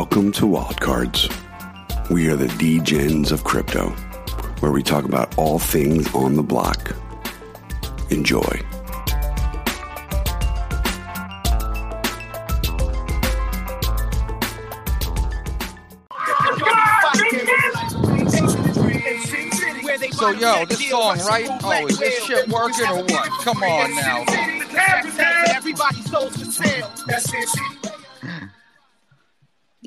Welcome 0.00 0.32
to 0.32 0.46
Wildcards. 0.46 1.28
We 2.08 2.30
are 2.30 2.34
the 2.34 2.48
D-Gens 2.56 3.32
of 3.32 3.44
crypto, 3.44 3.90
where 4.60 4.72
we 4.72 4.82
talk 4.82 5.04
about 5.04 5.36
all 5.36 5.58
things 5.58 6.12
on 6.14 6.36
the 6.36 6.42
block. 6.42 6.96
Enjoy. 8.08 8.40
So 20.12 20.30
yo, 20.30 20.64
this 20.64 20.88
song, 20.88 21.18
right? 21.18 21.46
Oh, 21.62 21.86
is 21.86 21.98
this 21.98 22.24
shit 22.24 22.48
working 22.48 22.86
or 22.86 23.04
what? 23.04 23.28
Come 23.42 23.62
on 23.62 23.94
now. 23.94 24.24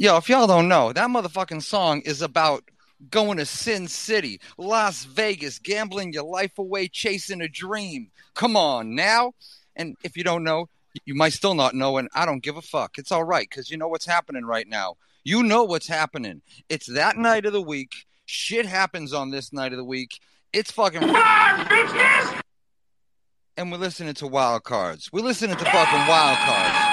Yo, 0.03 0.17
if 0.17 0.27
y'all 0.27 0.47
don't 0.47 0.67
know, 0.67 0.91
that 0.91 1.07
motherfucking 1.07 1.63
song 1.63 2.01
is 2.01 2.21
about 2.21 2.69
going 3.09 3.37
to 3.37 3.45
Sin 3.45 3.87
City, 3.87 4.41
Las 4.57 5.05
Vegas, 5.05 5.59
gambling 5.59 6.11
your 6.11 6.25
life 6.25 6.57
away, 6.57 6.89
chasing 6.89 7.39
a 7.39 7.47
dream. 7.47 8.11
Come 8.33 8.57
on 8.57 8.95
now. 8.95 9.31
And 9.77 9.95
if 10.03 10.17
you 10.17 10.25
don't 10.25 10.43
know, 10.43 10.67
you 11.05 11.15
might 11.15 11.31
still 11.31 11.55
not 11.55 11.73
know, 11.73 11.95
and 11.95 12.09
I 12.13 12.25
don't 12.25 12.43
give 12.43 12.57
a 12.57 12.61
fuck. 12.61 12.97
It's 12.97 13.13
all 13.13 13.23
right, 13.23 13.47
because 13.49 13.71
you 13.71 13.77
know 13.77 13.87
what's 13.87 14.05
happening 14.05 14.43
right 14.43 14.67
now. 14.67 14.95
You 15.23 15.41
know 15.41 15.63
what's 15.63 15.87
happening. 15.87 16.41
It's 16.67 16.87
that 16.87 17.15
night 17.15 17.45
of 17.45 17.53
the 17.53 17.61
week. 17.61 17.93
Shit 18.25 18.65
happens 18.65 19.13
on 19.13 19.31
this 19.31 19.53
night 19.53 19.71
of 19.71 19.77
the 19.77 19.85
week. 19.85 20.19
It's 20.51 20.69
fucking. 20.69 21.01
And 23.55 23.71
we're 23.71 23.77
listening 23.77 24.15
to 24.15 24.27
wild 24.27 24.65
cards. 24.65 25.09
We're 25.13 25.23
listening 25.23 25.55
to 25.55 25.63
fucking 25.63 26.07
wild 26.09 26.37
cards. 26.39 26.89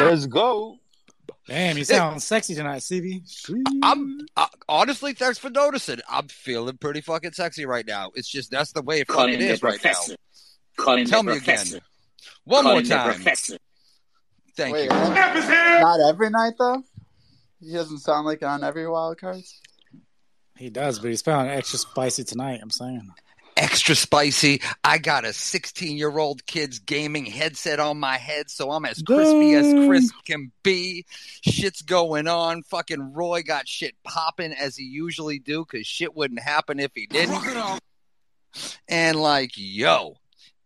Let's 0.00 0.26
go. 0.26 0.78
Damn, 1.48 1.76
you 1.76 1.84
sound 1.84 2.22
sexy 2.22 2.54
tonight, 2.54 2.80
CB. 2.80 3.22
I'm 3.82 4.20
uh, 4.36 4.46
honestly, 4.68 5.12
thanks 5.12 5.38
for 5.38 5.50
noticing. 5.50 5.98
I'm 6.08 6.28
feeling 6.28 6.76
pretty 6.76 7.00
fucking 7.00 7.32
sexy 7.32 7.66
right 7.66 7.86
now. 7.86 8.12
It's 8.14 8.28
just 8.28 8.50
that's 8.50 8.72
the 8.72 8.82
way 8.82 9.00
it 9.00 9.08
Calling 9.08 9.34
fucking 9.34 9.46
the 9.46 9.52
is 9.52 9.62
right 9.62 9.72
now. 9.84 9.90
professor. 9.90 10.16
Calling 10.76 11.06
Tell 11.06 11.22
the 11.24 11.32
me 11.32 11.36
again. 11.38 11.66
One 12.44 12.62
Calling 12.64 12.88
more 12.88 12.96
time. 12.96 13.20
Thank 14.54 14.74
Wait, 14.74 14.84
you. 14.84 14.88
not 14.90 16.00
every 16.08 16.30
night 16.30 16.52
though. 16.58 16.82
He 17.60 17.72
doesn't 17.72 17.98
sound 17.98 18.26
like 18.26 18.42
on 18.42 18.62
every 18.62 18.88
wild 18.88 19.18
cards. 19.18 19.60
He 20.56 20.70
does, 20.70 20.98
but 20.98 21.08
he's 21.08 21.22
feeling 21.22 21.48
extra 21.48 21.78
spicy 21.78 22.22
tonight. 22.24 22.60
I'm 22.62 22.70
saying. 22.70 23.08
Extra 23.56 23.94
spicy. 23.94 24.62
I 24.82 24.98
got 24.98 25.24
a 25.24 25.32
16 25.32 25.96
year 25.96 26.16
old 26.18 26.46
kid's 26.46 26.78
gaming 26.78 27.26
headset 27.26 27.80
on 27.80 28.00
my 28.00 28.16
head, 28.16 28.50
so 28.50 28.70
I'm 28.70 28.84
as 28.84 29.02
crispy 29.02 29.54
as 29.54 29.66
Dang. 29.66 29.88
crisp 29.88 30.14
can 30.26 30.52
be. 30.62 31.04
Shit's 31.42 31.82
going 31.82 32.28
on. 32.28 32.62
Fucking 32.62 33.12
Roy 33.12 33.42
got 33.42 33.68
shit 33.68 33.94
popping 34.04 34.52
as 34.52 34.76
he 34.76 34.84
usually 34.84 35.38
do, 35.38 35.64
because 35.64 35.86
shit 35.86 36.16
wouldn't 36.16 36.40
happen 36.40 36.80
if 36.80 36.92
he 36.94 37.06
didn't. 37.06 37.38
And 38.88 39.20
like, 39.20 39.52
yo, 39.54 40.16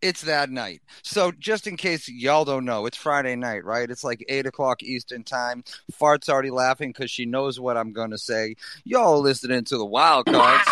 it's 0.03 0.23
that 0.23 0.50
night. 0.50 0.83
So 1.03 1.33
just 1.33 1.67
in 1.67 1.77
case 1.77 2.09
y'all 2.09 2.45
don't 2.45 2.65
know, 2.65 2.87
it's 2.87 2.97
Friday 2.97 3.37
night, 3.37 3.65
right? 3.65 3.91
It's 3.91 4.05
like 4.05 4.25
eight 4.28 4.47
o'clock 4.47 4.83
Eastern 4.83 5.25
time. 5.25 5.65
Fart's 5.93 6.28
already 6.28 6.50
laughing 6.50 6.91
because 6.91 7.11
she 7.11 7.27
knows 7.27 7.59
what 7.59 7.77
I'm 7.77 7.93
gonna 7.93 8.19
say. 8.19 8.56
Y'all 8.84 9.21
listening 9.21 9.65
to 9.65 9.78
the 9.78 9.87
wild 9.87 10.27
cards. 10.27 10.62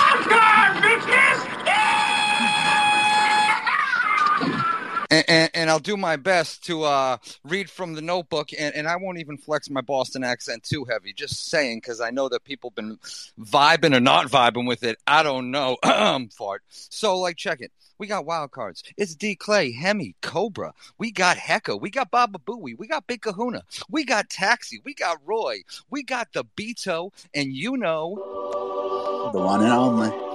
And, 5.11 5.25
and, 5.29 5.51
and 5.55 5.71
I'll 5.71 5.79
do 5.79 5.97
my 5.97 6.17
best 6.17 6.65
to 6.65 6.85
uh, 6.85 7.17
read 7.45 7.71
from 7.71 7.95
the 7.95 8.03
notebook, 8.03 8.51
and, 8.59 8.75
and 8.75 8.89
I 8.89 8.97
won't 8.97 9.19
even 9.19 9.37
flex 9.37 9.71
my 9.71 9.81
Boston 9.81 10.25
accent 10.25 10.63
too 10.63 10.85
heavy. 10.85 11.13
Just 11.13 11.47
saying, 11.47 11.79
because 11.79 12.01
I 12.01 12.11
know 12.11 12.29
that 12.29 12.45
people 12.45 12.71
been 12.71 12.99
vibing 13.41 13.95
or 13.95 14.01
not 14.01 14.27
vibing 14.27 14.67
with 14.67 14.83
it. 14.83 14.99
I 15.07 15.23
don't 15.23 15.51
know. 15.51 15.77
Fart. 16.37 16.63
So, 16.69 17.19
like, 17.19 17.37
check 17.37 17.61
it. 17.61 17.73
We 17.99 18.07
got 18.09 18.27
wild 18.27 18.51
cards. 18.51 18.83
It's 18.97 19.15
D 19.15 19.37
Clay, 19.37 19.73
Hemi, 19.73 20.17
Cobra. 20.21 20.75
We 20.99 21.13
got 21.13 21.37
Hecka. 21.37 21.81
We 21.81 21.91
got 21.91 22.11
Baba 22.11 22.39
Booey. 22.39 22.77
We 22.77 22.89
got 22.89 23.07
Big 23.07 23.23
Kahuna. 23.23 23.63
We 23.89 24.05
got 24.05 24.29
Taxi. 24.29 24.81
We 24.85 24.95
got 24.95 25.19
Roy. 25.25 25.59
We 25.91 26.03
got 26.03 26.33
the 26.33 26.45
Beto, 26.57 27.13
and 27.33 27.53
you 27.53 27.77
know 27.77 29.31
The 29.33 29.39
one 29.41 29.63
and 29.63 29.73
only. 29.73 30.34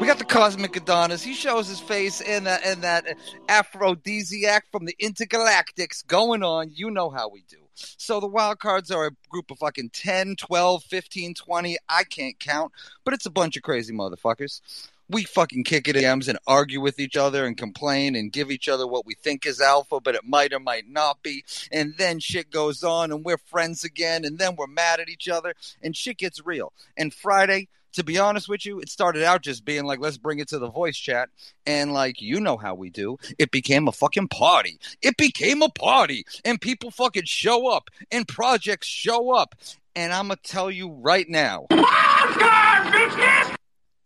We 0.00 0.06
got 0.06 0.18
the 0.18 0.24
Cosmic 0.24 0.74
Adonis. 0.76 1.22
He 1.22 1.34
shows 1.34 1.68
his 1.68 1.78
face 1.78 2.22
in 2.22 2.44
that 2.44 2.64
and 2.64 2.80
that 2.82 3.18
aphrodisiac 3.50 4.64
from 4.72 4.86
the 4.86 4.96
Intergalactics 4.98 6.06
going 6.06 6.42
on. 6.42 6.70
You 6.72 6.90
know 6.90 7.10
how 7.10 7.28
we 7.28 7.44
do. 7.50 7.58
So 7.74 8.18
the 8.18 8.26
wild 8.26 8.60
cards 8.60 8.90
are 8.90 9.08
a 9.08 9.10
group 9.28 9.50
of 9.50 9.58
fucking 9.58 9.90
10, 9.90 10.36
12, 10.36 10.84
15, 10.84 11.34
20. 11.34 11.76
I 11.90 12.04
can't 12.04 12.38
count, 12.38 12.72
but 13.04 13.12
it's 13.12 13.26
a 13.26 13.30
bunch 13.30 13.58
of 13.58 13.62
crazy 13.62 13.92
motherfuckers. 13.92 14.62
We 15.10 15.24
fucking 15.24 15.64
kick 15.64 15.86
it 15.86 15.96
at 15.96 16.28
and 16.28 16.38
argue 16.46 16.80
with 16.80 16.98
each 16.98 17.16
other 17.16 17.44
and 17.44 17.56
complain 17.56 18.16
and 18.16 18.32
give 18.32 18.50
each 18.50 18.70
other 18.70 18.86
what 18.86 19.04
we 19.04 19.14
think 19.14 19.44
is 19.44 19.60
alpha, 19.60 20.00
but 20.00 20.14
it 20.14 20.24
might 20.24 20.54
or 20.54 20.60
might 20.60 20.88
not 20.88 21.22
be. 21.22 21.44
And 21.72 21.94
then 21.98 22.20
shit 22.20 22.50
goes 22.50 22.82
on 22.82 23.12
and 23.12 23.22
we're 23.22 23.36
friends 23.36 23.84
again 23.84 24.24
and 24.24 24.38
then 24.38 24.56
we're 24.56 24.66
mad 24.66 24.98
at 25.00 25.10
each 25.10 25.28
other 25.28 25.52
and 25.82 25.94
shit 25.94 26.16
gets 26.16 26.46
real. 26.46 26.72
And 26.96 27.12
Friday, 27.12 27.68
to 27.92 28.04
be 28.04 28.18
honest 28.18 28.48
with 28.48 28.64
you, 28.64 28.80
it 28.80 28.88
started 28.88 29.22
out 29.22 29.42
just 29.42 29.64
being 29.64 29.84
like, 29.84 30.00
let's 30.00 30.18
bring 30.18 30.38
it 30.38 30.48
to 30.48 30.58
the 30.58 30.70
voice 30.70 30.96
chat. 30.96 31.28
And 31.66 31.92
like, 31.92 32.20
you 32.20 32.40
know 32.40 32.56
how 32.56 32.74
we 32.74 32.90
do. 32.90 33.18
It 33.38 33.50
became 33.50 33.88
a 33.88 33.92
fucking 33.92 34.28
party. 34.28 34.78
It 35.02 35.16
became 35.16 35.62
a 35.62 35.68
party. 35.68 36.24
And 36.44 36.60
people 36.60 36.90
fucking 36.90 37.24
show 37.24 37.68
up 37.68 37.90
and 38.10 38.26
projects 38.26 38.86
show 38.86 39.34
up. 39.34 39.54
And 39.96 40.12
I'm 40.12 40.28
going 40.28 40.38
to 40.42 40.50
tell 40.50 40.70
you 40.70 40.90
right 40.90 41.28
now. 41.28 41.66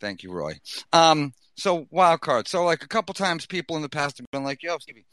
Thank 0.00 0.22
you, 0.22 0.32
Roy. 0.32 0.60
Um, 0.92 1.32
so 1.56 1.86
wild 1.90 2.20
card. 2.20 2.48
So 2.48 2.64
like 2.64 2.82
a 2.82 2.88
couple 2.88 3.14
times 3.14 3.46
people 3.46 3.76
in 3.76 3.82
the 3.82 3.88
past 3.88 4.18
have 4.18 4.26
been 4.30 4.44
like, 4.44 4.62
yo, 4.62 4.78
Stevie, 4.78 5.06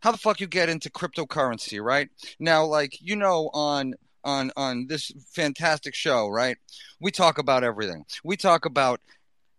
how 0.00 0.12
the 0.12 0.18
fuck 0.18 0.40
you 0.40 0.46
get 0.46 0.68
into 0.68 0.90
cryptocurrency, 0.90 1.82
right? 1.82 2.08
Now, 2.38 2.64
like, 2.64 3.00
you 3.00 3.16
know, 3.16 3.50
on 3.52 3.94
on 4.24 4.50
on 4.56 4.86
this 4.88 5.12
fantastic 5.30 5.94
show, 5.94 6.28
right? 6.28 6.56
We 7.00 7.10
talk 7.10 7.38
about 7.38 7.64
everything. 7.64 8.04
We 8.24 8.36
talk 8.36 8.64
about 8.64 9.00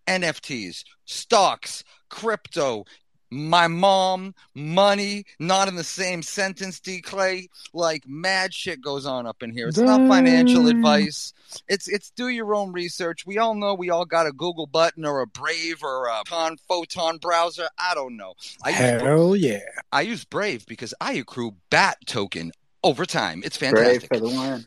NFTs, 0.08 0.84
stocks, 1.06 1.84
crypto, 2.10 2.86
my 3.32 3.68
mom, 3.68 4.34
money, 4.56 5.26
not 5.40 5.68
in 5.68 5.76
the 5.76 5.84
same 5.84 6.22
sentence, 6.24 6.80
D 6.80 7.02
Clay. 7.02 7.50
Like 7.74 8.08
mad 8.08 8.54
shit 8.54 8.82
goes 8.82 9.06
on 9.06 9.28
up 9.28 9.44
in 9.44 9.52
here. 9.52 9.68
It's 9.68 9.78
not 9.78 10.08
financial 10.08 10.68
advice. 10.68 11.34
It's 11.68 11.88
it's 11.88 12.10
do 12.12 12.30
your 12.30 12.54
own 12.56 12.72
research. 12.72 13.26
We 13.26 13.38
all 13.38 13.56
know 13.56 13.76
we 13.76 13.90
all 13.90 14.06
got 14.06 14.28
a 14.28 14.32
Google 14.32 14.68
button 14.68 15.06
or 15.06 15.22
a 15.22 15.28
Brave 15.28 15.84
or 15.84 16.08
a 16.08 16.24
Con 16.26 16.58
Photon 16.68 17.18
browser. 17.18 17.68
I 17.78 17.94
don't 17.94 18.18
know. 18.18 18.34
I 18.64 18.70
use, 18.70 19.02
Hell 19.02 19.36
yeah. 19.36 19.60
I 19.92 20.02
use 20.02 20.26
Brave 20.26 20.66
because 20.66 20.94
I 21.00 21.14
accrue 21.14 21.56
BAT 21.70 21.98
token 22.06 22.52
over 22.84 23.06
time. 23.06 23.42
It's 23.44 23.58
fantastic. 23.58 24.08
for 24.08 24.20
the 24.20 24.28
win. 24.28 24.66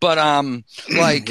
But 0.00 0.18
um, 0.18 0.64
like 0.96 1.30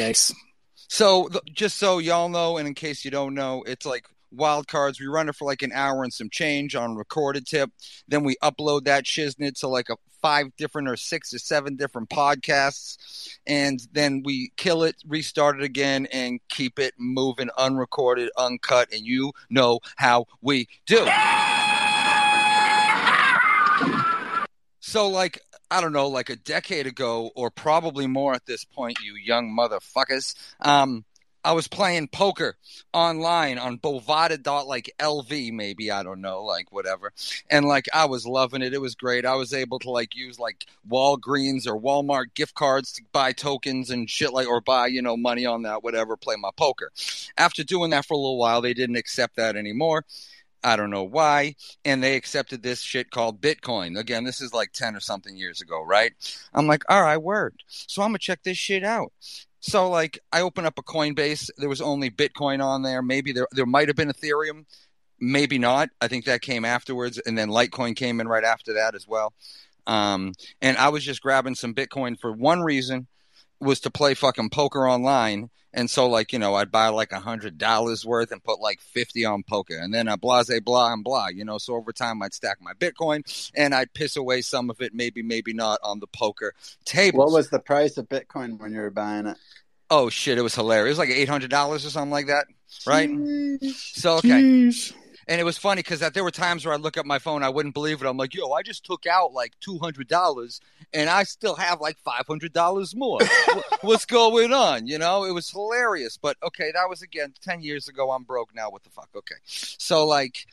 so, 0.88 1.28
th- 1.28 1.44
just 1.54 1.78
so 1.78 1.98
y'all 2.00 2.30
know, 2.30 2.58
and 2.58 2.68
in 2.68 2.74
case 2.74 3.04
you 3.04 3.12
don't 3.12 3.34
know, 3.34 3.64
it's 3.68 3.86
like 3.86 4.06
wild 4.32 4.68
cards. 4.68 5.00
We 5.00 5.08
run 5.08 5.30
it 5.30 5.36
for 5.36 5.46
like 5.46 5.62
an 5.62 5.72
hour 5.74 6.04
and 6.04 6.14
some 6.14 6.30
change 6.30 6.76
on 6.76 6.96
recorded 6.96 7.46
tip. 7.46 7.72
Then 8.08 8.24
we 8.24 8.36
upload 8.44 8.86
that 8.86 9.06
shiznit 9.06 9.60
to 9.60 9.68
like 9.68 9.90
a 9.90 9.98
five 10.22 10.56
different 10.58 10.88
or 10.88 10.98
six 10.98 11.34
or 11.34 11.40
seven 11.40 11.76
different 11.76 12.10
podcasts, 12.10 13.38
and 13.46 13.80
then 13.92 14.24
we 14.24 14.52
kill 14.58 14.84
it, 14.84 14.96
restart 15.08 15.58
it 15.58 15.64
again, 15.64 16.08
and 16.12 16.40
keep 16.50 16.80
it 16.80 16.94
moving, 16.98 17.50
unrecorded, 17.58 18.30
uncut. 18.38 18.92
And 18.94 19.02
you 19.02 19.32
know 19.50 19.80
how 19.98 20.26
we 20.42 20.68
do. 20.86 21.08
So, 24.88 25.10
like, 25.10 25.42
I 25.70 25.82
don't 25.82 25.94
know, 25.94 26.08
like 26.08 26.30
a 26.30 26.36
decade 26.36 26.88
ago, 26.88 27.32
or 27.36 27.50
probably 27.50 28.08
more 28.08 28.34
at 28.34 28.46
this 28.46 28.64
point, 28.66 28.98
you 29.04 29.16
young 29.16 29.56
motherfuckers. 29.56 30.36
Um, 30.60 31.06
I 31.46 31.52
was 31.52 31.68
playing 31.68 32.08
poker 32.08 32.58
online 32.92 33.60
on 33.60 33.78
Bovada 33.78 34.42
dot 34.42 34.66
like 34.66 34.92
LV, 35.00 35.54
maybe 35.54 35.92
I 35.92 36.02
don't 36.02 36.20
know, 36.20 36.44
like 36.44 36.72
whatever, 36.72 37.14
and 37.52 37.68
like 37.68 37.86
I 37.94 38.06
was 38.06 38.26
loving 38.26 38.64
it. 38.64 38.74
It 38.74 38.82
was 38.82 38.96
great. 38.96 39.28
I 39.28 39.36
was 39.36 39.54
able 39.54 39.78
to 39.80 39.92
like 39.92 40.16
use 40.16 40.40
like 40.40 40.66
Walgreens 40.90 41.68
or 41.68 41.80
Walmart 41.80 42.34
gift 42.34 42.56
cards 42.56 42.94
to 42.94 43.04
buy 43.12 43.32
tokens 43.32 43.92
and 43.92 44.10
shit 44.10 44.34
like, 44.34 44.48
or 44.48 44.60
buy 44.60 44.88
you 44.88 45.04
know 45.04 45.16
money 45.16 45.46
on 45.46 45.62
that, 45.64 45.84
whatever. 45.84 46.18
Play 46.18 46.36
my 46.36 46.50
poker. 46.58 46.92
After 47.38 47.64
doing 47.64 47.92
that 47.92 48.06
for 48.06 48.16
a 48.16 48.18
little 48.18 48.40
while, 48.40 48.62
they 48.62 48.74
didn't 48.74 48.96
accept 48.96 49.36
that 49.36 49.56
anymore. 49.56 50.04
I 50.66 50.76
don't 50.76 50.90
know 50.90 51.04
why. 51.04 51.56
And 51.86 52.04
they 52.04 52.16
accepted 52.16 52.64
this 52.64 52.82
shit 52.82 53.12
called 53.12 53.40
Bitcoin. 53.40 53.98
Again, 53.98 54.24
this 54.24 54.42
is 54.42 54.52
like 54.52 54.72
10 54.74 54.96
or 54.96 55.00
something 55.00 55.38
years 55.38 55.62
ago, 55.62 55.84
right? 55.84 56.12
I'm 56.56 56.66
like, 56.66 56.84
all 56.90 57.04
right, 57.04 57.22
word. 57.22 57.54
So 57.68 58.02
I'm 58.02 58.10
going 58.10 58.18
to 58.18 58.24
check 58.24 58.42
this 58.44 58.58
shit 58.58 58.84
out. 58.84 59.14
So, 59.60 59.90
like, 59.90 60.20
I 60.32 60.42
open 60.42 60.66
up 60.66 60.80
a 60.80 60.84
Coinbase. 60.84 61.52
There 61.58 61.70
was 61.70 61.82
only 61.82 62.10
Bitcoin 62.10 62.64
on 62.64 62.82
there. 62.82 63.04
Maybe 63.04 63.32
there, 63.32 63.48
there 63.52 63.66
might 63.68 63.88
have 63.88 63.96
been 63.96 64.12
Ethereum. 64.12 64.66
Maybe 65.20 65.60
not. 65.60 65.90
I 66.02 66.08
think 66.08 66.26
that 66.26 66.42
came 66.42 66.66
afterwards. 66.66 67.20
And 67.20 67.38
then 67.38 67.50
Litecoin 67.50 67.96
came 67.96 68.20
in 68.20 68.28
right 68.28 68.44
after 68.44 68.74
that 68.74 68.96
as 68.96 69.08
well. 69.08 69.34
Um, 69.86 70.34
and 70.64 70.78
I 70.78 70.90
was 70.90 71.04
just 71.04 71.22
grabbing 71.22 71.56
some 71.56 71.76
Bitcoin 71.76 72.20
for 72.20 72.32
one 72.32 72.62
reason 72.62 73.08
was 73.60 73.80
to 73.82 73.92
play 73.92 74.16
fucking 74.16 74.50
poker 74.50 74.90
online. 74.90 75.50
And 75.76 75.90
so, 75.90 76.08
like, 76.08 76.32
you 76.32 76.40
know, 76.40 76.56
I'd 76.56 76.72
buy 76.72 76.88
like 76.88 77.12
a 77.12 77.20
hundred 77.20 77.58
dollars 77.58 78.06
worth 78.06 78.32
and 78.32 78.42
put 78.42 78.62
like 78.62 78.80
50 78.80 79.26
on 79.26 79.44
poker 79.44 79.78
and 79.78 79.94
then 79.94 80.08
a 80.08 80.16
blase 80.16 80.50
blah 80.62 80.94
and 80.94 81.04
blah, 81.04 81.28
you 81.28 81.44
know. 81.44 81.58
So 81.58 81.76
over 81.76 81.92
time, 81.92 82.24
I'd 82.24 82.34
stack 82.34 82.60
my 82.62 82.72
Bitcoin 82.74 83.52
and 83.54 83.76
I'd 83.76 83.94
piss 83.94 84.16
away 84.16 84.42
some 84.42 84.70
of 84.70 84.82
it, 84.82 84.94
maybe, 84.94 85.22
maybe 85.22 85.54
not 85.54 85.80
on 85.84 86.00
the 86.00 86.08
poker 86.08 86.54
table. 86.86 87.20
What 87.20 87.34
was 87.34 87.50
the 87.50 87.60
price 87.60 87.98
of 87.98 88.08
Bitcoin 88.08 88.58
when 88.58 88.72
you 88.72 88.80
were 88.80 88.90
buying 88.90 89.28
it? 89.28 89.38
Oh 89.90 90.10
shit, 90.10 90.38
it 90.38 90.42
was 90.42 90.56
hilarious. 90.56 90.98
It 90.98 91.02
was 91.02 91.10
like 91.10 91.50
$800 91.50 91.76
or 91.76 91.80
something 91.80 92.10
like 92.10 92.28
that, 92.28 92.48
right? 92.88 93.10
Jeez. 93.10 93.74
So, 93.74 94.16
okay. 94.20 94.30
Jeez. 94.30 94.94
And 95.28 95.42
it 95.42 95.44
was 95.44 95.58
funny 95.58 95.80
because 95.80 96.00
there 96.00 96.24
were 96.24 96.32
times 96.32 96.66
where 96.66 96.74
I'd 96.74 96.82
look 96.82 96.98
at 96.98 97.06
my 97.06 97.20
phone, 97.20 97.42
I 97.42 97.50
wouldn't 97.50 97.74
believe 97.74 98.02
it. 98.02 98.08
I'm 98.08 98.18
like, 98.18 98.36
yo, 98.36 98.52
I 98.52 98.62
just 98.62 98.86
took 98.86 99.06
out 99.08 99.34
like 99.34 99.54
two 99.60 99.80
hundred 99.80 100.08
dollars, 100.08 100.62
and 100.94 101.10
I 101.10 101.24
still 101.24 101.56
have 101.56 101.82
like 101.82 101.98
five 101.98 102.28
hundred 102.28 102.54
dollars 102.54 102.96
more. 102.96 103.20
What's 103.82 104.06
going 104.06 104.54
on? 104.54 104.88
You 104.88 105.00
know, 105.00 105.24
it 105.24 105.32
was 105.32 105.50
hilarious. 105.50 106.18
But 106.18 106.38
okay, 106.44 106.72
that 106.74 106.90
was 106.90 107.02
again 107.02 107.34
ten 107.42 107.62
years 107.62 107.88
ago. 107.88 108.12
I'm 108.12 108.24
broke 108.24 108.54
now. 108.54 108.70
What 108.70 108.84
the 108.84 108.92
fuck? 108.92 109.10
Okay, 109.16 109.36
so 109.46 110.06
like, 110.06 110.46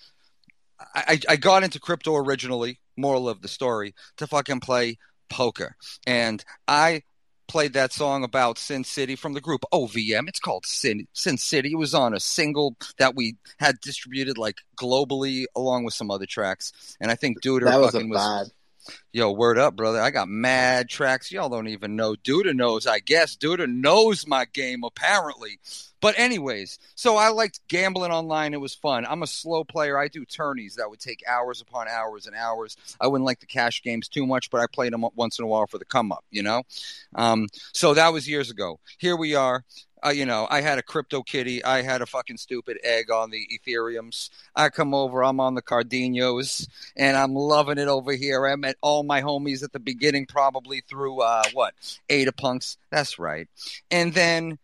I, 0.95 1.05
I 1.09 1.21
I 1.31 1.37
got 1.37 1.65
into 1.65 1.79
crypto 1.79 2.17
originally. 2.17 2.79
Moral 2.97 3.29
of 3.29 3.41
the 3.41 3.49
story 3.49 3.95
to 4.19 4.27
fucking 4.27 4.61
play 4.61 4.99
poker, 5.31 5.77
and 6.07 6.45
I 6.69 7.03
played 7.53 7.75
that 7.75 7.93
song 7.93 8.25
about 8.25 8.57
Sin 8.57 8.83
City 8.83 9.15
from 9.15 9.35
the 9.35 9.41
group 9.43 9.61
OVM. 9.75 10.27
It's 10.27 10.41
called 10.41 10.65
Sin 10.65 11.07
Sin 11.13 11.37
City. 11.37 11.73
It 11.73 11.79
was 11.79 11.93
on 11.93 12.15
a 12.15 12.19
single 12.19 12.77
that 12.97 13.15
we 13.15 13.37
had 13.59 13.79
distributed 13.81 14.39
like 14.39 14.63
globally 14.75 15.45
along 15.55 15.85
with 15.85 15.93
some 15.93 16.11
other 16.11 16.25
tracks. 16.25 16.73
And 16.99 17.11
I 17.11 17.15
think 17.15 17.43
Duder 17.43 17.67
That 17.67 17.79
was 17.79 17.93
fucking 17.93 18.09
was. 18.09 18.51
Yo, 19.13 19.31
word 19.33 19.59
up, 19.59 19.77
brother. 19.77 20.01
I 20.01 20.11
got 20.11 20.29
mad 20.29 20.89
tracks. 20.89 21.31
Y'all 21.31 21.51
don't 21.51 21.69
even 21.69 21.95
know. 21.95 22.15
Duda 22.15 22.55
knows, 22.55 22.87
I 22.87 23.01
guess. 23.01 23.37
Duda 23.37 23.69
knows 23.69 24.27
my 24.27 24.47
game, 24.47 24.83
apparently. 24.83 25.61
But, 26.03 26.19
anyways, 26.19 26.79
so 26.97 27.17
I 27.17 27.31
liked 27.31 27.61
gambling 27.69 28.11
online. 28.11 28.53
It 28.53 28.61
was 28.61 28.75
fun. 28.75 29.07
I'm 29.07 29.23
a 29.23 29.27
slow 29.27 29.65
player. 29.65 29.97
I 29.97 30.09
do 30.09 30.27
tourneys 30.27 30.75
that 30.75 30.91
would 30.91 31.01
take 31.01 31.23
hours 31.27 31.63
upon 31.63 31.89
hours 31.89 32.27
and 32.27 32.37
hours. 32.37 32.77
I 33.01 33.07
wouldn't 33.07 33.25
like 33.25 33.41
the 33.41 33.47
cash 33.47 33.83
games 33.83 34.09
too 34.09 34.27
much, 34.27 34.51
but 34.51 34.61
I 34.61 34.67
played 34.67 34.93
them 34.93 35.07
once 35.15 35.39
in 35.39 35.45
a 35.45 35.49
while 35.49 35.67
for 35.67 35.79
the 35.79 35.87
come 35.87 36.13
up, 36.13 36.25
you 36.31 36.43
know? 36.43 36.65
Um, 37.15 37.47
so 37.73 37.95
that 37.95 38.13
was 38.13 38.29
years 38.29 38.51
ago. 38.51 38.81
Here 38.99 39.17
we 39.17 39.35
are. 39.35 39.65
Uh, 40.05 40.11
you 40.11 40.27
know, 40.27 40.49
I 40.51 40.61
had 40.63 40.79
a 40.79 40.83
crypto 40.83 41.23
kitty. 41.23 41.65
I 41.65 41.83
had 41.83 42.03
a 42.03 42.07
fucking 42.07 42.39
stupid 42.39 42.79
egg 42.83 43.13
on 43.13 43.31
the 43.31 43.47
Ethereums. 43.53 44.31
I 44.57 44.69
come 44.69 44.95
over. 44.95 45.23
I'm 45.23 45.39
on 45.39 45.55
the 45.55 45.63
Cardanos, 45.63 46.67
and 46.97 47.17
I'm 47.17 47.35
loving 47.35 47.79
it 47.79 47.87
over 47.87 48.13
here. 48.13 48.45
I 48.45 48.57
met 48.57 48.75
all 48.81 49.05
my 49.05 49.23
homies 49.23 49.63
at 49.63 49.73
the 49.73 49.79
beginning, 49.79 50.27
probably 50.27 50.81
through 50.81 51.21
uh, 51.21 51.45
what 51.53 51.75
Ada 52.09 52.33
Punks. 52.33 52.79
That's 52.91 53.21
right. 53.21 53.47
And 53.93 54.13
then 54.13 54.59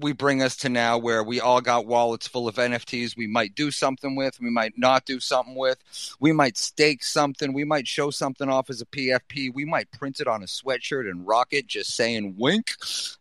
we 0.00 0.12
bring 0.12 0.42
us 0.42 0.56
to 0.56 0.68
now 0.68 0.98
where 0.98 1.22
we 1.22 1.40
all 1.40 1.60
got 1.60 1.86
wallets 1.86 2.26
full 2.26 2.48
of 2.48 2.56
NFTs 2.56 3.16
we 3.16 3.26
might 3.26 3.54
do 3.54 3.70
something 3.70 4.16
with, 4.16 4.40
we 4.40 4.50
might 4.50 4.74
not 4.76 5.04
do 5.04 5.20
something 5.20 5.54
with, 5.54 5.78
we 6.20 6.32
might 6.32 6.56
stake 6.56 7.04
something, 7.04 7.52
we 7.52 7.64
might 7.64 7.86
show 7.86 8.10
something 8.10 8.48
off 8.48 8.70
as 8.70 8.80
a 8.80 8.86
PFP, 8.86 9.54
we 9.54 9.64
might 9.64 9.90
print 9.92 10.20
it 10.20 10.26
on 10.26 10.42
a 10.42 10.46
sweatshirt 10.46 11.08
and 11.08 11.26
rock 11.26 11.48
it 11.52 11.66
just 11.66 11.94
saying 11.94 12.34
wink. 12.38 12.72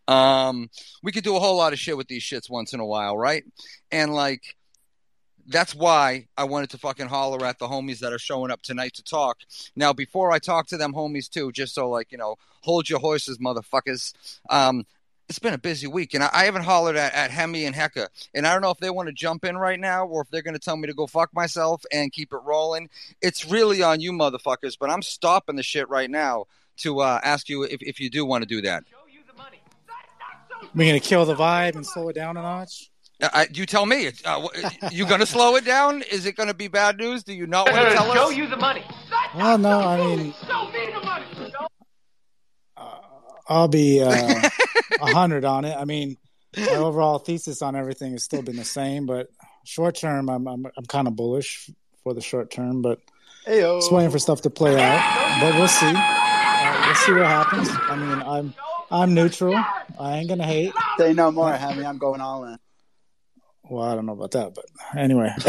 Um, 0.07 0.69
we 1.01 1.11
could 1.11 1.23
do 1.23 1.35
a 1.35 1.39
whole 1.39 1.57
lot 1.57 1.73
of 1.73 1.79
shit 1.79 1.97
with 1.97 2.07
these 2.07 2.23
shits 2.23 2.49
once 2.49 2.73
in 2.73 2.79
a 2.79 2.85
while, 2.85 3.17
right? 3.17 3.43
And 3.91 4.13
like 4.13 4.55
that's 5.47 5.75
why 5.75 6.27
I 6.37 6.45
wanted 6.45 6.69
to 6.71 6.77
fucking 6.77 7.07
holler 7.07 7.45
at 7.45 7.59
the 7.59 7.67
homies 7.67 7.99
that 7.99 8.13
are 8.13 8.19
showing 8.19 8.51
up 8.51 8.61
tonight 8.61 8.93
to 8.95 9.03
talk. 9.03 9.39
Now, 9.75 9.93
before 9.93 10.31
I 10.31 10.39
talk 10.39 10.67
to 10.67 10.77
them 10.77 10.93
homies 10.93 11.29
too, 11.29 11.51
just 11.51 11.75
so 11.75 11.89
like, 11.89 12.11
you 12.11 12.17
know, 12.17 12.37
hold 12.61 12.89
your 12.89 12.99
horses, 12.99 13.39
motherfuckers. 13.39 14.13
Um, 14.49 14.85
it's 15.29 15.39
been 15.39 15.53
a 15.53 15.57
busy 15.57 15.87
week, 15.87 16.13
and 16.13 16.23
I, 16.23 16.29
I 16.33 16.43
haven't 16.45 16.63
hollered 16.63 16.95
at, 16.95 17.13
at 17.13 17.31
Hemi 17.31 17.65
and 17.65 17.75
Hecka, 17.75 18.07
and 18.33 18.45
I 18.45 18.53
don't 18.53 18.61
know 18.61 18.71
if 18.71 18.77
they 18.77 18.89
want 18.89 19.07
to 19.07 19.13
jump 19.13 19.45
in 19.45 19.57
right 19.57 19.79
now 19.79 20.05
or 20.05 20.21
if 20.21 20.29
they're 20.29 20.41
going 20.41 20.53
to 20.55 20.59
tell 20.59 20.77
me 20.77 20.87
to 20.87 20.93
go 20.93 21.07
fuck 21.07 21.33
myself 21.33 21.83
and 21.91 22.11
keep 22.11 22.33
it 22.33 22.39
rolling. 22.43 22.89
It's 23.21 23.49
really 23.49 23.81
on 23.81 24.01
you, 24.01 24.11
motherfuckers. 24.11 24.77
But 24.79 24.89
I'm 24.89 25.01
stopping 25.01 25.55
the 25.55 25.63
shit 25.63 25.89
right 25.89 26.09
now 26.09 26.45
to 26.77 26.99
uh, 26.99 27.19
ask 27.23 27.49
you 27.49 27.63
if, 27.63 27.81
if 27.81 27.99
you 27.99 28.09
do 28.09 28.25
want 28.25 28.43
to 28.43 28.47
do 28.47 28.61
that. 28.61 28.83
We're 30.75 30.87
gonna 30.87 30.99
kill 30.99 31.25
the 31.25 31.35
vibe 31.35 31.75
and 31.75 31.85
slow 31.85 32.09
it 32.09 32.13
down 32.13 32.37
a 32.37 32.41
notch. 32.41 32.89
Uh, 33.21 33.29
I, 33.31 33.47
you 33.53 33.65
tell 33.65 33.85
me. 33.85 34.07
It's, 34.07 34.21
Uh, 34.25 34.47
you 34.91 35.05
going 35.05 35.19
to 35.19 35.25
slow 35.25 35.55
it 35.55 35.65
down? 35.65 36.01
Is 36.11 36.25
it 36.25 36.35
going 36.35 36.47
to 36.47 36.53
be 36.55 36.67
bad 36.67 36.97
news? 36.97 37.23
Do 37.23 37.33
you 37.33 37.45
not 37.47 37.71
want 37.71 37.87
to 37.87 37.93
tell 37.93 38.09
us? 38.11 38.17
Show 38.17 38.29
us? 38.31 38.35
you 38.35 38.47
the 38.47 38.57
money. 38.57 38.83
Well, 39.35 39.57
no, 39.57 39.79
I 39.79 39.97
mean, 39.97 40.33
Show 40.47 40.71
me 40.71 40.87
the 40.93 41.01
money. 41.05 41.25
I'll 43.47 43.67
be 43.67 44.01
uh, 44.01 44.09
a 44.09 44.49
hundred 45.01 45.45
on 45.45 45.65
it. 45.65 45.75
I 45.77 45.85
mean, 45.85 46.17
my 46.57 46.75
overall 46.75 47.19
thesis 47.19 47.61
on 47.61 47.75
everything 47.75 48.11
has 48.13 48.23
still 48.23 48.41
been 48.41 48.55
the 48.55 48.65
same, 48.65 49.05
but 49.05 49.27
short 49.65 49.95
term, 49.95 50.29
I'm 50.29 50.47
I'm, 50.47 50.65
I'm 50.77 50.85
kind 50.85 51.07
of 51.07 51.15
bullish 51.15 51.69
for 52.03 52.13
the 52.13 52.21
short 52.21 52.51
term, 52.51 52.81
but 52.81 52.99
Heyo. 53.47 53.79
just 53.79 53.91
waiting 53.91 54.11
for 54.11 54.19
stuff 54.19 54.41
to 54.41 54.49
play 54.49 54.81
out. 54.81 55.39
But 55.41 55.55
we'll 55.55 55.67
see. 55.67 55.93
Uh, 55.95 56.83
we'll 56.85 56.95
see 56.95 57.13
what 57.13 57.25
happens. 57.25 57.69
I 57.71 57.95
mean, 57.95 58.21
I'm 58.21 58.53
I'm 58.91 59.13
neutral. 59.13 59.55
I 59.99 60.17
ain't 60.17 60.29
gonna 60.29 60.45
hate. 60.45 60.73
Say 60.97 61.13
no 61.13 61.31
more, 61.31 61.53
Hemi. 61.53 61.85
I'm 61.85 61.97
going 61.97 62.21
all 62.21 62.45
in. 62.45 62.57
Well, 63.69 63.83
I 63.83 63.95
don't 63.95 64.05
know 64.05 64.13
about 64.13 64.31
that, 64.31 64.53
but 64.53 64.65
anyway. 64.97 65.31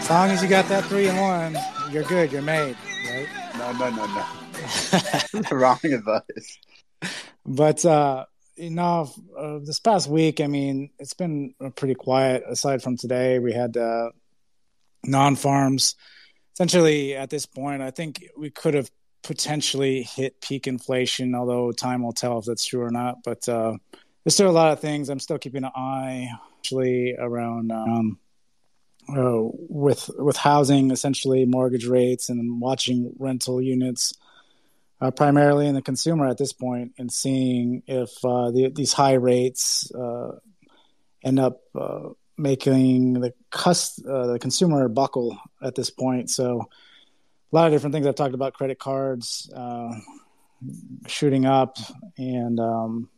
as 0.00 0.10
long 0.10 0.30
as 0.30 0.42
you 0.42 0.48
got 0.48 0.66
that 0.68 0.86
three 0.86 1.06
and 1.08 1.20
one, 1.20 1.56
you're 1.92 2.04
good. 2.04 2.32
You're 2.32 2.42
made, 2.42 2.76
right? 3.06 3.28
No, 3.58 3.72
no, 3.72 3.90
no, 3.90 4.06
no. 4.06 4.24
Wrong 5.56 5.78
advice. 5.84 6.58
But 7.44 7.84
uh, 7.84 8.26
know, 8.58 9.10
uh, 9.38 9.58
this 9.62 9.80
past 9.80 10.08
week, 10.08 10.40
I 10.40 10.46
mean, 10.46 10.90
it's 10.98 11.14
been 11.14 11.54
pretty 11.76 11.94
quiet. 11.94 12.44
Aside 12.48 12.82
from 12.82 12.96
today, 12.96 13.38
we 13.38 13.52
had 13.52 13.76
uh, 13.76 14.10
non-farms. 15.04 15.94
Essentially, 16.54 17.14
at 17.14 17.30
this 17.30 17.46
point, 17.46 17.82
I 17.82 17.90
think 17.90 18.28
we 18.36 18.50
could 18.50 18.74
have 18.74 18.90
potentially 19.22 20.02
hit 20.02 20.40
peak 20.40 20.66
inflation, 20.66 21.34
although 21.34 21.72
time 21.72 22.02
will 22.02 22.12
tell 22.12 22.38
if 22.38 22.46
that's 22.46 22.64
true 22.64 22.82
or 22.82 22.90
not. 22.90 23.18
But 23.24 23.48
uh, 23.48 23.76
there's 24.24 24.34
still 24.34 24.50
a 24.50 24.52
lot 24.52 24.72
of 24.72 24.80
things 24.80 25.08
I'm 25.08 25.20
still 25.20 25.38
keeping 25.38 25.64
an 25.64 25.70
eye, 25.74 26.28
actually, 26.58 27.14
around 27.16 27.70
um, 27.70 28.18
uh, 29.08 29.40
with 29.68 30.10
with 30.18 30.36
housing, 30.36 30.90
essentially 30.90 31.46
mortgage 31.46 31.86
rates, 31.86 32.28
and 32.28 32.60
watching 32.60 33.12
rental 33.18 33.62
units 33.62 34.12
uh, 35.00 35.10
primarily 35.10 35.66
in 35.66 35.74
the 35.74 35.82
consumer 35.82 36.26
at 36.26 36.38
this 36.38 36.52
point 36.52 36.92
and 36.98 37.12
seeing 37.12 37.82
if 37.86 38.10
uh, 38.24 38.50
the, 38.50 38.72
these 38.74 38.92
high 38.92 39.14
rates 39.14 39.90
uh, 39.94 40.32
end 41.24 41.38
up 41.38 41.60
uh, 41.78 42.08
making 42.36 43.14
the, 43.14 43.32
cus- 43.50 44.02
uh, 44.08 44.26
the 44.26 44.38
consumer 44.38 44.88
buckle 44.88 45.38
at 45.62 45.74
this 45.74 45.90
point. 45.90 46.30
So, 46.30 46.68
a 47.50 47.56
lot 47.56 47.66
of 47.66 47.72
different 47.72 47.94
things 47.94 48.06
I've 48.06 48.14
talked 48.14 48.34
about 48.34 48.52
credit 48.52 48.78
cards 48.78 49.50
shooting 51.06 51.46
up 51.46 51.78
and 52.18 52.60
um, 52.60 53.08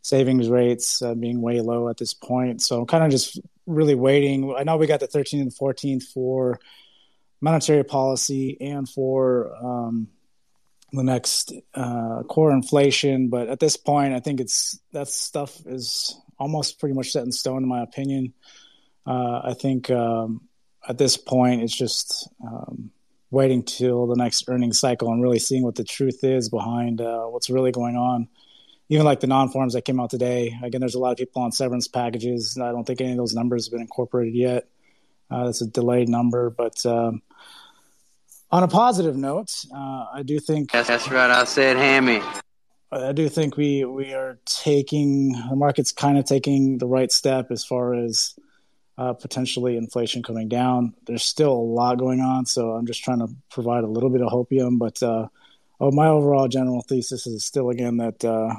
savings 0.00 0.48
rates 0.48 1.02
being 1.18 1.42
way 1.42 1.60
low 1.60 1.90
at 1.90 1.98
this 1.98 2.14
point. 2.14 2.62
So, 2.62 2.80
I'm 2.80 2.86
kind 2.86 3.04
of 3.04 3.10
just 3.10 3.38
really 3.66 3.94
waiting. 3.94 4.54
I 4.56 4.62
know 4.62 4.78
we 4.78 4.86
got 4.86 5.00
the 5.00 5.08
13th 5.08 5.42
and 5.42 5.54
14th 5.54 6.04
for 6.04 6.58
monetary 7.40 7.84
policy 7.84 8.56
and 8.60 8.88
for 8.88 9.54
um, 9.62 10.08
the 10.96 11.04
next 11.04 11.52
uh, 11.74 12.22
core 12.28 12.52
inflation. 12.52 13.28
But 13.28 13.48
at 13.48 13.60
this 13.60 13.76
point, 13.76 14.14
I 14.14 14.20
think 14.20 14.40
it's 14.40 14.78
that 14.92 15.08
stuff 15.08 15.60
is 15.66 16.18
almost 16.38 16.80
pretty 16.80 16.94
much 16.94 17.12
set 17.12 17.24
in 17.24 17.32
stone, 17.32 17.62
in 17.62 17.68
my 17.68 17.82
opinion. 17.82 18.34
Uh, 19.06 19.40
I 19.44 19.54
think 19.54 19.90
um, 19.90 20.42
at 20.88 20.98
this 20.98 21.16
point, 21.16 21.62
it's 21.62 21.76
just 21.76 22.28
um, 22.44 22.90
waiting 23.30 23.62
till 23.62 24.06
the 24.06 24.16
next 24.16 24.44
earnings 24.48 24.80
cycle 24.80 25.10
and 25.12 25.22
really 25.22 25.38
seeing 25.38 25.62
what 25.62 25.74
the 25.74 25.84
truth 25.84 26.24
is 26.24 26.48
behind 26.48 27.00
uh, 27.00 27.24
what's 27.24 27.50
really 27.50 27.72
going 27.72 27.96
on. 27.96 28.28
Even 28.88 29.04
like 29.04 29.18
the 29.18 29.26
non-farms 29.26 29.74
that 29.74 29.84
came 29.84 29.98
out 29.98 30.10
today. 30.10 30.56
Again, 30.62 30.80
there's 30.80 30.94
a 30.94 31.00
lot 31.00 31.10
of 31.10 31.18
people 31.18 31.42
on 31.42 31.50
severance 31.50 31.88
packages. 31.88 32.56
I 32.60 32.70
don't 32.70 32.84
think 32.84 33.00
any 33.00 33.12
of 33.12 33.16
those 33.16 33.34
numbers 33.34 33.66
have 33.66 33.72
been 33.72 33.80
incorporated 33.80 34.34
yet. 34.34 34.68
Uh, 35.28 35.46
that's 35.46 35.60
a 35.60 35.66
delayed 35.66 36.08
number, 36.08 36.50
but 36.50 36.86
um, 36.86 37.20
on 38.50 38.62
a 38.62 38.68
positive 38.68 39.16
note, 39.16 39.52
uh, 39.74 40.06
I 40.14 40.22
do 40.24 40.38
think 40.38 40.72
That's, 40.72 40.88
that's 40.88 41.10
right. 41.10 41.30
I 41.30 41.44
said 41.44 41.76
hammy. 41.76 42.22
I 42.92 43.12
do 43.12 43.28
think 43.28 43.56
we 43.56 43.84
we 43.84 44.14
are 44.14 44.38
taking 44.46 45.32
the 45.32 45.56
market's 45.56 45.92
kind 45.92 46.18
of 46.18 46.24
taking 46.24 46.78
the 46.78 46.86
right 46.86 47.10
step 47.10 47.50
as 47.50 47.64
far 47.64 47.94
as 47.94 48.38
uh, 48.96 49.12
potentially 49.12 49.76
inflation 49.76 50.22
coming 50.22 50.48
down. 50.48 50.94
There's 51.06 51.24
still 51.24 51.52
a 51.52 51.68
lot 51.74 51.98
going 51.98 52.20
on, 52.20 52.46
so 52.46 52.70
I'm 52.70 52.86
just 52.86 53.02
trying 53.02 53.18
to 53.18 53.28
provide 53.50 53.84
a 53.84 53.88
little 53.88 54.08
bit 54.08 54.22
of 54.22 54.32
hopium. 54.32 54.78
But 54.78 55.02
uh, 55.02 55.26
oh, 55.80 55.90
my 55.90 56.06
overall 56.06 56.48
general 56.48 56.82
thesis 56.82 57.26
is 57.26 57.44
still 57.44 57.70
again 57.70 57.96
that 57.96 58.24
uh, 58.24 58.54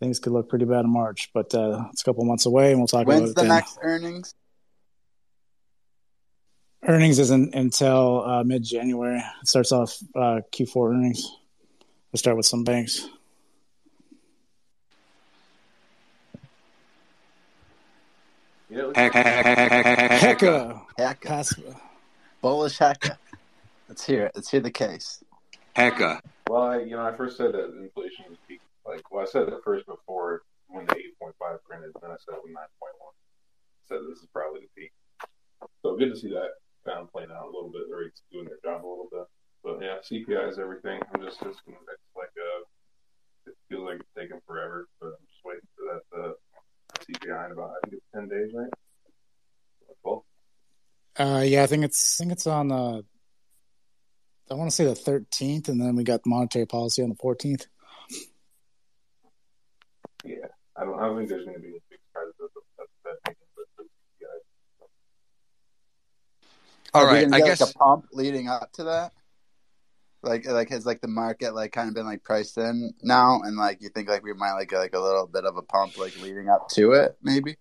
things 0.00 0.20
could 0.20 0.32
look 0.32 0.48
pretty 0.48 0.64
bad 0.64 0.84
in 0.84 0.92
March, 0.92 1.30
but 1.34 1.52
uh, 1.54 1.84
it's 1.92 2.02
a 2.02 2.04
couple 2.04 2.24
months 2.24 2.46
away, 2.46 2.70
and 2.70 2.80
we'll 2.80 2.86
talk 2.86 3.06
When's 3.06 3.20
about 3.20 3.30
it 3.30 3.34
the 3.34 3.42
then. 3.42 3.48
next 3.48 3.78
earnings? 3.82 4.34
Earnings 6.86 7.18
isn't 7.18 7.54
until 7.54 8.24
uh, 8.24 8.44
mid 8.44 8.64
January. 8.64 9.18
It 9.18 9.48
starts 9.48 9.72
off 9.72 9.96
uh, 10.14 10.40
Q4 10.52 10.90
earnings. 10.94 11.36
We 12.12 12.18
start 12.18 12.36
with 12.36 12.46
some 12.46 12.64
banks. 12.64 13.08
Heck, 18.94 19.12
heck, 19.12 19.12
heck, 19.12 19.44
heck, 19.44 19.58
heck, 19.58 19.86
heck, 19.86 20.10
heck. 20.10 20.38
Hecka. 20.38 20.82
Hecka. 20.98 21.76
Bullish 22.40 22.78
hecka. 22.78 23.16
Let's 23.88 24.04
hear 24.04 24.26
it. 24.26 24.32
Let's 24.34 24.50
hear 24.50 24.60
the 24.60 24.70
case. 24.70 25.22
Hecka. 25.76 26.20
Well, 26.48 26.62
I, 26.62 26.78
you 26.80 26.96
know, 26.96 27.04
I 27.04 27.14
first 27.14 27.36
said 27.36 27.52
that 27.52 27.76
inflation 27.80 28.24
was 28.28 28.38
peak. 28.48 28.60
Like, 28.86 29.10
well, 29.10 29.22
I 29.22 29.26
said 29.26 29.46
that 29.46 29.62
first 29.64 29.86
before 29.86 30.42
when 30.68 30.86
the 30.86 30.94
8.5 30.94 31.32
printed, 31.68 31.92
then 32.00 32.10
I 32.10 32.16
said 32.24 32.34
when 32.42 32.54
9.1. 32.54 32.58
Said 33.88 33.98
this 34.08 34.18
is 34.18 34.28
probably 34.32 34.60
the 34.60 34.80
peak. 34.80 34.92
So 35.82 35.96
good 35.96 36.10
to 36.12 36.16
see 36.16 36.28
that 36.30 36.56
kind 36.84 36.98
of 36.98 37.12
playing 37.12 37.30
out 37.30 37.44
a 37.44 37.52
little 37.52 37.70
bit. 37.70 37.88
The 37.88 37.96
rates 37.96 38.22
doing 38.32 38.46
their 38.46 38.58
job 38.64 38.84
a 38.84 38.88
little 38.88 39.08
bit. 39.10 39.26
But 39.62 39.78
yeah, 39.80 40.01
CPI 40.12 40.50
is 40.50 40.58
everything. 40.58 41.00
I'm 41.14 41.22
just, 41.22 41.40
just 41.42 41.60
it's 41.66 42.16
like 42.16 42.28
uh 42.36 42.62
it 43.46 43.54
feels 43.68 43.84
like 43.84 43.96
it's 44.00 44.08
taking 44.16 44.38
forever, 44.46 44.86
but 45.00 45.06
I'm 45.06 45.26
just 45.26 45.40
waiting 45.44 45.66
for 45.74 45.84
that 45.88 46.02
uh, 46.20 46.32
CPI 47.00 47.46
in 47.46 47.52
about 47.52 47.70
I 47.70 47.88
think 47.88 47.94
it's 47.94 48.06
10 48.14 48.28
days, 48.28 48.52
right? 48.54 48.70
Well, 50.04 50.24
Uh, 51.18 51.42
yeah, 51.44 51.62
I 51.62 51.66
think 51.66 51.84
it's 51.84 52.20
I 52.20 52.24
think 52.24 52.32
it's 52.32 52.46
on. 52.46 52.70
Uh, 52.70 53.00
I 54.50 54.54
want 54.54 54.70
to 54.70 54.74
say 54.74 54.84
the 54.84 54.92
13th, 54.92 55.68
and 55.68 55.80
then 55.80 55.96
we 55.96 56.04
got 56.04 56.22
the 56.24 56.28
monetary 56.30 56.66
policy 56.66 57.02
on 57.02 57.08
the 57.08 57.14
14th. 57.14 57.66
yeah, 60.24 60.36
I 60.76 60.84
don't, 60.84 60.98
I 61.00 61.06
don't 61.06 61.16
think 61.16 61.30
there's 61.30 61.44
going 61.46 61.56
to 61.56 61.62
be 61.62 61.68
a 61.68 61.80
big 61.88 62.00
surprise 62.08 62.28
of 62.38 62.50
that, 62.76 62.86
that 63.04 63.16
taking, 63.26 63.46
the 63.56 63.84
CPI. 63.84 64.36
All 66.92 67.02
Are 67.02 67.06
we 67.06 67.12
right, 67.12 67.24
gonna 67.24 67.36
I 67.36 67.38
get, 67.38 67.46
guess 67.46 67.60
like 67.62 67.70
a 67.70 67.78
pump 67.78 68.06
leading 68.12 68.48
up 68.48 68.70
to 68.72 68.84
that. 68.84 69.12
Like, 70.22 70.46
like 70.46 70.70
has 70.70 70.86
like 70.86 71.00
the 71.00 71.08
market 71.08 71.54
like 71.54 71.72
kind 71.72 71.88
of 71.88 71.94
been 71.94 72.06
like 72.06 72.22
priced 72.22 72.56
in 72.56 72.94
now, 73.02 73.40
and 73.42 73.56
like 73.56 73.82
you 73.82 73.88
think 73.88 74.08
like 74.08 74.22
we 74.22 74.32
might 74.32 74.54
like 74.54 74.70
get, 74.70 74.78
like 74.78 74.94
a 74.94 75.00
little 75.00 75.26
bit 75.26 75.44
of 75.44 75.56
a 75.56 75.62
pump 75.62 75.98
like 75.98 76.20
leading 76.20 76.48
up 76.48 76.68
to 76.70 76.92
it, 76.92 77.18
maybe. 77.22 77.56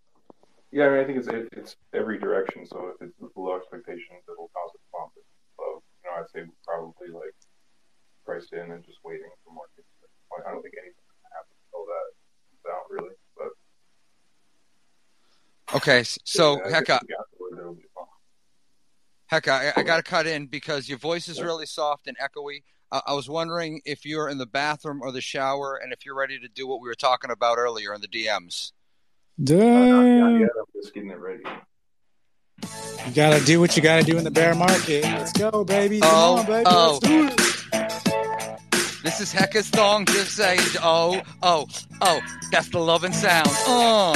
Yeah, 0.72 0.86
I 0.86 0.90
mean, 0.90 1.00
I 1.00 1.06
think 1.06 1.18
it's 1.18 1.28
it, 1.28 1.50
it's 1.54 1.76
every 1.94 2.20
direction. 2.20 2.66
So 2.66 2.94
if 2.94 3.02
it's 3.02 3.34
below 3.34 3.58
expectations, 3.58 4.24
it'll 4.30 4.52
cause 4.54 4.72
a 4.78 4.80
bump. 4.94 5.12
If 5.18 5.26
it's 5.26 5.58
low, 5.58 5.82
you 5.82 6.06
know, 6.06 6.22
I'd 6.22 6.30
say 6.30 6.46
probably 6.64 7.10
like 7.10 7.36
priced 8.26 8.54
in 8.54 8.72
and 8.72 8.86
just 8.86 9.00
waiting 9.04 9.28
for 9.44 9.54
markets. 9.54 9.90
Like, 10.30 10.46
I 10.48 10.54
don't 10.54 10.62
think 10.62 10.76
anything's 10.78 11.02
gonna 11.18 11.34
happen 11.34 11.58
until 11.66 11.84
that 11.90 12.08
out 12.70 12.86
really. 12.90 13.16
But 13.36 13.52
okay. 15.78 16.04
So 16.26 16.58
yeah, 16.58 16.70
heck, 16.78 16.86
guess 16.86 17.02
I, 17.02 17.06
we 17.08 17.14
got 17.16 17.26
to 17.26 17.38
where 17.38 17.52
there'll 17.56 17.74
be 17.74 17.84
a 17.84 17.94
bump. 17.96 18.10
Heck, 19.32 19.48
I, 19.48 19.72
I 19.76 19.84
got 19.84 19.98
to 19.98 20.04
cut 20.04 20.28
in 20.28 20.46
because 20.48 20.88
your 20.90 20.98
voice 21.00 21.28
is 21.28 21.42
really 21.42 21.66
soft 21.66 22.08
and 22.08 22.18
echoey. 22.20 22.64
I, 22.92 23.02
I 23.08 23.14
was 23.14 23.28
wondering 23.30 23.82
if 23.86 24.06
you're 24.06 24.30
in 24.30 24.38
the 24.38 24.46
bathroom 24.46 25.02
or 25.02 25.12
the 25.12 25.22
shower, 25.22 25.80
and 25.82 25.92
if 25.94 26.06
you're 26.06 26.16
ready 26.18 26.38
to 26.40 26.48
do 26.50 26.68
what 26.68 26.82
we 26.82 26.88
were 26.88 26.94
talking 26.96 27.32
about 27.32 27.58
earlier 27.58 27.94
in 27.94 28.02
the 28.02 28.08
DMs. 28.08 28.74
Uh, 29.40 29.54
not, 29.54 29.60
Damn. 29.60 30.20
not 30.20 30.40
yet. 30.42 30.50
I'm 30.60 30.66
just 30.82 30.94
getting 30.94 31.10
it 31.10 31.18
ready. 31.20 31.44
You 33.08 33.14
gotta 33.16 33.44
do 33.44 33.60
what 33.60 33.76
you 33.76 33.82
gotta 33.82 34.04
do 34.04 34.18
in 34.18 34.24
the 34.24 34.30
bear 34.30 34.54
market. 34.54 35.04
Let's 35.04 35.32
go, 35.34 35.64
baby. 35.64 36.00
Come 36.02 36.10
Oh, 36.14 36.38
on, 36.38 36.46
baby. 36.46 36.64
oh. 36.68 37.00
Let's 37.02 37.08
do 37.08 37.28
it. 37.28 37.38
This 39.04 39.20
is 39.20 39.34
Hecka's 39.34 39.66
song, 39.70 40.06
just 40.06 40.36
saying, 40.36 40.60
oh, 40.84 41.24
oh, 41.42 41.66
oh, 42.02 42.22
that's 42.52 42.70
the 42.70 42.78
loving 42.78 43.12
sound. 43.14 43.50
Uh, 43.68 44.14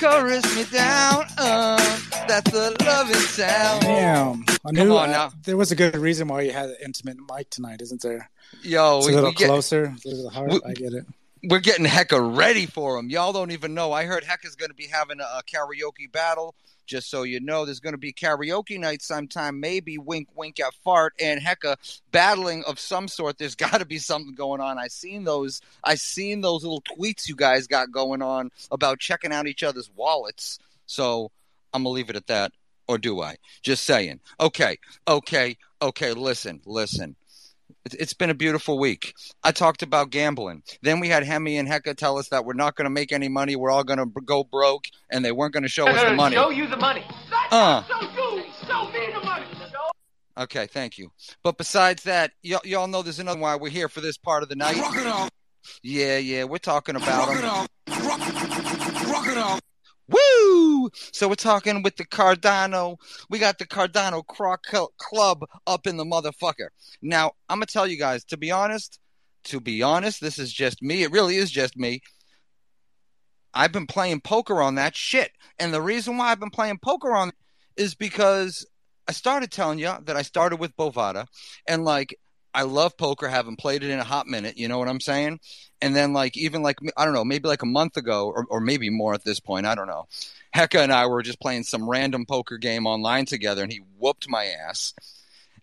chorus 0.00 0.44
me 0.56 0.64
down, 0.76 1.24
uh, 1.38 1.96
that's 2.26 2.50
the 2.50 2.76
loving 2.84 3.14
sound. 3.16 3.82
Damn. 3.82 4.44
I 4.66 4.70
knew 4.72 4.96
on 4.96 5.10
now. 5.10 5.32
there 5.44 5.56
was 5.56 5.72
a 5.72 5.76
good 5.76 5.96
reason 5.96 6.28
why 6.28 6.42
you 6.42 6.52
had 6.52 6.70
an 6.70 6.76
intimate 6.84 7.16
mic 7.30 7.50
tonight, 7.50 7.80
isn't 7.82 8.00
there? 8.02 8.30
Yo, 8.62 8.98
It's 8.98 9.06
a 9.06 9.08
we, 9.10 9.14
little 9.14 9.32
get, 9.32 9.46
closer 9.48 9.94
to 10.02 10.16
the 10.22 10.30
heart. 10.30 10.50
we- 10.52 10.60
I 10.64 10.72
get 10.72 10.92
it. 10.94 11.04
we're 11.44 11.60
getting 11.60 11.84
Hecka 11.86 12.36
ready 12.36 12.66
for 12.66 12.98
him. 12.98 13.10
Y'all 13.10 13.32
don't 13.32 13.50
even 13.50 13.74
know. 13.74 13.92
I 13.92 14.04
heard 14.04 14.24
Hecka's 14.24 14.56
going 14.56 14.70
to 14.70 14.74
be 14.74 14.86
having 14.86 15.20
a, 15.20 15.24
a 15.24 15.42
karaoke 15.42 16.10
battle. 16.10 16.54
Just 16.86 17.08
so 17.10 17.22
you 17.22 17.40
know, 17.40 17.64
there's 17.64 17.80
going 17.80 17.94
to 17.94 17.98
be 17.98 18.12
karaoke 18.12 18.78
night 18.78 19.00
sometime, 19.00 19.58
maybe 19.58 19.96
wink, 19.96 20.28
wink 20.36 20.60
at 20.60 20.74
fart 20.84 21.14
and 21.18 21.40
Hecka 21.40 21.76
battling 22.12 22.62
of 22.66 22.78
some 22.78 23.08
sort. 23.08 23.38
There's 23.38 23.54
got 23.54 23.78
to 23.78 23.86
be 23.86 23.96
something 23.98 24.34
going 24.34 24.60
on. 24.60 24.78
I 24.78 24.88
seen 24.88 25.24
those. 25.24 25.60
I 25.82 25.94
seen 25.94 26.40
those 26.42 26.62
little 26.62 26.82
tweets 26.82 27.26
you 27.28 27.36
guys 27.36 27.66
got 27.66 27.90
going 27.90 28.20
on 28.22 28.50
about 28.70 28.98
checking 28.98 29.32
out 29.32 29.46
each 29.46 29.62
other's 29.62 29.90
wallets. 29.96 30.58
So 30.86 31.30
I'm 31.74 31.82
gonna 31.82 31.90
leave 31.92 32.08
it 32.08 32.16
at 32.16 32.28
that, 32.28 32.52
or 32.88 32.96
do 32.98 33.20
I? 33.20 33.36
Just 33.62 33.84
saying. 33.84 34.20
Okay, 34.40 34.78
okay, 35.08 35.56
okay. 35.82 36.12
Listen, 36.12 36.60
listen. 36.64 37.16
It's- 37.84 38.00
It's 38.00 38.14
been 38.14 38.30
a 38.30 38.34
beautiful 38.34 38.78
week. 38.78 39.12
I 39.42 39.50
talked 39.52 39.82
about 39.82 40.08
gambling. 40.10 40.62
Then 40.80 41.00
we 41.00 41.08
had 41.08 41.22
Hemi 41.24 41.58
and 41.58 41.68
Hecka 41.68 41.94
tell 41.96 42.16
us 42.16 42.28
that 42.30 42.44
we're 42.46 42.54
not 42.54 42.76
going 42.76 42.84
to 42.86 42.90
make 42.90 43.12
any 43.12 43.28
money. 43.28 43.56
We're 43.56 43.70
all 43.70 43.84
going 43.84 43.98
to 43.98 44.06
go 44.24 44.42
broke, 44.44 44.84
and 45.10 45.22
they 45.24 45.32
weren't 45.32 45.52
going 45.52 45.64
to 45.64 45.68
show 45.68 45.86
us 45.86 46.02
the 46.02 46.14
money. 46.14 46.34
Show 46.36 46.48
you 46.50 46.66
the 46.66 46.76
money. 46.78 47.04
Uh. 47.50 47.82
Show 47.84 48.00
you. 48.00 48.44
Show 48.66 48.88
me 48.90 49.12
the 49.12 49.20
money. 49.24 49.46
Show 49.70 49.90
Okay, 50.44 50.66
thank 50.66 50.96
you. 50.96 51.10
But 51.42 51.58
besides 51.58 52.04
that, 52.04 52.32
y- 52.42 52.58
y'all 52.64 52.86
know 52.86 53.02
there's 53.02 53.18
another 53.18 53.40
why 53.40 53.56
we're 53.56 53.68
here 53.70 53.88
for 53.90 54.00
this 54.00 54.16
part 54.16 54.42
of 54.42 54.48
the 54.48 54.56
night. 54.56 54.76
Yeah, 55.82 56.16
yeah, 56.18 56.44
we're 56.44 56.58
talking 56.58 56.96
about 56.96 57.28
them. 57.34 57.66
Woo! 60.08 60.90
So 61.12 61.28
we're 61.28 61.34
talking 61.34 61.82
with 61.82 61.96
the 61.96 62.04
Cardano. 62.04 62.96
We 63.30 63.38
got 63.38 63.58
the 63.58 63.66
Cardano 63.66 64.26
Croc 64.26 64.66
Club 64.98 65.44
up 65.66 65.86
in 65.86 65.96
the 65.96 66.04
motherfucker. 66.04 66.68
Now, 67.00 67.32
I'm 67.48 67.58
gonna 67.58 67.66
tell 67.66 67.86
you 67.86 67.98
guys, 67.98 68.24
to 68.26 68.36
be 68.36 68.50
honest, 68.50 68.98
to 69.44 69.60
be 69.60 69.82
honest, 69.82 70.20
this 70.20 70.38
is 70.38 70.52
just 70.52 70.82
me. 70.82 71.02
It 71.02 71.12
really 71.12 71.36
is 71.36 71.50
just 71.50 71.76
me. 71.76 72.00
I've 73.54 73.72
been 73.72 73.86
playing 73.86 74.20
poker 74.20 74.60
on 74.60 74.74
that 74.74 74.96
shit. 74.96 75.30
And 75.58 75.72
the 75.72 75.82
reason 75.82 76.16
why 76.16 76.30
I've 76.30 76.40
been 76.40 76.50
playing 76.50 76.78
poker 76.82 77.14
on 77.14 77.32
is 77.76 77.94
because 77.94 78.66
I 79.06 79.12
started 79.12 79.50
telling 79.50 79.78
you 79.78 79.94
that 80.04 80.16
I 80.16 80.22
started 80.22 80.56
with 80.58 80.76
Bovada 80.76 81.26
and 81.68 81.84
like 81.84 82.18
I 82.54 82.62
love 82.62 82.96
poker, 82.96 83.28
haven't 83.28 83.56
played 83.56 83.82
it 83.82 83.90
in 83.90 83.98
a 83.98 84.04
hot 84.04 84.26
minute, 84.26 84.56
you 84.56 84.68
know 84.68 84.78
what 84.78 84.88
I'm 84.88 85.00
saying? 85.00 85.40
And 85.82 85.94
then 85.94 86.12
like 86.12 86.36
even 86.36 86.62
like 86.62 86.78
I 86.96 87.04
don't 87.04 87.14
know, 87.14 87.24
maybe 87.24 87.48
like 87.48 87.62
a 87.62 87.66
month 87.66 87.96
ago 87.96 88.28
or, 88.28 88.46
or 88.48 88.60
maybe 88.60 88.90
more 88.90 89.12
at 89.12 89.24
this 89.24 89.40
point, 89.40 89.66
I 89.66 89.74
don't 89.74 89.88
know. 89.88 90.06
Hecka 90.54 90.78
and 90.78 90.92
I 90.92 91.06
were 91.06 91.22
just 91.22 91.40
playing 91.40 91.64
some 91.64 91.88
random 91.88 92.26
poker 92.26 92.58
game 92.58 92.86
online 92.86 93.26
together 93.26 93.62
and 93.62 93.72
he 93.72 93.82
whooped 93.98 94.28
my 94.28 94.46
ass. 94.46 94.94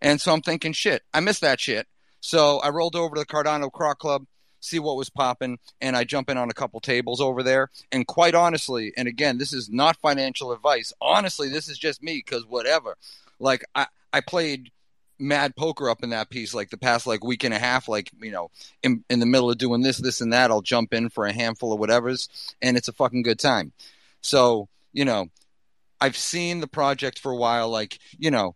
And 0.01 0.19
so 0.19 0.33
I'm 0.33 0.41
thinking, 0.41 0.73
shit, 0.73 1.03
I 1.13 1.21
missed 1.21 1.41
that 1.41 1.61
shit. 1.61 1.87
So 2.19 2.59
I 2.59 2.69
rolled 2.69 2.95
over 2.95 3.15
to 3.15 3.21
the 3.21 3.25
Cardano 3.25 3.71
Croc 3.71 3.99
Club, 3.99 4.25
see 4.59 4.79
what 4.79 4.97
was 4.97 5.09
popping, 5.09 5.59
and 5.79 5.95
I 5.95 6.03
jump 6.03 6.29
in 6.29 6.37
on 6.37 6.49
a 6.49 6.53
couple 6.53 6.79
tables 6.81 7.21
over 7.21 7.41
there. 7.41 7.69
And 7.91 8.05
quite 8.05 8.35
honestly, 8.35 8.93
and 8.97 9.07
again, 9.07 9.37
this 9.37 9.53
is 9.53 9.69
not 9.69 9.95
financial 9.97 10.51
advice. 10.51 10.91
Honestly, 11.01 11.49
this 11.49 11.69
is 11.69 11.77
just 11.77 12.03
me 12.03 12.17
because 12.17 12.45
whatever. 12.45 12.97
Like 13.39 13.63
I, 13.73 13.87
I 14.11 14.21
played 14.21 14.71
mad 15.21 15.55
poker 15.55 15.89
up 15.89 16.03
in 16.03 16.09
that 16.09 16.29
piece 16.29 16.53
like 16.53 16.69
the 16.69 16.77
past 16.77 17.05
like 17.05 17.23
week 17.23 17.43
and 17.43 17.53
a 17.53 17.59
half 17.59 17.87
like 17.87 18.11
you 18.21 18.31
know 18.31 18.49
in, 18.81 19.03
in 19.09 19.19
the 19.19 19.25
middle 19.25 19.51
of 19.51 19.57
doing 19.57 19.81
this 19.81 19.97
this 19.97 20.19
and 20.19 20.33
that 20.33 20.49
i'll 20.49 20.61
jump 20.61 20.93
in 20.93 21.09
for 21.09 21.25
a 21.25 21.33
handful 21.33 21.71
of 21.71 21.79
whatevers 21.79 22.27
and 22.61 22.75
it's 22.75 22.87
a 22.87 22.93
fucking 22.93 23.21
good 23.21 23.39
time. 23.39 23.71
So 24.21 24.67
you 24.93 25.05
know 25.05 25.27
i've 25.99 26.17
seen 26.17 26.59
the 26.59 26.67
project 26.67 27.19
for 27.19 27.31
a 27.31 27.37
while 27.37 27.69
like 27.69 27.99
you 28.17 28.31
know 28.31 28.55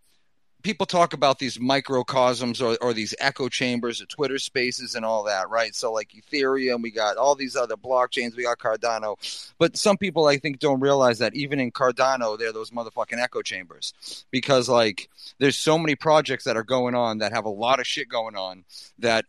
people 0.66 0.84
talk 0.84 1.12
about 1.12 1.38
these 1.38 1.60
microcosms 1.60 2.60
or, 2.60 2.76
or 2.80 2.92
these 2.92 3.14
echo 3.20 3.48
chambers 3.48 4.02
or 4.02 4.06
twitter 4.06 4.36
spaces 4.36 4.96
and 4.96 5.04
all 5.04 5.22
that 5.22 5.48
right? 5.48 5.76
So 5.76 5.92
like 5.92 6.10
ethereum 6.10 6.82
we 6.82 6.90
got 6.90 7.16
all 7.16 7.36
these 7.36 7.54
other 7.54 7.76
blockchains 7.76 8.36
we 8.36 8.42
got 8.42 8.58
cardano. 8.58 9.14
But 9.58 9.76
some 9.76 9.96
people 9.96 10.26
i 10.26 10.38
think 10.38 10.58
don't 10.58 10.80
realize 10.80 11.18
that 11.20 11.36
even 11.36 11.60
in 11.60 11.70
cardano 11.70 12.36
there 12.36 12.48
are 12.48 12.52
those 12.52 12.72
motherfucking 12.72 13.22
echo 13.22 13.42
chambers. 13.42 14.26
Because 14.32 14.68
like 14.68 15.08
there's 15.38 15.56
so 15.56 15.78
many 15.78 15.94
projects 15.94 16.42
that 16.44 16.56
are 16.56 16.64
going 16.64 16.96
on 16.96 17.18
that 17.18 17.32
have 17.32 17.44
a 17.44 17.48
lot 17.48 17.78
of 17.78 17.86
shit 17.86 18.08
going 18.08 18.34
on 18.34 18.64
that 18.98 19.24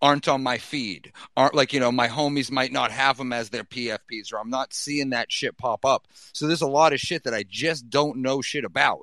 aren't 0.00 0.28
on 0.28 0.40
my 0.40 0.58
feed. 0.58 1.10
Aren't 1.36 1.56
like 1.56 1.72
you 1.72 1.80
know 1.80 1.90
my 1.90 2.06
homies 2.06 2.52
might 2.52 2.70
not 2.70 2.92
have 2.92 3.16
them 3.16 3.32
as 3.32 3.50
their 3.50 3.64
pfps 3.64 4.32
or 4.32 4.38
i'm 4.38 4.50
not 4.50 4.72
seeing 4.72 5.10
that 5.10 5.32
shit 5.32 5.58
pop 5.58 5.84
up. 5.84 6.06
So 6.32 6.46
there's 6.46 6.62
a 6.62 6.68
lot 6.68 6.92
of 6.92 7.00
shit 7.00 7.24
that 7.24 7.34
i 7.34 7.42
just 7.42 7.90
don't 7.90 8.18
know 8.18 8.40
shit 8.40 8.64
about 8.64 9.00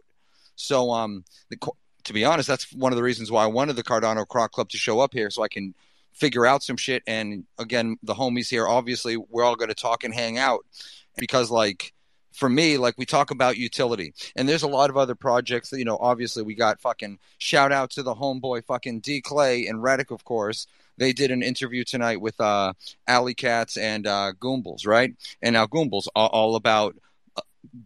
so 0.56 0.92
um 0.92 1.24
the, 1.50 1.58
to 2.04 2.14
be 2.14 2.26
honest 2.26 2.48
that's 2.48 2.72
one 2.74 2.92
of 2.92 2.98
the 2.98 3.04
reasons 3.04 3.32
why 3.32 3.44
i 3.44 3.48
wanted 3.48 3.76
the 3.76 3.84
cardano 3.84 4.28
croc 4.28 4.52
club 4.52 4.70
to 4.70 4.78
show 4.78 5.00
up 5.00 5.14
here 5.14 5.30
so 5.30 5.44
i 5.44 5.48
can 5.48 5.74
figure 6.14 6.46
out 6.46 6.62
some 6.62 6.78
shit 6.78 7.02
and 7.08 7.44
again 7.58 7.98
the 8.04 8.14
homies 8.14 8.50
here 8.50 8.68
obviously 8.68 9.18
we're 9.18 9.44
all 9.44 9.56
going 9.56 9.70
to 9.70 9.76
talk 9.76 10.04
and 10.04 10.14
hang 10.14 10.38
out 10.38 10.66
because 11.18 11.50
like 11.50 11.94
for 12.34 12.50
me, 12.50 12.78
like 12.78 12.96
we 12.98 13.06
talk 13.06 13.32
about 13.32 13.58
utility, 13.58 14.14
and 14.36 14.50
there's 14.50 14.64
a 14.64 14.68
lot 14.68 14.90
of 14.90 14.98
other 14.98 15.16
projects 15.16 15.70
that 15.70 15.80
you 15.80 15.86
know. 15.86 15.98
Obviously, 16.00 16.44
we 16.44 16.56
got 16.56 16.82
fucking 16.82 17.20
shout 17.38 17.72
out 17.72 17.92
to 17.92 18.04
the 18.04 18.16
homeboy 18.16 18.66
fucking 18.66 19.00
D 19.00 19.22
Clay 19.22 19.68
and 19.68 19.82
Reddick, 19.82 20.12
of 20.12 20.26
course. 20.26 20.68
They 20.98 21.14
did 21.14 21.32
an 21.32 21.42
interview 21.42 21.84
tonight 21.84 22.22
with 22.22 22.40
uh, 22.40 22.74
Alley 23.08 23.34
Cats 23.34 23.78
and 23.78 24.06
uh, 24.06 24.34
Goombles, 24.40 24.86
right? 24.86 25.14
And 25.42 25.54
now 25.54 25.66
Goombles 25.66 26.08
all, 26.16 26.28
all 26.28 26.56
about 26.56 26.96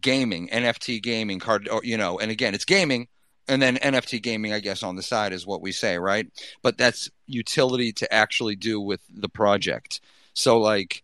gaming, 0.00 0.48
NFT 0.48 1.02
gaming, 1.02 1.38
card, 1.38 1.68
or, 1.68 1.80
you 1.84 1.96
know. 1.96 2.18
And 2.18 2.30
again, 2.30 2.54
it's 2.54 2.64
gaming, 2.64 3.08
and 3.48 3.62
then 3.62 3.76
NFT 3.76 4.22
gaming, 4.22 4.52
I 4.52 4.60
guess, 4.60 4.82
on 4.82 4.96
the 4.96 5.02
side 5.02 5.32
is 5.32 5.46
what 5.46 5.62
we 5.62 5.72
say, 5.72 5.98
right? 5.98 6.26
But 6.62 6.78
that's 6.78 7.10
utility 7.26 7.92
to 7.92 8.12
actually 8.12 8.56
do 8.56 8.80
with 8.80 9.00
the 9.08 9.28
project. 9.28 10.00
So 10.34 10.58
like, 10.58 11.02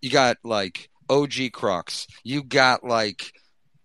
you 0.00 0.10
got 0.10 0.38
like 0.44 0.88
OG 1.10 1.52
Crocs, 1.52 2.06
you 2.24 2.42
got 2.42 2.84
like 2.84 3.32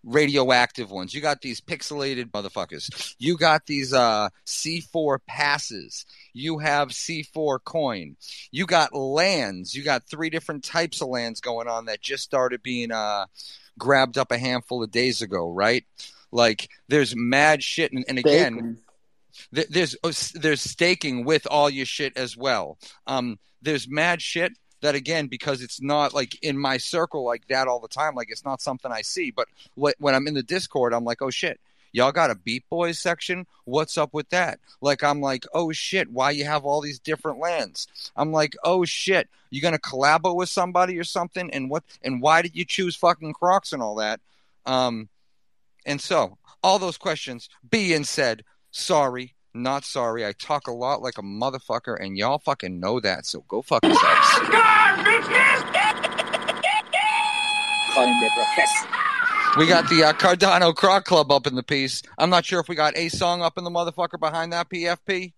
radioactive 0.03 0.91
ones. 0.91 1.13
You 1.13 1.21
got 1.21 1.41
these 1.41 1.61
pixelated 1.61 2.31
motherfuckers. 2.31 3.15
You 3.19 3.37
got 3.37 3.65
these 3.65 3.93
uh, 3.93 4.29
C4 4.45 5.19
passes. 5.27 6.05
You 6.33 6.59
have 6.59 6.89
C4 6.89 7.59
coin. 7.63 8.17
You 8.51 8.65
got 8.65 8.93
lands. 8.93 9.73
You 9.73 9.83
got 9.83 10.03
three 10.09 10.29
different 10.29 10.63
types 10.63 11.01
of 11.01 11.07
lands 11.07 11.39
going 11.39 11.67
on 11.67 11.85
that 11.85 12.01
just 12.01 12.23
started 12.23 12.61
being 12.61 12.91
uh, 12.91 13.25
grabbed 13.77 14.17
up 14.17 14.31
a 14.31 14.37
handful 14.37 14.83
of 14.83 14.91
days 14.91 15.21
ago, 15.21 15.51
right? 15.51 15.85
Like 16.31 16.69
there's 16.87 17.15
mad 17.15 17.63
shit, 17.63 17.91
and, 17.93 18.05
and 18.07 18.17
again, 18.17 18.77
th- 19.53 19.67
there's 19.69 19.95
uh, 20.03 20.11
there's 20.33 20.61
staking 20.61 21.25
with 21.25 21.47
all 21.49 21.69
your 21.69 21.85
shit 21.85 22.17
as 22.17 22.35
well. 22.35 22.77
Um, 23.07 23.39
there's 23.61 23.87
mad 23.87 24.21
shit 24.21 24.53
that 24.81 24.95
again 24.95 25.27
because 25.27 25.61
it's 25.61 25.81
not 25.81 26.13
like 26.13 26.37
in 26.43 26.57
my 26.57 26.77
circle 26.77 27.25
like 27.25 27.47
that 27.47 27.67
all 27.67 27.79
the 27.79 27.87
time. 27.87 28.15
Like 28.15 28.29
it's 28.29 28.45
not 28.45 28.61
something 28.61 28.91
I 28.91 29.01
see. 29.01 29.31
But 29.31 29.47
what, 29.75 29.95
when 29.99 30.13
I'm 30.13 30.27
in 30.27 30.33
the 30.33 30.43
Discord, 30.43 30.93
I'm 30.93 31.05
like, 31.05 31.21
oh 31.21 31.29
shit, 31.29 31.59
y'all 31.93 32.11
got 32.11 32.31
a 32.31 32.35
Beat 32.35 32.67
Boys 32.69 32.99
section? 32.99 33.47
What's 33.63 33.97
up 33.97 34.13
with 34.13 34.27
that? 34.29 34.59
Like 34.81 35.03
I'm 35.03 35.21
like, 35.21 35.45
oh 35.53 35.71
shit, 35.71 36.11
why 36.11 36.31
you 36.31 36.43
have 36.43 36.65
all 36.65 36.81
these 36.81 36.99
different 36.99 37.39
lands? 37.39 37.87
I'm 38.17 38.33
like, 38.33 38.57
oh 38.65 38.83
shit, 38.83 39.29
you 39.49 39.61
gonna 39.61 39.79
collabo 39.79 40.35
with 40.35 40.49
somebody 40.49 40.99
or 40.99 41.05
something? 41.05 41.49
And 41.51 41.69
what? 41.69 41.83
And 42.01 42.21
why 42.21 42.41
did 42.41 42.55
you 42.55 42.65
choose 42.65 42.97
fucking 42.97 43.33
Crocs 43.33 43.71
and 43.71 43.81
all 43.81 43.95
that? 43.95 44.19
Um, 44.65 45.07
and 45.85 46.01
so 46.01 46.37
all 46.61 46.79
those 46.79 46.97
questions 46.97 47.49
being 47.69 48.03
said, 48.03 48.43
sorry, 48.71 49.35
not 49.53 49.85
sorry. 49.85 50.25
I 50.25 50.33
talk 50.33 50.67
a 50.67 50.71
lot 50.71 51.01
like 51.01 51.17
a 51.17 51.21
motherfucker, 51.21 51.97
and 51.99 52.17
y'all 52.17 52.39
fucking 52.39 52.79
know 52.79 52.99
that. 52.99 53.25
So 53.25 53.45
go 53.47 53.61
fuck 53.61 53.85
yourselves. 53.85 54.09
We 59.55 59.67
got 59.67 59.87
the 59.87 60.03
uh, 60.03 60.13
Cardano 60.13 60.73
Croc 60.73 61.05
Club 61.05 61.31
up 61.31 61.45
in 61.45 61.53
the 61.53 61.61
piece. 61.61 62.01
I'm 62.17 62.31
not 62.31 62.43
sure 62.43 62.59
if 62.59 62.67
we 62.67 62.75
got 62.75 62.97
a 62.97 63.07
song 63.09 63.43
up 63.43 63.55
in 63.55 63.63
the 63.63 63.69
motherfucker 63.69 64.19
behind 64.19 64.51
that 64.51 64.67
PFP. 64.67 65.33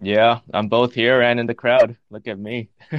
Yeah, 0.00 0.38
I'm 0.52 0.68
both 0.68 0.94
here 0.94 1.20
and 1.20 1.40
in 1.40 1.46
the 1.46 1.54
crowd. 1.54 1.96
Look 2.10 2.28
at 2.28 2.38
me. 2.38 2.68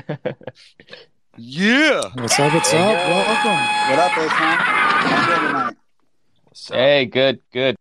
yeah. 1.37 2.01
What's 2.15 2.37
up? 2.37 2.53
What's 2.53 2.73
up? 2.73 2.79
Welcome. 2.79 3.51
What 3.89 3.99
up, 3.99 4.17
Asan? 4.17 4.57
How 4.57 5.21
you 5.21 5.25
doing 5.25 5.47
tonight? 5.47 5.75
Hey, 6.69 7.05
good, 7.05 7.39
good. 7.53 7.77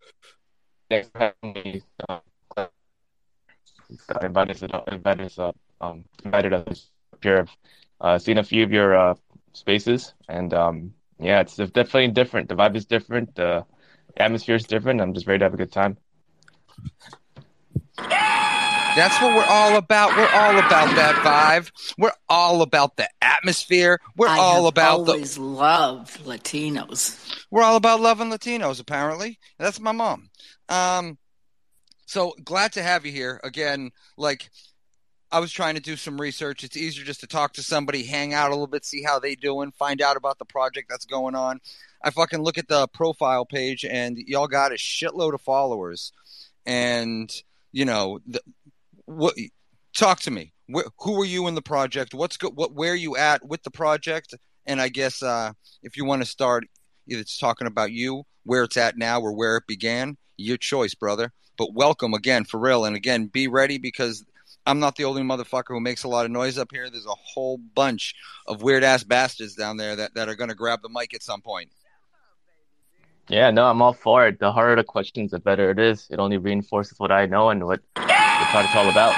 Thanks 0.89 1.09
for 1.09 1.19
having 1.19 1.55
me. 1.55 1.83
Um, 2.09 2.21
invited 4.23 4.63
us, 4.63 4.83
invited 4.93 5.27
us, 5.27 5.39
uh, 5.41 5.53
um, 5.81 6.05
invited 6.25 6.53
us 6.53 6.89
up 7.13 7.19
here. 7.21 7.49
I've 8.01 8.15
uh, 8.15 8.19
seen 8.21 8.39
a 8.39 8.45
few 8.45 8.63
of 8.63 8.71
your 8.71 8.97
uh, 8.97 9.15
spaces, 9.55 10.15
and 10.29 10.55
um, 10.55 10.95
yeah, 11.25 11.40
it's 11.40 11.57
definitely 11.57 12.09
different. 12.09 12.49
The 12.49 12.54
vibe 12.54 12.76
is 12.76 12.85
different. 12.85 13.35
The 13.35 13.64
atmosphere 14.16 14.57
is 14.57 14.64
different. 14.64 15.00
I'm 15.00 15.14
just 15.14 15.26
ready 15.26 15.38
to 15.38 15.45
have 15.47 15.54
a 15.54 15.57
good 15.57 15.73
time. 15.73 15.97
That's 17.97 19.21
what 19.21 19.35
we're 19.35 19.47
all 19.49 19.76
about. 19.76 20.16
We're 20.16 20.28
all 20.28 20.57
about 20.59 20.95
that 20.95 21.16
vibe. 21.25 21.71
We're 21.99 22.12
all 22.28 22.62
about 22.62 22.97
the 22.97 23.09
atmosphere. 23.21 23.99
We're 24.16 24.28
I 24.28 24.38
all 24.38 24.64
have 24.64 24.73
about 24.73 25.00
always 25.00 25.35
the. 25.35 25.43
loved 25.43 26.25
Latinos. 26.25 27.45
We're 27.50 27.62
all 27.64 27.76
about 27.76 28.00
loving 28.00 28.31
Latinos. 28.31 28.81
Apparently, 28.81 29.40
that's 29.59 29.81
my 29.81 29.90
mom. 29.93 30.31
Um, 30.69 31.19
so 32.07 32.35
glad 32.45 32.73
to 32.75 32.83
have 32.83 33.04
you 33.04 33.11
here 33.11 33.40
again. 33.43 33.90
Like, 34.16 34.49
I 35.35 35.41
was 35.41 35.50
trying 35.50 35.75
to 35.75 35.81
do 35.81 35.97
some 35.97 36.21
research. 36.21 36.62
It's 36.62 36.77
easier 36.77 37.05
just 37.05 37.18
to 37.23 37.27
talk 37.27 37.55
to 37.55 37.62
somebody, 37.64 38.05
hang 38.05 38.35
out 38.35 38.51
a 38.51 38.55
little 38.55 38.68
bit, 38.68 38.85
see 38.85 39.03
how 39.03 39.18
they 39.18 39.35
doing, 39.35 39.73
find 39.73 40.01
out 40.01 40.16
about 40.16 40.38
the 40.38 40.44
project 40.44 40.88
that's 40.88 41.07
going 41.07 41.35
on. 41.35 41.61
I 42.01 42.11
fucking 42.11 42.40
look 42.40 42.57
at 42.57 42.68
the 42.68 42.87
profile 42.87 43.44
page, 43.44 43.85
and 43.85 44.16
y'all 44.16 44.47
got 44.47 44.70
a 44.70 44.77
shitload 44.77 45.35
of 45.35 45.40
followers. 45.40 46.12
And 46.64 47.35
you 47.73 47.85
know, 47.85 48.20
the, 48.29 48.42
what? 49.07 49.35
Talk 49.92 50.20
to 50.20 50.31
me. 50.31 50.53
Where, 50.68 50.85
who 51.01 51.20
are 51.20 51.27
you 51.27 51.49
in 51.49 51.57
the 51.57 51.62
project? 51.62 52.14
What's 52.14 52.37
go, 52.37 52.51
what? 52.51 52.73
Where 52.73 52.92
are 52.92 52.94
you 52.94 53.16
at 53.16 53.44
with 53.44 53.64
the 53.64 53.73
project? 53.73 54.35
And 54.66 54.81
I 54.81 54.88
guess 54.88 55.20
uh, 55.20 55.51
if 55.83 55.97
you 55.97 56.05
want 56.05 56.23
to 56.23 56.29
start, 56.29 56.62
it's 57.09 57.38
talking 57.38 57.66
about 57.66 57.90
you, 57.90 58.23
where 58.44 58.62
it's 58.62 58.77
at 58.77 58.97
now, 58.97 59.20
or 59.20 59.33
where 59.33 59.57
it 59.57 59.64
began. 59.66 60.16
Your 60.37 60.59
choice, 60.59 60.94
brother. 60.94 61.33
But 61.59 61.75
welcome 61.75 62.14
again, 62.14 62.44
for 62.44 62.61
real. 62.61 62.85
And 62.85 62.94
again, 62.94 63.27
be 63.27 63.49
ready 63.49 63.79
because 63.79 64.25
I'm 64.66 64.81
not 64.81 64.96
the 64.96 65.05
only 65.05 65.22
motherfucker 65.22 65.68
who 65.68 65.81
makes 65.81 66.05
a 66.05 66.09
lot 66.09 66.24
of 66.24 66.31
noise 66.31 66.57
up 66.57 66.72
here. 66.72 66.88
There's 66.88 67.07
a 67.07 67.14
whole 67.14 67.59
bunch 67.59 68.14
of 68.46 68.62
weird 68.62 68.83
ass 68.83 69.05
bastards 69.05 69.55
down 69.55 69.77
there 69.77 69.94
that, 69.96 70.14
that 70.14 70.29
are 70.29 70.35
going 70.35 70.48
to 70.48 70.55
grab 70.55 70.81
the 70.83 70.88
mic 70.88 71.12
at 71.14 71.22
some 71.22 71.42
point. 71.42 71.70
Yeah, 73.29 73.50
no, 73.50 73.66
I'm 73.66 73.81
all 73.83 73.92
for 73.92 74.27
it. 74.27 74.38
The 74.38 74.53
harder 74.53 74.77
the 74.77 74.85
questions, 74.85 75.31
the 75.31 75.38
better 75.38 75.70
it 75.70 75.79
is. 75.79 76.07
It 76.11 76.18
only 76.18 76.38
reinforces 76.38 76.98
what 76.98 77.11
I 77.11 77.27
know 77.27 77.50
and 77.50 77.64
what 77.64 77.81
the 77.94 78.03
project's 78.50 78.77
all 78.77 78.88
about. 78.90 79.14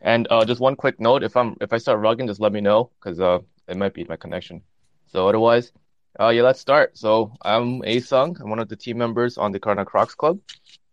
And 0.00 0.26
uh, 0.30 0.44
just 0.44 0.60
one 0.60 0.76
quick 0.76 1.00
note: 1.00 1.22
if 1.22 1.36
I'm 1.36 1.56
if 1.60 1.72
I 1.72 1.78
start 1.78 2.00
rugging, 2.00 2.26
just 2.26 2.40
let 2.40 2.52
me 2.52 2.60
know 2.60 2.90
because 3.00 3.20
uh, 3.20 3.38
it 3.68 3.76
might 3.76 3.94
be 3.94 4.04
my 4.04 4.16
connection. 4.16 4.62
So 5.06 5.28
otherwise, 5.28 5.72
uh, 6.20 6.28
yeah, 6.28 6.42
let's 6.42 6.60
start. 6.60 6.98
So 6.98 7.32
I'm 7.42 7.82
A 7.84 7.96
Asung. 7.96 8.38
I'm 8.40 8.50
one 8.50 8.58
of 8.58 8.68
the 8.68 8.76
team 8.76 8.98
members 8.98 9.38
on 9.38 9.52
the 9.52 9.60
Cardano 9.60 9.86
Crocs 9.86 10.14
Club. 10.14 10.40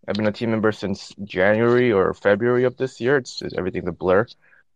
I've 0.07 0.15
been 0.15 0.27
a 0.27 0.31
team 0.31 0.51
member 0.51 0.71
since 0.71 1.13
January 1.23 1.91
or 1.91 2.13
February 2.13 2.63
of 2.65 2.77
this 2.77 2.99
year. 2.99 3.17
It's, 3.17 3.41
it's 3.41 3.53
everything's 3.57 3.87
a 3.87 3.91
blur. 3.91 4.25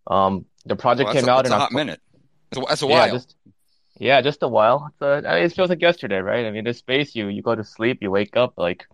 Um, 0.08 0.46
the 0.66 0.76
project 0.76 1.08
Well, 1.08 1.14
came 1.14 1.28
a, 1.28 1.32
out 1.32 1.46
in 1.46 1.52
a 1.52 1.56
hot 1.56 1.64
October. 1.64 1.80
minute. 1.80 2.02
That's 2.52 2.64
a, 2.64 2.70
that's 2.70 2.82
a 2.84 2.88
Yeah, 2.88 3.08
while. 3.08 3.14
just 3.14 3.36
yeah, 3.98 4.22
just 4.22 4.44
a 4.44 4.48
while. 4.48 4.88
It's 4.92 5.02
a, 5.02 5.28
I 5.28 5.36
mean, 5.36 5.44
it 5.46 5.54
feels 5.54 5.70
like 5.70 5.82
yesterday, 5.82 6.18
right? 6.20 6.46
I 6.46 6.52
mean, 6.52 6.64
this 6.64 6.78
space, 6.80 7.16
you 7.16 7.28
you 7.28 7.42
go 7.42 7.56
to 7.56 7.64
sleep, 7.64 8.00
you 8.02 8.12
wake 8.12 8.38
up 8.38 8.54
like 8.58 8.88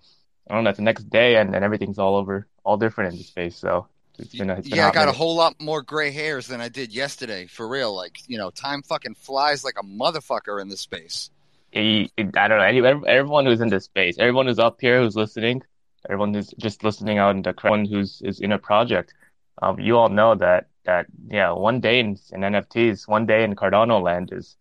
I 0.49 0.55
don't 0.55 0.63
know, 0.63 0.69
it's 0.71 0.77
the 0.77 0.83
next 0.83 1.09
day, 1.09 1.37
and, 1.37 1.55
and 1.55 1.63
everything's 1.63 1.99
all 1.99 2.15
over, 2.15 2.47
all 2.63 2.77
different 2.77 3.13
in 3.13 3.17
the 3.17 3.23
space. 3.23 3.57
So 3.57 3.87
it's 4.19 4.35
been 4.35 4.49
a, 4.49 4.55
it's 4.57 4.67
been 4.69 4.79
yeah, 4.79 4.87
I 4.87 4.91
got 4.91 5.07
a 5.07 5.11
whole 5.13 5.35
lot 5.35 5.61
more 5.61 5.81
gray 5.81 6.11
hairs 6.11 6.47
than 6.47 6.61
I 6.61 6.69
did 6.69 6.93
yesterday, 6.93 7.47
for 7.47 7.67
real. 7.67 7.95
Like, 7.95 8.19
you 8.27 8.37
know, 8.37 8.49
time 8.49 8.83
fucking 8.83 9.15
flies 9.15 9.63
like 9.63 9.75
a 9.79 9.83
motherfucker 9.83 10.61
in 10.61 10.67
this 10.69 10.81
space. 10.81 11.29
I 11.73 12.09
don't 12.47 12.49
know. 12.49 13.03
Everyone 13.05 13.45
who's 13.45 13.61
in 13.61 13.69
this 13.69 13.85
space, 13.85 14.17
everyone 14.19 14.47
who's 14.47 14.59
up 14.59 14.81
here, 14.81 15.01
who's 15.01 15.15
listening, 15.15 15.63
everyone 16.09 16.33
who's 16.33 16.53
just 16.57 16.83
listening 16.83 17.17
out 17.17 17.35
in 17.35 17.41
the 17.41 17.53
crowd, 17.53 17.73
everyone 17.73 17.91
who's 17.91 18.21
is 18.23 18.39
in 18.39 18.51
a 18.51 18.59
project, 18.59 19.13
um, 19.61 19.79
you 19.79 19.97
all 19.97 20.09
know 20.09 20.35
that 20.35 20.67
that 20.85 21.05
yeah, 21.27 21.51
one 21.51 21.79
day 21.79 21.99
in, 21.99 22.17
in 22.31 22.41
NFTs, 22.41 23.07
one 23.07 23.25
day 23.25 23.43
in 23.43 23.55
Cardano 23.55 24.01
land 24.01 24.31
is 24.31 24.55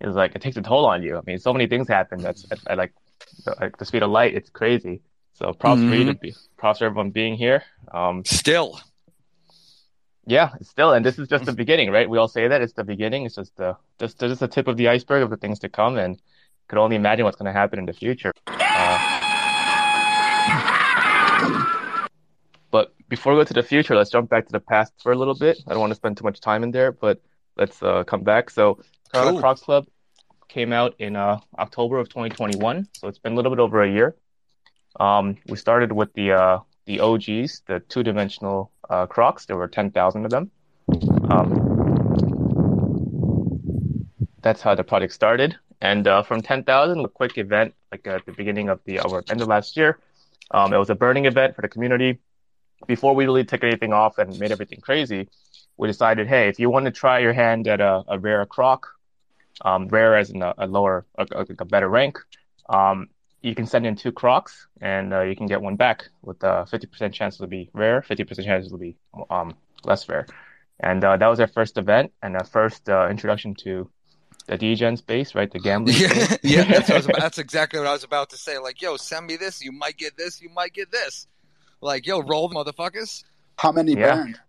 is 0.00 0.14
like 0.14 0.34
it 0.34 0.42
takes 0.42 0.56
a 0.56 0.62
toll 0.62 0.86
on 0.86 1.02
you. 1.02 1.16
I 1.16 1.20
mean, 1.26 1.38
so 1.38 1.52
many 1.52 1.66
things 1.66 1.88
happen. 1.88 2.20
That's 2.20 2.46
at, 2.50 2.58
at 2.66 2.78
like 2.78 2.92
the, 3.44 3.54
like 3.60 3.76
the 3.76 3.84
speed 3.84 4.02
of 4.02 4.10
light. 4.10 4.34
It's 4.34 4.50
crazy. 4.50 5.02
So 5.34 5.52
props 5.52 5.80
for 5.80 5.94
you 5.94 6.04
to 6.04 6.14
be 6.14 6.34
props 6.56 6.80
for 6.80 6.86
everyone 6.86 7.10
being 7.10 7.34
here. 7.34 7.62
Um, 7.92 8.24
Still. 8.26 8.80
yeah, 10.26 10.50
still, 10.60 10.92
and 10.92 11.04
this 11.04 11.18
is 11.18 11.28
just 11.28 11.46
the 11.46 11.52
beginning, 11.52 11.90
right? 11.90 12.08
We 12.08 12.18
all 12.18 12.28
say 12.28 12.46
that 12.48 12.60
it's 12.60 12.74
the 12.74 12.84
beginning. 12.84 13.24
It's 13.24 13.36
just 13.36 13.56
the 13.56 13.76
just 13.98 14.18
just 14.18 14.40
the 14.40 14.48
tip 14.48 14.68
of 14.68 14.76
the 14.76 14.88
iceberg 14.88 15.22
of 15.22 15.30
the 15.30 15.36
things 15.36 15.58
to 15.60 15.68
come, 15.68 15.96
and 15.96 16.20
could 16.68 16.78
only 16.78 16.96
imagine 16.96 17.24
what's 17.24 17.36
going 17.36 17.46
to 17.46 17.58
happen 17.58 17.78
in 17.78 17.86
the 17.86 17.92
future. 17.92 18.32
Uh, 18.46 19.20
but 22.70 22.94
before 23.10 23.34
we 23.34 23.40
go 23.40 23.44
to 23.44 23.52
the 23.52 23.62
future, 23.62 23.94
let's 23.94 24.08
jump 24.08 24.30
back 24.30 24.46
to 24.46 24.52
the 24.52 24.60
past 24.60 24.94
for 25.02 25.12
a 25.12 25.16
little 25.16 25.34
bit. 25.34 25.58
I 25.66 25.72
don't 25.72 25.80
want 25.80 25.90
to 25.90 25.96
spend 25.96 26.16
too 26.16 26.24
much 26.24 26.40
time 26.40 26.62
in 26.62 26.70
there, 26.70 26.92
but 26.92 27.20
let's 27.56 27.82
uh, 27.82 28.04
come 28.04 28.22
back. 28.22 28.48
So, 28.48 28.78
Cool. 29.12 29.40
Crocs 29.40 29.62
Club 29.62 29.86
came 30.48 30.72
out 30.72 30.94
in 31.00 31.16
uh, 31.16 31.40
October 31.58 31.98
of 31.98 32.08
2021, 32.08 32.88
so 32.92 33.08
it's 33.08 33.18
been 33.18 33.32
a 33.32 33.36
little 33.36 33.50
bit 33.50 33.58
over 33.58 33.82
a 33.82 33.90
year. 33.90 34.14
Um, 35.00 35.36
we 35.48 35.56
started 35.56 35.90
with 35.92 36.12
the 36.14 36.32
uh, 36.32 36.58
the 36.86 37.00
OGs, 37.00 37.62
the 37.66 37.80
two-dimensional 37.88 38.70
uh, 38.88 39.06
Crocs. 39.06 39.46
There 39.46 39.56
were 39.56 39.68
10,000 39.68 40.24
of 40.24 40.30
them. 40.30 40.50
Um, 41.30 41.48
that's 44.42 44.62
how 44.62 44.74
the 44.74 44.84
project 44.84 45.12
started. 45.12 45.56
And 45.80 46.06
uh, 46.06 46.22
from 46.22 46.42
10,000, 46.42 47.04
a 47.04 47.08
quick 47.08 47.38
event, 47.38 47.74
like 47.92 48.06
at 48.06 48.26
the 48.26 48.32
beginning 48.32 48.68
of 48.68 48.80
the 48.84 49.00
or 49.00 49.22
end 49.30 49.40
of 49.40 49.48
last 49.48 49.76
year, 49.76 49.98
um, 50.50 50.72
it 50.72 50.78
was 50.78 50.90
a 50.90 50.94
burning 50.94 51.26
event 51.26 51.54
for 51.54 51.62
the 51.62 51.68
community. 51.68 52.18
Before 52.86 53.14
we 53.14 53.24
really 53.24 53.44
took 53.44 53.62
anything 53.62 53.92
off 53.92 54.18
and 54.18 54.38
made 54.38 54.52
everything 54.52 54.80
crazy, 54.80 55.28
we 55.76 55.88
decided, 55.88 56.26
hey, 56.26 56.48
if 56.48 56.58
you 56.58 56.70
want 56.70 56.86
to 56.86 56.90
try 56.90 57.18
your 57.20 57.32
hand 57.32 57.68
at 57.68 57.80
a, 57.80 58.04
a 58.08 58.18
rare 58.18 58.44
croc, 58.46 58.88
um, 59.62 59.88
rare 59.88 60.16
as 60.16 60.30
in 60.30 60.42
a, 60.42 60.54
a 60.58 60.66
lower, 60.66 61.06
a, 61.16 61.26
a, 61.32 61.46
a 61.58 61.64
better 61.64 61.88
rank, 61.88 62.18
um, 62.68 63.08
you 63.42 63.54
can 63.54 63.66
send 63.66 63.86
in 63.86 63.96
two 63.96 64.12
crocs 64.12 64.66
and 64.80 65.12
uh, 65.14 65.22
you 65.22 65.34
can 65.34 65.46
get 65.46 65.62
one 65.62 65.76
back 65.76 66.08
with 66.22 66.42
a 66.42 66.66
50% 66.70 67.12
chance 67.12 67.36
it'll 67.36 67.46
be 67.46 67.70
rare, 67.72 68.02
50% 68.02 68.44
chance 68.44 68.66
it'll 68.66 68.78
be 68.78 68.96
um, 69.30 69.54
less 69.84 70.08
rare. 70.08 70.26
And 70.78 71.04
uh, 71.04 71.16
that 71.16 71.26
was 71.26 71.40
our 71.40 71.46
first 71.46 71.78
event 71.78 72.12
and 72.22 72.36
our 72.36 72.44
first 72.44 72.88
uh, 72.88 73.08
introduction 73.08 73.54
to 73.56 73.90
the 74.46 74.58
DGen 74.58 74.98
space, 74.98 75.34
right? 75.34 75.50
The 75.50 75.60
gambling. 75.60 75.96
Yeah, 75.96 76.08
space. 76.08 76.38
yeah, 76.42 76.64
that's, 76.64 76.88
what 76.88 76.90
I 76.90 76.96
was 76.96 77.04
about, 77.06 77.20
that's 77.20 77.38
exactly 77.38 77.78
what 77.78 77.88
I 77.88 77.92
was 77.92 78.04
about 78.04 78.30
to 78.30 78.36
say. 78.36 78.58
Like, 78.58 78.80
yo, 78.80 78.96
send 78.96 79.26
me 79.26 79.36
this. 79.36 79.62
You 79.62 79.72
might 79.72 79.96
get 79.96 80.16
this. 80.16 80.40
You 80.40 80.48
might 80.50 80.72
get 80.72 80.90
this. 80.90 81.26
Like, 81.80 82.06
yo, 82.06 82.20
roll 82.20 82.50
motherfuckers. 82.50 83.24
How 83.58 83.72
many 83.72 83.94
Yeah. 83.94 84.16
burned? 84.16 84.40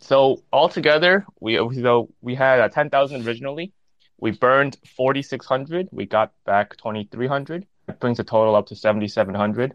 So 0.00 0.42
altogether, 0.52 1.26
we 1.40 1.56
so 1.82 2.08
we 2.20 2.34
had 2.34 2.60
uh, 2.60 2.68
ten 2.68 2.90
thousand 2.90 3.26
originally. 3.26 3.72
We 4.18 4.32
burned 4.32 4.76
forty 4.96 5.22
six 5.22 5.46
hundred. 5.46 5.88
We 5.92 6.06
got 6.06 6.32
back 6.44 6.76
twenty 6.76 7.08
three 7.10 7.26
hundred. 7.26 7.66
It 7.88 7.98
brings 8.00 8.18
the 8.18 8.24
total 8.24 8.54
up 8.54 8.66
to 8.66 8.76
seventy 8.76 9.08
seven 9.08 9.34
hundred. 9.34 9.74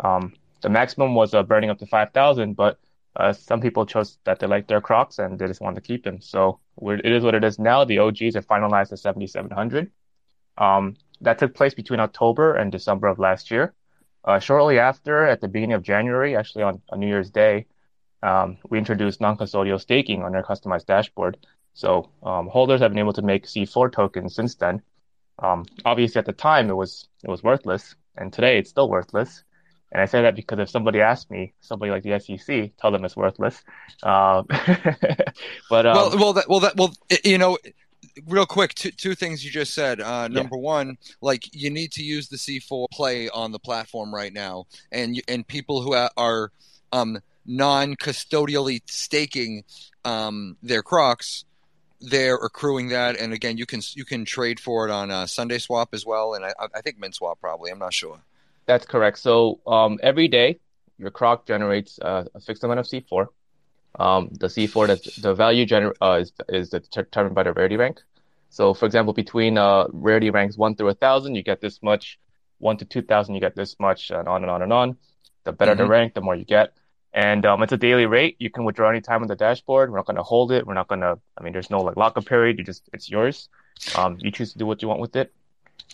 Um, 0.00 0.34
the 0.60 0.68
maximum 0.68 1.14
was 1.14 1.34
uh, 1.34 1.42
burning 1.42 1.70
up 1.70 1.78
to 1.78 1.86
five 1.86 2.12
thousand, 2.12 2.54
but 2.54 2.78
uh, 3.16 3.32
some 3.32 3.60
people 3.60 3.86
chose 3.86 4.18
that 4.24 4.38
they 4.38 4.46
like 4.46 4.66
their 4.66 4.80
Crocs 4.80 5.18
and 5.18 5.38
they 5.38 5.46
just 5.46 5.60
wanted 5.60 5.76
to 5.76 5.86
keep 5.86 6.04
them. 6.04 6.20
So 6.20 6.58
we're, 6.76 6.96
it 6.96 7.06
is 7.06 7.22
what 7.22 7.34
it 7.34 7.44
is 7.44 7.58
now. 7.58 7.84
The 7.84 7.98
OGs 7.98 8.36
are 8.36 8.42
finalized 8.42 8.92
at 8.92 8.98
seventy 8.98 9.26
seven 9.26 9.50
hundred. 9.50 9.90
Um, 10.58 10.96
that 11.20 11.38
took 11.38 11.54
place 11.54 11.74
between 11.74 12.00
October 12.00 12.54
and 12.54 12.70
December 12.70 13.08
of 13.08 13.18
last 13.18 13.50
year. 13.50 13.74
Uh, 14.24 14.38
shortly 14.38 14.78
after, 14.78 15.26
at 15.26 15.40
the 15.40 15.48
beginning 15.48 15.74
of 15.74 15.82
January, 15.82 16.36
actually 16.36 16.62
on, 16.62 16.80
on 16.88 17.00
New 17.00 17.06
Year's 17.06 17.30
Day, 17.30 17.66
um, 18.22 18.56
we 18.70 18.78
introduced 18.78 19.20
non-custodial 19.20 19.80
staking 19.80 20.22
on 20.22 20.34
our 20.34 20.42
customized 20.42 20.86
dashboard. 20.86 21.36
So 21.74 22.08
um, 22.22 22.48
holders 22.48 22.80
have 22.80 22.90
been 22.92 23.00
able 23.00 23.12
to 23.14 23.22
make 23.22 23.44
C4 23.44 23.92
tokens 23.92 24.34
since 24.34 24.54
then. 24.54 24.80
Um, 25.38 25.66
obviously, 25.84 26.20
at 26.20 26.26
the 26.26 26.32
time, 26.32 26.70
it 26.70 26.74
was 26.74 27.08
it 27.22 27.28
was 27.28 27.42
worthless, 27.42 27.96
and 28.16 28.32
today 28.32 28.58
it's 28.58 28.70
still 28.70 28.88
worthless. 28.88 29.42
And 29.92 30.00
I 30.00 30.06
say 30.06 30.22
that 30.22 30.36
because 30.36 30.58
if 30.58 30.70
somebody 30.70 31.00
asks 31.00 31.30
me, 31.30 31.52
somebody 31.60 31.90
like 31.90 32.02
the 32.02 32.18
SEC, 32.18 32.72
tell 32.80 32.90
them 32.90 33.04
it's 33.04 33.16
worthless. 33.16 33.62
Um, 34.02 34.46
but 35.70 35.86
um, 35.86 35.94
well, 35.94 36.18
well, 36.18 36.32
that, 36.32 36.48
well, 36.48 36.60
that, 36.60 36.76
well, 36.76 36.94
you 37.24 37.38
know, 37.38 37.58
real 38.26 38.46
quick, 38.46 38.74
two, 38.74 38.90
two 38.90 39.14
things 39.14 39.44
you 39.44 39.50
just 39.50 39.74
said. 39.74 40.00
Uh, 40.00 40.28
number 40.28 40.56
one, 40.56 40.98
like 41.20 41.48
you 41.52 41.70
need 41.70 41.92
to 41.92 42.02
use 42.02 42.28
the 42.28 42.36
C4 42.36 42.86
play 42.92 43.28
on 43.28 43.52
the 43.52 43.58
platform 43.58 44.14
right 44.14 44.32
now, 44.32 44.66
and 44.92 45.20
and 45.28 45.46
people 45.46 45.82
who 45.82 45.94
are 46.16 46.50
um, 46.92 47.20
non-custodially 47.46 48.80
staking 48.86 49.64
um, 50.04 50.56
their 50.62 50.82
Crocs, 50.82 51.44
they're 52.00 52.36
accruing 52.36 52.88
that, 52.88 53.16
and 53.16 53.32
again, 53.32 53.56
you 53.58 53.66
can 53.66 53.80
you 53.94 54.04
can 54.04 54.24
trade 54.24 54.60
for 54.60 54.86
it 54.86 54.90
on 54.90 55.10
uh, 55.10 55.24
SundaeSwap 55.24 55.88
as 55.92 56.04
well, 56.04 56.34
and 56.34 56.44
I, 56.44 56.52
I 56.74 56.80
think 56.80 56.98
Minswap 56.98 57.40
probably. 57.40 57.70
I'm 57.70 57.78
not 57.78 57.94
sure. 57.94 58.18
That's 58.66 58.86
correct. 58.86 59.18
So 59.18 59.60
um, 59.66 59.98
every 60.02 60.28
day, 60.28 60.58
your 60.98 61.10
Croc 61.10 61.46
generates 61.46 61.98
uh, 62.00 62.24
a 62.34 62.40
fixed 62.40 62.64
amount 62.64 62.80
of 62.80 62.86
C4. 62.86 63.28
Um, 63.98 64.28
the 64.32 64.48
C4 64.48 64.86
that 64.88 65.22
the 65.22 65.34
value 65.34 65.66
gener- 65.66 65.94
uh, 66.02 66.18
is 66.20 66.32
is 66.48 66.70
determined 66.70 67.34
by 67.34 67.44
the 67.44 67.52
rarity 67.52 67.76
rank. 67.76 68.02
So, 68.50 68.74
for 68.74 68.86
example, 68.86 69.12
between 69.12 69.56
uh, 69.58 69.86
rarity 69.92 70.30
ranks 70.30 70.56
one 70.56 70.74
through 70.76 70.88
a 70.88 70.94
thousand, 70.94 71.34
you 71.34 71.42
get 71.42 71.60
this 71.60 71.82
much. 71.82 72.18
One 72.58 72.76
to 72.78 72.84
two 72.84 73.02
thousand, 73.02 73.34
you 73.34 73.40
get 73.40 73.54
this 73.56 73.76
much, 73.78 74.10
and 74.10 74.28
on 74.28 74.42
and 74.42 74.50
on 74.50 74.62
and 74.62 74.72
on. 74.72 74.96
The 75.44 75.52
better 75.52 75.74
the 75.74 75.84
Mhm. 75.84 75.88
rank, 75.88 76.14
the 76.14 76.20
more 76.20 76.34
you 76.34 76.44
get. 76.44 76.72
And 77.12 77.44
um, 77.46 77.62
it's 77.62 77.72
a 77.72 77.76
daily 77.76 78.06
rate. 78.06 78.36
You 78.38 78.50
can 78.50 78.64
withdraw 78.64 78.90
anytime 78.90 79.22
on 79.22 79.28
the 79.28 79.36
dashboard. 79.36 79.90
We're 79.90 79.98
not 79.98 80.06
going 80.06 80.16
to 80.16 80.22
hold 80.22 80.50
it. 80.50 80.66
We're 80.66 80.74
not 80.74 80.88
going 80.88 81.02
to. 81.02 81.18
I 81.38 81.42
mean, 81.42 81.52
there's 81.52 81.70
no 81.70 81.80
like 81.82 81.96
lockup 81.96 82.26
period. 82.26 82.58
You 82.58 82.64
just 82.64 82.88
it's 82.92 83.08
yours. 83.10 83.48
Um, 83.94 84.16
you 84.20 84.30
choose 84.30 84.52
to 84.52 84.58
do 84.58 84.66
what 84.66 84.82
you 84.82 84.88
want 84.88 85.00
with 85.00 85.14
it. 85.16 85.32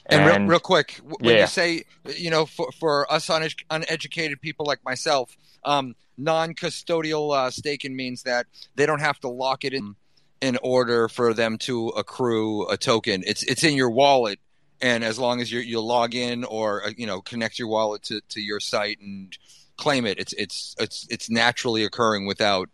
And, 0.07 0.27
real, 0.27 0.47
real 0.47 0.61
quick, 0.61 0.99
when 1.05 1.35
Yeah. 1.37 1.43
you 1.43 1.47
say, 1.47 1.85
you 2.17 2.31
know, 2.31 2.47
for, 2.47 2.71
for 2.73 3.11
us 3.13 3.29
un- 3.31 3.49
uneducated 3.71 4.41
people 4.41 4.67
like 4.67 4.85
myself, 4.85 5.37
um, 5.65 5.95
non-custodial 6.17 7.35
uh, 7.35 7.51
staking 7.51 7.95
means 7.97 8.23
that 8.25 8.47
they 8.75 8.87
don't 8.87 9.01
have 9.01 9.19
to 9.21 9.29
lock 9.29 9.65
it 9.65 9.75
in 9.75 9.97
in 10.41 10.59
order 10.63 11.07
for 11.09 11.35
them 11.35 11.59
to 11.59 11.89
accrue 11.89 12.67
a 12.69 12.77
token. 12.77 13.23
It's 13.27 13.43
it's 13.43 13.63
in 13.63 13.75
your 13.75 13.91
wallet, 13.91 14.39
and 14.81 15.05
as 15.05 15.19
long 15.19 15.41
as 15.41 15.53
you 15.53 15.61
you 15.61 15.81
log 15.81 16.15
in 16.15 16.45
or 16.45 16.87
uh, 16.87 16.91
you 16.97 17.07
know 17.07 17.21
connect 17.21 17.59
your 17.59 17.69
wallet 17.69 18.03
to, 18.05 18.21
to 18.31 18.41
your 18.41 18.59
site 18.59 19.01
and 19.01 19.37
claim 19.77 20.07
it, 20.07 20.19
it's 20.19 20.33
it's 20.35 20.75
it's 20.79 21.07
it's 21.11 21.31
naturally 21.31 21.85
occurring 21.85 22.27
without 22.27 22.69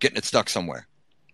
getting 0.00 0.18
it 0.18 0.24
stuck 0.24 0.48
somewhere. 0.50 0.86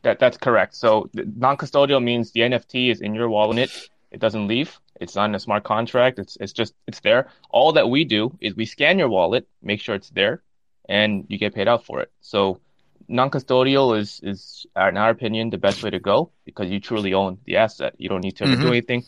That 0.03 0.21
that's 0.21 0.37
correct. 0.39 0.77
So 0.77 1.11
non-custodial 1.15 2.03
means 2.03 2.31
the 2.31 2.41
NFT 2.41 2.91
is 2.93 3.01
in 3.01 3.15
your 3.15 3.29
wallet. 3.29 3.71
It 4.11 4.21
doesn't 4.21 4.47
leave. 4.47 4.79
It's 5.01 5.15
not 5.15 5.29
in 5.29 5.35
a 5.35 5.39
smart 5.41 5.65
contract. 5.65 6.19
It's 6.19 6.37
it's 6.41 6.53
just 6.53 6.75
it's 6.87 7.01
there. 7.01 7.29
All 7.51 7.73
that 7.73 7.89
we 7.89 8.05
do 8.05 8.37
is 8.41 8.55
we 8.55 8.67
scan 8.67 8.99
your 8.99 9.09
wallet, 9.09 9.47
make 9.63 9.81
sure 9.81 9.95
it's 9.95 10.11
there, 10.11 10.43
and 10.89 11.25
you 11.29 11.39
get 11.39 11.55
paid 11.55 11.69
out 11.69 11.85
for 11.85 12.01
it. 12.01 12.11
So 12.21 12.61
non-custodial 13.09 13.99
is 13.99 14.21
is 14.23 14.67
in 14.77 14.97
our 14.97 15.11
opinion 15.11 15.51
the 15.51 15.59
best 15.59 15.83
way 15.83 15.91
to 15.91 15.99
go 15.99 16.31
because 16.45 16.71
you 16.71 16.81
truly 16.81 17.15
own 17.15 17.39
the 17.45 17.57
asset. 17.57 17.95
You 17.99 18.09
don't 18.09 18.23
need 18.23 18.37
to 18.37 18.45
ever 18.45 18.57
do 18.57 18.69
anything. 18.69 19.05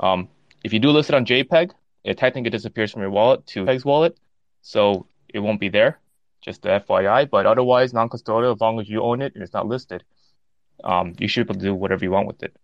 Um, 0.00 0.28
if 0.64 0.72
you 0.72 0.78
do 0.78 0.90
list 0.90 1.10
it 1.10 1.14
on 1.14 1.24
JPEG, 1.26 1.72
it 2.04 2.18
technically 2.18 2.50
disappears 2.50 2.92
from 2.92 3.02
your 3.02 3.10
wallet 3.10 3.46
to 3.48 3.66
Peg's 3.66 3.84
wallet, 3.84 4.18
so 4.62 5.06
it 5.28 5.40
won't 5.40 5.60
be 5.60 5.68
there. 5.68 5.98
Just 6.40 6.62
the 6.62 6.68
FYI. 6.68 7.28
But 7.28 7.46
otherwise, 7.46 7.92
non-custodial, 7.92 8.54
as 8.54 8.60
long 8.60 8.80
as 8.80 8.88
you 8.88 9.02
own 9.02 9.22
it 9.22 9.34
and 9.34 9.42
it's 9.42 9.52
not 9.52 9.66
listed, 9.66 10.04
um, 10.84 11.14
you 11.18 11.28
should 11.28 11.46
be 11.46 11.52
able 11.52 11.60
to 11.60 11.66
do 11.66 11.74
whatever 11.74 12.04
you 12.04 12.12
want 12.12 12.26
with 12.28 12.42
it. 12.42 12.56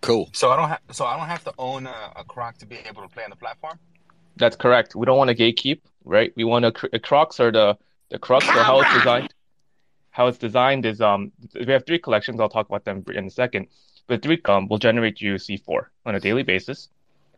Cool. 0.00 0.30
So 0.32 0.50
I 0.50 0.56
don't 0.56 0.68
have. 0.68 0.80
So 0.92 1.04
I 1.04 1.16
don't 1.16 1.28
have 1.28 1.44
to 1.44 1.52
own 1.58 1.86
a, 1.86 2.12
a 2.16 2.24
Croc 2.24 2.58
to 2.58 2.66
be 2.66 2.76
able 2.88 3.02
to 3.02 3.08
play 3.08 3.24
on 3.24 3.30
the 3.30 3.36
platform. 3.36 3.78
That's 4.36 4.56
correct. 4.56 4.94
We 4.94 5.06
don't 5.06 5.16
want 5.16 5.30
to 5.30 5.36
gatekeep, 5.36 5.80
right? 6.04 6.32
We 6.36 6.44
want 6.44 6.64
to. 6.64 6.88
The 6.92 6.98
Crocs 6.98 7.40
are 7.40 7.50
the 7.50 7.78
the 8.10 8.18
crux. 8.18 8.46
So 8.46 8.52
how 8.52 8.80
it's 8.80 8.92
designed, 8.94 9.34
how 10.10 10.26
it's 10.28 10.38
designed 10.38 10.86
is 10.86 11.00
um 11.00 11.32
we 11.54 11.72
have 11.72 11.86
three 11.86 11.98
collections. 11.98 12.40
I'll 12.40 12.48
talk 12.48 12.68
about 12.68 12.84
them 12.84 13.04
in 13.14 13.26
a 13.26 13.30
second. 13.30 13.68
But 14.06 14.22
three 14.22 14.40
um 14.44 14.68
will 14.68 14.78
generate 14.78 15.20
you 15.20 15.34
C4 15.34 15.86
on 16.04 16.14
a 16.14 16.20
daily 16.20 16.42
basis, 16.42 16.88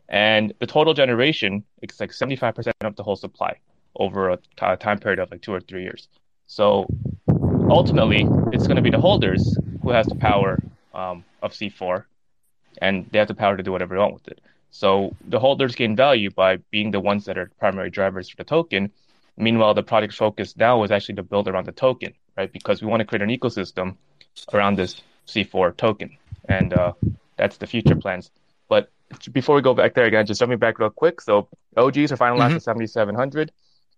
and 0.08 0.52
the 0.58 0.66
total 0.66 0.94
generation 0.94 1.64
is 1.82 1.98
like 1.98 2.10
75% 2.10 2.72
of 2.82 2.96
the 2.96 3.02
whole 3.02 3.16
supply 3.16 3.56
over 3.96 4.30
a 4.30 4.36
t- 4.36 4.76
time 4.78 4.98
period 4.98 5.18
of 5.18 5.30
like 5.30 5.40
two 5.40 5.52
or 5.52 5.60
three 5.60 5.82
years. 5.82 6.08
So 6.46 6.86
ultimately, 7.70 8.26
it's 8.52 8.66
going 8.66 8.76
to 8.76 8.82
be 8.82 8.90
the 8.90 9.00
holders 9.00 9.56
who 9.82 9.90
has 9.90 10.06
the 10.06 10.14
power 10.14 10.58
um, 10.94 11.24
of 11.42 11.52
C4, 11.52 12.04
and 12.80 13.06
they 13.10 13.18
have 13.18 13.28
the 13.28 13.34
power 13.34 13.56
to 13.56 13.62
do 13.62 13.72
whatever 13.72 13.94
they 13.94 14.00
want 14.00 14.14
with 14.14 14.28
it. 14.28 14.40
So 14.70 15.16
the 15.26 15.40
holders 15.40 15.74
gain 15.74 15.96
value 15.96 16.30
by 16.30 16.56
being 16.70 16.90
the 16.90 17.00
ones 17.00 17.24
that 17.24 17.38
are 17.38 17.50
primary 17.58 17.90
drivers 17.90 18.28
for 18.28 18.36
the 18.36 18.44
token. 18.44 18.90
Meanwhile, 19.36 19.74
the 19.74 19.82
project's 19.82 20.16
focus 20.16 20.56
now 20.56 20.82
is 20.82 20.90
actually 20.90 21.16
to 21.16 21.22
build 21.22 21.48
around 21.48 21.66
the 21.66 21.72
token, 21.72 22.12
right? 22.36 22.52
Because 22.52 22.82
we 22.82 22.88
want 22.88 23.00
to 23.00 23.06
create 23.06 23.22
an 23.22 23.30
ecosystem 23.30 23.96
around 24.52 24.76
this 24.76 25.00
C4 25.26 25.76
token, 25.76 26.16
and 26.48 26.72
uh, 26.72 26.92
that's 27.36 27.56
the 27.56 27.66
future 27.66 27.96
plans. 27.96 28.30
But 28.68 28.90
before 29.32 29.54
we 29.56 29.62
go 29.62 29.74
back 29.74 29.94
there 29.94 30.04
again, 30.04 30.26
just 30.26 30.40
jumping 30.40 30.58
back 30.58 30.78
real 30.78 30.90
quick. 30.90 31.20
So 31.20 31.48
OGs 31.76 32.12
are 32.12 32.16
finalized 32.16 32.56
at 32.56 32.62
7,700. 32.62 33.52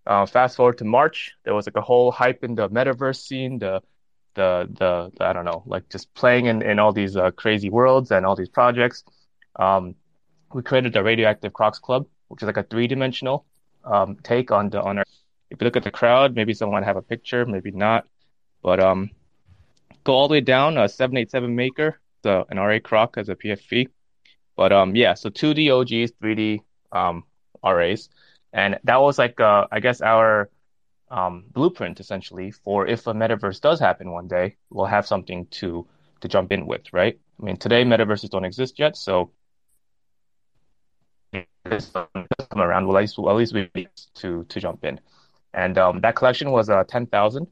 Uh, 0.06 0.26
fast 0.26 0.56
forward 0.56 0.78
to 0.78 0.84
March, 0.84 1.32
there 1.44 1.54
was 1.54 1.66
like 1.66 1.76
a 1.76 1.80
whole 1.80 2.10
hype 2.10 2.42
in 2.42 2.54
the 2.54 2.68
metaverse 2.68 3.20
scene, 3.20 3.58
the 3.58 3.82
the 4.34 4.68
the, 4.78 5.24
I 5.24 5.32
don't 5.32 5.44
know, 5.44 5.62
like 5.66 5.88
just 5.88 6.12
playing 6.14 6.46
in, 6.46 6.62
in 6.62 6.78
all 6.78 6.92
these 6.92 7.16
uh, 7.16 7.30
crazy 7.32 7.70
worlds 7.70 8.10
and 8.10 8.24
all 8.24 8.36
these 8.36 8.48
projects. 8.48 9.04
Um, 9.56 9.94
we 10.52 10.62
created 10.62 10.92
the 10.92 11.02
Radioactive 11.02 11.52
Crocs 11.52 11.78
Club, 11.78 12.06
which 12.28 12.42
is 12.42 12.46
like 12.46 12.56
a 12.56 12.62
three 12.62 12.86
dimensional 12.86 13.44
um, 13.84 14.16
take 14.22 14.50
on 14.50 14.70
the 14.70 14.82
on 14.82 14.98
our. 14.98 15.04
If 15.50 15.60
you 15.60 15.64
look 15.64 15.76
at 15.76 15.82
the 15.82 15.90
crowd, 15.90 16.36
maybe 16.36 16.54
someone 16.54 16.82
have 16.84 16.96
a 16.96 17.02
picture, 17.02 17.44
maybe 17.44 17.72
not, 17.72 18.06
but 18.62 18.78
um, 18.78 19.10
go 20.04 20.12
all 20.12 20.28
the 20.28 20.32
way 20.32 20.40
down. 20.40 20.78
A 20.78 20.88
seven 20.88 21.16
eight 21.16 21.30
seven 21.30 21.56
maker, 21.56 22.00
the 22.22 22.44
an 22.50 22.58
RA 22.58 22.78
Croc 22.78 23.18
as 23.18 23.28
a 23.28 23.34
PFP, 23.34 23.88
but 24.56 24.72
um, 24.72 24.94
yeah, 24.94 25.14
so 25.14 25.28
two 25.28 25.54
D 25.54 25.70
OGs, 25.70 26.12
three 26.20 26.34
D 26.34 26.62
um 26.92 27.24
RAs, 27.64 28.08
and 28.52 28.78
that 28.84 29.00
was 29.00 29.18
like 29.18 29.40
uh, 29.40 29.66
I 29.70 29.80
guess 29.80 30.00
our 30.00 30.50
um, 31.10 31.44
blueprint 31.52 32.00
essentially 32.00 32.50
for 32.50 32.86
if 32.86 33.06
a 33.06 33.12
metaverse 33.12 33.60
does 33.60 33.80
happen 33.80 34.12
one 34.12 34.28
day, 34.28 34.56
we'll 34.70 34.86
have 34.86 35.06
something 35.06 35.46
to 35.46 35.86
to 36.20 36.28
jump 36.28 36.52
in 36.52 36.66
with, 36.66 36.92
right? 36.92 37.18
I 37.40 37.44
mean, 37.44 37.56
today 37.56 37.84
metaverses 37.84 38.30
don't 38.30 38.44
exist 38.44 38.78
yet, 38.78 38.96
so 38.96 39.30
this 41.64 41.90
come 41.92 42.60
around, 42.60 42.86
we'll 42.86 42.96
at 42.96 43.00
least 43.00 43.18
we'll 43.18 43.30
at 43.30 43.36
least 43.36 43.54
be 43.54 43.88
to 44.14 44.44
to 44.44 44.60
jump 44.60 44.84
in. 44.84 45.00
And 45.52 45.78
um, 45.78 46.00
that 46.02 46.14
collection 46.14 46.52
was 46.52 46.70
uh, 46.70 46.84
10,000, 46.84 47.46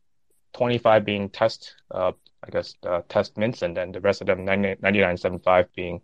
25 0.52 1.04
being 1.04 1.28
test, 1.30 1.74
uh, 1.90 2.12
I 2.44 2.50
guess, 2.50 2.74
uh, 2.86 3.02
test 3.08 3.36
mints, 3.36 3.62
and 3.62 3.76
then 3.76 3.90
the 3.90 4.00
rest 4.00 4.20
of 4.20 4.28
them 4.28 4.46
99.75 4.46 5.66
being 5.74 6.00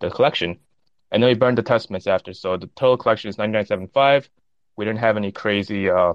the 0.00 0.10
collection. 0.10 0.58
And 1.12 1.22
then 1.22 1.28
we 1.28 1.34
burned 1.34 1.56
the 1.56 1.62
test 1.62 1.90
mints 1.90 2.08
after. 2.08 2.34
So 2.34 2.56
the 2.56 2.66
total 2.74 2.96
collection 2.96 3.28
is 3.28 3.36
99.75. 3.36 4.28
We 4.76 4.84
didn't 4.84 4.98
have 4.98 5.16
any 5.16 5.30
crazy 5.30 5.88
uh, 5.88 6.14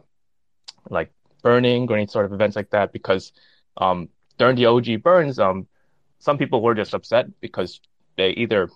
like 0.90 1.12
burning 1.42 1.90
or 1.90 1.96
any 1.96 2.08
sort 2.08 2.26
of 2.26 2.34
events 2.34 2.56
like 2.56 2.70
that 2.72 2.92
because 2.94 3.32
um, 3.78 4.10
during 4.38 4.56
the 4.56 4.66
OG 4.66 5.04
burns, 5.04 5.40
um, 5.40 5.68
some 6.20 6.38
people 6.38 6.62
were 6.62 6.76
just 6.76 6.94
upset 6.94 7.28
because 7.42 7.82
they 8.18 8.30
either 8.32 8.70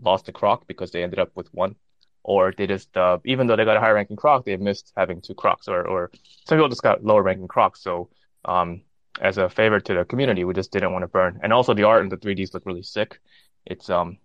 lost 0.00 0.26
the 0.26 0.32
croc 0.32 0.66
because 0.66 0.90
they 0.90 1.02
ended 1.02 1.18
up 1.18 1.30
with 1.34 1.52
one, 1.52 1.74
or 2.22 2.52
they 2.56 2.66
just 2.66 2.96
uh, 2.96 3.18
even 3.24 3.46
though 3.46 3.56
they 3.56 3.64
got 3.64 3.76
a 3.76 3.80
higher 3.80 3.94
ranking 3.94 4.16
croc, 4.16 4.44
they 4.44 4.56
missed 4.56 4.92
having 4.96 5.20
two 5.20 5.34
crocs, 5.34 5.68
or 5.68 5.86
or 5.86 6.10
some 6.46 6.58
people 6.58 6.68
just 6.68 6.82
got 6.82 7.04
lower 7.04 7.22
ranking 7.22 7.48
crocs. 7.48 7.82
So 7.82 8.10
um, 8.44 8.82
as 9.20 9.38
a 9.38 9.48
favor 9.48 9.80
to 9.80 9.94
the 9.94 10.04
community, 10.04 10.44
we 10.44 10.54
just 10.54 10.72
didn't 10.72 10.92
want 10.92 11.02
to 11.02 11.08
burn. 11.08 11.40
And 11.42 11.52
also 11.52 11.74
the 11.74 11.84
art 11.84 12.02
and 12.02 12.10
the 12.10 12.16
3ds 12.16 12.54
look 12.54 12.66
really 12.66 12.82
sick. 12.82 13.20
It's 13.66 13.90
um 13.90 14.18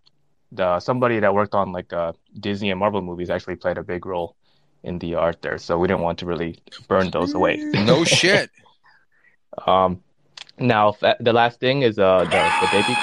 the 0.51 0.79
somebody 0.79 1.19
that 1.19 1.33
worked 1.33 1.53
on 1.55 1.71
like 1.71 1.91
uh, 1.93 2.13
Disney 2.39 2.71
and 2.71 2.79
Marvel 2.79 3.01
movies 3.01 3.29
actually 3.29 3.55
played 3.55 3.77
a 3.77 3.83
big 3.83 4.05
role 4.05 4.35
in 4.83 4.99
the 4.99 5.15
art 5.15 5.41
there, 5.41 5.57
so 5.57 5.77
we 5.77 5.87
didn't 5.87 6.01
want 6.01 6.19
to 6.19 6.25
really 6.25 6.59
burn 6.87 7.09
those 7.11 7.33
away. 7.33 7.57
No 7.73 8.03
shit. 8.03 8.49
Um, 9.65 10.03
now 10.59 10.91
fa- 10.91 11.17
the 11.19 11.33
last 11.33 11.59
thing 11.59 11.81
is 11.81 11.97
uh 11.97 12.19
the, 12.19 12.29
the 12.61 12.67
baby 12.71 12.93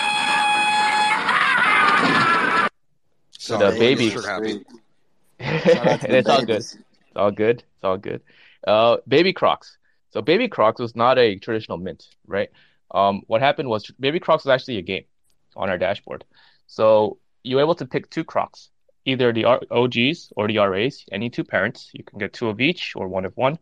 Sorry, 3.32 3.72
the 3.72 3.78
baby 3.78 4.10
Mr. 4.10 4.24
Happy. 4.24 4.64
out 5.90 6.00
to 6.00 6.06
the 6.06 6.16
it's 6.18 6.28
all 6.28 6.44
good. 6.44 6.60
It's 6.60 7.16
all 7.16 7.30
good. 7.32 7.56
It's 7.74 7.84
all 7.84 7.96
good. 7.98 8.22
Uh, 8.64 8.98
baby 9.08 9.32
Crocs. 9.32 9.76
So 10.14 10.22
Baby 10.22 10.46
Crocs 10.46 10.80
was 10.80 10.94
not 10.94 11.18
a 11.18 11.37
traditional 11.40 11.76
mint, 11.76 12.06
right? 12.28 12.48
Um, 12.92 13.22
what 13.26 13.42
happened 13.42 13.68
was 13.68 13.90
Baby 13.98 14.20
Crocs 14.20 14.44
was 14.44 14.50
actually 14.50 14.78
a 14.78 14.82
game 14.82 15.04
on 15.56 15.68
our 15.68 15.76
dashboard. 15.76 16.24
So 16.68 17.18
you 17.42 17.56
were 17.56 17.62
able 17.62 17.74
to 17.74 17.84
pick 17.84 18.10
two 18.10 18.22
Crocs, 18.22 18.70
either 19.04 19.32
the 19.32 19.44
OGs 19.44 20.32
or 20.36 20.48
the 20.48 20.58
RAs, 20.58 21.04
any 21.12 21.30
two 21.30 21.44
parents. 21.44 21.90
You 21.92 22.04
can 22.04 22.18
get 22.18 22.32
two 22.32 22.48
of 22.48 22.60
each 22.60 22.94
or 22.96 23.08
one 23.08 23.24
of 23.24 23.36
one. 23.36 23.58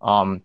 Um, 0.00 0.42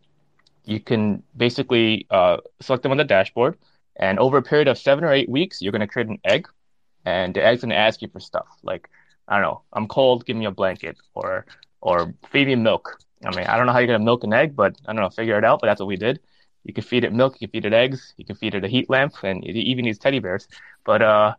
you 0.65 0.79
can 0.79 1.23
basically 1.35 2.07
uh, 2.09 2.37
select 2.61 2.83
them 2.83 2.91
on 2.91 2.97
the 2.97 3.03
dashboard, 3.03 3.57
and 3.97 4.19
over 4.19 4.37
a 4.37 4.41
period 4.41 4.67
of 4.67 4.77
seven 4.77 5.03
or 5.03 5.11
eight 5.11 5.29
weeks, 5.29 5.61
you're 5.61 5.71
going 5.71 5.81
to 5.81 5.87
create 5.87 6.07
an 6.07 6.19
egg, 6.23 6.47
and 7.05 7.33
the 7.33 7.45
egg's 7.45 7.61
going 7.61 7.69
to 7.69 7.75
ask 7.75 8.01
you 8.01 8.07
for 8.07 8.19
stuff 8.19 8.47
like, 8.63 8.89
I 9.27 9.35
don't 9.35 9.43
know, 9.43 9.61
I'm 9.73 9.87
cold, 9.87 10.25
give 10.25 10.37
me 10.37 10.45
a 10.45 10.51
blanket, 10.51 10.97
or 11.13 11.45
or 11.81 12.13
feed 12.31 12.47
me 12.47 12.55
milk. 12.55 12.97
I 13.25 13.35
mean, 13.35 13.45
I 13.45 13.57
don't 13.57 13.65
know 13.65 13.73
how 13.73 13.79
you're 13.79 13.87
going 13.87 13.99
to 13.99 14.05
milk 14.05 14.23
an 14.23 14.33
egg, 14.33 14.55
but 14.55 14.75
I 14.85 14.93
don't 14.93 15.01
know, 15.01 15.09
figure 15.09 15.37
it 15.37 15.43
out. 15.43 15.59
But 15.61 15.67
that's 15.67 15.79
what 15.79 15.87
we 15.87 15.97
did. 15.97 16.19
You 16.63 16.73
can 16.73 16.83
feed 16.83 17.03
it 17.03 17.13
milk, 17.13 17.35
you 17.41 17.47
can 17.47 17.51
feed 17.51 17.65
it 17.65 17.73
eggs, 17.73 18.13
you 18.17 18.25
can 18.25 18.35
feed 18.35 18.55
it 18.55 18.63
a 18.63 18.67
heat 18.69 18.89
lamp, 18.89 19.15
and 19.23 19.43
it 19.43 19.55
even 19.55 19.85
needs 19.85 19.99
teddy 19.99 20.19
bears. 20.19 20.47
But 20.85 21.01
uh, 21.01 21.35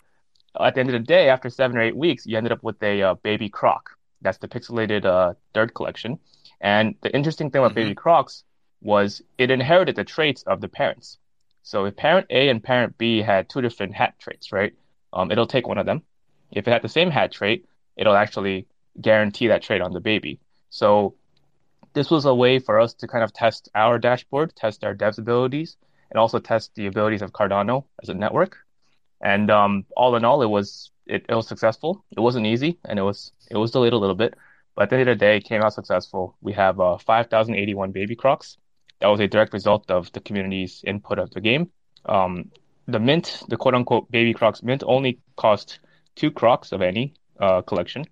at 0.61 0.75
the 0.75 0.81
end 0.81 0.91
of 0.91 0.93
the 0.93 0.99
day, 1.01 1.29
after 1.29 1.51
seven 1.51 1.77
or 1.77 1.83
eight 1.83 1.97
weeks, 1.97 2.27
you 2.27 2.37
ended 2.37 2.53
up 2.53 2.63
with 2.63 2.83
a 2.83 3.03
uh, 3.03 3.15
baby 3.15 3.49
croc. 3.49 3.91
That's 4.23 4.39
the 4.39 4.49
pixelated 4.49 5.05
uh, 5.05 5.35
third 5.53 5.75
collection. 5.75 6.19
And 6.61 6.95
the 7.03 7.15
interesting 7.15 7.51
thing 7.51 7.61
about 7.61 7.75
baby 7.75 7.95
crocs 7.95 8.45
was 8.81 9.23
it 9.39 9.51
inherited 9.51 9.97
the 9.97 10.05
traits 10.05 10.43
of 10.45 10.61
the 10.61 10.69
parents. 10.69 11.19
So 11.63 11.87
if 11.87 11.97
parent 11.97 12.27
A 12.31 12.49
and 12.49 12.63
parent 12.63 12.97
B 12.99 13.23
had 13.23 13.49
two 13.49 13.61
different 13.63 13.95
hat 13.95 14.15
traits, 14.19 14.53
right? 14.53 14.75
Um, 15.13 15.31
it'll 15.31 15.47
take 15.47 15.67
one 15.67 15.79
of 15.79 15.87
them. 15.87 16.03
If 16.53 16.69
it 16.69 16.71
had 16.71 16.83
the 16.83 16.89
same 16.89 17.11
hat 17.11 17.33
trait, 17.33 17.67
it'll 17.97 18.17
actually 18.17 18.67
guarantee 19.01 19.49
that 19.49 19.63
trait 19.63 19.81
on 19.81 19.93
the 19.93 20.01
baby. 20.01 20.41
So 20.71 21.15
this 21.95 22.11
was 22.11 22.25
a 22.27 22.35
way 22.35 22.59
for 22.59 22.81
us 22.81 22.95
to 22.95 23.07
kind 23.07 23.25
of 23.25 23.33
test 23.33 23.69
our 23.75 23.99
dashboard, 23.99 24.55
test 24.55 24.85
our 24.85 24.95
devs' 24.95 25.19
abilities, 25.19 25.77
and 26.11 26.19
also 26.19 26.39
test 26.39 26.75
the 26.75 26.87
abilities 26.87 27.23
of 27.23 27.33
Cardano 27.33 27.85
as 28.03 28.09
a 28.09 28.15
network. 28.15 28.59
And 29.25 29.51
um, 29.51 29.87
all 29.97 30.15
in 30.17 30.25
all, 30.25 30.43
it 30.43 30.51
was 30.51 30.93
it, 31.07 31.27
it 31.29 31.35
was 31.35 31.49
successful. 31.49 32.05
It 32.17 32.21
wasn't 32.21 32.47
easy, 32.47 32.79
and 32.85 32.99
it 32.99 33.03
was 33.03 33.33
it 33.51 33.57
was 33.57 33.73
delayed 33.73 33.95
a 33.95 33.99
little 33.99 34.15
bit. 34.15 34.35
But 34.77 34.85
at 34.85 34.91
the 34.91 34.97
end 34.97 35.09
of 35.09 35.19
the 35.19 35.25
day, 35.25 35.37
it 35.39 35.45
came 35.45 35.63
out 35.63 35.73
successful. 35.73 36.37
We 36.41 36.53
have 36.53 36.81
uh, 36.81 36.99
5,081 36.99 37.93
baby 37.93 38.15
crocs. 38.17 38.59
That 39.01 39.09
was 39.09 39.21
a 39.21 39.29
direct 39.29 39.53
result 39.53 39.91
of 39.91 40.13
the 40.13 40.21
community's 40.21 40.83
input 40.87 41.19
of 41.19 41.31
the 41.31 41.41
game. 41.41 41.71
Um, 42.07 42.51
the 42.87 43.01
mint, 43.01 43.43
the 43.49 43.57
quote 43.57 43.75
unquote 43.75 44.11
baby 44.11 44.35
crocs 44.35 44.63
mint, 44.63 44.83
only 44.87 45.21
cost 45.37 45.81
two 46.17 46.31
crocs 46.31 46.73
of 46.73 46.83
any 46.83 47.15
uh, 47.41 47.63
collection 47.63 48.05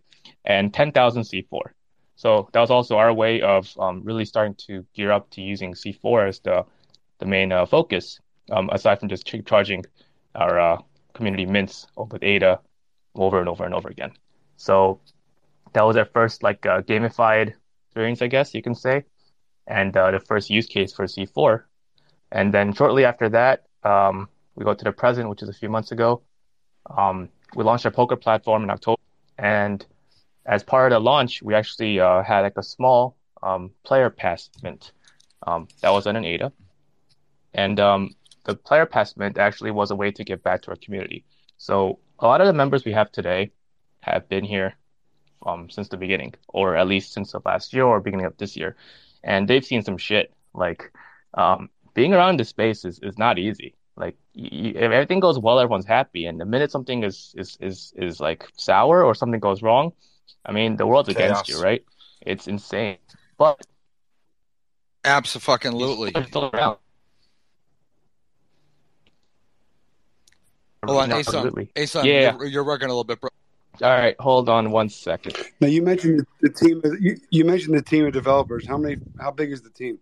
and 0.45 0.73
10,000 0.73 1.23
C4. 1.23 1.73
So 2.17 2.49
that 2.53 2.61
was 2.61 2.71
also 2.71 2.97
our 2.97 3.13
way 3.13 3.43
of 3.43 3.73
um, 3.79 4.03
really 4.05 4.25
starting 4.25 4.55
to 4.67 4.87
gear 4.95 5.11
up 5.11 5.31
to 5.31 5.43
using 5.43 5.75
C4 5.75 6.29
as 6.29 6.41
the 6.41 6.65
the 7.19 7.27
main 7.27 7.53
uh, 7.53 7.67
focus, 7.67 8.19
um, 8.51 8.69
aside 8.73 8.99
from 8.99 9.09
just 9.09 9.27
ch- 9.27 9.45
charging 9.47 9.85
our 10.35 10.59
uh, 10.59 10.79
community 11.15 11.47
mints 11.47 11.87
with 11.97 12.23
ADA 12.23 12.61
over 13.15 13.41
and 13.41 13.49
over 13.49 13.65
and 13.65 13.75
over 13.75 13.89
again. 13.89 14.13
So 14.57 15.01
that 15.73 15.85
was 15.85 15.97
our 15.97 16.05
first 16.05 16.43
like 16.43 16.65
uh, 16.67 16.83
gamified 16.83 17.55
experience, 17.87 18.23
I 18.23 18.27
guess 18.29 18.55
you 18.55 18.63
can 18.63 18.75
say, 18.75 19.05
and 19.67 19.97
uh, 19.97 20.11
the 20.11 20.21
first 20.21 20.51
use 20.51 20.67
case 20.67 20.93
for 20.93 21.05
C4. 21.05 21.65
And 22.31 22.53
then 22.53 22.73
shortly 22.73 23.05
after 23.05 23.29
that, 23.31 23.65
um, 23.85 24.29
we 24.55 24.65
go 24.65 24.75
to 24.75 24.85
the 24.85 24.93
present, 24.93 25.29
which 25.29 25.43
is 25.43 25.49
a 25.49 25.53
few 25.53 25.69
months 25.69 25.93
ago. 25.93 26.23
Um, 26.97 27.29
we 27.55 27.65
launched 27.65 27.85
our 27.85 27.93
poker 27.93 28.17
platform 28.17 28.63
in 28.63 28.71
October, 28.71 29.01
and 29.39 29.85
as 30.47 30.63
part 30.63 30.93
of 30.93 30.97
the 30.97 31.01
launch, 31.01 31.43
we 31.43 31.55
actually 31.55 32.01
uh, 32.01 32.23
had 32.23 32.41
like 32.41 32.57
a 32.57 32.63
small 32.63 33.17
um, 33.43 33.71
player 33.85 34.11
pass 34.11 34.51
mint 34.63 34.93
um, 35.47 35.69
that 35.81 35.91
was 35.91 36.07
on 36.07 36.17
an 36.17 36.25
ADA, 36.25 36.53
and 37.55 37.79
um, 37.79 38.15
the 38.45 38.55
player 38.55 38.87
pass 38.87 39.17
mint 39.17 39.39
actually 39.39 39.71
was 39.71 39.91
a 39.91 39.97
way 39.97 40.11
to 40.11 40.25
give 40.25 40.43
back 40.43 40.63
to 40.63 40.71
our 40.71 40.77
community. 40.77 41.25
So 41.57 41.99
a 42.19 42.27
lot 42.27 42.41
of 42.41 42.47
the 42.47 42.53
members 42.53 42.85
we 42.85 42.93
have 42.93 43.13
today 43.13 43.53
have 44.01 44.29
been 44.29 44.45
here 44.45 44.75
um, 45.47 45.71
since 45.71 45.89
the 45.89 45.97
beginning, 45.97 46.35
or 46.49 46.77
at 46.77 46.87
least 46.87 47.13
since 47.13 47.33
the 47.33 47.41
last 47.45 47.73
year 47.73 47.85
or 47.85 48.01
beginning 48.01 48.27
of 48.27 48.37
this 48.37 48.57
year, 48.57 48.77
and 49.23 49.49
they've 49.49 49.65
seen 49.65 49.83
some 49.83 49.97
shit. 49.97 50.33
Like 50.55 50.93
um, 51.35 51.71
being 51.95 52.15
around 52.15 52.39
this 52.39 52.49
space 52.49 52.85
is, 52.85 52.99
is 53.01 53.19
not 53.19 53.39
easy. 53.39 53.75
Like 53.97 54.17
y 54.35 54.49
y 54.53 54.73
if 54.75 54.91
everything 54.91 55.21
goes 55.21 55.39
well, 55.39 55.59
everyone's 55.59 55.87
happy, 55.87 56.27
and 56.27 56.41
the 56.41 56.45
minute 56.45 56.71
something 56.71 57.05
is 57.05 57.35
is 57.37 57.59
is 57.61 57.93
is 57.97 58.21
like 58.21 58.49
sour 58.57 59.05
or 59.05 59.15
something 59.15 59.41
goes 59.41 59.63
wrong, 59.63 59.93
I 60.47 60.53
mean 60.53 60.77
the 60.77 60.87
world's 60.87 61.11
against 61.11 61.49
you, 61.49 61.61
right? 61.61 61.85
It's 62.23 62.47
insane, 62.47 62.99
but 63.37 63.67
Absolutely. 65.83 66.13
it's 66.15 66.29
still 66.29 66.51
around. 66.55 66.79
Hold 70.85 71.03
on, 71.03 71.09
No, 71.11 71.17
Ason. 71.19 71.35
absolutely. 71.37 71.71
Ason, 71.77 72.05
Yeah. 72.05 72.37
you're, 72.37 72.47
you're 72.47 72.65
working 72.65 72.87
a 72.87 72.89
little 72.89 73.05
bit, 73.05 73.21
bro. 73.21 73.31
All 73.83 73.91
right, 73.91 74.17
hold 74.21 74.49
on 74.49 74.71
one 74.71 74.89
second. 74.89 75.37
Now 75.61 75.69
you 75.69 75.81
mentioned 75.83 76.21
the, 76.21 76.49
the 76.49 76.51
team. 76.51 76.81
Of, 76.85 77.01
you, 77.01 77.17
you 77.31 77.45
mentioned 77.45 77.75
the 77.77 77.83
team 77.83 78.05
of 78.07 78.13
developers. 78.13 78.67
How 78.67 78.77
many? 78.77 78.97
How 79.19 79.31
big 79.31 79.51
is 79.51 79.63
the 79.63 79.71
team? 79.71 79.99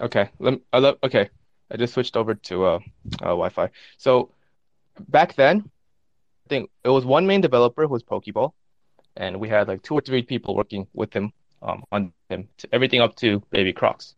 Okay, 0.00 0.28
let, 0.40 0.58
I 0.72 0.78
love, 0.80 0.98
okay. 1.04 1.28
I 1.70 1.76
just 1.76 1.94
switched 1.94 2.16
over 2.16 2.34
to 2.34 2.64
uh, 2.64 2.78
uh, 3.22 3.26
Wi-Fi. 3.26 3.70
So 3.96 4.30
back 5.08 5.34
then, 5.34 5.70
I 6.46 6.48
think 6.48 6.70
it 6.82 6.88
was 6.88 7.04
one 7.04 7.26
main 7.26 7.40
developer 7.40 7.82
who 7.82 7.92
was 7.92 8.02
Pokeball, 8.02 8.52
and 9.16 9.38
we 9.38 9.48
had 9.48 9.68
like 9.68 9.82
two 9.82 9.94
or 9.94 10.00
three 10.00 10.22
people 10.22 10.56
working 10.56 10.86
with 10.94 11.12
him 11.12 11.32
um, 11.62 11.84
on 11.92 12.12
him, 12.28 12.48
to 12.58 12.68
everything 12.72 13.00
up 13.00 13.14
to 13.16 13.40
Baby 13.50 13.72
Crocs. 13.72 14.14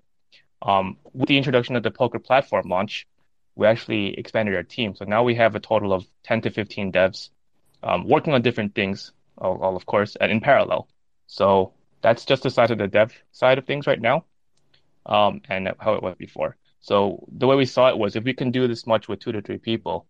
Um, 0.62 0.96
with 1.12 1.28
the 1.28 1.36
introduction 1.36 1.76
of 1.76 1.82
the 1.82 1.90
poker 1.90 2.18
platform 2.18 2.68
launch, 2.68 3.06
we 3.56 3.66
actually 3.66 4.16
expanded 4.18 4.54
our 4.54 4.62
team. 4.62 4.94
So 4.94 5.04
now 5.04 5.24
we 5.24 5.34
have 5.34 5.54
a 5.54 5.60
total 5.60 5.92
of 5.92 6.06
10 6.24 6.42
to 6.42 6.50
15 6.50 6.92
devs 6.92 7.30
um, 7.82 8.06
working 8.06 8.34
on 8.34 8.42
different 8.42 8.74
things, 8.74 9.12
all, 9.38 9.58
all 9.62 9.76
of 9.76 9.86
course, 9.86 10.16
and 10.20 10.30
in 10.30 10.40
parallel. 10.40 10.88
So 11.26 11.72
that's 12.02 12.24
just 12.24 12.42
the 12.42 12.50
size 12.50 12.70
of 12.70 12.78
the 12.78 12.86
dev 12.86 13.12
side 13.32 13.58
of 13.58 13.66
things 13.66 13.86
right 13.86 14.00
now 14.00 14.24
um, 15.06 15.40
and 15.48 15.72
how 15.80 15.94
it 15.94 16.02
was 16.02 16.14
before. 16.16 16.56
So 16.80 17.26
the 17.32 17.46
way 17.46 17.56
we 17.56 17.64
saw 17.64 17.88
it 17.88 17.98
was 17.98 18.14
if 18.14 18.24
we 18.24 18.34
can 18.34 18.50
do 18.50 18.68
this 18.68 18.86
much 18.86 19.08
with 19.08 19.20
two 19.20 19.32
to 19.32 19.42
three 19.42 19.58
people, 19.58 20.06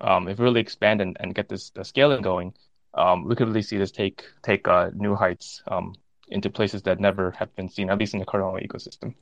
um, 0.00 0.28
if 0.28 0.38
we 0.38 0.44
really 0.44 0.60
expand 0.60 1.00
and, 1.00 1.16
and 1.20 1.34
get 1.34 1.48
this 1.48 1.70
the 1.70 1.84
scaling 1.84 2.22
going, 2.22 2.54
um, 2.94 3.24
we 3.24 3.34
could 3.34 3.48
really 3.48 3.62
see 3.62 3.76
this 3.76 3.90
take 3.90 4.24
take 4.42 4.66
uh, 4.68 4.90
new 4.94 5.14
heights 5.14 5.62
um, 5.66 5.94
into 6.28 6.48
places 6.48 6.82
that 6.82 7.00
never 7.00 7.32
have 7.32 7.54
been 7.56 7.68
seen, 7.68 7.90
at 7.90 7.98
least 7.98 8.14
in 8.14 8.20
the 8.20 8.26
Cardano 8.26 8.64
ecosystem. 8.64 9.14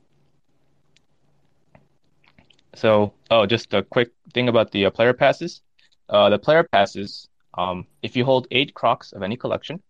So, 2.75 3.13
oh, 3.29 3.45
just 3.45 3.73
a 3.73 3.83
quick 3.83 4.11
thing 4.33 4.49
about 4.49 4.71
the 4.71 4.85
uh, 4.85 4.89
player 4.89 5.13
passes. 5.13 5.61
Uh, 6.09 6.29
the 6.29 6.39
player 6.39 6.63
passes, 6.63 7.27
um, 7.53 7.85
if 8.01 8.15
you 8.15 8.25
hold 8.25 8.47
eight 8.51 8.73
crocs 8.73 9.11
of 9.13 9.21
any 9.21 9.37
collection, 9.37 9.81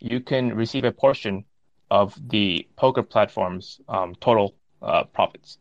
you 0.00 0.20
can 0.20 0.54
receive 0.54 0.84
a 0.84 0.92
portion 0.92 1.44
of 1.90 2.14
the 2.28 2.66
poker 2.76 3.02
platform's 3.02 3.80
um, 3.88 4.14
total 4.20 4.54
uh, 4.82 5.04
profits. 5.04 5.58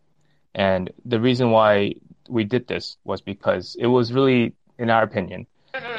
And 0.56 0.92
the 1.06 1.20
reason 1.20 1.52
why 1.52 1.96
we 2.30 2.44
did 2.44 2.68
this 2.68 2.98
was 3.04 3.22
because 3.22 3.76
it 3.80 3.88
was 3.88 4.12
really, 4.12 4.54
in 4.78 4.90
our 4.90 5.04
opinion, 5.04 5.48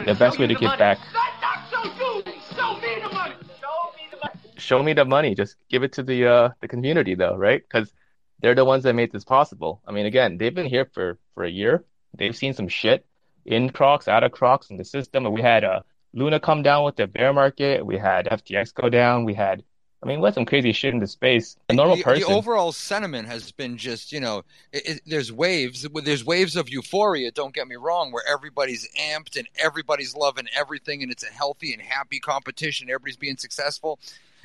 the 0.04 0.14
best 0.14 0.38
way 0.38 0.46
to 0.46 0.54
give 0.54 0.76
back. 0.78 0.98
That's 1.12 1.40
not 1.40 1.70
so 1.70 1.90
good. 1.98 2.34
Show 2.54 2.76
me 2.80 3.00
the 3.02 3.12
money. 3.12 3.34
Show 3.60 3.92
me 3.96 4.08
the 4.10 4.16
money. 4.16 4.40
Show 4.56 4.82
me 4.82 4.92
the 4.92 5.04
money. 5.04 5.34
Just 5.34 5.56
give 5.68 5.82
it 5.82 5.92
to 5.94 6.02
the 6.02 6.26
uh, 6.26 6.48
the 6.60 6.68
community, 6.68 7.14
though, 7.14 7.36
right? 7.36 7.62
Because 7.62 7.92
they're 8.40 8.54
the 8.54 8.64
ones 8.64 8.84
that 8.84 8.94
made 8.94 9.12
this 9.12 9.24
possible. 9.24 9.80
I 9.86 9.92
mean, 9.92 10.06
again, 10.06 10.38
they've 10.38 10.54
been 10.54 10.66
here 10.66 10.86
for 10.92 11.18
for 11.34 11.44
a 11.44 11.50
year. 11.50 11.84
They've 12.14 12.36
seen 12.36 12.54
some 12.54 12.68
shit 12.68 13.04
in 13.44 13.70
Crocs, 13.70 14.08
out 14.08 14.24
of 14.24 14.32
Crocs, 14.32 14.70
in 14.70 14.76
the 14.76 14.84
system. 14.84 15.26
And 15.26 15.34
we 15.34 15.42
had 15.42 15.64
uh, 15.64 15.80
Luna 16.12 16.40
come 16.40 16.62
down 16.62 16.84
with 16.84 16.96
the 16.96 17.06
bear 17.06 17.32
market. 17.32 17.84
We 17.84 17.98
had 17.98 18.26
FTX 18.26 18.74
go 18.74 18.88
down. 18.88 19.24
We 19.24 19.34
had, 19.34 19.62
I 20.02 20.06
mean, 20.06 20.20
we 20.20 20.26
had 20.26 20.34
some 20.34 20.44
crazy 20.46 20.72
shit 20.72 20.94
in 20.94 21.00
the 21.00 21.06
space. 21.06 21.56
A 21.68 21.74
normal 21.74 21.96
the, 21.96 22.02
person. 22.02 22.28
the 22.28 22.34
overall 22.34 22.72
sentiment 22.72 23.28
has 23.28 23.50
been 23.52 23.76
just 23.76 24.12
you 24.12 24.20
know 24.20 24.44
it, 24.72 24.88
it, 24.88 25.00
there's 25.06 25.32
waves 25.32 25.86
there's 26.04 26.24
waves 26.24 26.56
of 26.56 26.68
euphoria 26.68 27.30
don't 27.30 27.54
get 27.54 27.66
me 27.66 27.76
wrong 27.76 28.12
where 28.12 28.24
everybody's 28.28 28.88
amped 28.98 29.36
and 29.36 29.48
everybody's 29.56 30.14
loving 30.14 30.46
everything 30.54 31.02
and 31.02 31.10
it's 31.10 31.24
a 31.24 31.32
healthy 31.32 31.72
and 31.72 31.82
happy 31.82 32.20
competition 32.20 32.88
everybody's 32.88 33.16
being 33.16 33.36
successful 33.36 33.98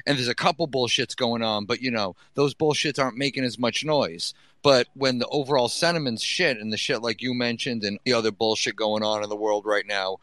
and 0.05 0.17
there's 0.17 0.27
a 0.27 0.35
couple 0.35 0.67
bullshits 0.67 1.15
going 1.15 1.41
on, 1.41 1.65
but 1.65 1.81
you 1.81 1.91
know 1.91 2.15
those 2.33 2.53
bullshits 2.53 3.01
aren't 3.01 3.17
making 3.17 3.43
as 3.43 3.57
much 3.59 3.83
noise. 3.85 4.33
But 4.61 4.87
when 4.93 5.19
the 5.19 5.27
overall 5.27 5.67
sentiment's 5.67 6.23
shit 6.23 6.57
and 6.57 6.71
the 6.71 6.77
shit 6.77 7.01
like 7.01 7.21
you 7.21 7.33
mentioned 7.33 7.83
and 7.83 7.99
the 8.05 8.13
other 8.13 8.31
bullshit 8.31 8.75
going 8.77 9.03
on 9.03 9.21
in 9.21 9.29
the 9.29 9.35
world 9.35 9.65
right 9.65 9.85
now, 9.85 10.17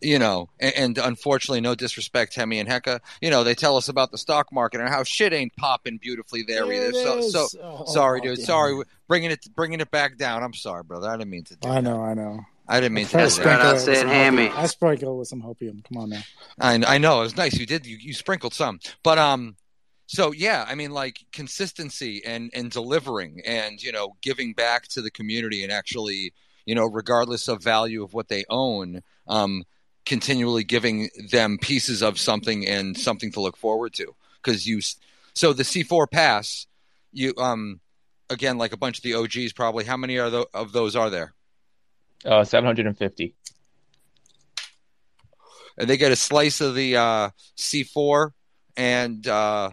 you 0.00 0.18
know, 0.18 0.48
and, 0.58 0.74
and 0.76 0.98
unfortunately, 0.98 1.60
no 1.60 1.74
disrespect, 1.74 2.34
Hemi 2.34 2.58
and 2.58 2.68
Hecka, 2.68 3.00
you 3.20 3.30
know, 3.30 3.44
they 3.44 3.54
tell 3.54 3.76
us 3.76 3.88
about 3.88 4.10
the 4.10 4.18
stock 4.18 4.52
market 4.52 4.80
and 4.80 4.88
how 4.88 5.02
shit 5.02 5.32
ain't 5.32 5.54
popping 5.56 5.98
beautifully 5.98 6.42
there 6.42 6.70
either. 6.72 6.92
So, 6.92 7.20
so 7.22 7.46
Oh, 7.62 7.84
sorry, 7.86 8.20
dude. 8.20 8.40
Sorry, 8.40 8.82
bringing 9.08 9.30
it 9.30 9.46
bringing 9.54 9.80
it 9.80 9.90
back 9.90 10.16
down. 10.16 10.42
I'm 10.42 10.54
sorry, 10.54 10.82
brother. 10.82 11.08
I 11.08 11.16
didn't 11.16 11.30
mean 11.30 11.44
to. 11.44 11.56
Do 11.56 11.68
I 11.68 11.74
that. 11.76 11.82
know, 11.82 12.02
I 12.02 12.14
know. 12.14 12.40
I 12.66 12.80
didn't 12.80 12.94
mean 12.94 13.06
to. 13.06 13.10
Try 13.12 13.20
do 13.24 13.28
to 13.28 13.34
that. 13.34 13.42
sprinkle 13.42 13.66
I 13.66 13.70
it 13.70 13.74
with 13.74 13.98
some 13.98 14.08
hammy. 14.08 14.48
I 14.48 14.66
sprinkle 14.66 15.14
it 15.14 15.18
with 15.18 15.28
some 15.28 15.42
hopium. 15.42 15.84
Come 15.84 15.98
on 16.02 16.10
now. 16.10 16.22
I, 16.60 16.82
I 16.86 16.98
know 16.98 17.20
it 17.20 17.24
was 17.24 17.36
nice. 17.36 17.58
You 17.58 17.66
did. 17.66 17.86
You, 17.86 17.96
you 17.96 18.14
sprinkled 18.14 18.54
some, 18.54 18.80
but 19.02 19.18
um. 19.18 19.56
So 20.06 20.32
yeah, 20.32 20.66
I 20.68 20.74
mean, 20.74 20.90
like 20.90 21.24
consistency 21.32 22.22
and 22.24 22.50
and 22.52 22.70
delivering 22.70 23.40
and 23.46 23.82
you 23.82 23.90
know 23.90 24.16
giving 24.20 24.52
back 24.52 24.86
to 24.88 25.00
the 25.00 25.10
community 25.10 25.62
and 25.62 25.72
actually 25.72 26.34
you 26.66 26.74
know 26.74 26.84
regardless 26.84 27.48
of 27.48 27.62
value 27.62 28.02
of 28.02 28.12
what 28.12 28.28
they 28.28 28.44
own, 28.50 29.02
um, 29.28 29.64
continually 30.04 30.62
giving 30.62 31.08
them 31.30 31.58
pieces 31.58 32.02
of 32.02 32.18
something 32.18 32.66
and 32.66 32.98
something 32.98 33.32
to 33.32 33.40
look 33.40 33.56
forward 33.56 33.94
to 33.94 34.14
because 34.42 34.66
you. 34.66 34.80
So 35.34 35.52
the 35.52 35.62
C4 35.62 36.10
pass, 36.10 36.66
you 37.12 37.32
um, 37.38 37.80
again 38.28 38.58
like 38.58 38.72
a 38.72 38.76
bunch 38.76 38.98
of 38.98 39.04
the 39.04 39.14
OGs 39.14 39.52
probably. 39.54 39.84
How 39.84 39.96
many 39.96 40.18
are 40.18 40.30
tho- 40.30 40.46
of 40.52 40.72
those 40.72 40.96
are 40.96 41.10
there? 41.10 41.34
Uh, 42.24 42.44
750. 42.44 43.34
And 45.76 45.90
they 45.90 45.96
get 45.96 46.12
a 46.12 46.16
slice 46.16 46.60
of 46.60 46.74
the 46.74 46.96
uh, 46.96 47.30
C4 47.56 48.30
and. 48.76 49.26
Uh, 49.26 49.70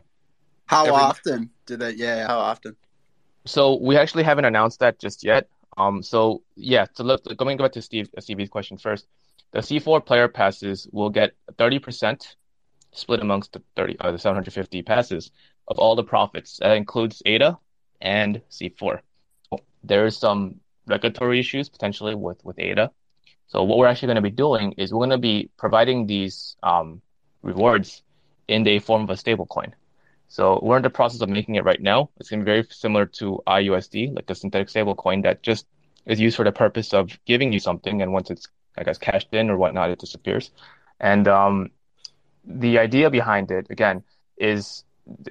How 0.66 0.86
Every- 0.86 0.92
often 0.96 1.50
do 1.66 1.78
they? 1.78 1.92
Yeah, 1.92 2.28
how 2.28 2.40
often? 2.40 2.76
So 3.46 3.78
we 3.82 3.98
actually 3.98 4.24
haven't 4.24 4.46
announced 4.46 4.80
that 4.80 5.00
just 5.00 5.24
yet. 5.24 5.48
Um, 5.78 6.04
so 6.04 6.44
yeah, 6.56 6.86
so 6.94 7.04
look, 7.04 7.22
going 7.38 7.58
back 7.58 7.72
to 7.74 7.82
Steve, 7.82 8.10
uh, 8.18 8.22
Stevie's 8.22 8.50
question 8.50 8.78
first, 8.78 9.08
the 9.52 9.60
C4 9.60 10.06
player 10.06 10.28
passes 10.28 10.88
will 10.92 11.10
get 11.10 11.32
30% 11.58 12.36
split 12.94 13.20
amongst 13.22 13.54
the 13.54 13.62
30, 13.76 13.98
uh, 14.00 14.12
the 14.12 14.18
750 14.20 14.82
passes 14.84 15.32
of 15.68 15.80
all 15.80 15.96
the 15.96 16.04
profits. 16.04 16.58
That 16.60 16.76
includes 16.78 17.22
ADA 17.26 17.58
and 18.02 18.42
C4. 18.52 19.00
There 19.84 20.06
is 20.06 20.18
some 20.18 20.60
regulatory 20.88 21.40
issues 21.40 21.70
potentially 21.70 22.16
with 22.16 22.44
with 22.44 22.60
ADA. 22.60 22.92
So 23.48 23.64
what 23.64 23.78
we're 23.78 23.88
actually 23.88 24.08
going 24.08 24.16
to 24.16 24.22
be 24.22 24.30
doing 24.30 24.74
is 24.78 24.94
we're 24.94 25.00
going 25.00 25.10
to 25.10 25.18
be 25.18 25.50
providing 25.58 26.08
these 26.08 26.56
um, 26.64 27.02
rewards 27.42 28.02
in 28.48 28.64
the 28.64 28.80
form 28.80 29.04
of 29.04 29.10
a 29.10 29.14
stablecoin. 29.14 29.74
So 30.30 30.60
we're 30.64 30.78
in 30.78 30.84
the 30.84 30.90
process 30.90 31.20
of 31.20 31.28
making 31.28 31.56
it 31.56 31.66
right 31.66 31.82
now. 31.82 32.10
It's 32.18 32.30
going 32.30 32.40
to 32.40 32.46
be 32.46 32.52
very 32.52 32.66
similar 32.70 33.06
to 33.20 33.42
IUSD, 33.46 34.16
like 34.16 34.30
a 34.30 34.36
synthetic 34.36 34.70
stablecoin 34.70 35.24
that 35.24 35.44
just 35.44 35.68
is 36.06 36.20
used 36.20 36.38
for 36.38 36.46
the 36.46 36.54
purpose 36.54 36.94
of 36.94 37.20
giving 37.26 37.52
you 37.52 37.60
something, 37.60 38.02
and 38.02 38.14
once 38.14 38.32
it's, 38.32 38.48
I 38.78 38.84
guess, 38.84 38.98
cashed 38.98 39.34
in 39.34 39.50
or 39.50 39.58
whatnot, 39.58 39.90
it 39.90 40.00
disappears. 40.00 40.52
And 41.02 41.28
um, 41.28 41.72
the 42.46 42.80
idea 42.80 43.10
behind 43.10 43.52
it, 43.52 43.68
again, 43.70 44.04
is 44.38 44.86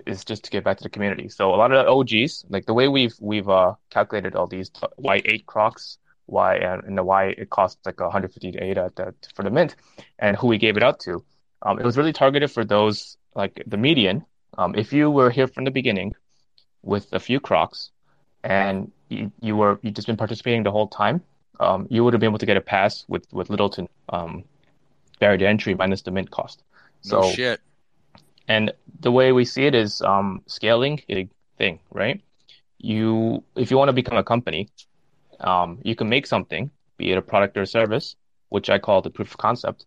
is 0.07 0.25
just 0.25 0.45
to 0.45 0.51
give 0.51 0.65
back 0.65 0.79
to 0.79 0.83
the 0.83 0.89
community. 0.89 1.29
So 1.29 1.55
a 1.55 1.57
lot 1.57 1.73
of 1.73 1.85
the 1.85 1.91
OGs, 1.91 2.45
like 2.49 2.67
the 2.67 2.75
way 2.75 2.89
we've 2.89 3.15
we've 3.21 3.49
uh, 3.49 3.75
calculated 3.91 4.35
all 4.35 4.47
these, 4.47 4.71
why 4.97 5.23
eight 5.25 5.47
crocs, 5.47 5.99
why 6.27 6.57
and, 6.57 6.85
and 6.85 6.99
the 6.99 7.05
why 7.05 7.27
it 7.27 7.51
costs 7.51 7.81
like 7.85 8.01
150 8.01 8.53
to 8.53 8.63
eight 8.63 8.79
at 8.79 8.97
the, 8.97 9.15
for 9.35 9.43
the 9.43 9.51
mint, 9.51 9.77
and 10.19 10.37
who 10.37 10.47
we 10.47 10.59
gave 10.59 10.77
it 10.77 10.83
out 10.83 11.01
to. 11.01 11.25
Um, 11.63 11.79
it 11.79 11.85
was 11.85 11.97
really 11.97 12.13
targeted 12.13 12.51
for 12.51 12.65
those 12.65 13.17
like 13.35 13.63
the 13.67 13.77
median. 13.77 14.25
Um, 14.59 14.75
if 14.75 14.93
you 14.93 15.11
were 15.11 15.31
here 15.31 15.47
from 15.47 15.65
the 15.65 15.71
beginning 15.71 16.15
with 16.83 17.13
a 17.13 17.21
few 17.21 17.39
crocs 17.41 17.91
and 18.43 18.91
you, 19.09 19.31
you 19.41 19.57
were 19.57 19.79
you 19.83 19.91
just 19.91 20.07
been 20.07 20.17
participating 20.17 20.63
the 20.63 20.73
whole 20.73 20.89
time, 20.89 21.23
um, 21.61 21.87
you 21.91 22.03
would 22.05 22.15
have 22.15 22.21
been 22.21 22.31
able 22.31 22.39
to 22.39 22.47
get 22.47 22.57
a 22.57 22.61
pass 22.61 23.05
with 23.09 23.27
with 23.33 23.51
little 23.51 23.71
to 23.71 23.89
um, 24.09 24.45
barrier 25.21 25.39
to 25.39 25.47
entry 25.47 25.75
minus 25.75 26.03
the 26.03 26.11
mint 26.11 26.31
cost. 26.31 26.63
no 27.05 27.23
So 27.23 27.31
shit. 27.31 27.61
And 28.49 28.73
the 29.01 29.13
way 29.13 29.33
we 29.33 29.45
see 29.45 29.67
it 29.67 29.75
is 29.75 30.01
um, 30.03 30.43
scaling 30.47 31.01
is 31.09 31.19
a 31.19 31.29
thing, 31.59 31.81
right? 31.91 32.21
You, 32.79 33.45
if 33.57 33.71
you 33.71 33.79
want 33.79 33.89
to 33.89 33.93
become 33.93 34.19
a 34.19 34.25
company, 34.25 34.71
um, 35.41 35.81
you 35.85 35.95
can 35.95 36.09
make 36.09 36.27
something, 36.27 36.71
be 36.97 37.13
it 37.13 37.19
a 37.19 37.23
product 37.23 37.57
or 37.57 37.63
a 37.63 37.67
service, 37.67 38.17
which 38.49 38.71
I 38.71 38.79
call 38.79 39.03
the 39.03 39.11
proof 39.11 39.31
of 39.33 39.39
concept. 39.39 39.87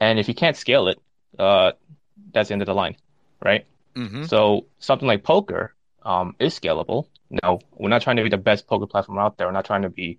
And 0.00 0.18
if 0.18 0.28
you 0.28 0.34
can't 0.34 0.56
scale 0.56 0.88
it, 0.88 0.98
uh, 1.38 1.72
that's 2.32 2.48
the 2.48 2.54
end 2.54 2.62
of 2.62 2.66
the 2.66 2.74
line, 2.74 2.96
right? 3.44 3.66
hmm 3.96 4.28
So 4.28 4.66
something 4.78 5.06
like 5.08 5.22
poker 5.24 5.74
um, 6.04 6.34
is 6.38 6.58
scalable. 6.58 7.08
Now 7.42 7.60
we're 7.72 7.88
not 7.88 8.02
trying 8.02 8.16
to 8.16 8.22
be 8.22 8.28
the 8.30 8.38
best 8.38 8.66
poker 8.66 8.86
platform 8.86 9.18
out 9.18 9.36
there. 9.36 9.46
We're 9.46 9.52
not 9.52 9.64
trying 9.66 9.82
to 9.82 9.90
be 9.90 10.18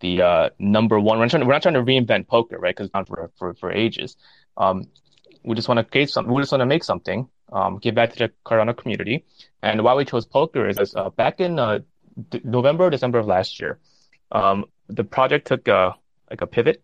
the 0.00 0.22
uh, 0.22 0.50
number 0.58 0.98
one. 1.00 1.18
We're 1.18 1.24
not 1.24 1.30
trying, 1.30 1.46
we're 1.46 1.52
not 1.52 1.62
trying 1.62 1.74
to 1.74 1.82
reinvent 1.82 2.28
poker, 2.28 2.58
right? 2.58 2.74
Because 2.74 2.86
it's 2.86 2.94
not 2.94 3.08
for, 3.08 3.30
for, 3.36 3.54
for 3.54 3.70
ages. 3.72 4.16
Um, 4.56 4.86
we 5.46 5.54
just 5.54 5.68
want 5.68 5.78
to 5.78 5.84
create 5.84 6.10
something. 6.10 6.34
We 6.34 6.42
just 6.42 6.52
want 6.52 6.60
to 6.60 6.66
make 6.66 6.84
something, 6.84 7.28
um, 7.52 7.78
give 7.78 7.94
back 7.94 8.12
to 8.12 8.18
the 8.18 8.32
Cardano 8.44 8.76
community. 8.76 9.24
And 9.62 9.82
why 9.82 9.94
we 9.94 10.04
chose 10.04 10.26
poker 10.26 10.68
is 10.68 10.94
uh, 10.94 11.10
back 11.10 11.40
in 11.40 11.58
uh, 11.58 11.78
d- 12.30 12.40
November, 12.44 12.90
December 12.90 13.20
of 13.20 13.26
last 13.26 13.60
year, 13.60 13.78
um, 14.32 14.64
the 14.88 15.04
project 15.04 15.46
took 15.46 15.68
a, 15.68 15.94
like 16.28 16.40
a 16.40 16.46
pivot 16.46 16.82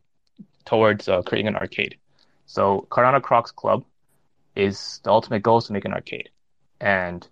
towards 0.64 1.08
uh, 1.08 1.22
creating 1.22 1.48
an 1.48 1.56
arcade. 1.56 1.96
So 2.46 2.86
Cardano 2.88 3.20
Crocs 3.20 3.50
Club 3.50 3.84
is 4.54 5.00
the 5.02 5.10
ultimate 5.10 5.42
goal 5.42 5.58
is 5.58 5.64
to 5.64 5.72
make 5.72 5.84
an 5.84 5.92
arcade. 5.92 6.30
And 6.80 7.26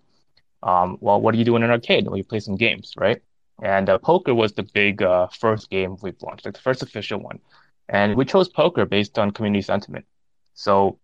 um, 0.63 0.97
well, 0.99 1.21
what 1.21 1.31
do 1.31 1.39
you 1.39 1.45
do 1.45 1.55
in 1.55 1.63
an 1.63 1.71
arcade? 1.71 2.05
Well, 2.05 2.17
you 2.17 2.25
play 2.25 2.41
some 2.41 2.57
games, 2.57 2.93
right? 2.97 3.21
And 3.63 3.89
uh, 3.89 3.99
poker 3.99 4.35
was 4.35 4.51
the 4.53 4.63
big 4.63 5.01
uh, 5.01 5.27
first 5.27 5.69
game 5.69 5.95
we've 6.01 6.21
launched, 6.21 6.45
like 6.45 6.55
the 6.55 6.61
first 6.61 6.83
official 6.83 7.19
one. 7.19 7.39
And 7.87 8.15
we 8.15 8.25
chose 8.25 8.49
poker 8.49 8.85
based 8.85 9.17
on 9.17 9.31
community 9.31 9.61
sentiment. 9.61 10.05
So 10.55 10.99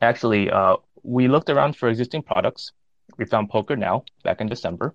actually, 0.00 0.50
uh, 0.50 0.76
we 1.02 1.28
looked 1.28 1.50
around 1.50 1.76
for 1.76 1.88
existing 1.88 2.22
products. 2.22 2.72
We 3.16 3.24
found 3.24 3.50
Poker 3.50 3.76
Now 3.76 4.04
back 4.24 4.40
in 4.40 4.48
December. 4.48 4.94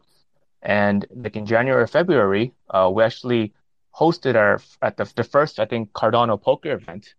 And 0.61 1.05
like 1.15 1.35
in 1.35 1.45
January 1.45 1.83
or 1.83 1.87
February, 1.87 2.53
uh, 2.69 2.91
we 2.93 3.03
actually 3.03 3.53
hosted 3.95 4.35
our 4.35 4.61
at 4.81 4.97
the, 4.97 5.11
the 5.15 5.23
first, 5.23 5.59
I 5.59 5.65
think, 5.65 5.91
Cardano 5.93 6.41
poker 6.41 6.71
event 6.71 7.15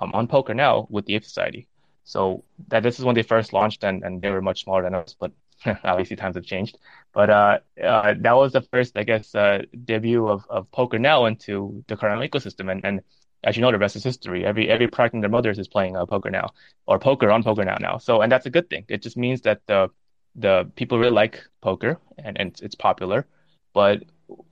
um, 0.00 0.10
on 0.12 0.26
Poker 0.26 0.54
Now 0.54 0.86
with 0.90 1.06
the 1.06 1.14
Ape 1.14 1.24
Society. 1.24 1.68
So 2.04 2.44
that 2.68 2.82
this 2.82 2.98
is 2.98 3.04
when 3.04 3.14
they 3.14 3.22
first 3.22 3.52
launched, 3.52 3.84
and, 3.84 4.02
and 4.02 4.20
they 4.20 4.30
were 4.30 4.42
much 4.42 4.64
smaller 4.64 4.82
than 4.82 4.94
us, 4.94 5.14
but 5.18 5.32
obviously 5.84 6.16
times 6.16 6.34
have 6.34 6.44
changed. 6.44 6.78
But 7.12 7.30
uh, 7.30 7.58
uh, 7.82 8.14
that 8.18 8.32
was 8.32 8.52
the 8.52 8.62
first, 8.62 8.96
I 8.96 9.04
guess, 9.04 9.34
uh, 9.34 9.62
debut 9.84 10.26
of, 10.26 10.44
of 10.50 10.70
Poker 10.72 10.98
Now 10.98 11.26
into 11.26 11.84
the 11.86 11.96
Cardano 11.96 12.28
ecosystem. 12.28 12.70
And, 12.72 12.84
and 12.84 13.00
as 13.42 13.56
you 13.56 13.62
know, 13.62 13.72
the 13.72 13.78
rest 13.78 13.96
is 13.96 14.04
history. 14.04 14.44
Every 14.44 14.68
every 14.68 14.88
product 14.88 15.14
in 15.14 15.20
their 15.20 15.30
mothers 15.30 15.58
is 15.58 15.68
playing 15.68 15.96
uh, 15.96 16.06
Poker 16.06 16.30
Now 16.30 16.50
or 16.86 16.98
Poker 16.98 17.30
on 17.30 17.42
Poker 17.42 17.64
Now 17.64 17.76
now. 17.80 17.98
So 17.98 18.20
and 18.20 18.30
that's 18.30 18.46
a 18.46 18.50
good 18.50 18.68
thing. 18.68 18.84
It 18.88 19.02
just 19.02 19.16
means 19.16 19.42
that 19.42 19.62
the 19.66 19.90
the 20.36 20.70
people 20.76 20.98
really 20.98 21.12
like 21.12 21.44
poker 21.60 21.98
and, 22.18 22.38
and 22.38 22.50
it's, 22.50 22.60
it's 22.60 22.74
popular. 22.74 23.26
But 23.72 24.04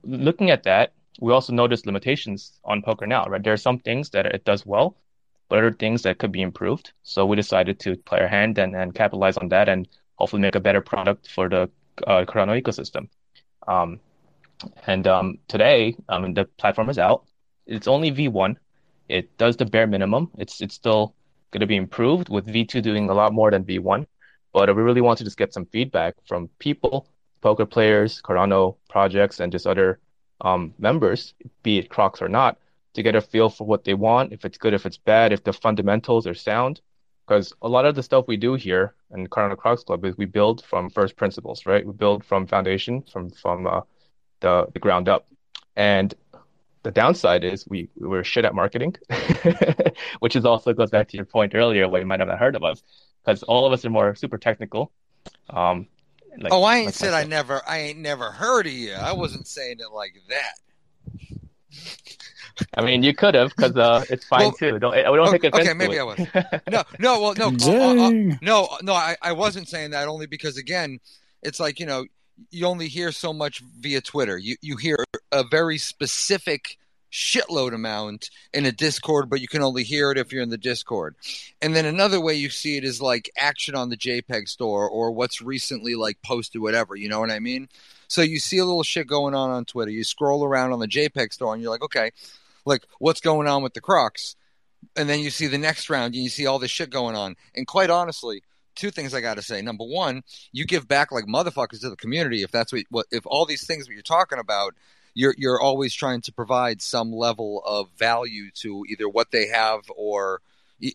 looking 0.03 0.49
at 0.49 0.63
that, 0.63 0.93
we 1.21 1.33
also 1.33 1.53
notice 1.53 1.85
limitations 1.85 2.59
on 2.63 2.81
Poker 2.81 3.07
Now. 3.07 3.25
Right, 3.25 3.43
there 3.43 3.53
are 3.53 3.57
some 3.57 3.79
things 3.79 4.09
that 4.11 4.25
it 4.25 4.45
does 4.45 4.65
well, 4.65 4.97
but 5.49 5.59
other 5.59 5.73
things 5.73 6.01
that 6.03 6.17
could 6.17 6.31
be 6.31 6.41
improved. 6.41 6.93
So 7.03 7.25
we 7.25 7.35
decided 7.35 7.79
to 7.81 7.95
play 7.95 8.19
our 8.19 8.27
hand 8.27 8.57
and, 8.57 8.75
and 8.75 8.93
capitalize 8.93 9.37
on 9.37 9.49
that 9.49 9.69
and 9.69 9.87
hopefully 10.15 10.41
make 10.41 10.55
a 10.55 10.59
better 10.59 10.81
product 10.81 11.29
for 11.29 11.49
the 11.49 11.69
uh, 12.07 12.25
Cardano 12.25 12.61
ecosystem. 12.61 13.09
Um, 13.67 13.99
and 14.87 15.07
um, 15.07 15.39
today, 15.47 15.95
um, 16.09 16.33
the 16.33 16.45
platform 16.45 16.89
is 16.89 16.97
out. 16.97 17.25
It's 17.65 17.87
only 17.87 18.11
V1. 18.11 18.55
It 19.09 19.37
does 19.37 19.57
the 19.57 19.65
bare 19.65 19.87
minimum. 19.87 20.31
It's 20.37 20.61
it's 20.61 20.75
still 20.75 21.15
going 21.51 21.61
to 21.61 21.67
be 21.67 21.75
improved 21.75 22.29
with 22.29 22.47
V2 22.47 22.81
doing 22.81 23.09
a 23.09 23.13
lot 23.13 23.33
more 23.33 23.51
than 23.51 23.63
V1. 23.65 24.05
But 24.53 24.75
we 24.75 24.81
really 24.81 25.01
want 25.01 25.17
to 25.17 25.23
just 25.23 25.37
get 25.37 25.53
some 25.53 25.65
feedback 25.65 26.15
from 26.27 26.49
people, 26.59 27.07
poker 27.41 27.65
players, 27.65 28.21
Cardano 28.21 28.77
projects, 28.89 29.39
and 29.39 29.51
just 29.51 29.67
other 29.67 29.99
um, 30.41 30.73
members, 30.77 31.33
be 31.63 31.79
it 31.79 31.89
Crocs 31.89 32.21
or 32.21 32.29
not, 32.29 32.57
to 32.93 33.03
get 33.03 33.15
a 33.15 33.21
feel 33.21 33.49
for 33.49 33.65
what 33.65 33.83
they 33.83 33.93
want, 33.93 34.33
if 34.33 34.45
it's 34.45 34.57
good, 34.57 34.73
if 34.73 34.85
it's 34.85 34.97
bad, 34.97 35.31
if 35.31 35.43
the 35.43 35.53
fundamentals 35.53 36.25
are 36.25 36.33
sound. 36.33 36.81
Because 37.27 37.53
a 37.61 37.69
lot 37.69 37.85
of 37.85 37.93
the 37.93 38.01
stuff 38.01 38.25
we 38.27 38.37
do 38.37 38.55
here 38.55 38.95
in 39.11 39.27
Cardano 39.27 39.57
Crocs 39.57 39.83
Club 39.83 40.03
is 40.05 40.17
we 40.17 40.25
build 40.25 40.63
from 40.65 40.89
first 40.89 41.15
principles, 41.15 41.65
right? 41.67 41.85
We 41.85 41.93
build 41.93 42.25
from 42.25 42.47
foundation, 42.47 43.03
from 43.03 43.29
from 43.29 43.67
uh, 43.67 43.81
the 44.39 44.67
the 44.73 44.79
ground 44.79 45.07
up. 45.07 45.27
And 45.75 46.13
the 46.83 46.91
downside 46.91 47.43
is 47.43 47.67
we 47.67 47.89
we're 47.97 48.23
shit 48.23 48.45
at 48.45 48.55
marketing, 48.55 48.95
which 50.19 50.35
is 50.35 50.45
also 50.45 50.73
goes 50.73 50.89
back 50.89 51.09
to 51.09 51.17
your 51.17 51.25
point 51.25 51.55
earlier 51.55 51.87
where 51.87 52.01
you 52.01 52.07
might 52.07 52.19
have 52.19 52.29
not 52.29 52.39
heard 52.39 52.55
of 52.55 52.63
us, 52.63 52.81
because 53.23 53.43
all 53.43 53.65
of 53.65 53.73
us 53.73 53.83
are 53.85 53.89
more 53.89 54.15
super 54.15 54.37
technical. 54.37 54.91
Um, 55.49 55.87
like, 56.37 56.53
oh, 56.53 56.63
I 56.63 56.77
ain't 56.77 56.85
like 56.87 56.95
said 56.95 57.13
I 57.13 57.23
never. 57.25 57.61
I 57.67 57.79
ain't 57.79 57.99
never 57.99 58.31
heard 58.31 58.65
of 58.67 58.73
you. 58.73 58.93
I 58.93 59.13
wasn't 59.13 59.47
saying 59.47 59.77
it 59.79 59.93
like 59.93 60.15
that. 60.29 60.53
I 62.75 62.83
mean, 62.83 63.03
you 63.03 63.13
could 63.13 63.35
have 63.35 63.51
because 63.55 63.75
uh, 63.75 64.03
it's 64.09 64.25
fine 64.25 64.41
Well, 64.41 64.51
too. 64.51 64.79
Don't, 64.79 64.95
we 64.95 65.01
don't 65.01 65.19
oh, 65.19 65.31
take 65.31 65.43
offense. 65.45 65.67
okay, 65.67 65.73
maybe 65.73 65.93
to 65.93 65.99
I 65.99 66.03
was. 66.03 66.19
No, 66.69 66.83
no, 66.99 67.21
well, 67.21 67.33
no, 67.35 67.47
uh, 67.47 67.69
uh, 67.71 68.07
uh, 68.07 68.35
no, 68.41 68.69
no. 68.81 68.93
I, 68.93 69.15
I 69.21 69.31
wasn't 69.31 69.67
saying 69.67 69.91
that 69.91 70.07
only 70.07 70.27
because 70.27 70.57
again, 70.57 70.99
it's 71.41 71.59
like 71.59 71.79
you 71.79 71.85
know, 71.85 72.05
you 72.51 72.65
only 72.65 72.87
hear 72.87 73.11
so 73.11 73.33
much 73.33 73.61
via 73.79 74.01
Twitter. 74.01 74.37
You 74.37 74.55
you 74.61 74.77
hear 74.77 75.03
a 75.31 75.43
very 75.43 75.77
specific 75.77 76.77
shitload 77.11 77.73
amount 77.73 78.29
in 78.53 78.65
a 78.65 78.71
Discord, 78.71 79.29
but 79.29 79.41
you 79.41 79.47
can 79.47 79.63
only 79.63 79.83
hear 79.83 80.11
it 80.11 80.17
if 80.17 80.31
you're 80.31 80.43
in 80.43 80.49
the 80.49 80.57
Discord. 80.57 81.15
And 81.61 81.75
then 81.75 81.85
another 81.85 82.21
way 82.21 82.35
you 82.35 82.49
see 82.49 82.77
it 82.77 82.83
is 82.83 83.01
like 83.01 83.31
action 83.37 83.75
on 83.75 83.89
the 83.89 83.97
JPEG 83.97 84.47
store 84.47 84.87
or 84.87 85.11
what's 85.11 85.41
recently 85.41 85.95
like 85.95 86.21
posted, 86.21 86.61
whatever. 86.61 86.95
You 86.95 87.09
know 87.09 87.19
what 87.19 87.31
I 87.31 87.39
mean? 87.39 87.67
So 88.07 88.21
you 88.21 88.39
see 88.39 88.57
a 88.57 88.65
little 88.65 88.83
shit 88.83 89.07
going 89.07 89.35
on 89.35 89.49
on 89.49 89.65
Twitter. 89.65 89.91
You 89.91 90.03
scroll 90.03 90.43
around 90.43 90.73
on 90.73 90.79
the 90.79 90.87
JPEG 90.87 91.33
store, 91.33 91.53
and 91.53 91.61
you're 91.61 91.71
like, 91.71 91.83
okay, 91.83 92.11
like 92.65 92.83
what's 92.99 93.21
going 93.21 93.47
on 93.47 93.63
with 93.63 93.73
the 93.73 93.81
Crocs? 93.81 94.35
And 94.95 95.09
then 95.09 95.19
you 95.19 95.29
see 95.29 95.47
the 95.47 95.57
next 95.57 95.89
round, 95.89 96.13
and 96.15 96.23
you 96.23 96.29
see 96.29 96.45
all 96.45 96.59
this 96.59 96.71
shit 96.71 96.89
going 96.89 97.15
on. 97.15 97.35
And 97.53 97.67
quite 97.67 97.89
honestly, 97.89 98.43
two 98.79 98.91
things 98.91 99.13
I 99.13 99.21
got 99.21 99.35
to 99.35 99.41
say. 99.41 99.61
Number 99.61 99.83
one, 99.83 100.23
you 100.51 100.65
give 100.65 100.87
back 100.87 101.11
like 101.11 101.25
motherfuckers 101.25 101.81
to 101.81 101.89
the 101.89 101.95
community 101.95 102.43
if 102.43 102.51
that's 102.51 102.71
what, 102.71 102.83
what 102.89 103.05
if 103.11 103.25
all 103.25 103.45
these 103.45 103.65
things 103.65 103.85
that 103.85 103.93
you're 103.93 104.01
talking 104.01 104.39
about 104.39 104.73
you're 105.13 105.35
you're 105.37 105.61
always 105.61 105.93
trying 105.93 106.21
to 106.21 106.31
provide 106.31 106.81
some 106.81 107.11
level 107.11 107.61
of 107.65 107.89
value 107.97 108.51
to 108.51 108.85
either 108.89 109.07
what 109.07 109.31
they 109.31 109.47
have 109.47 109.81
or 109.95 110.41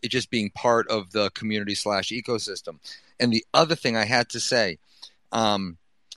just 0.08 0.30
being 0.30 0.50
part 0.50 0.88
of 0.88 1.12
the 1.12 1.30
community 1.30 1.74
slash 1.74 2.08
ecosystem. 2.08 2.78
And 3.20 3.32
the 3.32 3.44
other 3.52 3.74
thing 3.74 3.96
I 3.96 4.04
had 4.04 4.30
to 4.30 4.40
say, 4.40 4.78
um, 5.30 5.76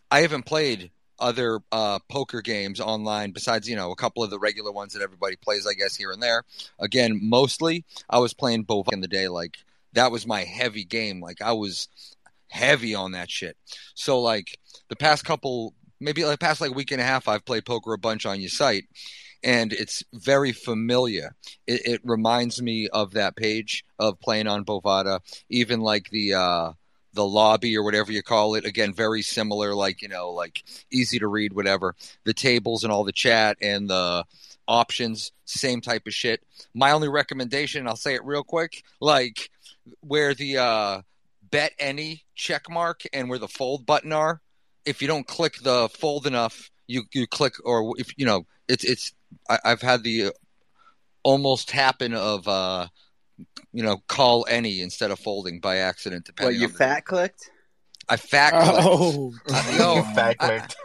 I 0.09 0.21
haven't 0.21 0.45
played 0.45 0.91
other 1.19 1.59
uh, 1.71 1.99
poker 2.09 2.41
games 2.41 2.79
online 2.79 3.31
besides 3.31 3.67
you 3.67 3.75
know 3.75 3.91
a 3.91 3.95
couple 3.95 4.23
of 4.23 4.29
the 4.29 4.39
regular 4.39 4.71
ones 4.71 4.93
that 4.93 5.01
everybody 5.01 5.35
plays, 5.35 5.67
I 5.67 5.73
guess 5.73 5.95
here 5.95 6.11
and 6.11 6.21
there. 6.21 6.43
Again, 6.79 7.19
mostly 7.21 7.85
I 8.09 8.19
was 8.19 8.33
playing 8.33 8.65
Bovada 8.65 8.93
in 8.93 9.01
the 9.01 9.07
day, 9.07 9.27
like 9.27 9.57
that 9.97 10.11
was 10.11 10.27
my 10.27 10.43
heavy 10.43 10.83
game. 10.83 11.21
Like 11.21 11.41
I 11.41 11.53
was 11.53 11.87
heavy 12.49 12.95
on 12.95 13.11
that 13.11 13.29
shit. 13.29 13.57
So 13.95 14.21
like 14.21 14.57
the 14.89 14.95
past 14.95 15.25
couple 15.25 15.73
maybe 15.99 16.23
like 16.23 16.39
past 16.39 16.61
like 16.61 16.73
week 16.73 16.91
and 16.91 17.01
a 17.01 17.03
half 17.03 17.27
I've 17.27 17.45
played 17.45 17.65
poker 17.65 17.93
a 17.93 17.97
bunch 17.97 18.25
on 18.25 18.39
your 18.39 18.49
site 18.49 18.85
and 19.43 19.73
it's 19.73 20.03
very 20.13 20.51
familiar. 20.51 21.35
It, 21.65 21.85
it 21.85 22.01
reminds 22.03 22.61
me 22.61 22.87
of 22.87 23.13
that 23.13 23.35
page 23.35 23.83
of 23.99 24.19
playing 24.19 24.47
on 24.47 24.65
Bovada, 24.65 25.19
even 25.49 25.81
like 25.81 26.09
the 26.09 26.35
uh 26.35 26.71
the 27.13 27.25
lobby 27.25 27.75
or 27.75 27.83
whatever 27.83 28.11
you 28.11 28.21
call 28.21 28.53
it. 28.53 28.65
Again, 28.65 28.93
very 28.93 29.23
similar, 29.23 29.73
like 29.73 30.01
you 30.01 30.07
know, 30.07 30.29
like 30.29 30.63
easy 30.91 31.17
to 31.19 31.27
read, 31.27 31.53
whatever. 31.53 31.95
The 32.23 32.33
tables 32.33 32.83
and 32.83 32.93
all 32.93 33.03
the 33.03 33.11
chat 33.11 33.57
and 33.61 33.89
the 33.89 34.23
options, 34.67 35.31
same 35.45 35.81
type 35.81 36.07
of 36.07 36.13
shit. 36.13 36.43
My 36.73 36.91
only 36.91 37.07
recommendation, 37.07 37.87
I'll 37.87 37.95
say 37.95 38.15
it 38.15 38.25
real 38.25 38.43
quick, 38.43 38.83
like 38.99 39.49
where 40.01 40.33
the 40.33 40.57
uh 40.57 41.01
bet 41.49 41.73
any 41.79 42.23
check 42.35 42.69
mark 42.69 43.03
and 43.13 43.29
where 43.29 43.39
the 43.39 43.47
fold 43.47 43.85
button 43.85 44.11
are, 44.11 44.41
if 44.85 45.01
you 45.01 45.07
don't 45.07 45.27
click 45.27 45.55
the 45.63 45.89
fold 45.89 46.27
enough, 46.27 46.69
you 46.87 47.03
you 47.13 47.27
click 47.27 47.53
or 47.63 47.93
if 47.97 48.11
you 48.17 48.25
know 48.25 48.45
it's 48.67 48.83
it's 48.83 49.13
I, 49.49 49.59
I've 49.63 49.81
had 49.81 50.03
the 50.03 50.25
uh, 50.25 50.31
almost 51.23 51.71
happen 51.71 52.13
of 52.13 52.47
uh 52.47 52.87
you 53.73 53.83
know 53.83 53.97
call 54.07 54.45
any 54.49 54.81
instead 54.81 55.11
of 55.11 55.19
folding 55.19 55.59
by 55.59 55.77
accident. 55.77 56.27
What 56.27 56.35
Depending 56.35 56.61
you 56.61 56.67
on 56.67 56.73
fat 56.73 57.05
clicked? 57.05 57.51
I 58.09 58.17
fat 58.17 58.51
clicked. 58.51 58.87
Oh, 58.87 59.33
Uh, 59.53 59.75
yo, 59.77 60.01
Fat 60.15 60.37
clicked. 60.37 60.75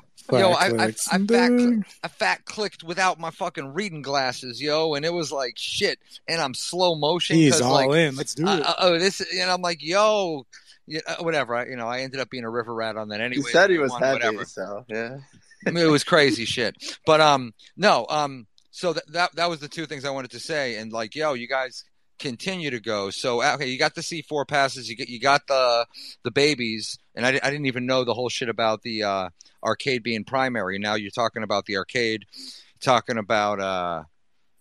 Yo, 0.40 0.50
I, 0.50 0.66
I, 0.66 0.94
I, 1.12 1.18
Backwards. 1.18 1.86
fat 1.86 2.00
I 2.02 2.08
fat 2.08 2.44
clicked 2.44 2.82
without 2.82 3.18
my 3.18 3.30
fucking 3.30 3.74
reading 3.74 4.02
glasses, 4.02 4.60
yo, 4.60 4.94
and 4.94 5.04
it 5.04 5.12
was 5.12 5.32
like 5.32 5.54
shit. 5.56 5.98
And 6.28 6.40
I'm 6.40 6.54
slow 6.54 6.94
motion 6.94 7.36
He's 7.36 7.56
because 7.56 7.60
all 7.62 7.74
like 7.74 7.98
in. 7.98 8.16
Let's 8.16 8.34
do 8.34 8.46
uh, 8.46 8.56
it. 8.56 8.66
uh, 8.66 8.74
oh 8.78 8.98
this, 8.98 9.20
and 9.20 9.50
I'm 9.50 9.62
like 9.62 9.82
yo, 9.82 10.46
yeah, 10.86 11.00
uh, 11.06 11.16
whatever. 11.22 11.54
I, 11.54 11.66
you 11.66 11.76
know, 11.76 11.88
I 11.88 12.00
ended 12.00 12.20
up 12.20 12.30
being 12.30 12.44
a 12.44 12.50
river 12.50 12.74
rat 12.74 12.96
on 12.96 13.08
that 13.08 13.20
anyway. 13.20 13.42
He 13.46 13.52
said 13.52 13.70
he 13.70 13.78
was 13.78 13.90
Won, 13.90 14.02
heavy, 14.02 14.14
whatever. 14.14 14.44
so 14.44 14.84
yeah. 14.88 15.18
I 15.66 15.70
mean, 15.70 15.84
it 15.84 15.90
was 15.90 16.04
crazy 16.04 16.44
shit. 16.44 16.76
But 17.06 17.20
um, 17.20 17.54
no, 17.76 18.06
um, 18.08 18.46
so 18.70 18.92
that 18.94 19.12
that 19.12 19.36
that 19.36 19.50
was 19.50 19.60
the 19.60 19.68
two 19.68 19.86
things 19.86 20.04
I 20.04 20.10
wanted 20.10 20.32
to 20.32 20.40
say, 20.40 20.76
and 20.76 20.92
like, 20.92 21.14
yo, 21.14 21.34
you 21.34 21.48
guys 21.48 21.84
continue 22.18 22.70
to 22.70 22.80
go. 22.80 23.10
So 23.10 23.42
okay, 23.42 23.68
you 23.68 23.78
got 23.78 23.94
the 23.94 24.02
C 24.02 24.22
four 24.22 24.44
passes, 24.44 24.88
you 24.88 24.96
get 24.96 25.08
you 25.08 25.20
got 25.20 25.46
the 25.46 25.86
the 26.24 26.30
babies, 26.30 26.98
and 27.14 27.26
I, 27.26 27.30
I 27.30 27.50
didn't 27.50 27.66
even 27.66 27.86
know 27.86 28.04
the 28.04 28.14
whole 28.14 28.28
shit 28.28 28.48
about 28.48 28.82
the 28.82 29.02
uh, 29.02 29.28
arcade 29.62 30.02
being 30.02 30.24
primary. 30.24 30.78
Now 30.78 30.94
you're 30.94 31.10
talking 31.10 31.42
about 31.42 31.66
the 31.66 31.76
arcade, 31.76 32.26
talking 32.80 33.18
about 33.18 33.60
uh. 33.60 34.04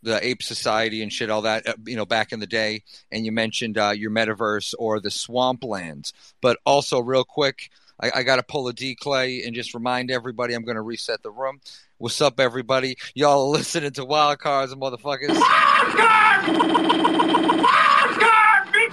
The 0.03 0.17
Ape 0.25 0.41
Society 0.41 1.03
and 1.03 1.13
shit, 1.13 1.29
all 1.29 1.43
that, 1.43 1.67
uh, 1.67 1.75
you 1.85 1.95
know, 1.95 2.07
back 2.07 2.31
in 2.31 2.39
the 2.39 2.47
day. 2.47 2.81
And 3.11 3.23
you 3.23 3.31
mentioned 3.31 3.77
uh, 3.77 3.91
your 3.91 4.09
metaverse 4.09 4.73
or 4.79 4.99
the 4.99 5.09
Swamplands. 5.09 6.11
But 6.41 6.57
also, 6.65 6.99
real 6.99 7.23
quick, 7.23 7.69
I, 8.01 8.09
I 8.15 8.23
got 8.23 8.37
to 8.37 8.41
pull 8.43 8.67
a 8.67 8.73
D 8.73 8.95
Clay 8.95 9.43
and 9.45 9.53
just 9.53 9.75
remind 9.75 10.09
everybody 10.09 10.55
I'm 10.55 10.63
going 10.63 10.73
to 10.73 10.81
reset 10.81 11.21
the 11.21 11.29
room. 11.29 11.61
What's 11.99 12.19
up, 12.19 12.39
everybody? 12.39 12.97
Y'all 13.13 13.43
are 13.43 13.49
listening 13.51 13.91
to 13.91 14.03
Wild 14.03 14.39
Cards, 14.39 14.73
motherfuckers. 14.73 15.37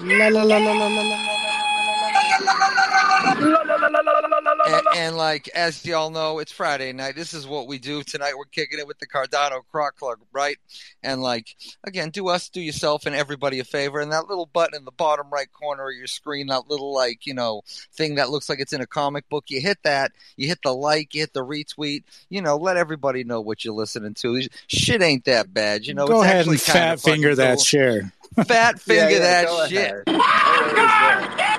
La, 0.05 0.29
la, 0.29 0.43
la, 0.43 0.59
la, 0.59 0.73
la, 0.73 0.89
la, 0.89 1.03
la. 3.55 3.68
And, 4.67 4.87
and 4.97 5.17
like, 5.17 5.49
as 5.55 5.85
y'all 5.85 6.11
know, 6.11 6.39
it's 6.39 6.53
Friday 6.53 6.93
night. 6.93 7.15
This 7.15 7.33
is 7.35 7.47
what 7.47 7.67
we 7.69 7.79
do 7.79 8.03
tonight. 8.03 8.33
We're 8.37 8.45
kicking 8.47 8.79
it 8.79 8.87
with 8.87 8.99
the 8.99 9.07
Cardano 9.07 9.61
Croc 9.71 9.97
Club, 9.97 10.19
right? 10.33 10.57
And 11.03 11.23
like, 11.23 11.55
again, 11.85 12.11
do 12.11 12.29
us, 12.29 12.49
do 12.49 12.61
yourself, 12.61 13.07
and 13.07 13.15
everybody 13.15 13.61
a 13.61 13.65
favor. 13.65 14.01
And 14.01 14.13
that 14.13 14.29
little 14.29 14.47
button 14.47 14.77
in 14.77 14.85
the 14.85 14.91
bottom 14.91 15.29
right 15.31 15.51
corner 15.53 15.89
of 15.91 15.97
your 15.97 16.07
screen, 16.07 16.49
that 16.49 16.69
little 16.69 16.93
like, 16.93 17.27
you 17.27 17.35
know, 17.35 17.63
thing 17.93 18.17
that 18.17 18.31
looks 18.31 18.49
like 18.49 18.61
it's 18.61 18.73
in 18.73 18.81
a 18.81 18.87
comic 18.87 19.29
book. 19.29 19.45
You 19.49 19.61
hit 19.61 19.79
that. 19.85 20.13
You 20.37 20.49
hit 20.49 20.61
the 20.63 20.75
like. 20.75 21.15
You 21.15 21.21
hit 21.23 21.33
the 21.35 21.45
retweet. 21.45 22.03
You 22.29 22.43
know, 22.43 22.57
let 22.57 22.77
everybody 22.77 23.25
know 23.25 23.41
what 23.41 23.65
you're 23.65 23.75
listening 23.75 24.15
to. 24.15 24.43
Shit 24.67 25.03
ain't 25.03 25.25
that 25.27 25.53
bad. 25.55 25.87
You 25.87 25.95
know, 25.95 26.07
Go 26.07 26.21
it's 26.23 26.25
ahead 26.25 26.37
actually 26.41 26.55
and 26.57 26.63
kinda 26.65 26.79
fat 26.81 27.01
finger 27.01 27.29
fucking 27.31 27.37
that 27.45 27.55
cool. 27.57 27.65
share. 27.65 28.13
Fat 28.47 28.81
finger 28.81 29.03
Yeah, 29.03 29.09
yeah, 29.11 29.43
that 29.45 29.69
shit. 29.69 29.79
ahead. 29.79 30.05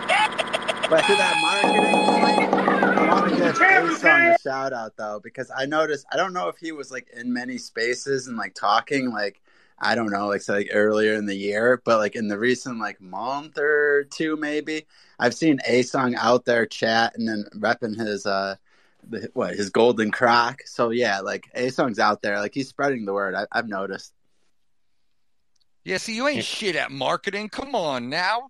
But 0.90 1.02
to 1.06 1.14
that 1.14 1.36
marketing 1.44 2.66
point, 2.66 2.79
I 2.98 3.14
want 3.14 3.30
to 3.30 3.38
give 3.38 3.56
Asong 3.56 4.36
a 4.36 4.40
shout 4.40 4.74
out 4.74 4.96
though 4.98 5.20
because 5.24 5.52
I 5.56 5.66
noticed 5.66 6.06
I 6.12 6.18
don't 6.18 6.34
know 6.34 6.48
if 6.48 6.58
he 6.58 6.72
was 6.72 6.92
like 6.92 7.10
in 7.16 7.32
many 7.32 7.58
spaces 7.58 8.28
and 8.28 8.38
like 8.38 8.54
talking 8.54 9.12
like 9.12 9.42
I 9.80 9.96
don't 9.96 10.12
know 10.12 10.28
like 10.28 10.42
so, 10.42 10.54
like 10.54 10.70
earlier 10.74 11.14
in 11.14 11.26
the 11.26 11.36
year, 11.36 11.82
but 11.86 12.00
like 12.00 12.16
in 12.16 12.28
the 12.28 12.38
recent 12.38 12.80
like 12.80 13.00
month 13.00 13.58
or 13.58 14.06
two 14.12 14.36
maybe, 14.38 14.88
I've 15.20 15.34
seen 15.34 15.60
A 15.68 15.84
Song 15.84 16.16
out 16.16 16.46
there 16.46 16.66
chatting 16.66 17.28
and 17.28 17.46
then 17.46 17.62
repping 17.62 17.98
his 17.98 18.26
uh 18.26 18.56
the, 19.08 19.30
what 19.34 19.56
his 19.56 19.70
golden 19.70 20.12
croc. 20.12 20.62
So 20.66 20.90
yeah, 20.90 21.20
like 21.22 21.50
A 21.54 21.70
Song's 21.70 22.00
out 22.00 22.22
there, 22.22 22.40
like 22.40 22.54
he's 22.54 22.70
spreading 22.70 23.06
the 23.06 23.14
word. 23.14 23.36
I, 23.36 23.46
I've 23.52 23.68
noticed. 23.68 24.14
Yeah, 25.84 25.98
see, 25.98 26.16
you 26.16 26.28
ain't 26.28 26.44
shit 26.44 26.76
at 26.76 26.92
marketing. 26.92 27.50
Come 27.50 27.74
on 27.74 28.10
now. 28.10 28.50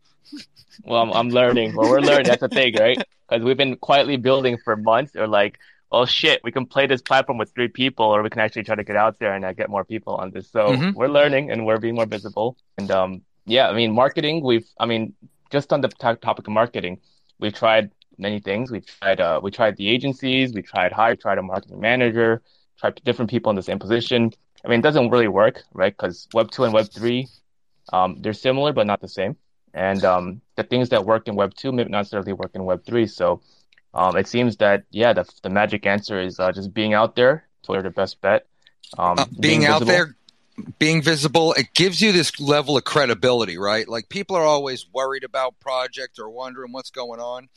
Well, 0.86 1.02
I'm, 1.02 1.12
I'm 1.12 1.30
learning. 1.30 1.76
Well, 1.76 1.90
we're 1.90 2.00
learning. 2.02 2.28
That's 2.28 2.42
the 2.42 2.50
thing, 2.50 2.76
right? 2.76 2.98
Because 3.30 3.44
we've 3.44 3.58
been 3.58 3.76
quietly 3.78 4.18
building 4.18 4.58
for 4.64 4.76
months. 4.76 5.16
Or 5.16 5.28
like, 5.28 5.60
oh 5.92 6.06
shit, 6.06 6.42
we 6.44 6.52
can 6.52 6.66
play 6.66 6.88
this 6.88 7.02
platform 7.02 7.38
with 7.38 7.52
three 7.54 7.68
people, 7.68 8.06
or 8.06 8.24
we 8.24 8.30
can 8.30 8.40
actually 8.42 8.64
try 8.64 8.76
to 8.76 8.84
get 8.84 8.96
out 8.96 9.20
there 9.20 9.34
and 9.34 9.44
uh, 9.44 9.54
get 9.54 9.70
more 9.70 9.84
people 9.84 10.16
on 10.16 10.32
this. 10.32 10.50
So 10.52 10.62
Mhm. 10.74 10.94
we're 10.94 11.08
learning 11.10 11.52
and 11.52 11.66
we're 11.66 11.80
being 11.80 11.96
more 11.96 12.06
visible. 12.06 12.58
And 12.78 12.90
um, 12.92 13.22
yeah, 13.46 13.68
I 13.70 13.74
mean, 13.74 13.92
marketing. 13.92 14.44
We've, 14.44 14.68
I 14.80 14.86
mean, 14.86 15.14
just 15.52 15.74
on 15.74 15.82
the 15.82 15.90
to- 15.90 16.16
topic 16.28 16.48
of 16.48 16.54
marketing, 16.54 17.00
we've 17.40 17.54
tried 17.54 17.92
many 18.18 18.40
things. 18.40 18.72
We've 18.72 18.86
tried, 18.86 19.20
uh, 19.20 19.40
we 19.44 19.52
tried 19.52 19.78
the 19.78 19.90
agencies. 19.90 20.54
We 20.54 20.62
tried 20.62 20.92
hire, 20.92 21.16
tried 21.16 21.38
a 21.40 21.42
marketing 21.42 21.80
manager, 21.80 22.42
tried 22.80 23.02
different 23.04 23.32
people 23.32 23.50
in 23.50 23.56
the 23.56 23.64
same 23.64 23.80
position. 23.80 24.32
I 24.64 24.68
mean, 24.68 24.80
it 24.80 24.84
doesn't 24.84 25.10
really 25.10 25.30
work, 25.30 25.64
right? 25.74 25.96
Because 25.96 26.28
Web 26.34 26.52
two 26.52 26.64
and 26.66 26.74
Web 26.74 26.90
three, 26.92 27.28
um, 27.94 28.18
they're 28.22 28.34
similar 28.34 28.74
but 28.74 28.86
not 28.88 29.00
the 29.02 29.08
same. 29.08 29.36
And 29.74 30.04
um, 30.04 30.42
the 30.56 30.64
things 30.64 30.90
that 30.90 31.06
work 31.06 31.28
in 31.28 31.36
Web 31.36 31.54
two 31.54 31.72
may 31.72 31.84
not 31.84 31.92
necessarily 31.92 32.34
work 32.34 32.52
in 32.54 32.66
Web 32.66 32.86
three. 32.86 33.08
So 33.08 33.42
um, 33.94 34.18
it 34.18 34.28
seems 34.28 34.58
that 34.58 34.84
yeah, 34.92 35.14
the 35.14 35.30
the 35.44 35.50
magic 35.50 35.86
answer 35.86 36.20
is 36.20 36.40
uh, 36.40 36.52
just 36.52 36.74
being 36.74 36.94
out 36.94 37.16
there. 37.16 37.46
Twitter 37.64 37.84
the 37.84 37.90
best 37.90 38.22
bet. 38.22 38.46
Um, 38.98 39.20
Uh, 39.20 39.26
being 39.40 39.66
out 39.66 39.86
there, 39.86 40.16
being 40.80 41.02
visible, 41.02 41.54
it 41.54 41.74
gives 41.74 42.02
you 42.02 42.12
this 42.12 42.40
level 42.40 42.78
of 42.78 42.84
credibility, 42.84 43.58
right? 43.58 43.88
Like 43.88 44.10
people 44.10 44.36
are 44.36 44.44
always 44.44 44.86
worried 44.92 45.24
about 45.24 45.60
project 45.60 46.20
or 46.20 46.30
wondering 46.30 46.72
what's 46.72 46.90
going 46.90 47.20
on, 47.20 47.50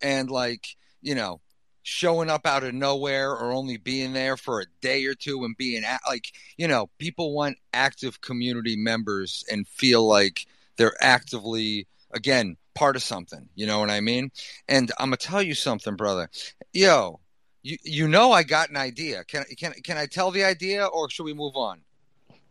and 0.00 0.30
like 0.30 0.76
you 1.02 1.14
know, 1.14 1.40
showing 1.82 2.30
up 2.30 2.46
out 2.46 2.64
of 2.64 2.74
nowhere 2.74 3.30
or 3.30 3.52
only 3.52 3.76
being 3.76 4.12
there 4.12 4.36
for 4.36 4.60
a 4.60 4.66
day 4.80 5.04
or 5.06 5.14
two 5.14 5.44
and 5.44 5.56
being 5.56 5.84
at, 5.84 6.00
like 6.08 6.32
you 6.56 6.68
know, 6.68 6.88
people 6.98 7.32
want 7.32 7.58
active 7.72 8.20
community 8.20 8.76
members 8.76 9.44
and 9.50 9.66
feel 9.68 10.06
like 10.06 10.46
they're 10.76 10.96
actively 11.00 11.86
again 12.12 12.56
part 12.74 12.96
of 12.96 13.02
something. 13.02 13.48
You 13.54 13.66
know 13.66 13.80
what 13.80 13.90
I 13.90 14.00
mean? 14.00 14.30
And 14.68 14.92
I'm 14.98 15.08
gonna 15.08 15.16
tell 15.16 15.42
you 15.42 15.54
something, 15.54 15.96
brother. 15.96 16.28
Yo, 16.72 17.20
you 17.62 17.76
you 17.82 18.08
know 18.08 18.32
I 18.32 18.42
got 18.42 18.70
an 18.70 18.76
idea. 18.76 19.24
Can 19.24 19.44
can 19.58 19.72
can 19.84 19.96
I 19.96 20.06
tell 20.06 20.30
the 20.30 20.44
idea 20.44 20.86
or 20.86 21.10
should 21.10 21.24
we 21.24 21.34
move 21.34 21.56
on? 21.56 21.80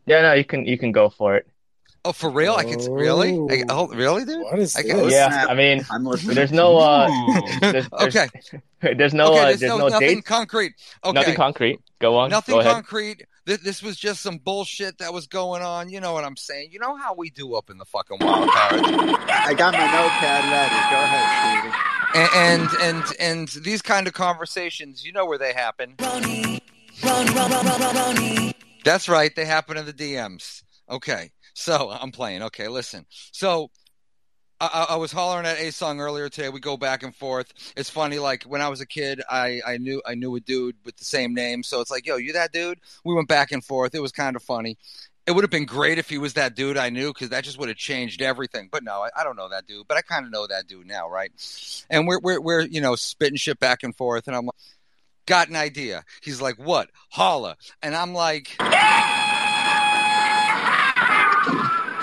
Yeah, 0.06 0.22
no, 0.22 0.34
you 0.34 0.44
can 0.44 0.66
you 0.66 0.78
can 0.78 0.92
go 0.92 1.10
for 1.10 1.36
it. 1.36 1.48
Oh, 2.06 2.12
for 2.12 2.30
real? 2.30 2.54
I 2.54 2.64
can 2.64 2.80
really? 2.94 3.34
I, 3.50 3.64
oh, 3.68 3.88
really, 3.88 4.26
dude? 4.26 4.44
What 4.44 4.60
is 4.60 4.76
I 4.76 4.84
this? 4.84 5.12
yeah. 5.12 5.48
I 5.50 5.56
mean, 5.56 5.84
I'm 5.90 6.06
listening. 6.06 6.36
there's 6.36 6.52
no 6.52 6.78
uh, 6.78 7.10
there's, 7.62 7.90
there's, 7.90 8.16
Okay. 8.16 8.28
there's 8.96 9.14
no 9.16 9.32
okay, 9.32 9.40
uh, 9.40 9.46
there's, 9.46 9.60
there's 9.62 9.70
no, 9.72 9.78
no, 9.80 9.88
nothing 9.88 10.18
dates, 10.18 10.28
concrete. 10.28 10.74
Okay, 11.04 11.14
nothing 11.14 11.36
concrete. 11.36 11.80
Go 12.00 12.16
on, 12.18 12.30
nothing 12.30 12.54
go 12.54 12.60
ahead. 12.60 12.74
concrete. 12.74 13.24
Th- 13.46 13.60
This 13.60 13.82
was 13.84 13.98
just 13.98 14.22
some 14.22 14.38
bullshit 14.38 14.98
that 15.00 15.14
was 15.14 15.28
going 15.28 15.62
on. 15.62 15.90
You 15.90 16.00
know 16.02 16.14
what 16.14 16.24
I'm 16.26 16.36
saying? 16.38 16.70
You 16.72 16.80
know 16.80 16.96
how 16.98 17.14
we 17.14 17.30
do 17.30 17.56
up 17.56 17.70
in 17.70 17.78
the 17.78 17.86
fucking 17.86 18.18
wild 18.22 18.50
card. 18.50 18.82
I 18.82 19.54
got 19.54 19.74
my 19.74 19.86
notepad 19.86 20.44
ready. 20.52 20.80
Go 20.92 21.00
ahead, 21.04 21.28
Stevie. 21.62 22.32
and 22.38 22.70
and 22.82 23.04
and 23.20 23.64
these 23.66 23.82
kind 23.82 24.08
of 24.08 24.14
conversations, 24.14 25.04
you 25.06 25.12
know 25.12 25.26
where 25.26 25.38
they 25.38 25.54
happen. 25.54 25.96
That's 28.84 29.10
right, 29.10 29.36
they 29.36 29.46
happen 29.46 29.78
in 29.78 29.86
the 29.86 29.94
DMs. 29.94 30.64
Okay, 30.90 31.32
so 31.54 31.90
I'm 31.92 32.12
playing. 32.12 32.44
Okay, 32.44 32.68
listen. 32.68 33.06
So 33.32 33.70
I, 34.60 34.88
I 34.92 34.96
was 34.96 35.12
hollering 35.12 35.46
at 35.46 35.60
a 35.60 35.72
song 35.72 36.00
earlier 36.00 36.30
today. 36.30 36.50
We 36.50 36.60
go 36.60 36.78
back 36.78 37.04
and 37.04 37.14
forth. 37.14 37.54
It's 37.76 37.90
funny. 37.90 38.20
Like 38.20 38.44
when 38.44 38.62
I 38.62 38.70
was 38.70 38.80
a 38.82 38.86
kid, 38.86 39.22
I, 39.30 39.62
I 39.66 39.78
knew 39.78 40.02
I 40.06 40.16
knew 40.16 40.36
a 40.36 40.40
dude 40.40 40.78
with 40.86 40.96
the 40.98 41.06
same 41.06 41.34
name. 41.34 41.64
So 41.64 41.82
it's 41.82 41.92
like, 41.92 42.06
yo, 42.06 42.16
you 42.18 42.34
that 42.34 42.54
dude? 42.54 42.80
We 43.04 43.14
went 43.14 43.28
back 43.28 43.52
and 43.52 43.64
forth. 43.64 43.94
It 43.96 44.02
was 44.02 44.12
kind 44.12 44.36
of 44.36 44.44
funny. 44.44 44.78
It 45.28 45.32
would 45.32 45.44
have 45.44 45.52
been 45.52 45.66
great 45.66 45.98
if 45.98 46.08
he 46.08 46.20
was 46.20 46.36
that 46.36 46.56
dude 46.56 46.78
I 46.78 46.90
knew 46.90 47.12
because 47.12 47.30
that 47.30 47.44
just 47.44 47.58
would 47.58 47.68
have 47.68 47.78
changed 47.78 48.22
everything. 48.22 48.70
But 48.72 48.84
no, 48.84 49.02
I, 49.02 49.10
I 49.18 49.24
don't 49.24 49.36
know 49.36 49.50
that 49.50 49.66
dude. 49.66 49.88
But 49.88 49.98
I 49.98 50.02
kind 50.02 50.26
of 50.26 50.32
know 50.32 50.48
that 50.48 50.68
dude 50.68 50.88
now, 50.88 51.10
right? 51.10 51.32
And 51.90 52.08
we're 52.08 52.20
we're 52.20 52.40
we're 52.40 52.62
you 52.62 52.80
know 52.80 52.96
spitting 52.96 53.38
shit 53.38 53.60
back 53.60 53.84
and 53.84 53.96
forth, 53.96 54.28
and 54.28 54.36
I'm 54.36 54.46
like, 54.46 54.56
got 55.26 55.50
an 55.50 55.56
idea. 55.56 56.04
He's 56.22 56.42
like, 56.42 56.56
what? 56.58 56.90
Holla, 57.10 57.58
and 57.82 57.96
I'm 57.96 58.14
like. 58.14 58.56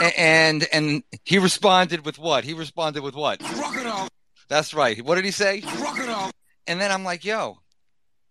And 0.03 0.67
and 0.73 1.03
he 1.25 1.39
responded 1.39 2.05
with 2.05 2.19
what? 2.19 2.45
He 2.45 2.55
responded 2.55 3.03
with 3.03 3.15
what? 3.15 3.41
Crocodile. 3.41 4.09
That's 4.49 4.75
right. 4.75 5.03
What 5.05 5.15
did 5.15 5.25
he 5.25 5.31
say? 5.31 5.61
Crocodile. 5.61 6.31
And 6.67 6.81
then 6.81 6.91
I'm 6.91 7.05
like, 7.05 7.25
yo, 7.25 7.59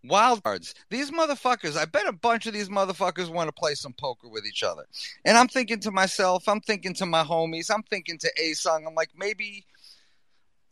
wild 0.04 0.44
cards. 0.44 0.74
These 0.90 1.12
motherfuckers, 1.12 1.78
I 1.78 1.86
bet 1.86 2.08
a 2.08 2.14
bunch 2.14 2.46
of 2.46 2.54
these 2.54 2.70
motherfuckers 2.70 3.30
want 3.30 3.48
to 3.48 3.54
play 3.54 3.76
some 3.76 3.94
poker 3.94 4.28
with 4.28 4.46
each 4.46 4.64
other. 4.64 4.86
And 5.26 5.38
I'm 5.38 5.48
thinking 5.48 5.80
to 5.82 5.92
myself, 5.92 6.48
I'm 6.48 6.62
thinking 6.62 6.94
to 6.96 7.06
my 7.06 7.24
homies, 7.24 7.72
I'm 7.74 7.84
thinking 7.84 8.18
to 8.20 8.32
A 8.38 8.54
Song, 8.54 8.86
I'm 8.88 8.96
like, 8.96 9.12
maybe 9.16 9.66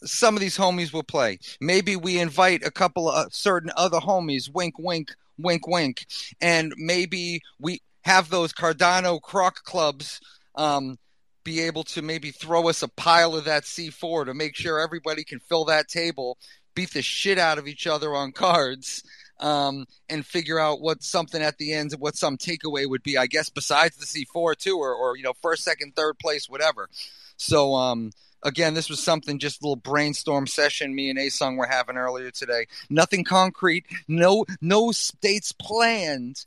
some 0.04 0.36
of 0.36 0.40
these 0.42 0.58
homies 0.58 0.94
will 0.94 1.04
play. 1.04 1.40
Maybe 1.60 1.96
we 1.96 2.20
invite 2.20 2.64
a 2.66 2.72
couple 2.72 3.10
of 3.10 3.28
uh, 3.28 3.30
certain 3.32 3.72
other 3.76 4.00
homies, 4.00 4.52
wink, 4.52 4.76
wink, 4.80 5.14
wink, 5.38 5.68
wink. 5.68 6.06
And 6.42 6.74
maybe 6.78 7.42
we 7.60 7.82
have 8.04 8.30
those 8.30 8.54
Cardano 8.54 9.22
croc 9.22 9.64
clubs 9.64 10.22
um, 10.56 10.98
be 11.44 11.62
able 11.62 11.84
to 11.84 12.02
maybe 12.02 12.32
throw 12.32 12.70
us 12.70 12.84
a 12.84 12.88
pile 12.88 13.36
of 13.36 13.46
that 13.46 13.64
C4 13.64 14.26
to 14.26 14.34
make 14.34 14.56
sure 14.56 14.80
everybody 14.80 15.24
can 15.24 15.40
fill 15.40 15.66
that 15.66 15.88
table, 15.88 16.38
beat 16.76 16.94
the 16.94 17.02
shit 17.02 17.38
out 17.38 17.58
of 17.58 17.68
each 17.68 17.88
other 17.88 18.14
on 18.14 18.32
cards, 18.32 19.04
um, 19.40 19.86
and 20.10 20.26
figure 20.26 20.60
out 20.60 20.82
what 20.82 21.02
something 21.02 21.42
at 21.42 21.58
the 21.58 21.74
end, 21.74 21.94
of 21.94 22.00
what 22.00 22.16
some 22.16 22.38
takeaway 22.38 22.88
would 22.88 23.04
be, 23.04 23.18
I 23.18 23.28
guess, 23.28 23.50
besides 23.50 23.98
the 23.98 24.06
C4 24.06 24.58
too, 24.58 24.78
or, 24.78 24.94
or 24.94 25.16
you 25.16 25.24
know, 25.24 25.34
first, 25.42 25.64
second, 25.64 25.96
third 25.96 26.20
place, 26.20 26.50
whatever. 26.50 26.90
So, 27.38 27.74
um, 27.74 28.12
again, 28.44 28.74
this 28.74 28.90
was 28.90 29.02
something 29.02 29.40
just 29.40 29.62
a 29.62 29.66
little 29.66 29.76
brainstorm 29.76 30.48
session 30.48 30.94
me 30.94 31.10
and 31.10 31.20
Asung 31.20 31.58
were 31.58 31.68
having 31.68 31.98
earlier 31.98 32.32
today. 32.32 32.68
Nothing 32.90 33.24
concrete, 33.24 33.86
no 34.08 34.46
no 34.62 34.92
states 34.92 35.52
planned. 35.52 36.46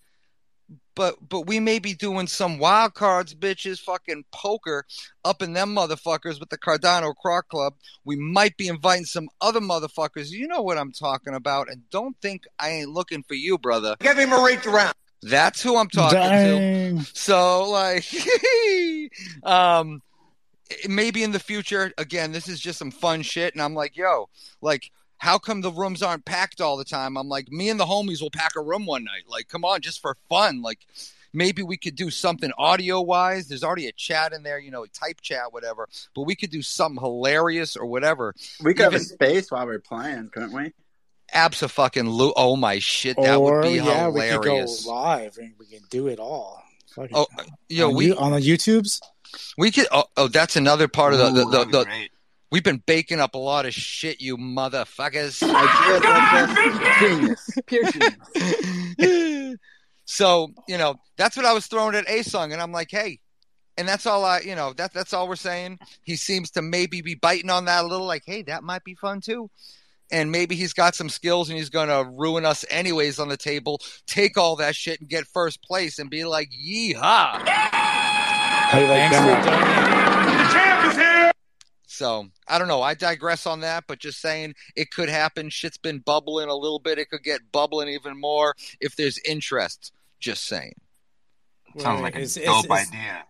But 0.95 1.16
but 1.28 1.47
we 1.47 1.61
may 1.61 1.78
be 1.78 1.95
doing 1.95 2.26
some 2.26 2.59
wild 2.59 2.95
cards, 2.95 3.34
bitches, 3.34 3.80
fucking 3.80 4.24
poker 4.32 4.84
up 5.24 5.43
in 5.43 5.53
them 5.53 5.74
motherfuckers 5.74 6.38
with 6.38 6.51
the 6.51 6.59
Cardano 6.59 7.14
Croc 7.14 7.49
Club. 7.49 7.74
We 8.05 8.16
might 8.16 8.57
be 8.57 8.68
inviting 8.68 9.05
some 9.05 9.28
other 9.40 9.61
motherfuckers. 9.61 10.30
You 10.30 10.49
know 10.49 10.62
what 10.62 10.78
I'm 10.78 10.93
talking 10.93 11.34
about. 11.34 11.70
And 11.70 11.88
don't 11.90 12.16
think 12.20 12.45
I 12.59 12.70
ain't 12.70 12.90
looking 12.90 13.22
for 13.22 13.34
you, 13.34 13.59
brother. 13.59 13.97
Give 14.01 14.18
him 14.18 14.32
a 14.32 14.43
reach 14.43 14.66
around. 14.66 14.95
That's 15.22 15.62
who 15.62 15.76
I'm 15.76 15.88
talking 15.88 16.18
to. 16.18 17.05
So 17.14 17.70
like, 17.70 18.05
um, 19.45 20.03
maybe 20.88 21.22
in 21.22 21.32
the 21.32 21.38
future. 21.38 21.93
Again, 21.99 22.32
this 22.32 22.49
is 22.49 22.61
just 22.61 22.78
some 22.78 22.90
fun 22.90 23.22
shit, 23.22 23.55
and 23.55 23.62
I'm 23.62 23.74
like, 23.74 23.97
yo, 23.97 24.28
like, 24.61 24.90
how 25.22 25.38
come 25.38 25.60
the 25.60 25.70
rooms 25.70 26.02
aren't 26.02 26.24
packed 26.24 26.60
all 26.60 26.76
the 26.76 26.84
time? 26.84 27.16
I'm 27.16 27.28
like, 27.28 27.48
me 27.52 27.68
and 27.70 27.78
the 27.78 27.84
homies 27.86 28.20
will 28.20 28.30
pack 28.30 28.56
a 28.56 28.60
room 28.60 28.86
one 28.86 29.04
night. 29.04 29.22
Like, 29.28 29.46
come 29.46 29.64
on, 29.64 29.80
just 29.80 30.00
for 30.02 30.16
fun. 30.28 30.62
Like, 30.62 30.80
maybe 31.32 31.62
we 31.62 31.76
could 31.76 31.94
do 31.94 32.10
something 32.10 32.50
audio 32.58 33.00
wise. 33.00 33.46
There's 33.46 33.62
already 33.62 33.86
a 33.86 33.92
chat 33.92 34.32
in 34.32 34.42
there, 34.42 34.58
you 34.58 34.72
know, 34.72 34.84
type 34.86 35.20
chat, 35.20 35.52
whatever. 35.52 35.88
But 36.16 36.22
we 36.22 36.34
could 36.34 36.50
do 36.50 36.60
something 36.60 37.00
hilarious 37.00 37.76
or 37.76 37.86
whatever. 37.86 38.34
We 38.64 38.74
could 38.74 38.82
have 38.82 38.94
a 38.94 38.96
Even- 38.96 39.06
space 39.06 39.48
while 39.52 39.64
we're 39.64 39.78
playing, 39.78 40.30
couldn't 40.34 40.52
we? 40.52 40.72
Abso-fucking-lu- 41.32 42.32
Oh 42.36 42.56
my 42.56 42.80
shit, 42.80 43.16
that 43.16 43.36
or 43.36 43.60
would 43.60 43.62
be 43.62 43.76
yeah, 43.76 44.06
hilarious. 44.10 44.14
we 44.14 44.50
could 44.50 44.84
go 44.84 44.90
live 44.92 45.38
and 45.38 45.54
we 45.56 45.66
can 45.66 45.80
do 45.88 46.08
it 46.08 46.18
all. 46.18 46.62
Fuck 46.94 47.04
it. 47.06 47.10
Oh, 47.14 47.26
yo, 47.68 47.88
on, 47.90 47.94
we 47.94 48.06
you- 48.06 48.16
on 48.16 48.32
the 48.32 48.40
YouTubes. 48.40 49.00
we 49.56 49.70
could. 49.70 49.86
Oh, 49.92 50.04
oh, 50.16 50.26
that's 50.28 50.56
another 50.56 50.88
part 50.88 51.14
of 51.14 51.20
the 51.20 51.30
the, 51.30 51.44
the, 51.50 51.64
the 51.64 51.84
great. 51.84 52.10
We've 52.53 52.62
been 52.62 52.82
baking 52.84 53.18
up 53.18 53.34
a 53.34 53.38
lot 53.38 53.64
of 53.64 53.72
shit, 53.72 54.20
you 54.20 54.36
motherfuckers. 54.36 55.42
Oh, 55.48 55.55
I 55.55 56.44
did 56.46 56.76
that's 56.82 57.00
genius. 57.00 57.50
Pure 57.66 57.90
genius. 58.98 59.59
so 60.05 60.53
you 60.68 60.76
know 60.76 60.96
that's 61.16 61.34
what 61.34 61.46
I 61.46 61.55
was 61.55 61.66
throwing 61.66 61.94
at 61.94 62.09
A 62.11 62.22
Song, 62.22 62.53
and 62.53 62.61
I'm 62.61 62.70
like, 62.70 62.90
hey, 62.90 63.20
and 63.78 63.88
that's 63.88 64.05
all 64.05 64.24
I, 64.24 64.40
you 64.40 64.55
know, 64.55 64.74
that 64.74 64.92
that's 64.92 65.14
all 65.14 65.28
we're 65.28 65.36
saying. 65.36 65.78
He 66.03 66.16
seems 66.16 66.50
to 66.53 66.62
maybe 66.62 67.00
be 67.00 67.14
biting 67.14 67.48
on 67.48 67.64
that 67.64 67.84
a 67.84 67.88
little, 67.88 68.07
like, 68.07 68.24
hey, 68.26 68.42
that 68.42 68.62
might 68.62 68.84
be 68.84 68.94
fun 68.96 69.22
too. 69.22 69.50
And 70.11 70.30
maybe 70.30 70.55
he's 70.55 70.74
got 70.74 70.94
some 70.94 71.09
skills 71.09 71.48
and 71.48 71.57
he's 71.57 71.70
going 71.70 71.88
to 71.88 72.05
ruin 72.18 72.44
us 72.44 72.66
anyways 72.68 73.18
on 73.18 73.28
the 73.28 73.38
table, 73.38 73.80
take 74.07 74.36
all 74.36 74.57
that 74.57 74.76
shit 74.76 75.00
and 75.00 75.09
get 75.09 75.26
first 75.26 75.62
place 75.62 75.98
and 75.98 76.11
be 76.11 76.26
like, 76.26 76.50
yeehaw. 76.50 77.48
How 77.48 78.78
you 78.78 78.86
like 78.88 79.11
that? 79.11 80.50
Champ 80.53 80.92
is 80.92 80.98
here. 80.98 81.11
So 82.03 82.26
I 82.48 82.59
don't 82.59 82.66
know. 82.66 82.82
I 82.82 82.94
digress 82.94 83.46
on 83.46 83.61
that, 83.61 83.84
but 83.86 84.00
just 84.00 84.20
saying 84.20 84.57
it 84.74 84.90
could 84.90 85.09
happen. 85.09 85.50
Shit's 85.50 85.78
been 85.78 86.00
bubbling 86.00 86.48
a 86.48 86.55
little 86.57 86.80
bit. 86.80 86.98
It 86.98 87.09
could 87.11 87.22
get 87.22 87.53
bubbling 87.53 87.88
even 87.90 88.20
more 88.20 88.57
if 88.80 88.96
there's 88.96 89.18
interest. 89.18 89.92
Just 90.18 90.46
saying. 90.46 90.74
Sounds 91.78 92.03
like 92.03 92.16
a 92.16 92.18
Is- 92.18 92.36
is- 92.36 92.44
dope 92.44 92.64
is- 92.64 92.70
idea. 92.72 93.24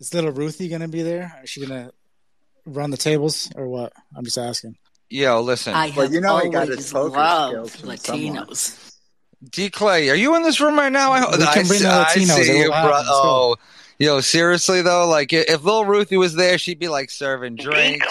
Is 0.00 0.12
little 0.14 0.32
Ruthie 0.32 0.68
gonna 0.68 0.88
be 0.88 1.02
there? 1.02 1.40
Is 1.44 1.50
she 1.50 1.64
gonna 1.64 1.92
run 2.66 2.90
the 2.90 2.96
tables 2.96 3.50
or 3.54 3.68
what? 3.68 3.92
I'm 4.16 4.24
just 4.24 4.36
asking. 4.38 4.76
Yo, 5.08 5.40
listen. 5.40 5.72
I 5.74 5.90
Well, 5.90 6.06
have 6.06 6.12
you 6.12 6.20
know 6.20 6.38
he 6.38 6.50
got 6.50 6.62
always 6.62 6.76
his 6.78 6.92
poker 6.92 7.16
loved 7.16 7.52
skills 7.52 7.76
from 7.76 7.96
someone. 7.98 8.46
Latinos. 8.46 8.92
D 9.48 9.70
Clay, 9.70 10.10
are 10.10 10.16
you 10.16 10.34
in 10.34 10.42
this 10.42 10.60
room 10.60 10.76
right 10.76 10.90
now? 10.90 11.12
I, 11.12 11.20
We 11.30 11.36
can 11.36 11.42
I 11.46 11.54
bring 11.54 11.64
see, 11.66 11.78
the 11.84 11.88
I 11.90 12.04
Latinos. 12.04 12.44
see 12.44 12.58
you, 12.58 12.64
will 12.64 12.70
bro. 12.82 13.02
Oh, 13.06 13.56
yo, 13.98 14.20
seriously 14.20 14.82
though, 14.82 15.06
like 15.08 15.32
if 15.32 15.64
Lil 15.64 15.84
Ruthie 15.84 16.16
was 16.16 16.34
there, 16.34 16.58
she'd 16.58 16.78
be 16.78 16.88
like 16.88 17.10
serving 17.10 17.56
drinks 17.56 18.06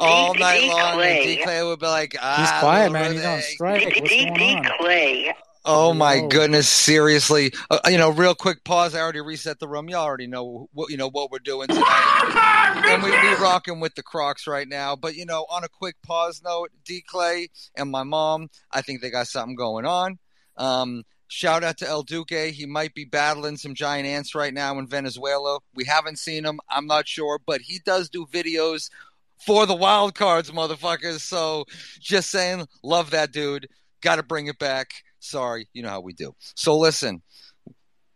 all 0.00 0.34
night 0.34 0.68
long, 0.68 1.00
and 1.00 1.22
D 1.24 1.42
Clay 1.42 1.62
would 1.62 1.80
be 1.80 1.86
like, 1.86 2.16
ah, 2.20 2.36
He's 2.38 2.60
quiet, 2.60 2.92
Lil 2.92 2.92
man. 2.92 3.12
He's 3.12 3.24
on 3.24 3.40
strike. 3.42 3.84
What's 3.84 4.10
going 4.10 4.66
on? 4.66 5.34
Oh 5.64 5.94
my 5.94 6.18
Whoa. 6.18 6.28
goodness! 6.28 6.68
Seriously, 6.68 7.52
uh, 7.70 7.78
you 7.86 7.96
know, 7.96 8.10
real 8.10 8.34
quick 8.34 8.64
pause. 8.64 8.96
I 8.96 9.00
already 9.00 9.20
reset 9.20 9.60
the 9.60 9.68
room. 9.68 9.88
Y'all 9.88 10.02
already 10.02 10.26
know 10.26 10.68
what 10.72 10.90
you 10.90 10.96
know 10.96 11.08
what 11.08 11.30
we're 11.30 11.38
doing 11.38 11.68
tonight, 11.68 12.82
and 12.84 13.00
we 13.00 13.10
we 13.12 13.34
rocking 13.34 13.78
with 13.78 13.94
the 13.94 14.02
Crocs 14.02 14.48
right 14.48 14.66
now. 14.66 14.96
But 14.96 15.14
you 15.14 15.24
know, 15.24 15.46
on 15.48 15.62
a 15.62 15.68
quick 15.68 15.94
pause 16.02 16.42
note, 16.42 16.70
D 16.84 17.04
Clay 17.06 17.48
and 17.76 17.92
my 17.92 18.02
mom, 18.02 18.50
I 18.72 18.82
think 18.82 19.02
they 19.02 19.10
got 19.10 19.28
something 19.28 19.54
going 19.54 19.86
on. 19.86 20.18
Um, 20.56 21.04
shout 21.32 21.64
out 21.64 21.78
to 21.78 21.88
El 21.88 22.02
Duque. 22.02 22.52
He 22.52 22.66
might 22.66 22.94
be 22.94 23.06
battling 23.06 23.56
some 23.56 23.74
giant 23.74 24.06
ants 24.06 24.34
right 24.34 24.52
now 24.52 24.78
in 24.78 24.86
Venezuela. 24.86 25.60
We 25.74 25.84
haven't 25.86 26.18
seen 26.18 26.44
him. 26.44 26.60
I'm 26.68 26.86
not 26.86 27.08
sure, 27.08 27.40
but 27.44 27.62
he 27.62 27.80
does 27.84 28.10
do 28.10 28.26
videos 28.26 28.90
for 29.38 29.64
the 29.64 29.74
wild 29.74 30.14
cards, 30.14 30.50
motherfuckers. 30.50 31.20
So 31.20 31.64
just 31.98 32.30
saying, 32.30 32.68
love 32.82 33.10
that 33.10 33.32
dude. 33.32 33.68
Got 34.02 34.16
to 34.16 34.22
bring 34.22 34.46
it 34.46 34.58
back. 34.58 34.90
Sorry, 35.20 35.68
you 35.72 35.82
know 35.82 35.88
how 35.88 36.00
we 36.00 36.12
do. 36.12 36.34
So 36.54 36.76
listen, 36.76 37.22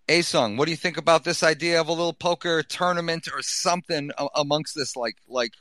Asung, 0.08 0.58
what 0.58 0.66
do 0.66 0.70
you 0.70 0.76
think 0.76 0.98
about 0.98 1.24
this 1.24 1.42
idea 1.42 1.80
of 1.80 1.88
a 1.88 1.92
little 1.92 2.12
poker 2.12 2.62
tournament 2.62 3.28
or 3.32 3.40
something 3.40 4.10
amongst 4.34 4.74
this? 4.76 4.94
Like, 4.94 5.16
like 5.26 5.52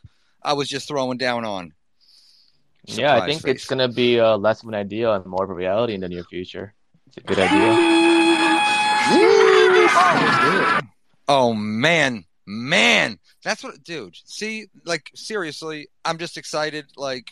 I 0.44 0.54
was 0.54 0.68
just 0.68 0.88
throwing 0.88 1.18
down 1.18 1.46
on. 1.46 1.74
Yeah, 2.84 3.16
I 3.16 3.26
think 3.26 3.42
face. 3.42 3.56
it's 3.56 3.66
gonna 3.66 3.88
be 3.88 4.20
uh, 4.20 4.38
less 4.38 4.62
of 4.62 4.68
an 4.70 4.76
idea 4.76 5.12
and 5.12 5.26
more 5.26 5.44
of 5.44 5.50
a 5.50 5.54
reality 5.54 5.94
in 5.94 6.02
the 6.02 6.10
near 6.10 6.24
future. 6.24 6.76
It's 7.16 7.24
a 7.24 7.28
good 7.28 7.40
idea. 7.40 7.72
Oh 11.28 11.54
man, 11.54 12.26
man, 12.46 13.20
that's 13.44 13.64
what, 13.64 13.84
dude. 13.84 14.16
See, 14.26 14.68
like 14.86 15.12
seriously, 15.16 15.88
I'm 16.04 16.18
just 16.18 16.38
excited. 16.38 16.86
Like, 16.98 17.30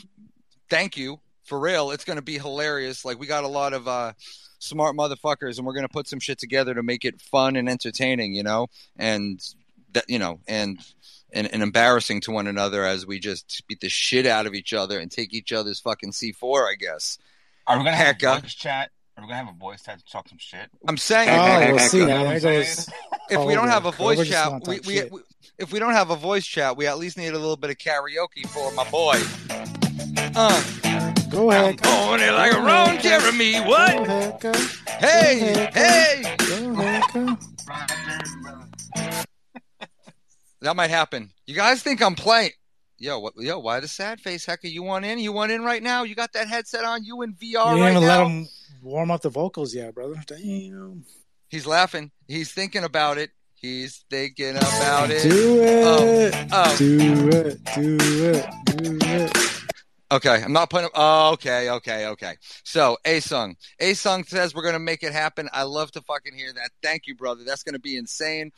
thank 0.70 0.98
you 0.98 1.20
For 1.44 1.60
real, 1.60 1.92
it's 1.92 2.06
going 2.06 2.16
to 2.16 2.24
be 2.24 2.38
hilarious. 2.38 3.04
Like 3.04 3.20
we 3.20 3.28
got 3.28 3.44
a 3.44 3.50
lot 3.50 3.74
of 3.74 3.88
uh, 3.88 4.14
smart 4.60 4.96
motherfuckers, 4.96 5.58
and 5.58 5.68
we're 5.68 5.74
going 5.74 5.88
to 5.88 5.94
put 5.94 6.08
some 6.08 6.20
shit 6.20 6.40
together 6.40 6.74
to 6.74 6.84
make 6.84 7.04
it 7.04 7.20
fun 7.22 7.56
and 7.58 7.70
entertaining, 7.70 8.34
you 8.34 8.44
know, 8.44 8.68
and 8.96 9.42
that 9.92 10.06
you 10.08 10.20
know, 10.20 10.40
and, 10.48 10.80
and 11.34 11.54
and 11.54 11.62
embarrassing 11.62 12.22
to 12.22 12.32
one 12.32 12.48
another 12.48 12.86
as 12.86 13.06
we 13.06 13.20
just 13.20 13.62
beat 13.68 13.82
the 13.82 13.90
shit 13.90 14.26
out 14.26 14.46
of 14.46 14.54
each 14.54 14.74
other 14.74 15.00
and 15.00 15.12
take 15.12 15.34
each 15.34 15.52
other's 15.52 15.82
fucking 15.82 16.14
C 16.14 16.32
four, 16.32 16.68
I 16.68 16.76
guess. 16.76 17.18
Are 17.68 17.78
we 17.78 17.84
gonna 17.84 17.98
have 17.98 18.18
Hecka. 18.18 18.38
a 18.38 18.42
voice 18.42 18.56
chat? 18.56 18.90
Are 19.16 19.22
we 19.24 19.28
gonna 19.30 19.46
have 19.46 19.56
a 19.56 19.58
voice 19.60 19.84
chat 19.84 20.00
to 20.00 20.06
talk 20.12 20.28
some 20.28 20.40
shit? 20.40 20.70
I'm 20.88 20.98
saying, 20.98 21.30
Oh, 21.30 21.74
we'll 21.76 21.80
see. 21.80 22.00
You 22.00 22.08
know 22.08 22.24
what 22.26 22.42
there 22.42 22.54
I'm 22.54 22.60
goes. 22.62 22.70
saying? 22.86 22.98
if 23.30 23.46
we 23.46 23.54
don't 23.54 23.68
have 23.68 23.86
a 23.86 23.92
voice 23.92 24.18
Cobra 24.18 24.26
chat, 24.26 24.68
we, 24.68 24.80
we, 24.80 25.04
we 25.10 25.20
if 25.60 25.72
we 25.72 25.78
don't 25.80 25.94
have 25.94 26.10
a 26.10 26.16
voice 26.16 26.46
chat, 26.46 26.76
we 26.76 26.88
at 26.88 26.98
least 26.98 27.18
need 27.18 27.30
a 27.30 27.38
little 27.40 27.56
bit 27.58 27.70
of 27.70 27.78
karaoke 27.78 28.48
for 28.48 28.72
my 28.74 28.90
boy. 28.90 29.20
Uh, 30.36 30.64
Go 31.30 31.52
ahead. 31.52 31.80
going 31.82 32.22
it 32.22 32.32
like 32.32 32.52
a 32.54 32.56
Go 32.56 32.62
Ron 32.66 32.88
ahead. 32.98 33.02
Jeremy. 33.04 33.60
What? 33.62 33.94
ahead, 34.08 34.40
go. 34.40 34.52
Hey, 35.00 35.68
hey. 35.74 36.36
Go 36.40 36.82
ahead, 36.82 37.04
go. 37.14 37.38
That 40.62 40.76
might 40.76 40.90
happen. 40.90 41.30
You 41.46 41.56
guys 41.56 41.84
think 41.84 42.02
I'm 42.02 42.16
playing? 42.16 42.52
Yo, 42.98 43.20
what? 43.20 43.34
Yo, 43.38 43.60
why 43.60 43.80
the 43.82 43.88
sad 43.88 44.22
face? 44.22 44.46
Hecker, 44.46 44.68
you 44.68 44.82
want 44.82 45.04
in? 45.04 45.20
You 45.20 45.34
want 45.34 45.52
in 45.52 45.64
right 45.64 45.84
now? 45.84 46.04
You 46.04 46.16
got 46.16 46.32
that 46.34 46.48
headset 46.48 46.86
on? 46.86 47.04
You 47.04 47.22
in 47.24 47.34
VR 47.34 47.42
You 47.42 47.54
didn't 47.54 47.80
right 47.82 47.92
even 47.92 48.02
now? 48.04 48.08
let 48.08 48.28
him 48.28 48.48
warm 48.84 49.12
up 49.12 49.22
the 49.22 49.30
vocals 49.30 49.74
yet, 49.74 49.96
brother. 49.96 50.16
Damn. 50.28 51.06
He's 51.50 51.66
laughing. 51.66 52.12
He's 52.28 52.52
thinking 52.52 52.84
about 52.84 53.18
it. 53.18 53.32
He's 53.56 54.04
thinking 54.10 54.56
about 54.58 55.10
it. 55.10 55.24
Do 55.24 55.62
it. 55.64 55.84
Oh. 55.86 56.48
oh. 56.52 56.78
Do 56.78 57.30
it. 57.30 57.64
Do 57.76 57.98
it. 57.98 58.46
Do 58.66 58.98
it. 59.02 59.50
Okay, 60.12 60.44
I'm 60.44 60.54
not 60.54 60.70
putting. 60.70 60.90
Oh, 60.94 61.32
okay, 61.34 61.72
okay, 61.72 62.08
okay. 62.08 62.36
So, 62.64 62.98
A 63.04 63.20
Sung. 63.20 63.56
A 63.80 63.96
Sung 63.96 64.24
says 64.26 64.54
we're 64.54 64.64
gonna 64.64 64.78
make 64.78 65.02
it 65.02 65.12
happen. 65.12 65.50
I 65.52 65.64
love 65.64 65.92
to 65.94 66.02
fucking 66.02 66.36
hear 66.36 66.54
that. 66.54 66.70
Thank 66.84 67.08
you, 67.08 67.16
brother. 67.16 67.44
That's 67.44 67.64
gonna 67.64 67.80
be 67.80 67.98
insane. 67.98 68.52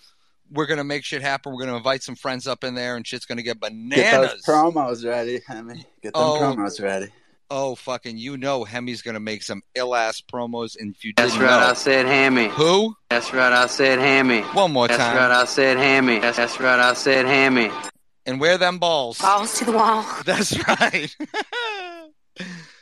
We're 0.51 0.65
gonna 0.65 0.83
make 0.83 1.05
shit 1.05 1.21
happen. 1.21 1.53
We're 1.53 1.65
gonna 1.65 1.77
invite 1.77 2.03
some 2.03 2.15
friends 2.15 2.45
up 2.45 2.65
in 2.65 2.75
there, 2.75 2.97
and 2.97 3.07
shit's 3.07 3.25
gonna 3.25 3.41
get 3.41 3.59
bananas. 3.61 3.95
Get 3.95 4.11
bananas. 4.11 4.41
those 4.43 4.55
promos 4.55 5.05
ready, 5.09 5.39
Hemi. 5.47 5.75
Get 6.01 6.13
them 6.13 6.23
Oh. 6.23 6.39
promos 6.41 6.81
ready. 6.81 7.07
Oh, 7.49 7.75
fucking, 7.75 8.17
you 8.17 8.37
know, 8.37 8.63
Hemi's 8.63 9.01
gonna 9.01 9.19
make 9.19 9.43
some 9.43 9.61
ill 9.75 9.95
ass 9.95 10.21
promos. 10.21 10.75
And 10.79 10.95
if 10.95 11.03
you 11.05 11.13
That's 11.15 11.37
right, 11.37 11.41
know, 11.41 11.69
I 11.69 11.73
said 11.73 12.05
hammy. 12.05 12.47
who? 12.49 12.95
That's 13.09 13.33
right, 13.33 13.51
I 13.53 13.67
said 13.67 13.99
hammy. 13.99 14.41
One 14.41 14.71
more 14.71 14.87
That's 14.87 14.99
time. 14.99 15.15
That's 15.15 15.29
right, 15.29 15.41
I 15.41 15.45
said 15.45 15.77
hammy. 15.77 16.19
That's, 16.19 16.37
that's 16.37 16.59
right, 16.59 16.79
I 16.79 16.93
said 16.93 17.25
hammy. 17.25 17.71
And 18.25 18.39
wear 18.39 18.57
them 18.57 18.79
balls. 18.79 19.19
Balls 19.19 19.59
to 19.59 19.65
the 19.65 19.71
wall. 19.73 20.03
That's 20.25 20.57
right. 20.67 21.15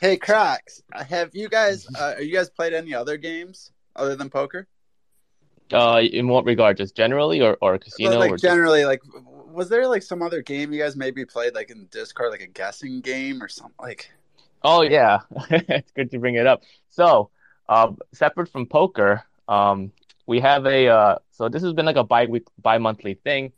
Hey, 0.00 0.16
Crocs, 0.16 0.82
uh, 0.92 1.04
have 1.04 1.30
you 1.32 1.48
guys? 1.48 1.86
Uh, 1.96 2.14
are 2.16 2.22
you 2.22 2.34
guys 2.34 2.50
played 2.50 2.74
any 2.74 2.92
other 2.92 3.16
games 3.16 3.70
other 3.94 4.16
than 4.16 4.28
poker? 4.28 4.66
Uh, 5.72 6.00
in 6.02 6.26
what 6.28 6.44
regard? 6.44 6.76
Just 6.76 6.96
generally, 6.96 7.40
or 7.40 7.56
or 7.60 7.78
casino? 7.78 8.18
like 8.18 8.32
or 8.32 8.34
just- 8.34 8.42
generally, 8.42 8.84
like, 8.84 9.00
was 9.50 9.68
there 9.68 9.86
like 9.86 10.02
some 10.02 10.22
other 10.22 10.42
game 10.42 10.72
you 10.72 10.82
guys 10.82 10.96
maybe 10.96 11.24
played 11.24 11.54
like 11.54 11.70
in 11.70 11.86
Discord, 11.90 12.32
like 12.32 12.42
a 12.42 12.48
guessing 12.48 13.00
game 13.00 13.42
or 13.42 13.48
something? 13.48 13.76
Like, 13.80 14.10
Oh 14.64 14.82
yeah, 14.82 15.20
it's 15.50 15.92
good 15.92 16.10
to 16.12 16.18
bring 16.18 16.36
it 16.36 16.46
up. 16.46 16.62
So, 16.88 17.30
um, 17.68 17.98
separate 18.12 18.48
from 18.50 18.66
poker, 18.66 19.22
um, 19.46 19.92
we 20.26 20.40
have 20.40 20.66
a 20.66 20.88
uh, 20.88 21.18
so 21.30 21.48
this 21.48 21.62
has 21.62 21.72
been 21.74 21.84
like 21.86 21.96
a 21.96 22.04
bi 22.04 22.24
week 22.26 22.44
bi 22.60 22.78
monthly 22.78 23.14
thing. 23.14 23.52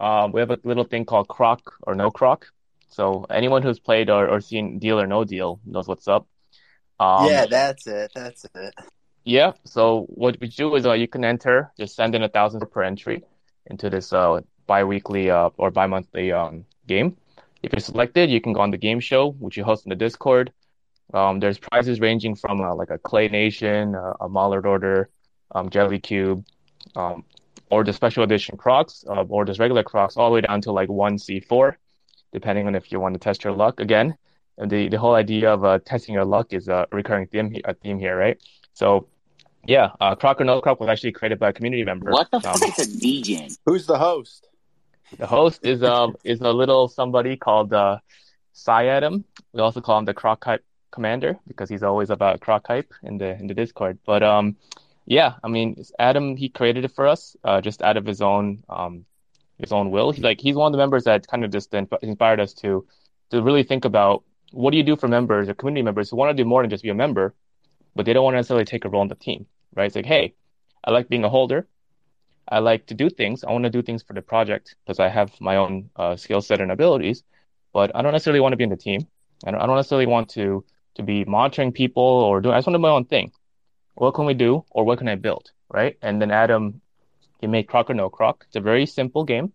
Um, 0.00 0.32
we 0.32 0.40
have 0.40 0.50
a 0.50 0.58
little 0.64 0.84
thing 0.84 1.04
called 1.04 1.28
Croc 1.28 1.60
or 1.82 1.94
No 1.94 2.10
Croc. 2.10 2.46
So 2.88 3.24
anyone 3.30 3.62
who's 3.62 3.78
played 3.78 4.10
or, 4.10 4.28
or 4.28 4.40
seen 4.40 4.78
Deal 4.78 5.00
or 5.00 5.06
No 5.06 5.24
Deal 5.24 5.60
knows 5.64 5.86
what's 5.88 6.08
up. 6.08 6.26
Um, 7.00 7.26
yeah, 7.28 7.46
that's 7.46 7.86
it. 7.86 8.12
That's 8.14 8.44
it. 8.54 8.74
yeah. 9.24 9.52
So 9.64 10.06
what 10.08 10.38
we 10.40 10.48
do 10.48 10.74
is 10.74 10.86
uh, 10.86 10.92
you 10.94 11.06
can 11.06 11.24
enter, 11.24 11.70
just 11.78 11.94
send 11.94 12.14
in 12.14 12.22
a 12.22 12.28
thousand 12.28 12.60
per 12.70 12.82
entry 12.82 13.22
into 13.66 13.90
this 13.90 14.12
uh 14.12 14.40
bi-weekly 14.66 15.30
uh, 15.30 15.50
or 15.56 15.70
bi-monthly 15.70 16.32
um 16.32 16.64
game. 16.86 17.16
If 17.62 17.72
you're 17.72 17.80
selected, 17.80 18.30
you 18.30 18.40
can 18.40 18.52
go 18.52 18.60
on 18.60 18.70
the 18.70 18.76
game 18.78 19.00
show, 19.00 19.30
which 19.32 19.56
you 19.56 19.64
host 19.64 19.84
in 19.86 19.90
the 19.90 19.96
Discord. 19.96 20.52
Um, 21.14 21.40
there's 21.40 21.58
prizes 21.58 22.00
ranging 22.00 22.34
from 22.34 22.60
uh, 22.60 22.74
like 22.74 22.90
a 22.90 22.98
Clay 22.98 23.28
Nation, 23.28 23.94
uh, 23.94 24.12
a 24.20 24.28
Mallard 24.28 24.66
Order, 24.66 25.08
um, 25.54 25.70
Jelly 25.70 25.98
Cube, 25.98 26.44
um, 26.96 27.24
or 27.70 27.82
the 27.84 27.92
special 27.92 28.22
edition 28.22 28.56
Crocs, 28.56 29.04
uh, 29.08 29.22
or 29.28 29.44
just 29.44 29.58
regular 29.58 29.82
Crocs, 29.82 30.16
all 30.16 30.30
the 30.30 30.34
way 30.34 30.40
down 30.42 30.60
to 30.62 30.72
like 30.72 30.88
one 30.88 31.16
C4, 31.16 31.74
depending 32.32 32.66
on 32.66 32.74
if 32.74 32.92
you 32.92 33.00
want 33.00 33.14
to 33.14 33.18
test 33.20 33.42
your 33.44 33.52
luck 33.54 33.80
again. 33.80 34.16
And 34.58 34.70
the, 34.70 34.88
the 34.88 34.98
whole 34.98 35.14
idea 35.14 35.52
of 35.52 35.64
uh, 35.64 35.78
testing 35.84 36.14
your 36.14 36.24
luck 36.24 36.52
is 36.52 36.68
a 36.68 36.86
recurring 36.92 37.26
theme, 37.28 37.56
a 37.64 37.74
theme 37.74 37.98
here, 37.98 38.16
right? 38.16 38.38
So, 38.74 39.06
yeah, 39.66 39.90
uh, 40.00 40.14
Croc 40.14 40.40
or 40.40 40.44
No 40.44 40.60
Croc 40.60 40.80
was 40.80 40.88
actually 40.88 41.12
created 41.12 41.38
by 41.38 41.50
a 41.50 41.52
community 41.52 41.84
member. 41.84 42.10
What 42.10 42.30
the 42.30 42.36
Um, 42.38 42.42
fuck 42.42 42.78
is 42.78 42.78
a 42.78 42.98
DJ? 42.98 43.56
Who's 43.66 43.86
the 43.86 43.98
host? 43.98 44.48
The 45.16 45.26
host 45.26 45.64
is 45.64 45.82
um 45.82 46.16
is 46.24 46.40
a 46.40 46.52
little 46.52 46.88
somebody 46.88 47.36
called 47.36 47.72
uh 47.72 47.98
Syadam. 48.54 49.24
We 49.52 49.60
also 49.60 49.80
call 49.80 49.98
him 49.98 50.04
the 50.04 50.14
Croc 50.14 50.44
Hype 50.44 50.64
Commander 50.90 51.38
because 51.46 51.68
he's 51.68 51.82
always 51.82 52.10
about 52.10 52.40
Croc 52.40 52.66
Hype 52.66 52.92
in 53.02 53.18
the 53.18 53.38
in 53.38 53.46
the 53.46 53.54
Discord. 53.54 53.98
But 54.04 54.22
um 54.22 54.56
yeah, 55.06 55.34
I 55.42 55.48
mean 55.48 55.82
Adam 55.98 56.36
he 56.36 56.48
created 56.48 56.84
it 56.84 56.92
for 56.92 57.06
us 57.06 57.36
uh 57.44 57.60
just 57.60 57.82
out 57.82 57.96
of 57.96 58.04
his 58.04 58.20
own 58.20 58.64
um 58.68 59.04
his 59.58 59.72
own 59.72 59.90
will. 59.90 60.12
He's 60.12 60.24
like 60.24 60.40
he's 60.40 60.54
one 60.56 60.66
of 60.66 60.72
the 60.72 60.78
members 60.78 61.04
that 61.04 61.26
kind 61.26 61.44
of 61.44 61.50
just 61.50 61.74
inspired 62.02 62.40
us 62.40 62.52
to 62.54 62.86
to 63.30 63.42
really 63.42 63.62
think 63.62 63.84
about 63.84 64.24
what 64.52 64.70
do 64.70 64.76
you 64.76 64.82
do 64.82 64.96
for 64.96 65.08
members 65.08 65.48
or 65.48 65.54
community 65.54 65.82
members 65.82 66.10
who 66.10 66.16
want 66.16 66.34
to 66.34 66.42
do 66.42 66.48
more 66.48 66.62
than 66.62 66.70
just 66.70 66.82
be 66.82 66.88
a 66.88 66.94
member, 66.94 67.34
but 67.94 68.06
they 68.06 68.12
don't 68.12 68.24
want 68.24 68.34
to 68.34 68.38
necessarily 68.38 68.64
take 68.64 68.84
a 68.84 68.88
role 68.88 69.02
in 69.02 69.08
the 69.08 69.14
team, 69.14 69.46
right? 69.74 69.86
It's 69.86 69.96
like, 69.96 70.06
hey, 70.06 70.34
I 70.84 70.90
like 70.90 71.08
being 71.08 71.24
a 71.24 71.28
holder. 71.28 71.66
I 72.50 72.58
like 72.60 72.86
to 72.86 72.94
do 72.94 73.10
things. 73.10 73.44
I 73.44 73.52
want 73.52 73.64
to 73.64 73.70
do 73.70 73.82
things 73.82 74.02
for 74.02 74.14
the 74.14 74.22
project 74.22 74.74
because 74.84 74.98
I 75.00 75.08
have 75.08 75.30
my 75.40 75.56
own 75.56 75.90
uh, 75.96 76.16
skill 76.16 76.40
set 76.40 76.60
and 76.60 76.72
abilities, 76.72 77.22
but 77.72 77.94
I 77.94 78.02
don't 78.02 78.12
necessarily 78.12 78.40
want 78.40 78.52
to 78.52 78.56
be 78.56 78.64
in 78.64 78.70
the 78.70 78.76
team. 78.76 79.06
I 79.44 79.50
don't, 79.50 79.60
I 79.60 79.66
don't 79.66 79.76
necessarily 79.76 80.06
want 80.06 80.30
to 80.30 80.64
to 80.96 81.02
be 81.02 81.24
monitoring 81.24 81.72
people 81.72 82.02
or 82.02 82.40
doing. 82.40 82.54
I 82.54 82.58
just 82.58 82.66
want 82.66 82.74
to 82.74 82.78
do 82.78 82.82
my 82.82 82.90
own 82.90 83.04
thing. 83.04 83.30
What 83.94 84.14
can 84.14 84.26
we 84.26 84.34
do, 84.34 84.64
or 84.70 84.84
what 84.84 84.98
can 84.98 85.08
I 85.08 85.14
build, 85.16 85.50
right? 85.68 85.96
And 86.02 86.20
then 86.20 86.30
Adam, 86.30 86.80
he 87.40 87.46
made 87.46 87.68
Croc 87.68 87.90
or 87.90 87.94
No 87.94 88.08
Croc. 88.08 88.44
It's 88.46 88.56
a 88.56 88.60
very 88.60 88.86
simple 88.86 89.24
game, 89.24 89.52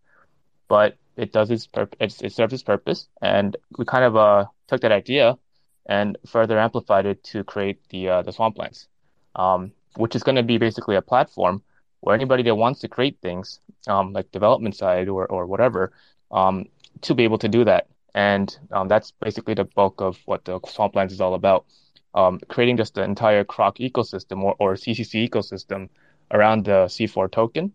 but 0.68 0.98
it 1.18 1.32
does 1.32 1.52
its 1.52 1.68
purpose. 1.68 2.22
It, 2.22 2.32
serves 2.32 2.54
its 2.54 2.64
purpose, 2.64 3.08
and 3.22 3.58
we 3.78 3.86
kind 3.86 4.06
of 4.06 4.16
uh 4.16 4.46
took 4.68 4.82
that 4.82 4.92
idea 4.92 5.38
and 5.86 6.18
further 6.26 6.58
amplified 6.58 7.06
it 7.06 7.24
to 7.26 7.44
create 7.44 7.80
the 7.90 8.10
uh, 8.10 8.22
the 8.22 8.32
Swamplands, 8.32 8.88
um, 9.36 9.72
which 9.96 10.16
is 10.16 10.24
going 10.24 10.36
to 10.36 10.44
be 10.44 10.58
basically 10.58 10.96
a 10.96 11.02
platform 11.02 11.62
where 12.04 12.14
anybody 12.14 12.44
that 12.44 12.56
wants 12.56 12.82
to 12.82 12.90
create 12.90 13.18
things, 13.22 13.62
um, 13.88 14.12
like 14.12 14.30
development 14.34 14.76
side 14.76 15.08
or, 15.08 15.26
or 15.26 15.46
whatever, 15.46 15.94
um, 16.32 16.66
to 17.00 17.16
be 17.16 17.24
able 17.24 17.38
to 17.38 17.48
do 17.48 17.64
that. 17.64 17.88
And 18.14 18.56
um, 18.74 18.90
that's 18.90 19.12
basically 19.12 19.54
the 19.54 19.64
bulk 19.64 20.02
of 20.02 20.20
what 20.26 20.44
the 20.44 20.60
Swamplands 20.60 21.14
is 21.14 21.22
all 21.22 21.34
about. 21.34 21.66
Um, 22.14 22.42
creating 22.50 22.76
just 22.76 22.96
the 22.96 23.04
entire 23.04 23.46
Croc 23.46 23.78
ecosystem 23.78 24.44
or, 24.44 24.54
or 24.60 24.74
CCC 24.74 25.30
ecosystem 25.30 25.88
around 26.30 26.66
the 26.66 26.88
C4 26.88 27.32
token, 27.32 27.72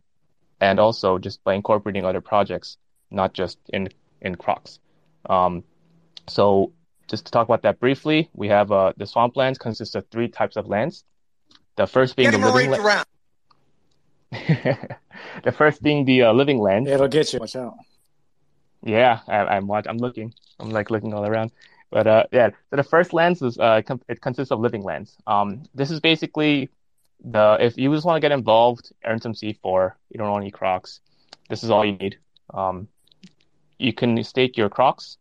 and 0.61 0.79
also 0.79 1.19
just 1.19 1.43
by 1.43 1.55
incorporating 1.55 2.05
other 2.05 2.21
projects, 2.21 2.77
not 3.11 3.33
just 3.33 3.59
in 3.73 3.89
in 4.21 4.35
Crocs. 4.35 4.79
Um, 5.29 5.65
so 6.29 6.73
just 7.09 7.25
to 7.27 7.33
talk 7.33 7.49
about 7.49 7.63
that 7.63 7.81
briefly, 7.81 8.29
we 8.35 8.49
have 8.49 8.71
uh, 8.71 8.93
the 8.97 9.07
Swamplands 9.07 9.59
consists 9.59 9.95
of 9.95 10.07
three 10.09 10.29
types 10.29 10.57
of 10.57 10.69
lands. 10.69 11.03
The 11.77 11.87
first 11.87 12.15
being 12.15 12.31
Get 12.31 12.41
the 12.41 12.47
living 12.47 12.71
right 12.71 12.81
la- 12.81 12.87
around. 12.87 13.07
the 15.45 15.53
first 15.53 15.83
being 15.83 16.05
the 16.05 16.25
uh, 16.25 16.33
living 16.33 16.59
land. 16.59 16.87
It'll 16.89 17.09
get 17.09 17.33
you. 17.33 17.39
Watch 17.39 17.57
out. 17.57 17.75
Yeah, 18.83 19.21
I, 19.27 19.57
I'm 19.57 19.67
watch, 19.67 19.87
I'm 19.89 19.99
looking. 19.99 20.35
I'm 20.61 20.71
like 20.71 20.91
looking 20.91 21.15
all 21.15 21.27
around. 21.27 21.53
But 21.91 22.07
uh, 22.07 22.25
yeah. 22.33 22.51
So 22.71 22.77
the 22.77 22.83
first 22.83 23.13
lands 23.13 23.43
is 23.43 23.59
uh, 23.59 23.83
com- 23.87 24.03
it 24.09 24.21
consists 24.21 24.53
of 24.53 24.61
living 24.61 24.83
lands. 24.83 25.17
Um, 25.27 25.65
this 25.75 25.91
is 25.91 26.01
basically 26.01 26.71
the 27.25 27.57
if 27.61 27.77
you 27.77 27.93
just 27.93 28.05
want 28.05 28.17
to 28.17 28.21
get 28.21 28.33
involved, 28.33 28.93
earn 29.05 29.21
some 29.21 29.33
C4. 29.33 29.93
You 30.11 30.19
don't 30.19 30.31
want 30.31 30.43
any 30.43 30.51
Crocs. 30.51 31.01
This 31.49 31.65
is 31.65 31.71
all 31.71 31.85
you 31.85 31.93
need. 31.93 32.19
Um, 32.53 32.89
you 33.79 33.93
can 33.93 34.23
stake 34.25 34.57
your 34.57 34.69
Crocs, 34.69 35.17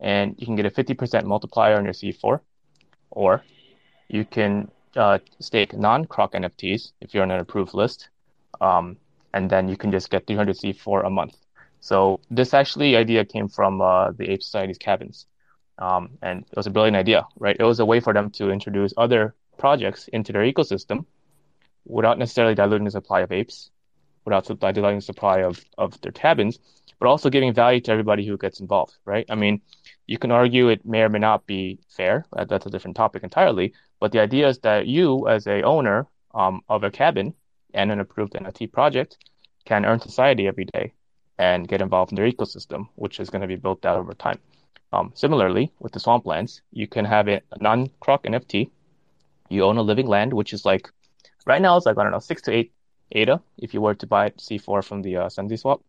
and 0.00 0.34
you 0.38 0.46
can 0.46 0.56
get 0.56 0.66
a 0.66 0.70
50% 0.70 1.24
multiplier 1.24 1.76
on 1.76 1.84
your 1.84 1.92
C4, 1.92 2.40
or 3.10 3.42
you 4.08 4.24
can 4.24 4.70
uh, 4.96 5.18
stake 5.40 5.76
non-Croc 5.76 6.32
NFTs 6.32 6.92
if 7.00 7.14
you're 7.14 7.22
on 7.22 7.30
an 7.30 7.40
approved 7.40 7.74
list, 7.74 8.08
um, 8.60 8.96
and 9.34 9.50
then 9.50 9.68
you 9.68 9.76
can 9.76 9.90
just 9.90 10.10
get 10.10 10.26
300 10.26 10.56
C4 10.56 11.06
a 11.06 11.10
month. 11.10 11.36
So 11.80 12.20
this 12.30 12.54
actually 12.54 12.96
idea 12.96 13.24
came 13.24 13.48
from 13.48 13.80
uh, 13.80 14.10
the 14.12 14.30
Ape 14.30 14.42
Society's 14.42 14.78
cabins, 14.78 15.26
um, 15.78 16.10
and 16.22 16.44
it 16.50 16.56
was 16.56 16.66
a 16.66 16.70
brilliant 16.70 16.96
idea, 16.96 17.26
right? 17.38 17.56
It 17.58 17.64
was 17.64 17.80
a 17.80 17.84
way 17.84 18.00
for 18.00 18.12
them 18.12 18.30
to 18.32 18.50
introduce 18.50 18.92
other 18.96 19.34
projects 19.58 20.08
into 20.08 20.32
their 20.32 20.42
ecosystem 20.42 21.04
without 21.84 22.18
necessarily 22.18 22.54
diluting 22.54 22.84
the 22.84 22.90
supply 22.90 23.20
of 23.20 23.32
apes, 23.32 23.70
without 24.24 24.46
diluting 24.60 24.96
the 24.96 25.02
supply 25.02 25.38
of, 25.42 25.64
of 25.78 26.00
their 26.00 26.12
cabins, 26.12 26.58
but 26.98 27.08
also 27.08 27.30
giving 27.30 27.54
value 27.54 27.80
to 27.80 27.92
everybody 27.92 28.26
who 28.26 28.36
gets 28.36 28.60
involved, 28.60 28.96
right? 29.04 29.24
I 29.30 29.36
mean, 29.36 29.60
you 30.06 30.18
can 30.18 30.32
argue 30.32 30.68
it 30.68 30.84
may 30.84 31.02
or 31.02 31.08
may 31.08 31.18
not 31.18 31.46
be 31.46 31.78
fair. 31.88 32.26
That's 32.32 32.66
a 32.66 32.70
different 32.70 32.96
topic 32.96 33.22
entirely. 33.22 33.72
But 34.00 34.12
the 34.12 34.20
idea 34.20 34.48
is 34.48 34.58
that 34.60 34.86
you, 34.86 35.28
as 35.28 35.46
a 35.46 35.62
owner 35.62 36.06
um, 36.34 36.62
of 36.68 36.82
a 36.82 36.90
cabin 36.90 37.34
and 37.74 37.90
an 37.90 38.00
approved 38.00 38.34
NFT 38.34 38.72
project, 38.72 39.18
can 39.64 39.84
earn 39.84 40.00
society 40.00 40.46
every 40.46 40.64
day 40.64 40.92
and 41.38 41.68
get 41.68 41.80
involved 41.80 42.12
in 42.12 42.16
their 42.16 42.30
ecosystem, 42.30 42.88
which 42.96 43.20
is 43.20 43.30
going 43.30 43.42
to 43.42 43.48
be 43.48 43.56
built 43.56 43.84
out 43.86 43.98
over 43.98 44.14
time. 44.14 44.38
Um, 44.92 45.12
similarly, 45.14 45.70
with 45.78 45.92
the 45.92 46.00
swamplands, 46.00 46.62
you 46.72 46.86
can 46.86 47.04
have 47.04 47.28
a 47.28 47.42
non-croc 47.60 48.24
NFT. 48.24 48.70
You 49.50 49.64
own 49.64 49.76
a 49.76 49.82
living 49.82 50.06
land, 50.06 50.32
which 50.32 50.52
is 50.52 50.64
like 50.64 50.88
right 51.46 51.60
now 51.60 51.76
it's 51.76 51.86
like 51.86 51.98
I 51.98 52.02
don't 52.02 52.12
know 52.12 52.18
six 52.18 52.42
to 52.42 52.52
eight 52.52 52.72
ADA 53.12 53.40
if 53.58 53.74
you 53.74 53.80
were 53.80 53.94
to 53.94 54.06
buy 54.06 54.30
C4 54.30 54.84
from 54.84 55.02
the 55.02 55.16
uh, 55.16 55.28
Swap, 55.28 55.82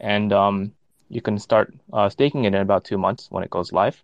and 0.00 0.32
um, 0.32 0.72
you 1.08 1.20
can 1.20 1.38
start 1.38 1.74
uh, 1.92 2.08
staking 2.08 2.44
it 2.44 2.54
in 2.54 2.60
about 2.60 2.84
two 2.84 2.98
months 2.98 3.28
when 3.30 3.44
it 3.44 3.50
goes 3.50 3.72
live. 3.72 4.02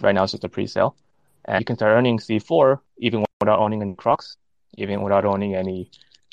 Right 0.00 0.14
now 0.14 0.24
it's 0.24 0.32
just 0.32 0.44
a 0.44 0.48
pre-sale, 0.48 0.96
and 1.44 1.60
you 1.60 1.64
can 1.64 1.76
start 1.76 1.92
earning 1.92 2.18
C4 2.18 2.80
even 2.98 3.24
without 3.40 3.58
owning 3.58 3.82
any 3.82 3.94
crocs, 3.94 4.36
even 4.76 5.02
without 5.02 5.24
owning 5.24 5.54
any 5.54 5.90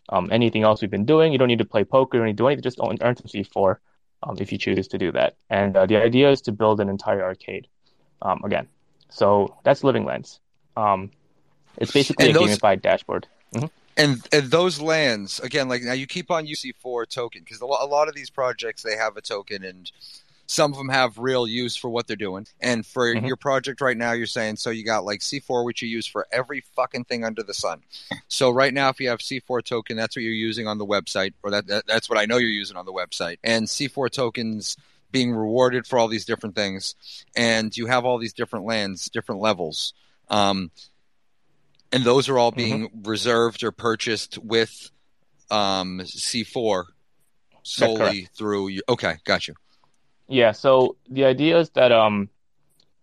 um, 0.10 0.30
anything 0.32 0.64
else 0.64 0.82
we've 0.82 0.91
been 0.91 1.05
doing. 1.05 1.32
You 1.32 1.38
don't 1.38 1.47
need 1.47 1.60
to 1.60 1.66
play 1.66 1.84
poker. 1.84 2.18
You 2.18 2.22
don't 2.22 2.28
need 2.28 2.38
to 2.38 2.43
do 2.43 2.47
anything. 2.47 2.64
Just 2.64 2.80
earn 2.82 3.16
some 3.16 3.28
C4 3.28 3.78
um, 4.24 4.36
if 4.39 4.51
you 4.51 4.57
choose 4.57 4.88
to 4.89 4.97
do 4.97 5.12
that. 5.14 5.36
And 5.49 5.76
uh, 5.78 5.86
the 5.86 5.97
idea 5.97 6.30
is 6.32 6.41
to 6.41 6.51
build 6.51 6.80
an 6.80 6.89
entire 6.89 7.24
arcade 7.24 7.68
um, 8.22 8.43
again. 8.43 8.68
So 9.10 9.55
that's 9.64 9.84
Living 9.84 10.05
Lands. 10.05 10.39
Um, 10.76 11.12
it's 11.78 11.91
basically 11.91 12.28
And 12.28 12.36
a 12.36 12.39
those- 12.39 12.57
gamified 12.57 12.82
dashboard. 12.82 13.28
hmm 13.53 13.66
And 13.97 14.26
and 14.32 14.49
those 14.51 14.80
lands 14.80 15.39
again, 15.39 15.68
like 15.70 15.82
now 15.84 15.93
you 15.93 16.07
keep 16.07 16.32
on 16.32 16.45
UC4 16.47 17.07
token 17.07 17.41
because 17.43 17.62
a 17.62 17.66
lot 17.66 18.07
of 18.07 18.16
these 18.16 18.30
projects 18.30 18.82
they 18.84 18.95
have 18.95 19.18
a 19.18 19.22
token 19.22 19.64
and 19.64 19.91
some 20.50 20.72
of 20.72 20.80
them 20.80 20.89
have 20.89 21.20
real 21.20 21.47
use 21.47 21.76
for 21.76 21.91
what 21.91 22.08
they're 22.08 22.16
doing. 22.16 22.47
And 22.60 22.84
for 22.84 23.14
Mhm. 23.14 23.28
your 23.28 23.36
project 23.36 23.82
right 23.82 23.95
now, 23.95 24.14
you're 24.14 24.26
saying 24.26 24.56
so 24.56 24.72
you 24.72 24.84
got 24.84 25.06
like 25.06 25.22
C4 25.22 25.64
which 25.64 25.84
you 25.84 25.88
use 25.88 26.08
for 26.08 26.26
every 26.32 26.62
fucking 26.76 27.04
thing 27.04 27.24
under 27.24 27.43
the 27.43 27.54
sun. 27.54 27.84
So 28.30 28.50
right 28.50 28.74
now, 28.74 28.89
if 28.89 29.00
you 29.00 29.10
have 29.10 29.22
C4 29.22 29.62
token, 29.62 29.95
that's 29.95 30.16
what 30.16 30.24
you're 30.24 30.34
using 30.34 30.66
on 30.66 30.80
the 30.80 30.88
website, 30.88 31.36
or 31.43 31.52
that, 31.52 31.68
that 31.68 31.86
that's 31.86 32.10
what 32.10 32.18
I 32.18 32.26
know 32.26 32.38
you're 32.38 32.50
using 32.50 32.78
on 32.78 32.88
the 32.88 32.91
website. 32.91 33.38
And 33.43 33.68
C4 33.68 34.10
tokens 34.10 34.76
being 35.12 35.32
rewarded 35.32 35.86
for 35.86 36.00
all 36.00 36.08
these 36.08 36.26
different 36.26 36.56
things, 36.56 36.95
and 37.36 37.78
you 37.78 37.86
have 37.86 38.04
all 38.04 38.18
these 38.18 38.34
different 38.34 38.66
lands, 38.66 39.08
different 39.12 39.41
levels. 39.41 39.93
Um, 40.30 40.72
and 41.91 42.04
those 42.04 42.28
are 42.28 42.39
all 42.39 42.52
being 42.52 42.89
reserved 43.04 43.64
or 43.64 43.72
purchased 43.72 44.39
with 44.39 44.89
um, 45.52 46.00
C4 46.00 46.86
solely 47.62 48.30
through 48.36 48.70
you. 48.70 48.82
Okay, 48.89 49.18
got 49.26 49.47
you. 49.47 49.54
Yeah. 50.30 50.52
So 50.54 50.96
the 51.10 51.26
idea 51.26 51.60
is 51.60 51.70
that 51.72 51.92
um, 51.92 52.30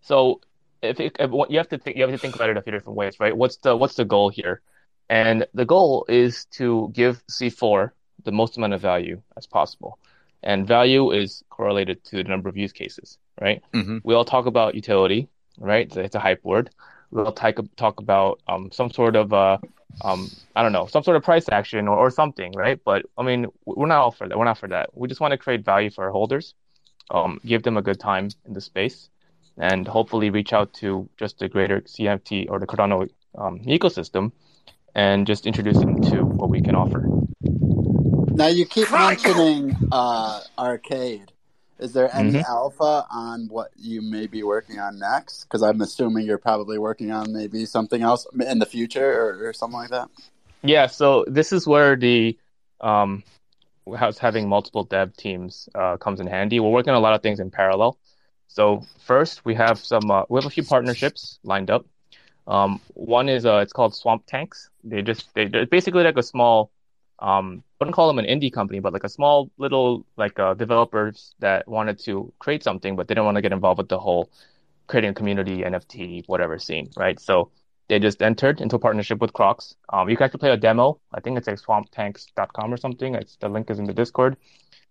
so 0.01 0.41
if, 0.83 1.01
it, 1.01 1.16
if 1.18 1.31
you 1.51 1.59
have 1.59 1.68
to 1.70 1.79
think, 1.79 1.97
you 1.97 2.03
have 2.03 2.12
to 2.12 2.18
think 2.18 2.35
about 2.37 2.51
it 2.51 2.57
a 2.57 2.62
few 2.62 2.72
different 2.72 2.97
ways, 2.97 3.18
right? 3.20 3.37
What's 3.37 3.57
the 3.57 3.77
what's 3.77 3.95
the 3.95 4.05
goal 4.05 4.29
here? 4.31 4.62
And 5.09 5.47
the 5.55 5.64
goal 5.64 6.07
is 6.09 6.47
to 6.53 6.91
give 6.93 7.22
C4 7.29 7.91
the 8.24 8.33
most 8.33 8.57
amount 8.57 8.74
of 8.74 8.81
value 8.81 9.22
as 9.37 9.47
possible. 9.47 9.99
And 10.43 10.66
value 10.66 11.12
is 11.12 11.43
correlated 11.51 12.05
to 12.05 12.16
the 12.16 12.24
number 12.24 12.49
of 12.49 12.57
use 12.57 12.72
cases, 12.72 13.18
right? 13.41 13.62
Mhm. 13.72 14.01
We 14.05 14.14
all 14.14 14.24
talk 14.24 14.47
about 14.47 14.74
utility, 14.74 15.29
right? 15.59 15.95
It's 15.97 16.14
a, 16.14 16.20
hype 16.20 16.45
word. 16.45 16.70
We 17.11 17.22
all 17.22 17.33
talk, 17.33 17.57
talk 17.77 18.01
about 18.01 18.41
um, 18.49 18.70
some 18.72 18.91
sort 18.91 19.16
of, 19.16 19.33
uh, 19.33 19.59
um, 20.03 20.29
I 20.55 20.62
don't 20.62 20.72
know, 20.72 20.87
some 20.87 21.03
sort 21.03 21.16
of 21.16 21.22
price 21.22 21.49
action 21.49 21.89
or, 21.89 21.97
or 21.97 22.11
something, 22.11 22.53
right? 22.53 22.79
But 22.85 23.07
I 23.16 23.22
mean, 23.22 23.47
we're 23.64 23.87
not 23.87 23.99
all 24.03 24.11
for 24.11 24.29
that. 24.29 24.37
We're 24.39 24.45
not 24.45 24.59
for 24.59 24.68
that. 24.68 24.91
We 24.93 25.09
just 25.09 25.20
want 25.20 25.33
to 25.33 25.39
create 25.39 25.64
value 25.64 25.91
for 25.91 26.05
our 26.05 26.11
holders, 26.11 26.55
um, 27.11 27.40
give 27.44 27.62
them 27.62 27.76
a 27.76 27.82
good 27.82 28.00
time 28.00 28.28
in 28.44 28.52
the 28.52 28.61
space, 28.61 29.09
and 29.59 29.86
hopefully 29.86 30.30
reach 30.30 30.52
out 30.52 30.72
to 30.74 31.09
just 31.18 31.38
the 31.38 31.48
greater 31.48 31.80
CNFT 31.82 32.50
or 32.50 32.59
the 32.59 32.66
Cardano 32.66 33.09
um, 33.36 33.61
ecosystem 33.61 34.32
and 34.94 35.26
just 35.26 35.46
introduce 35.46 35.78
them 35.78 36.00
to 36.00 36.24
what 36.24 36.48
we 36.48 36.61
can 36.61 36.74
offer. 36.74 37.02
Now 38.34 38.48
you 38.48 38.66
keep 38.66 38.90
mentioning 38.90 39.76
uh, 39.92 40.40
arcade. 40.59 41.32
Is 41.78 41.92
there 41.92 42.14
any 42.14 42.32
Mhm. 42.32 42.44
alpha 42.48 43.07
on 43.11 43.48
what 43.48 43.70
you 43.76 44.00
may 44.00 44.26
be 44.26 44.42
working 44.42 44.78
on 44.78 44.98
next? 44.98 45.44
Because 45.44 45.62
I'm 45.62 45.82
assuming 45.82 46.24
you're 46.24 46.38
probably 46.38 46.78
working 46.78 47.12
on 47.12 47.32
maybe 47.32 47.66
something 47.66 48.02
else 48.02 48.26
in 48.40 48.59
the 48.59 48.66
future 48.66 49.12
or, 49.12 49.48
or 49.48 49.52
something 49.52 49.78
like 49.78 49.90
that. 49.90 50.09
Yeah, 50.62 50.86
so 50.86 51.24
this 51.28 51.52
is 51.52 51.66
where 51.66 51.94
the 51.94 52.38
um, 52.80 53.22
house 53.95 54.18
having 54.18 54.49
multiple 54.49 54.84
dev 54.84 55.16
teams 55.16 55.68
uh, 55.74 55.97
comes 55.97 56.20
in 56.20 56.26
handy. 56.26 56.61
We're 56.61 56.70
working 56.70 56.91
on 56.91 56.97
a 56.97 57.01
lot 57.01 57.14
of 57.14 57.22
things 57.22 57.41
in 57.41 57.51
parallel. 57.51 57.99
So 58.49 58.82
first, 59.05 59.45
we 59.45 59.55
have 59.55 59.78
some 59.78 60.11
uh, 60.11 60.24
we 60.28 60.39
have 60.39 60.47
a 60.47 60.51
few 60.51 60.64
partnerships 60.64 61.39
lined 61.43 61.70
up. 61.70 61.87
Um, 62.47 62.80
one 62.95 63.28
is 63.28 63.45
uh, 63.45 63.59
it's 63.59 63.72
called 63.72 63.95
Swamp 63.95 64.24
Tanks. 64.26 64.70
They 64.84 65.03
just 65.03 65.32
they, 65.34 65.47
they're 65.47 65.66
basically 65.66 66.05
like 66.05 66.16
a 66.16 66.22
small 66.22 66.70
um, 67.18 67.62
I 67.80 67.84
wouldn't 67.84 67.95
call 67.95 68.09
them 68.09 68.18
an 68.18 68.26
indie 68.26 68.53
company, 68.53 68.80
but 68.80 68.93
like 68.93 69.05
a 69.05 69.09
small 69.09 69.51
little 69.59 70.05
like 70.16 70.39
uh, 70.39 70.55
developers 70.55 71.34
that 71.41 71.66
wanted 71.66 71.99
to 72.01 72.32
create 72.39 72.62
something, 72.62 72.97
but 72.97 73.09
they 73.09 73.14
didn't 73.14 73.24
want 73.24 73.37
to 73.37 73.43
get 73.43 73.53
involved 73.53 73.78
with 73.78 73.89
the 73.89 73.99
whole 73.99 74.30
creating 74.87 75.11
a 75.11 75.14
community, 75.14 75.62
NFT, 75.62 76.24
whatever 76.26 76.59
scene, 76.59 76.91
right? 76.97 77.18
So 77.18 77.51
they 77.89 77.99
just 77.99 78.20
entered 78.22 78.61
into 78.61 78.76
a 78.76 78.78
partnership 78.78 79.20
with 79.20 79.32
Crocs. 79.32 79.74
Um, 79.93 80.09
you 80.09 80.16
can 80.16 80.24
actually 80.24 80.41
play 80.41 80.51
a 80.51 80.57
demo. 80.57 81.01
I 81.12 81.20
think 81.20 81.39
it's 81.39 81.47
like 81.47 81.61
swamptanks.com 81.61 82.72
or 82.72 82.76
something. 82.76 83.14
It's 83.14 83.37
the 83.37 83.49
link 83.49 83.70
is 83.70 83.78
in 83.78 83.84
the 83.84 83.95
Discord. 83.95 84.37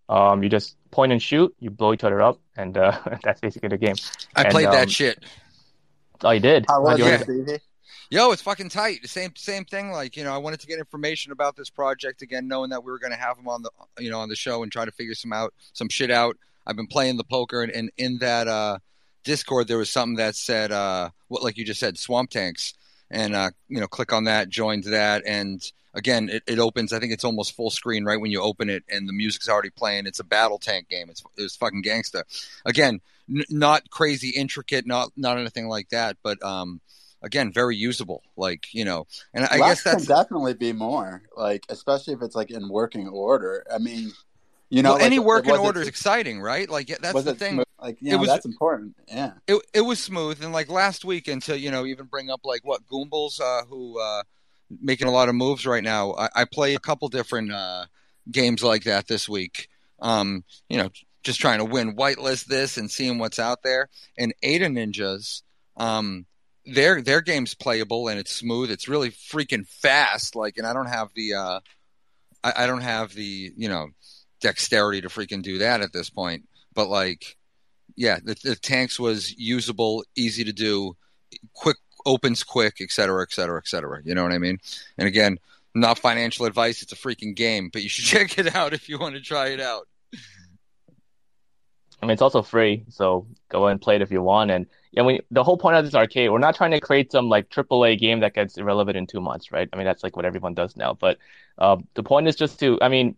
Um, 0.08 0.44
you 0.44 0.50
just 0.50 0.78
point 0.92 1.12
and 1.12 1.22
shoot, 1.22 1.54
you 1.60 1.72
blow 1.72 1.94
each 1.94 2.04
other 2.04 2.22
up, 2.22 2.40
and 2.56 2.78
uh, 2.78 3.00
that's 3.24 3.42
basically 3.42 3.70
the 3.70 3.78
game. 3.78 3.96
I 4.36 4.44
And, 4.44 4.52
played 4.52 4.68
um, 4.68 4.74
that 4.74 4.92
shit. 4.92 5.24
Oh, 6.24 6.32
you 6.32 6.40
did? 6.40 6.66
How 6.68 6.82
was 6.82 6.92
How'd 6.92 7.00
it, 7.00 7.04
like 7.04 7.22
it? 7.22 7.24
Stevie? 7.24 7.60
Yo, 8.12 8.32
it's 8.32 8.42
fucking 8.42 8.70
tight. 8.70 9.02
The 9.02 9.08
same 9.08 9.32
same 9.36 9.66
thing. 9.66 9.92
Like 9.92 10.16
you 10.16 10.24
know, 10.24 10.34
I 10.34 10.38
wanted 10.38 10.60
to 10.60 10.68
get 10.68 10.78
information 10.78 11.32
about 11.32 11.56
this 11.56 11.70
project 11.70 12.22
again, 12.22 12.48
knowing 12.48 12.70
that 12.70 12.84
we 12.84 12.92
were 12.92 13.00
going 13.00 13.12
to 13.12 13.18
have 13.18 13.36
them 13.36 13.48
on 13.48 13.64
the 13.64 13.72
you 14.00 14.12
know 14.12 14.20
on 14.20 14.30
the 14.30 14.36
show 14.36 14.64
and 14.64 14.72
try 14.72 14.86
to 14.86 14.92
figure 14.92 15.16
some 15.16 15.34
out 15.34 15.54
some 15.74 15.90
shit 15.90 16.12
out. 16.12 16.38
I've 16.68 16.76
been 16.76 16.88
playing 16.88 17.18
the 17.18 17.24
poker, 17.24 17.64
and, 17.64 17.72
and 17.72 17.92
in 17.98 18.20
that 18.20 18.48
uh, 18.48 18.78
Discord 19.24 19.68
there 19.68 19.78
was 19.78 19.90
something 19.90 20.18
that 20.18 20.36
said 20.36 20.72
uh, 20.72 21.10
what 21.30 21.44
like 21.44 21.58
you 21.58 21.66
just 21.66 21.80
said, 21.80 21.98
swamp 21.98 22.30
tanks, 22.30 22.76
and 23.12 23.36
uh, 23.36 23.52
you 23.68 23.80
know, 23.80 23.88
click 23.88 24.14
on 24.14 24.26
that, 24.26 24.50
joined 24.50 24.86
that, 24.86 25.24
and 25.26 25.62
again, 25.94 26.30
it, 26.30 26.44
it 26.48 26.60
opens. 26.60 26.94
I 26.94 27.00
think 27.00 27.14
it's 27.14 27.24
almost 27.24 27.56
full 27.56 27.72
screen 27.72 28.04
right 28.04 28.20
when 28.20 28.32
you 28.32 28.42
open 28.42 28.70
it, 28.70 28.84
and 28.90 29.08
the 29.08 29.14
music's 29.14 29.50
already 29.50 29.70
playing. 29.70 30.06
It's 30.06 30.20
a 30.20 30.24
battle 30.24 30.60
tank 30.60 30.90
game. 30.90 31.10
It's 31.10 31.24
it's 31.38 31.56
fucking 31.56 31.84
gangsta. 31.84 32.24
Again, 32.66 33.02
n- 33.30 33.46
not 33.50 33.90
crazy 33.90 34.30
intricate, 34.30 34.86
not 34.86 35.12
not 35.16 35.38
anything 35.38 35.68
like 35.68 35.90
that, 35.90 36.18
but 36.22 36.42
um, 36.44 36.82
again, 37.22 37.52
very 37.52 37.76
usable. 37.76 38.22
Like 38.36 38.74
you 38.74 38.86
know, 38.86 39.08
and 39.34 39.46
I 39.46 39.58
guess 39.58 39.84
that's 39.84 40.06
can 40.06 40.16
definitely 40.16 40.54
be 40.54 40.74
more. 40.74 41.24
Like 41.36 41.66
especially 41.70 42.14
if 42.14 42.22
it's 42.22 42.36
like 42.36 42.52
in 42.52 42.70
working 42.70 43.08
order. 43.08 43.66
I 43.74 43.80
mean, 43.80 44.12
you 44.70 44.84
know, 44.84 44.94
well, 44.94 45.04
any 45.04 45.18
like, 45.20 45.28
working 45.28 45.52
was 45.52 45.62
it- 45.62 45.66
order 45.66 45.82
is 45.82 45.88
exciting, 45.88 46.42
right? 46.42 46.70
Like 46.70 46.88
that's 46.88 47.24
the 47.24 47.36
thing. 47.36 47.54
smooth? 47.56 47.66
Like 47.86 47.98
you 48.02 48.10
It 48.10 48.12
know, 48.14 48.18
was- 48.22 48.30
that's 48.30 48.46
important. 48.46 48.96
Yeah. 49.08 49.34
It 49.46 49.62
it 49.74 49.82
was 49.82 50.00
smooth, 50.00 50.44
and 50.44 50.52
like 50.52 50.70
last 50.70 51.06
week, 51.06 51.28
and 51.28 51.42
to 51.44 51.58
you 51.58 51.70
know 51.70 51.86
even 51.86 52.08
bring 52.08 52.32
up 52.32 52.42
like 52.44 52.66
what 52.66 52.86
Goombles, 52.88 53.40
uh, 53.40 53.64
who 53.66 54.00
uh, 54.00 54.24
making 54.82 55.08
a 55.08 55.12
lot 55.12 55.30
of 55.30 55.36
moves 55.36 55.68
right 55.68 55.84
now. 55.84 56.14
I, 56.14 56.30
I 56.36 56.46
play 56.46 56.74
a 56.74 56.80
couple 56.80 57.08
different 57.10 57.52
uh, 57.52 57.86
games 58.32 58.64
like 58.64 58.86
that 58.86 59.08
this 59.08 59.30
week. 59.30 59.70
Um, 60.02 60.44
you 60.68 60.78
know, 60.78 60.90
just 61.24 61.40
trying 61.40 61.60
to 61.60 61.66
win 61.66 61.96
whitelist 61.96 62.46
this 62.46 62.78
and 62.78 62.90
seeing 62.90 63.20
what's 63.20 63.38
out 63.38 63.60
there. 63.64 63.90
And 64.18 64.34
Ada 64.42 64.68
Ninjas, 64.68 65.44
um, 65.78 66.26
their 66.66 67.04
their 67.04 67.22
game's 67.22 67.54
playable 67.54 68.08
and 68.08 68.20
it's 68.20 68.32
smooth. 68.32 68.72
It's 68.72 68.88
really 68.88 69.12
freaking 69.12 69.68
fast. 69.68 70.36
Like, 70.36 70.58
and 70.58 70.66
I 70.66 70.74
don't 70.74 70.90
have 70.90 71.10
the 71.14 71.36
uh, 71.36 71.60
I, 72.44 72.64
I 72.64 72.68
don't 72.68 72.82
have 72.82 73.14
the 73.14 73.54
you 73.56 73.70
know 73.70 73.90
dexterity 74.42 75.02
to 75.02 75.08
freaking 75.10 75.44
do 75.44 75.60
that 75.60 75.82
at 75.82 75.94
this 75.94 76.10
point. 76.10 76.48
But 76.74 76.90
like, 76.90 77.38
yeah, 77.96 78.20
the, 78.24 78.36
the 78.44 78.56
tanks 78.56 79.00
was 79.00 79.36
usable, 79.38 80.04
easy 80.16 80.44
to 80.44 80.54
do, 80.54 80.96
quick 81.54 81.78
opens 82.06 82.44
quick, 82.44 82.78
et 82.82 82.92
cetera, 82.92 83.22
et 83.24 83.34
cetera, 83.34 83.58
et 83.58 83.68
cetera. 83.68 84.02
You 84.04 84.16
know 84.16 84.24
what 84.24 84.32
I 84.32 84.38
mean? 84.38 84.60
And 84.98 85.08
again, 85.08 85.40
not 85.74 86.00
financial 86.00 86.46
advice. 86.46 86.82
It's 86.82 86.94
a 86.94 86.96
freaking 86.96 87.36
game, 87.36 87.70
but 87.72 87.84
you 87.84 87.90
should 87.90 88.06
check 88.18 88.38
it 88.38 88.56
out 88.56 88.74
if 88.74 88.88
you 88.90 89.00
want 89.00 89.16
to 89.16 89.22
try 89.22 89.48
it 89.48 89.60
out. 89.60 89.88
I 92.02 92.06
mean, 92.06 92.14
it's 92.14 92.22
also 92.22 92.42
free, 92.42 92.84
so 92.90 93.26
go 93.50 93.68
and 93.68 93.82
play 93.82 93.96
it 93.96 94.02
if 94.02 94.12
you 94.12 94.22
want. 94.22 94.52
And 94.52 94.68
yeah, 94.92 95.04
we, 95.04 95.22
the 95.32 95.44
whole 95.44 95.58
point 95.58 95.78
of 95.78 95.86
this 95.86 95.96
arcade, 95.96 96.30
we're 96.30 96.40
not 96.40 96.56
trying 96.56 96.72
to 96.72 96.80
create 96.80 97.12
some 97.12 97.30
like 97.30 97.50
AAA 97.50 98.00
game 98.00 98.20
that 98.20 98.34
gets 98.34 98.58
irrelevant 98.58 98.98
in 98.98 99.08
two 99.08 99.22
months, 99.22 99.52
right? 99.52 99.68
I 99.72 99.78
mean, 99.78 99.86
that's 99.86 100.04
like 100.04 100.16
what 100.16 100.26
everyone 100.26 100.54
does 100.54 100.76
now. 100.76 100.94
But 100.94 101.18
uh, 101.58 101.78
the 101.96 102.04
point 102.04 102.28
is 102.28 102.36
just 102.36 102.60
to, 102.60 102.78
I 102.82 102.90
mean, 102.90 103.16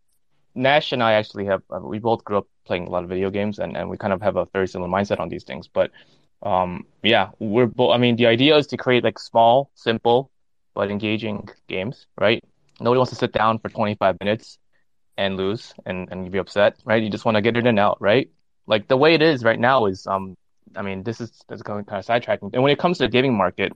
Nash 0.57 0.91
and 0.93 1.03
I 1.03 1.13
actually 1.13 1.45
have, 1.45 1.63
uh, 1.71 1.79
we 1.79 1.99
both 1.99 2.23
grew 2.23 2.39
up 2.39 2.47
playing 2.65 2.87
a 2.87 2.89
lot 2.89 3.03
of 3.03 3.09
video 3.09 3.29
games, 3.29 3.59
and, 3.59 3.77
and 3.77 3.89
we 3.89 3.97
kind 3.97 4.13
of 4.13 4.21
have 4.21 4.35
a 4.37 4.45
very 4.53 4.67
similar 4.67 4.89
mindset 4.89 5.19
on 5.19 5.29
these 5.29 5.43
things. 5.43 5.67
But 5.67 5.91
um, 6.43 6.85
yeah, 7.03 7.29
we're 7.39 7.67
both, 7.67 7.93
I 7.93 7.97
mean, 7.97 8.15
the 8.15 8.27
idea 8.27 8.57
is 8.57 8.67
to 8.67 8.77
create 8.77 9.03
like 9.03 9.19
small, 9.19 9.71
simple, 9.75 10.31
but 10.75 10.91
engaging 10.91 11.49
games, 11.67 12.07
right? 12.19 12.43
Nobody 12.79 12.97
wants 12.97 13.11
to 13.11 13.17
sit 13.17 13.33
down 13.33 13.59
for 13.59 13.69
25 13.69 14.17
minutes 14.19 14.59
and 15.17 15.37
lose 15.37 15.73
and, 15.85 16.07
and 16.11 16.31
be 16.31 16.37
upset, 16.37 16.75
right? 16.85 17.01
You 17.03 17.09
just 17.09 17.25
want 17.25 17.35
to 17.35 17.41
get 17.41 17.57
it 17.57 17.61
in 17.61 17.67
and 17.67 17.79
out, 17.79 17.97
right? 18.01 18.29
Like 18.67 18.87
the 18.87 18.97
way 18.97 19.13
it 19.13 19.21
is 19.21 19.43
right 19.43 19.59
now 19.59 19.85
is 19.85 20.05
um 20.07 20.35
I 20.75 20.81
mean, 20.81 21.03
this 21.03 21.21
is 21.21 21.31
that's 21.47 21.61
going 21.63 21.85
kind 21.85 21.99
of 21.99 22.05
sidetracking. 22.05 22.51
And 22.53 22.63
when 22.63 22.71
it 22.71 22.79
comes 22.79 22.97
to 22.99 23.05
the 23.05 23.09
gaming 23.09 23.35
market, 23.35 23.73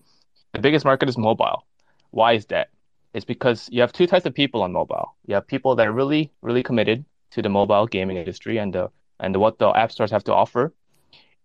the 0.54 0.60
biggest 0.60 0.86
market 0.86 1.10
is 1.10 1.18
mobile. 1.18 1.66
Why 2.12 2.34
is 2.34 2.46
that? 2.48 2.70
It's 3.14 3.26
because 3.26 3.68
you 3.72 3.82
have 3.82 3.92
two 3.92 4.08
types 4.08 4.26
of 4.26 4.34
people 4.34 4.62
on 4.62 4.72
mobile. 4.72 5.16
You 5.26 5.36
have 5.36 5.46
people 5.46 5.76
that 5.76 5.88
are 5.88 5.92
really, 5.92 6.32
really 6.42 6.64
committed 6.64 7.04
to 7.32 7.42
the 7.42 7.50
mobile 7.50 7.86
gaming 7.86 8.18
industry 8.18 8.58
and 8.58 8.74
the 8.74 8.90
and 9.20 9.36
what 9.38 9.60
the 9.60 9.70
app 9.70 9.92
stores 9.92 10.12
have 10.12 10.24
to 10.24 10.34
offer. 10.34 10.74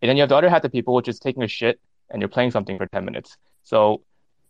And 0.00 0.08
then 0.08 0.16
you 0.16 0.22
have 0.22 0.28
the 0.28 0.36
other 0.36 0.48
half 0.48 0.64
of 0.64 0.72
people, 0.72 0.94
which 0.94 1.08
is 1.08 1.18
taking 1.18 1.42
a 1.42 1.48
shit 1.48 1.80
and 2.10 2.22
you're 2.22 2.28
playing 2.28 2.52
something 2.52 2.78
for 2.78 2.86
10 2.86 3.04
minutes. 3.04 3.36
So 3.64 4.02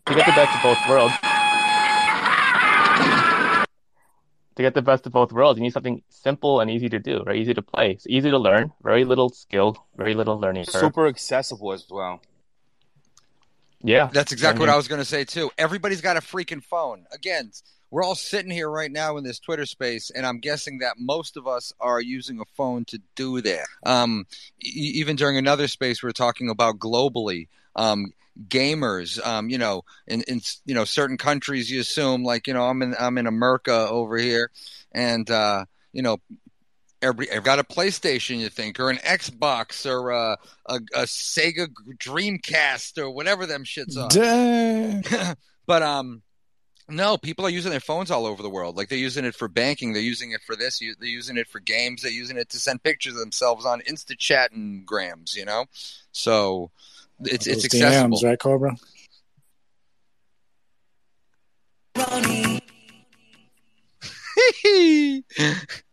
to 0.07 0.14
get 0.14 0.27
the 0.27 0.33
best 0.33 0.55
of 0.55 0.62
both 0.62 0.79
worlds, 0.89 1.14
to 4.57 4.62
get 4.62 4.75
the 4.75 4.83
best 4.83 5.07
of 5.07 5.12
both 5.12 5.33
worlds, 5.33 5.59
you 5.59 5.62
need 5.62 5.73
something 5.73 6.03
simple 6.09 6.61
and 6.61 6.71
easy 6.71 6.89
to 6.89 6.99
do, 6.99 7.23
right? 7.25 7.37
Easy 7.37 7.55
to 7.55 7.62
play. 7.62 7.93
It's 7.93 8.07
easy 8.07 8.31
to 8.31 8.39
learn, 8.39 8.73
very 8.83 9.05
little 9.05 9.31
skill, 9.31 9.77
very 9.97 10.14
little 10.14 10.39
learning 10.39 10.67
curve. 10.67 10.81
Super 10.81 11.07
accessible 11.07 11.73
as 11.73 11.87
well. 11.91 12.21
Yeah. 13.87 14.11
That's 14.12 14.32
exactly 14.32 14.59
I 14.59 14.66
what 14.66 14.68
I 14.70 14.76
was 14.76 14.89
going 14.89 15.01
to 15.01 15.05
say 15.05 15.24
too. 15.24 15.51
Everybody's 15.57 16.01
got 16.01 16.16
a 16.16 16.20
freaking 16.20 16.62
phone. 16.62 17.07
Again, 17.12 17.53
we're 17.91 18.03
all 18.03 18.16
sitting 18.16 18.51
here 18.51 18.68
right 18.68 18.91
now 18.91 19.16
in 19.16 19.24
this 19.24 19.39
Twitter 19.39 19.64
space, 19.64 20.11
and 20.11 20.26
I'm 20.26 20.41
guessing 20.41 20.78
that 20.78 20.95
most 20.99 21.37
of 21.37 21.47
us 21.47 21.72
are 21.80 22.01
using 22.01 22.41
a 22.41 22.45
phone 22.57 22.84
to 22.87 23.01
do 23.14 23.41
that. 23.43 23.66
Um, 23.84 24.26
e- 24.61 24.93
even 24.97 25.14
during 25.14 25.37
another 25.37 25.68
space, 25.68 26.03
we 26.03 26.09
are 26.09 26.12
talking 26.12 26.51
about 26.51 26.78
globally. 26.78 27.49
Um, 27.76 28.12
gamers, 28.49 29.24
um, 29.24 29.49
you 29.49 29.59
know, 29.59 29.82
in, 30.07 30.22
in 30.22 30.41
you 30.64 30.74
know 30.74 30.84
certain 30.84 31.16
countries, 31.16 31.70
you 31.70 31.80
assume 31.80 32.24
like 32.24 32.47
you 32.47 32.55
know 32.55 32.64
I'm 32.64 32.82
in 32.82 32.95
I'm 32.99 33.18
in 33.18 33.26
America 33.26 33.89
over 33.89 34.18
here, 34.18 34.51
and 34.93 35.30
uh, 35.30 35.64
you 35.93 36.03
know 36.03 36.18
every 37.07 37.31
I've 37.31 37.45
got 37.45 37.59
a 37.59 37.65
PlayStation, 37.65 38.39
you 38.39 38.49
think, 38.49 38.79
or 38.79 38.91
an 38.91 38.99
Xbox, 38.99 39.87
or 39.87 40.11
a, 40.11 40.37
a, 40.67 40.77
a 40.95 41.03
Sega 41.03 41.69
Dreamcast, 41.99 42.99
or 42.99 43.11
whatever 43.11 43.47
them 43.47 43.65
shits 43.65 43.97
are. 43.97 45.37
But 45.67 45.83
um, 45.83 46.23
no, 46.89 47.19
people 47.19 47.45
are 47.45 47.51
using 47.51 47.73
their 47.73 47.81
phones 47.81 48.11
all 48.13 48.25
over 48.27 48.43
the 48.43 48.51
world. 48.51 48.77
Like 48.77 48.89
they're 48.89 48.99
using 48.99 49.25
it 49.25 49.35
for 49.35 49.49
banking, 49.49 49.93
they're 49.93 50.03
using 50.03 50.31
it 50.31 50.41
for 50.47 50.55
this, 50.55 50.79
they're 50.79 51.09
using 51.09 51.37
it 51.37 51.49
for 51.49 51.59
games, 51.59 52.03
they're 52.03 52.13
using 52.13 52.37
it 52.37 52.49
to 52.51 52.59
send 52.61 52.83
pictures 52.85 53.15
of 53.15 53.19
themselves 53.19 53.67
on 53.67 53.81
InstaChat 53.81 54.53
and 54.53 54.87
grams. 54.87 55.35
You 55.35 55.45
know, 55.45 55.65
so 56.13 56.71
it's 57.21 57.47
it's 57.47 57.65
accessible. 57.65 58.19
DMs, 58.19 58.25
right, 58.25 58.39
Cobra? 58.39 58.77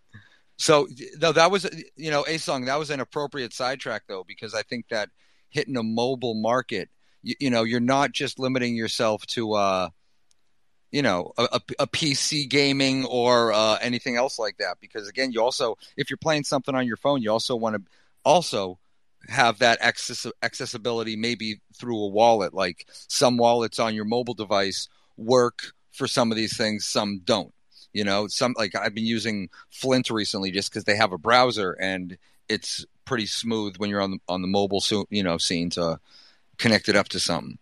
so 0.64 0.88
no, 1.20 1.34
that 1.34 1.51
was 1.51 1.70
you 1.97 2.09
know 2.09 2.24
a 2.26 2.38
song 2.38 2.66
that 2.66 2.80
was 2.80 2.89
an 2.89 3.01
appropriate 3.01 3.51
sidetrack 3.51 4.03
though 4.07 4.24
because 4.26 4.53
I 4.53 4.61
think 4.61 4.88
that 4.88 5.09
hitting 5.49 5.76
a 5.76 5.84
mobile 5.84 6.36
market, 6.36 6.89
you, 7.22 7.36
you 7.38 7.49
know, 7.49 7.64
you're 7.64 7.82
not 7.82 8.14
just 8.14 8.39
limiting 8.39 8.74
yourself 8.74 9.26
to 9.26 9.55
uh, 9.55 9.89
you 10.89 11.01
know 11.01 11.34
a, 11.38 11.59
a, 11.80 11.88
PC 11.88 12.49
gaming 12.49 13.03
or 13.03 13.51
uh, 13.51 13.78
anything 13.82 14.16
else 14.16 14.39
like 14.39 14.55
that. 14.59 14.78
Because 14.80 15.09
again, 15.09 15.34
you 15.34 15.43
also 15.43 15.78
if 15.97 16.09
you're 16.09 16.16
playing 16.16 16.45
something 16.45 16.74
on 16.74 16.88
your 16.88 16.95
phone, 16.95 17.22
you 17.22 17.30
also 17.30 17.57
want 17.57 17.76
to 17.76 17.82
also 18.24 18.80
have 19.28 19.59
that 19.59 19.80
access- 19.82 20.32
accessibility 20.41 21.18
maybe 21.18 21.59
through 21.78 22.01
a 22.01 22.07
wallet. 22.07 22.53
Like 22.53 22.88
some 23.09 23.36
wallets 23.36 23.80
on 23.80 23.95
your 23.95 24.05
mobile 24.05 24.34
device 24.34 24.88
work 25.18 25.74
for 25.91 26.07
some 26.07 26.32
of 26.32 26.38
these 26.38 26.55
things 26.55 26.86
some 26.86 27.20
don't 27.26 27.53
you 27.93 28.03
know 28.03 28.27
some 28.27 28.53
like 28.57 28.75
i've 28.75 28.93
been 28.93 29.05
using 29.05 29.49
flint 29.69 30.09
recently 30.09 30.51
just 30.51 30.69
because 30.69 30.83
they 30.83 30.95
have 30.95 31.13
a 31.13 31.17
browser 31.17 31.71
and 31.73 32.17
it's 32.49 32.85
pretty 33.05 33.25
smooth 33.25 33.77
when 33.77 33.89
you're 33.89 34.01
on 34.01 34.11
the 34.11 34.19
on 34.27 34.41
the 34.41 34.47
mobile 34.47 34.81
so 34.81 35.05
you 35.09 35.23
know 35.23 35.37
scene 35.37 35.69
to 35.69 35.99
connect 36.57 36.89
it 36.89 36.95
up 36.95 37.07
to 37.09 37.19
something 37.19 37.57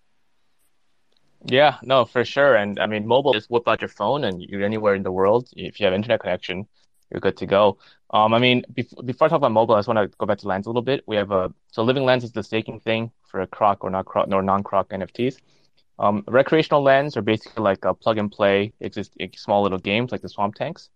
Yeah, 1.46 1.78
no, 1.82 2.06
for 2.06 2.24
sure. 2.24 2.56
And 2.56 2.80
I 2.80 2.86
mean, 2.86 3.08
mobile, 3.08 3.34
just 3.34 3.50
whip 3.50 3.68
out 3.68 3.82
your 3.82 3.88
phone 3.88 4.24
and 4.24 4.42
you're 4.42 4.64
anywhere 4.64 4.94
in 4.94 5.04
the 5.04 5.12
world. 5.12 5.50
If 5.56 5.80
you 5.80 5.86
have 5.86 5.94
internet 5.94 6.20
connection, 6.20 6.68
you're 7.10 7.20
good 7.20 7.38
to 7.38 7.46
go. 7.46 7.78
Um, 8.12 8.34
I 8.34 8.40
mean, 8.40 8.64
before, 8.74 9.04
before 9.04 9.26
I 9.26 9.30
talk 9.30 9.38
about 9.38 9.52
mobile, 9.52 9.76
I 9.76 9.80
just 9.80 9.88
want 9.88 10.12
to 10.12 10.16
go 10.18 10.26
back 10.26 10.38
to 10.40 10.48
Lands 10.48 10.68
a 10.68 10.70
little 10.70 10.82
bit. 10.82 11.04
We 11.08 11.16
have 11.16 11.32
a, 11.32 11.52
so 11.72 11.84
Living 11.84 12.06
Lands 12.06 12.24
is 12.24 12.32
the 12.32 12.44
staking 12.44 12.80
thing 12.80 13.12
for 13.24 13.42
a 13.42 13.48
croc 13.48 13.84
or 13.84 13.90
not 13.90 14.06
croc 14.06 14.28
or 14.32 14.44
non-croc 14.44 14.90
NFTs. 14.90 15.38
Um, 16.02 16.24
recreational 16.28 16.82
lands 16.82 17.16
are 17.16 17.22
basically 17.22 17.62
like 17.64 17.86
a 17.86 17.94
plug 17.94 18.18
and 18.18 18.32
play, 18.32 18.74
exist 18.80 19.16
small 19.36 19.62
little 19.62 19.78
games 19.78 20.12
like 20.12 20.22
the 20.22 20.30
Swamp 20.30 20.56
Tanks. 20.56 20.90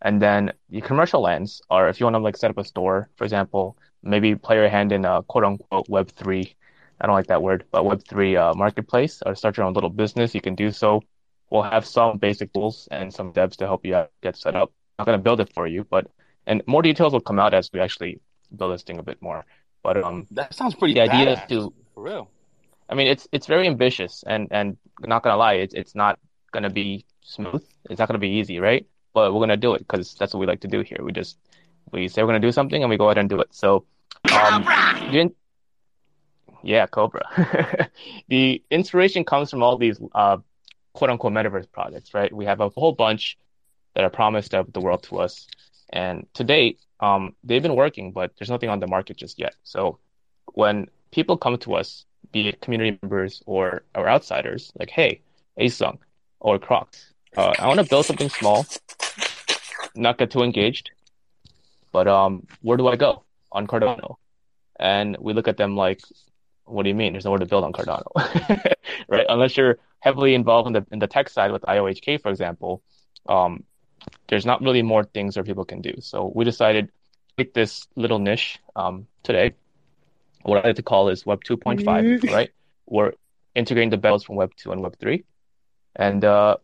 And 0.00 0.22
then 0.22 0.52
the 0.70 0.80
commercial 0.80 1.20
lands 1.20 1.60
are 1.68 1.88
if 1.90 2.00
you 2.00 2.06
want 2.06 2.14
to 2.14 2.20
like 2.20 2.36
set 2.36 2.50
up 2.50 2.56
a 2.56 2.64
store, 2.64 3.10
for 3.16 3.24
example, 3.24 3.76
maybe 4.02 4.34
play 4.34 4.56
your 4.56 4.70
hand 4.70 4.90
in 4.90 5.04
a 5.04 5.22
quote 5.22 5.44
unquote 5.44 5.86
Web 5.90 6.10
three. 6.12 6.56
I 6.98 7.06
don't 7.06 7.14
like 7.14 7.26
that 7.26 7.42
word, 7.42 7.64
but 7.70 7.84
Web 7.84 8.02
three 8.08 8.36
uh, 8.36 8.54
marketplace 8.54 9.22
or 9.26 9.34
start 9.34 9.58
your 9.58 9.66
own 9.66 9.74
little 9.74 9.90
business. 9.90 10.34
You 10.34 10.40
can 10.40 10.54
do 10.54 10.70
so. 10.70 11.02
We'll 11.50 11.62
have 11.62 11.84
some 11.84 12.16
basic 12.16 12.52
tools 12.54 12.88
and 12.90 13.12
some 13.12 13.34
devs 13.34 13.56
to 13.56 13.66
help 13.66 13.84
you 13.84 13.96
out 13.96 14.12
get 14.22 14.36
set 14.36 14.56
up. 14.56 14.72
I'm 14.98 15.02
not 15.02 15.06
gonna 15.06 15.22
build 15.22 15.40
it 15.40 15.52
for 15.52 15.66
you, 15.66 15.84
but 15.84 16.06
and 16.46 16.62
more 16.66 16.80
details 16.80 17.12
will 17.12 17.20
come 17.20 17.38
out 17.38 17.52
as 17.52 17.70
we 17.70 17.80
actually 17.80 18.20
build 18.56 18.72
this 18.72 18.82
thing 18.82 18.98
a 18.98 19.02
bit 19.02 19.20
more. 19.20 19.44
But 19.82 20.02
um, 20.02 20.26
That 20.30 20.54
sounds 20.54 20.74
pretty 20.74 20.94
the 20.94 21.02
idea 21.02 21.34
is 21.34 21.40
to 21.50 21.74
for 21.92 22.02
real. 22.02 22.30
I 22.88 22.94
mean, 22.94 23.06
it's 23.06 23.28
it's 23.32 23.46
very 23.46 23.66
ambitious, 23.66 24.24
and 24.26 24.48
and 24.50 24.76
not 25.00 25.22
gonna 25.22 25.36
lie, 25.36 25.54
it's 25.54 25.74
it's 25.74 25.94
not 25.94 26.18
gonna 26.52 26.70
be 26.70 27.04
smooth. 27.22 27.64
It's 27.90 27.98
not 27.98 28.08
gonna 28.08 28.18
be 28.18 28.38
easy, 28.40 28.60
right? 28.60 28.86
But 29.12 29.32
we're 29.32 29.40
gonna 29.40 29.56
do 29.56 29.74
it 29.74 29.78
because 29.80 30.14
that's 30.14 30.32
what 30.34 30.40
we 30.40 30.46
like 30.46 30.60
to 30.60 30.68
do 30.68 30.80
here. 30.80 30.98
We 31.02 31.12
just 31.12 31.38
we 31.92 32.08
say 32.08 32.22
we're 32.22 32.28
gonna 32.28 32.40
do 32.40 32.52
something, 32.52 32.82
and 32.82 32.90
we 32.90 32.96
go 32.96 33.06
ahead 33.08 33.18
and 33.18 33.28
do 33.28 33.40
it. 33.40 33.48
So, 33.52 33.84
um, 34.32 34.66
in- 35.12 35.34
yeah, 36.62 36.86
Cobra. 36.86 37.88
the 38.28 38.62
inspiration 38.70 39.24
comes 39.24 39.50
from 39.50 39.62
all 39.62 39.76
these 39.76 40.00
uh, 40.14 40.38
quote 40.92 41.10
unquote 41.10 41.32
metaverse 41.32 41.70
projects, 41.70 42.14
right? 42.14 42.32
We 42.34 42.46
have 42.46 42.60
a 42.60 42.70
whole 42.70 42.92
bunch 42.92 43.38
that 43.94 44.04
are 44.04 44.10
promised 44.10 44.54
of 44.54 44.72
the 44.72 44.80
world 44.80 45.02
to 45.04 45.18
us, 45.18 45.46
and 45.90 46.26
to 46.34 46.44
date, 46.44 46.80
um, 47.00 47.34
they've 47.44 47.62
been 47.62 47.76
working, 47.76 48.12
but 48.12 48.32
there's 48.38 48.50
nothing 48.50 48.70
on 48.70 48.80
the 48.80 48.86
market 48.86 49.16
just 49.16 49.38
yet. 49.38 49.54
So, 49.62 49.98
when 50.54 50.88
people 51.10 51.36
come 51.36 51.58
to 51.58 51.74
us 51.74 52.04
be 52.32 52.48
it 52.48 52.60
community 52.60 52.98
members 53.02 53.42
or, 53.46 53.82
or 53.94 54.08
outsiders, 54.08 54.72
like, 54.78 54.90
hey, 54.90 55.20
Asung 55.58 55.98
or 56.40 56.58
Crocs, 56.58 57.12
uh, 57.36 57.54
I 57.58 57.66
want 57.66 57.80
to 57.80 57.86
build 57.86 58.06
something 58.06 58.28
small, 58.28 58.66
not 59.94 60.18
get 60.18 60.30
too 60.30 60.42
engaged, 60.42 60.90
but 61.92 62.08
um, 62.08 62.46
where 62.62 62.76
do 62.76 62.88
I 62.88 62.96
go 62.96 63.24
on 63.52 63.66
Cardano? 63.66 64.16
And 64.78 65.16
we 65.18 65.32
look 65.32 65.48
at 65.48 65.56
them 65.56 65.76
like, 65.76 66.00
what 66.64 66.82
do 66.82 66.88
you 66.88 66.94
mean? 66.94 67.12
There's 67.12 67.24
nowhere 67.24 67.38
to 67.40 67.46
build 67.46 67.64
on 67.64 67.72
Cardano, 67.72 68.10
right? 69.08 69.26
Unless 69.28 69.56
you're 69.56 69.78
heavily 70.00 70.34
involved 70.34 70.66
in 70.68 70.72
the 70.74 70.86
in 70.92 70.98
the 70.98 71.06
tech 71.06 71.28
side 71.28 71.50
with 71.50 71.62
IOHK, 71.62 72.20
for 72.20 72.30
example, 72.30 72.82
um, 73.28 73.64
there's 74.28 74.46
not 74.46 74.60
really 74.60 74.82
more 74.82 75.04
things 75.04 75.34
that 75.34 75.44
people 75.44 75.64
can 75.64 75.80
do. 75.80 75.94
So 76.00 76.30
we 76.34 76.44
decided 76.44 76.88
to 76.88 77.44
take 77.44 77.54
this 77.54 77.86
little 77.96 78.18
niche 78.18 78.58
um, 78.76 79.06
today 79.22 79.54
what 80.42 80.64
I 80.64 80.68
like 80.68 80.76
to 80.76 80.82
call 80.82 81.08
is 81.08 81.26
Web 81.26 81.44
2.5, 81.44 82.32
right? 82.32 82.50
We're 82.86 83.12
integrating 83.54 83.90
the 83.90 83.96
bells 83.98 84.24
from 84.24 84.36
Web 84.36 84.52
2 84.56 84.72
and 84.72 84.82
Web 84.82 84.96
3. 84.98 85.24
And 85.96 86.24
uh, 86.24 86.56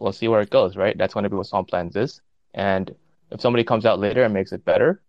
we'll 0.00 0.12
see 0.12 0.28
where 0.28 0.40
it 0.40 0.50
goes, 0.50 0.76
right? 0.76 0.96
That's 0.96 1.14
going 1.14 1.24
to 1.24 1.30
be 1.30 1.36
what 1.36 1.46
Swamplands 1.46 1.96
is. 1.96 2.20
And 2.54 2.94
if 3.30 3.40
somebody 3.40 3.64
comes 3.64 3.86
out 3.86 3.98
later 3.98 4.22
and 4.24 4.34
makes 4.34 4.52
it 4.52 4.64
better, 4.64 5.02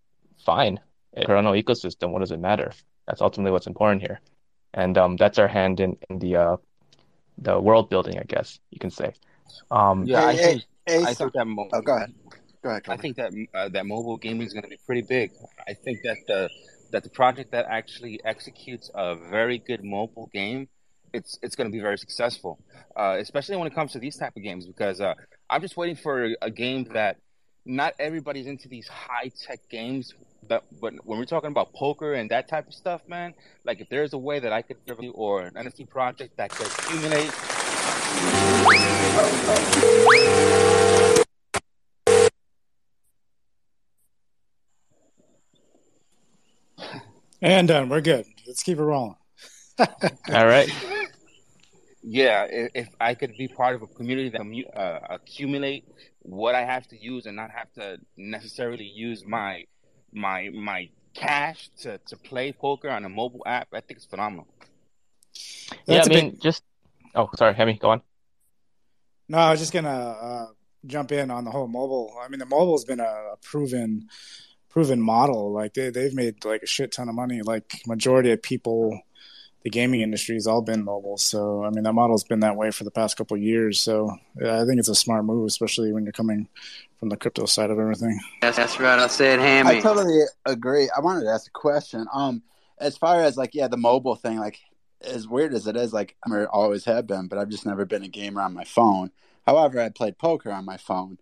fine. 0.46 0.80
Cardano 1.16 1.62
ecosystem, 1.62 2.12
what 2.12 2.20
does 2.20 2.32
it 2.32 2.40
matter? 2.40 2.72
That's 3.08 3.22
ultimately 3.22 3.52
what's 3.52 3.68
important 3.68 4.02
here. 4.02 4.20
And 4.74 4.98
um, 4.98 5.16
that's 5.18 5.38
our 5.38 5.48
hand 5.48 5.80
in, 5.80 5.98
in 6.10 6.20
the 6.20 6.36
uh, 6.36 6.58
the 7.38 7.60
world 7.60 7.90
building, 7.90 8.18
I 8.18 8.24
guess 8.24 8.60
you 8.72 8.80
can 8.80 8.90
say. 8.90 9.14
Um, 9.70 10.06
Yeah, 10.06 10.26
I 10.26 10.34
Hey, 10.36 10.38
think 10.44 10.64
hey, 10.88 10.94
hey, 11.00 11.04
I 11.04 11.14
think 11.14 11.34
that 11.34 11.46
mo- 11.46 11.70
Oh, 11.72 11.82
go 11.82 11.96
ahead. 11.96 12.14
Go 12.64 12.70
ahead. 12.70 12.84
I 12.88 12.98
think 12.98 13.18
that 13.18 13.32
uh, 13.54 13.70
that 13.70 13.86
mobile 13.86 14.18
gaming 14.18 14.48
is 14.48 14.54
going 14.54 14.64
to 14.64 14.70
be 14.70 14.80
pretty 14.86 15.02
big. 15.02 15.32
I 15.68 15.74
think 15.74 16.02
that 16.04 16.18
the 16.28 16.50
that 16.94 17.04
the 17.04 17.10
project 17.10 17.52
that 17.52 17.66
actually 17.68 18.22
executes 18.24 18.90
a 18.96 19.16
very 19.16 19.58
good 19.58 19.84
mobile 19.84 20.30
game, 20.32 20.70
it's 21.12 21.38
it's 21.42 21.56
going 21.56 21.70
to 21.70 21.72
be 21.76 21.82
very 21.82 21.98
successful, 21.98 22.60
uh, 22.96 23.18
especially 23.20 23.58
when 23.58 23.68
it 23.68 23.76
comes 23.76 23.92
to 23.92 24.00
these 24.00 24.16
type 24.16 24.34
of 24.38 24.44
games. 24.44 24.66
Because 24.66 25.02
uh, 25.02 25.16
I'm 25.50 25.62
just 25.62 25.76
waiting 25.76 25.96
for 25.96 26.30
a, 26.42 26.50
game 26.50 26.86
that 26.94 27.18
not 27.66 27.94
everybody's 28.00 28.48
into 28.48 28.70
these 28.70 28.88
high 28.88 29.32
tech 29.46 29.60
games. 29.70 30.14
But 30.48 30.64
but 30.80 30.94
when 31.04 31.18
we're 31.18 31.26
talking 31.26 31.50
about 31.50 31.74
poker 31.74 32.14
and 32.14 32.30
that 32.30 32.48
type 32.48 32.68
of 32.68 32.74
stuff, 32.74 33.02
man, 33.08 33.34
like 33.66 33.82
if 33.82 33.90
there's 33.90 34.14
a 34.14 34.18
way 34.18 34.40
that 34.40 34.54
I 34.54 34.62
could 34.62 34.78
or 35.14 35.42
an 35.42 35.54
NFT 35.56 35.90
project 35.90 36.38
that 36.38 36.52
could 36.52 36.68
accumulate 36.68 37.32
And 47.44 47.68
done. 47.68 47.90
We're 47.90 48.00
good. 48.00 48.26
Let's 48.48 48.64
keep 48.64 48.78
it 48.78 48.84
rolling. 48.84 49.18
all 49.80 49.88
right. 50.30 50.70
Yeah, 52.02 52.46
if, 52.50 52.72
if 52.74 52.90
I 53.02 53.16
could 53.16 53.36
be 53.38 53.50
part 53.50 53.76
of 53.76 53.82
a 53.82 53.88
community 53.88 54.30
that 54.30 54.80
uh, 54.80 55.00
accumulate 55.10 55.86
what 56.22 56.56
I 56.56 56.64
have 56.64 56.88
to 56.88 56.98
use 56.98 57.26
and 57.26 57.36
not 57.36 57.52
have 57.52 57.70
to 57.74 57.98
necessarily 58.16 58.86
use 58.86 59.26
my 59.26 59.66
my 60.14 60.52
my 60.54 60.90
cash 61.14 61.70
to, 61.82 61.98
to 62.08 62.16
play 62.16 62.54
poker 62.54 62.90
on 62.90 63.04
a 63.04 63.10
mobile 63.10 63.44
app, 63.46 63.68
I 63.74 63.82
think 63.82 63.98
it's 63.98 64.06
phenomenal. 64.06 64.48
yeah, 65.86 66.04
I 66.06 66.08
mean, 66.08 66.32
big- 66.32 66.42
just 66.42 66.64
oh, 67.14 67.30
sorry, 67.36 67.56
Hemi, 67.56 67.74
go 67.74 67.90
on. 67.90 68.02
No, 69.28 69.40
I 69.40 69.52
was 69.52 69.60
just 69.60 69.74
gonna 69.74 69.90
uh, 69.90 70.46
jump 70.86 71.12
in 71.12 71.30
on 71.30 71.44
the 71.44 71.52
whole 71.52 71.68
mobile. 71.68 72.16
I 72.24 72.30
mean, 72.30 72.40
the 72.40 72.46
mobile's 72.46 72.86
been 72.86 73.02
a, 73.02 73.34
a 73.34 73.38
proven, 73.42 74.08
proven 74.74 75.00
model. 75.00 75.54
Like 75.54 75.76
they 75.76 75.90
they've 75.92 76.14
made 76.14 76.44
like 76.44 76.64
a 76.64 76.68
shit 76.68 76.92
ton 76.92 77.08
of 77.08 77.16
money. 77.16 77.42
Like 77.42 77.82
majority 77.88 78.32
of 78.32 78.42
people, 78.42 79.00
the 79.64 79.70
gaming 79.70 80.02
industry 80.02 80.36
has 80.36 80.48
all 80.48 80.62
been 80.62 80.84
mobile. 80.84 81.18
So 81.18 81.64
I 81.64 81.70
mean, 81.70 81.84
that 81.84 81.94
model's 81.94 82.26
been 82.26 82.42
that 82.42 82.58
way 82.58 82.72
for 82.72 82.84
the 82.84 82.92
past 82.92 83.16
couple 83.16 83.38
of 83.38 83.44
years. 83.44 83.80
So 83.80 84.18
yeah, 84.42 84.62
I 84.62 84.66
think 84.66 84.80
it's 84.80 84.90
a 84.90 84.96
smart 84.96 85.24
move, 85.24 85.48
especially 85.48 85.94
when 85.94 86.04
you're 86.04 86.12
coming 86.12 86.50
from 87.00 87.10
the 87.10 87.18
crypto 87.18 87.46
side 87.46 87.70
of 87.70 87.80
everything. 87.80 88.20
That's, 88.42 88.58
that's 88.58 88.80
right. 88.80 89.00
I 89.00 89.08
said 89.08 89.40
hammy. 89.40 89.78
I 89.78 89.80
totally 89.80 90.24
agree. 90.46 90.90
I 90.96 91.00
wanted 91.02 91.22
to 91.22 91.30
ask 91.30 91.48
a 91.48 91.52
question. 91.52 92.08
Um, 92.12 92.42
as 92.80 92.98
far 92.98 93.22
as 93.22 93.38
like, 93.38 93.54
yeah, 93.54 93.68
the 93.68 93.78
mobile 93.78 94.16
thing, 94.16 94.40
like, 94.40 94.60
as 95.02 95.28
weird 95.28 95.54
as 95.54 95.68
it 95.68 95.76
is, 95.76 95.92
like, 95.94 96.16
I 96.26 96.46
always 96.46 96.86
have 96.86 97.06
been, 97.08 97.28
but 97.28 97.38
I've 97.38 97.50
just 97.50 97.66
never 97.66 97.86
been 97.86 98.04
a 98.04 98.08
gamer 98.08 98.42
on 98.42 98.54
my 98.54 98.64
phone. 98.64 99.12
However, 99.46 99.80
I 99.80 99.90
played 99.90 100.18
poker 100.18 100.52
on 100.52 100.66
my 100.66 100.78
phone. 100.78 101.20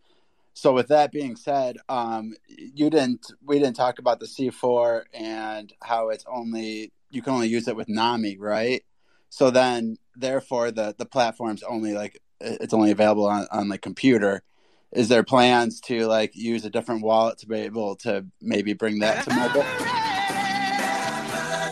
So 0.53 0.73
with 0.73 0.89
that 0.89 1.11
being 1.11 1.35
said, 1.35 1.77
um, 1.89 2.33
you 2.47 2.89
didn't, 2.89 3.31
we 3.43 3.57
didn't 3.57 3.75
talk 3.75 3.99
about 3.99 4.19
the 4.19 4.25
C4 4.25 5.03
and 5.13 5.71
how 5.81 6.09
it's 6.09 6.25
only 6.27 6.91
you 7.11 7.21
can 7.21 7.33
only 7.33 7.49
use 7.49 7.67
it 7.67 7.75
with 7.75 7.89
Nami, 7.89 8.37
right? 8.37 8.83
So 9.29 9.51
then, 9.51 9.97
therefore, 10.15 10.71
the 10.71 10.95
the 10.97 11.05
platform's 11.05 11.63
only 11.63 11.93
like 11.93 12.21
it's 12.39 12.73
only 12.73 12.91
available 12.91 13.27
on 13.27 13.47
on 13.51 13.69
the 13.69 13.77
computer. 13.77 14.43
Is 14.91 15.07
there 15.07 15.23
plans 15.23 15.79
to 15.81 16.07
like 16.07 16.35
use 16.35 16.65
a 16.65 16.69
different 16.69 17.03
wallet 17.03 17.37
to 17.39 17.47
be 17.47 17.59
able 17.59 17.95
to 17.97 18.25
maybe 18.41 18.73
bring 18.73 18.99
that 18.99 19.23
to 19.23 19.33
mobile? 19.33 19.63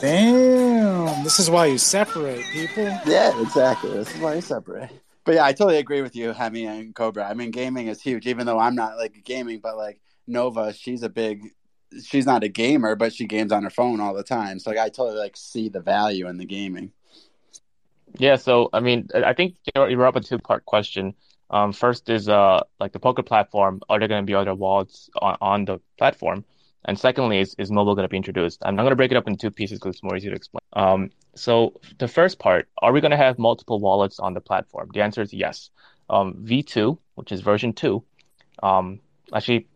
Damn, 0.02 1.24
this 1.26 1.40
is 1.40 1.50
why 1.50 1.66
you 1.66 1.78
separate 1.78 2.46
people. 2.54 2.86
Yeah, 3.06 3.38
exactly. 3.42 3.92
This 3.92 4.16
is 4.16 4.22
why 4.22 4.36
you 4.36 4.42
separate. 4.42 4.92
But 5.30 5.36
yeah, 5.36 5.46
I 5.46 5.54
totally 5.54 5.78
agree 5.78 6.02
with 6.02 6.16
you, 6.16 6.34
Hemi 6.34 6.66
and 6.66 6.96
Cobra. 6.96 7.30
I 7.30 7.36
mean, 7.36 7.52
gaming 7.52 7.86
is 7.86 8.02
huge, 8.02 8.26
even 8.26 8.48
though 8.48 8.58
I'm 8.58 8.74
not 8.74 8.98
like 8.98 9.24
gaming, 9.24 9.60
but 9.60 9.78
like 9.78 10.02
Nova, 10.26 10.74
she's 10.74 11.04
a 11.04 11.10
big. 11.10 11.50
She's 12.04 12.26
not 12.26 12.44
a 12.44 12.48
gamer, 12.48 12.96
but 12.96 13.14
she 13.14 13.28
games 13.28 13.52
on 13.52 13.62
her 13.62 13.70
phone 13.70 14.00
all 14.00 14.16
the 14.16 14.24
time. 14.24 14.58
So 14.58 14.72
like, 14.72 14.80
I 14.80 14.90
totally 14.90 15.20
like 15.20 15.38
see 15.38 15.70
the 15.70 15.82
value 15.82 16.28
in 16.28 16.38
the 16.38 16.46
gaming. 16.46 16.94
Yeah, 18.18 18.38
so 18.38 18.72
I 18.74 18.80
mean, 18.80 19.08
I 19.14 19.34
think 19.34 19.58
you're, 19.76 20.04
up 20.08 20.16
a 20.16 20.22
two-part 20.22 20.66
question. 20.66 21.14
Um, 21.52 21.74
first 21.74 22.10
is 22.10 22.28
uh 22.28 22.62
like 22.80 22.94
the 22.94 23.00
poker 23.00 23.22
platform, 23.22 23.82
are 23.88 24.00
there 24.00 24.08
going 24.08 24.24
to 24.24 24.26
be 24.26 24.34
other 24.34 24.56
wallets 24.56 25.12
on, 25.22 25.38
on 25.42 25.66
the 25.66 25.80
platform? 26.00 26.44
And 26.86 26.98
secondly, 26.98 27.40
is, 27.40 27.56
is 27.58 27.72
mobile 27.72 27.96
going 27.96 28.06
to 28.06 28.10
be 28.10 28.18
introduced? 28.18 28.62
I'm 28.64 28.76
not 28.76 28.84
going 28.84 28.92
to 28.92 28.96
break 28.96 29.12
it 29.12 29.18
up 29.18 29.28
in 29.28 29.38
two 29.38 29.52
pieces 29.52 29.80
because 29.80 29.96
it's 29.96 30.04
more 30.04 30.16
easy 30.16 30.30
to 30.30 30.36
explain. 30.36 30.62
Um, 30.74 31.12
so 31.36 31.80
the 31.98 32.08
first 32.08 32.40
part, 32.40 32.68
are 32.82 32.94
we 32.94 33.02
going 33.02 33.12
to 33.12 33.18
have 33.18 33.38
multiple 33.38 33.80
wallets 33.80 34.20
on 34.20 34.34
the 34.34 34.42
platform? 34.42 34.90
The 34.94 35.02
answer 35.02 35.22
is 35.22 35.34
yes. 35.34 35.70
Um, 36.10 36.36
V2, 36.46 36.98
which 37.16 37.32
is 37.32 37.42
version 37.42 37.74
two, 37.74 38.04
um, 38.64 39.00
actually, 39.34 39.68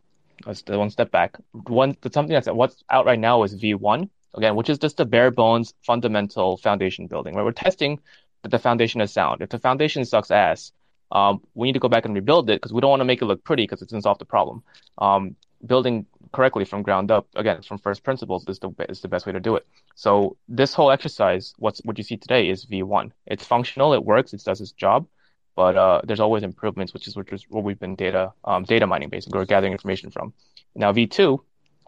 let's 0.46 0.64
one 0.66 0.90
step 0.90 1.12
back. 1.12 1.38
One, 1.52 1.96
something 2.12 2.34
that's 2.34 2.48
what's 2.48 2.84
out 2.90 3.06
right 3.06 3.20
now 3.20 3.44
is 3.44 3.56
V1, 3.56 4.10
again, 4.34 4.56
which 4.56 4.70
is 4.70 4.80
just 4.80 4.98
the 4.98 5.06
bare 5.06 5.32
bones 5.32 5.74
fundamental 5.86 6.58
foundation 6.58 7.08
building, 7.08 7.36
where 7.36 7.44
we're 7.44 7.52
testing 7.52 8.00
that 8.42 8.50
the 8.50 8.60
foundation 8.60 9.02
is 9.02 9.12
sound. 9.12 9.42
If 9.42 9.50
the 9.50 9.60
foundation 9.60 10.06
sucks 10.06 10.32
ass, 10.32 10.72
um, 11.12 11.42
we 11.54 11.68
need 11.68 11.74
to 11.74 11.80
go 11.80 11.90
back 11.90 12.06
and 12.06 12.16
rebuild 12.16 12.50
it 12.50 12.56
because 12.56 12.74
we 12.74 12.82
don't 12.82 12.90
want 12.90 13.02
to 13.02 13.06
make 13.06 13.22
it 13.22 13.26
look 13.26 13.44
pretty 13.44 13.64
because 13.64 13.82
it 13.82 13.86
doesn't 13.86 14.02
solve 14.02 14.18
the 14.18 14.26
problem. 14.26 14.64
Um, 14.98 15.36
building 15.66 16.06
correctly 16.34 16.66
from 16.66 16.82
ground 16.82 17.12
up, 17.12 17.28
again, 17.36 17.62
from 17.62 17.78
first 17.78 18.04
principles 18.04 18.46
is 18.48 18.60
the 18.60 18.72
is 18.90 19.02
the 19.02 19.08
best 19.08 19.26
way 19.26 19.32
to 19.32 19.40
do 19.40 19.56
it. 19.56 19.66
So 19.96 20.36
this 20.48 20.74
whole 20.74 20.92
exercise, 20.92 21.54
what's 21.58 21.80
what 21.86 21.98
you 21.98 22.04
see 22.04 22.18
today 22.18 22.50
is 22.50 22.66
V1. 22.66 23.12
It's 23.28 23.46
functional, 23.46 23.94
it 23.94 24.04
works, 24.04 24.34
it 24.34 24.44
does 24.44 24.60
its 24.60 24.72
job, 24.72 25.08
but 25.56 25.78
uh, 25.78 26.02
there's 26.04 26.20
always 26.20 26.44
improvements, 26.44 26.94
which 26.94 27.08
is 27.08 27.16
which 27.16 27.32
is 27.32 27.46
what 27.50 27.64
we've 27.64 27.80
been 27.80 27.96
data 27.96 28.34
um, 28.44 28.64
data 28.64 28.88
mining 28.88 29.10
basically, 29.10 29.40
or 29.40 29.46
gathering 29.46 29.72
information 29.72 30.12
from. 30.12 30.34
Now 30.76 30.92
V2 30.92 31.40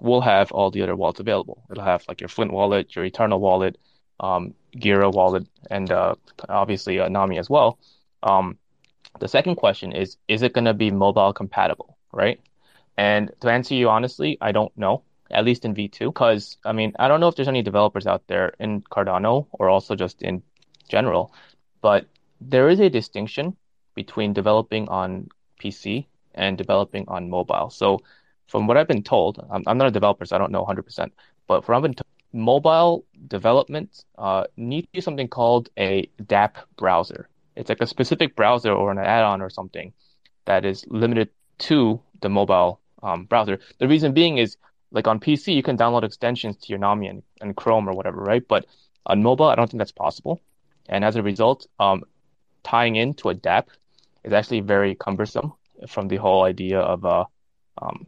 will 0.02 0.22
have 0.22 0.52
all 0.52 0.72
the 0.72 0.82
other 0.82 0.96
wallets 0.96 1.20
available. 1.20 1.64
It'll 1.72 1.84
have 1.84 2.06
like 2.08 2.22
your 2.22 2.30
Flint 2.30 2.54
wallet, 2.54 2.96
your 2.96 3.06
Eternl 3.06 3.40
wallet, 3.40 3.78
um, 4.20 4.54
Gero 4.78 5.10
wallet, 5.10 5.48
and 5.70 5.92
uh, 5.92 6.16
obviously 6.48 7.00
uh, 7.00 7.10
Nami 7.10 7.40
as 7.40 7.50
well. 7.50 7.80
Um, 8.24 8.58
the 9.20 9.28
second 9.28 9.56
question 9.56 9.92
is, 9.94 10.18
is 10.28 10.42
it 10.42 10.54
going 10.54 10.66
to 10.66 10.74
be 10.74 10.92
mobile 10.92 11.32
compatible, 11.34 11.98
right? 12.12 12.40
And 12.98 13.32
to 13.42 13.50
answer 13.50 13.76
you 13.76 13.90
honestly, 13.90 14.38
I 14.42 14.52
don't 14.52 14.76
know, 14.78 15.04
at 15.32 15.46
least 15.46 15.66
in 15.66 15.76
V2, 15.76 16.08
because 16.08 16.58
I 16.66 16.72
mean, 16.72 16.94
I 16.98 17.08
don't 17.08 17.20
know 17.20 17.28
if 17.28 17.36
there's 17.36 17.48
any 17.48 17.62
developers 17.62 18.08
out 18.08 18.28
there 18.28 18.54
in 18.60 18.82
Cardano 18.82 19.48
or 19.52 19.70
also 19.70 19.96
just 19.96 20.22
in 20.22 20.44
general, 20.88 21.34
but 21.82 22.08
there 22.42 22.70
is 22.70 22.80
a 22.80 22.90
distinction 22.90 23.56
between 23.96 24.34
developing 24.34 24.88
on 24.90 25.30
PC 25.62 26.06
and 26.34 26.58
developing 26.58 27.06
on 27.08 27.30
mobile. 27.30 27.70
So 27.70 28.00
from 28.48 28.68
what 28.68 28.78
I've 28.78 28.88
been 28.88 29.04
told, 29.04 29.46
I'm, 29.50 29.64
I'm 29.68 29.78
not 29.78 29.88
a 29.88 29.92
developer, 29.92 30.26
so 30.26 30.36
I 30.36 30.40
don't 30.40 30.52
know 30.52 30.66
100%, 30.66 31.12
but 31.48 31.66
from 31.66 31.74
what 31.74 31.78
I've 31.78 31.84
been 31.84 31.94
told, 31.94 32.06
mobile 32.34 33.06
development 33.28 34.04
uh, 34.18 34.44
needs 34.58 34.88
to 34.88 34.98
use 34.98 35.06
something 35.06 35.28
called 35.28 35.70
a 35.78 36.10
dApp 36.22 36.56
browser. 36.78 37.30
It's 37.56 37.70
like 37.70 37.82
a 37.82 37.88
specific 37.88 38.36
browser 38.36 38.72
or 38.72 38.92
an 38.92 38.98
add-on 38.98 39.42
or 39.42 39.50
something 39.50 39.94
that 40.44 40.66
is 40.66 40.86
limited 40.88 41.30
to 41.58 42.02
the 42.22 42.30
mobile 42.30 42.82
um, 43.06 43.26
browser. 43.26 43.60
The 43.80 43.88
reason 43.88 44.14
being 44.14 44.38
is 44.38 44.58
like 44.92 45.08
on 45.08 45.20
PC, 45.20 45.54
you 45.56 45.64
can 45.64 45.78
download 45.78 46.04
extensions 46.04 46.58
to 46.58 46.70
your 46.70 46.80
Nami 46.80 47.08
and, 47.08 47.24
and 47.42 47.56
Chrome 47.56 47.88
or 47.88 47.94
whatever, 47.94 48.18
right? 48.18 48.46
But 48.48 48.66
on 49.06 49.22
mobile, 49.22 49.46
I 49.46 49.56
don't 49.56 49.70
think 49.70 49.80
that's 49.80 49.92
possible. 49.92 50.42
And 50.90 51.04
as 51.06 51.16
a 51.16 51.24
result, 51.24 51.68
um, 51.80 52.04
tying 52.64 52.96
into 52.96 53.30
a 53.30 53.36
dApp 53.36 53.68
is 54.24 54.34
actually 54.34 54.62
very 54.62 54.96
cumbersome 54.96 55.54
from 55.88 56.08
the 56.08 56.16
whole 56.18 56.44
idea 56.44 56.80
of 56.80 57.06
uh, 57.06 57.26
um, 57.82 58.08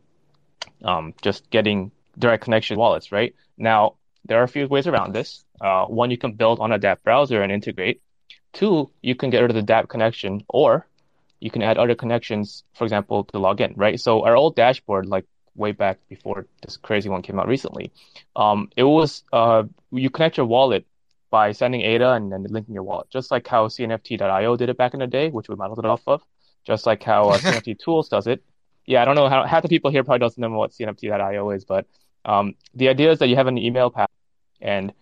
um, 0.84 1.14
just 1.22 1.50
getting 1.50 1.92
direct 2.18 2.44
connection 2.44 2.78
wallets, 2.78 3.12
right? 3.12 3.36
Now, 3.58 3.96
there 4.26 4.40
are 4.40 4.44
a 4.44 4.48
few 4.48 4.68
ways 4.68 4.88
around 4.88 5.14
this. 5.14 5.44
Uh, 5.62 5.86
one, 5.86 6.12
you 6.12 6.18
can 6.18 6.34
build 6.34 6.60
on 6.60 6.72
a 6.72 6.80
dApp 6.80 7.04
browser 7.04 7.42
and 7.42 7.52
integrate. 7.52 8.02
Two, 8.54 8.90
you 9.02 9.16
can 9.16 9.30
get 9.30 9.42
rid 9.42 9.52
of 9.52 9.56
the 9.56 9.74
dApp 9.74 9.90
connection, 9.90 10.44
or 10.48 10.88
you 11.40 11.52
can 11.52 11.62
add 11.62 11.78
other 11.78 11.96
connections, 11.96 12.64
for 12.74 12.84
example, 12.84 13.24
to 13.26 13.40
log 13.40 13.62
in, 13.62 13.74
right? 13.76 14.00
So 14.00 14.26
our 14.26 14.36
old 14.36 14.56
dashboard, 14.56 15.06
like 15.06 15.26
way 15.56 15.72
back 15.72 16.00
before 16.10 16.48
this 16.62 16.78
crazy 16.78 17.10
one 17.10 17.22
came 17.22 17.40
out 17.40 17.48
recently, 17.48 17.92
um, 18.36 18.70
it 18.76 18.84
was 18.84 19.24
uh, 19.34 19.64
you 19.92 20.10
connect 20.10 20.38
your 20.38 20.46
wallet 20.46 20.86
by 21.30 21.52
sending 21.52 21.82
ADA 21.82 22.12
and 22.12 22.32
then 22.32 22.44
linking 22.50 22.74
your 22.74 22.84
wallet, 22.84 23.10
just 23.10 23.32
like 23.32 23.48
how 23.48 23.68
CNFT.io 23.68 24.56
did 24.56 24.70
it 24.70 24.78
back 24.78 24.94
in 24.94 25.00
the 25.00 25.08
day, 25.08 25.30
which 25.30 25.50
we 25.50 25.56
modeled 25.56 25.80
it 25.80 25.86
off 25.86 26.02
of, 26.08 26.22
just 26.66 26.86
like 26.86 27.04
how 27.04 27.30
uh, 27.30 27.38
CNFT 27.38 27.78
Tools 27.78 28.10
does 28.10 28.28
it. 28.28 28.44
Yeah, 28.86 29.02
I 29.02 29.06
don't 29.06 29.16
know 29.16 29.28
how 29.28 29.44
half 29.46 29.64
the 29.64 29.70
people 29.70 29.92
here 29.92 30.04
probably 30.04 30.20
doesn't 30.20 30.42
know 30.42 30.50
what 30.50 30.72
CNFT.io 30.72 31.50
is, 31.52 31.66
but 31.66 31.86
um, 32.24 32.56
the 32.74 32.90
idea 32.90 33.12
is 33.12 33.20
that 33.20 33.28
you 33.28 33.36
have 33.36 33.48
an 33.48 33.58
email 33.58 33.90
path 33.90 34.10
and 34.62 34.94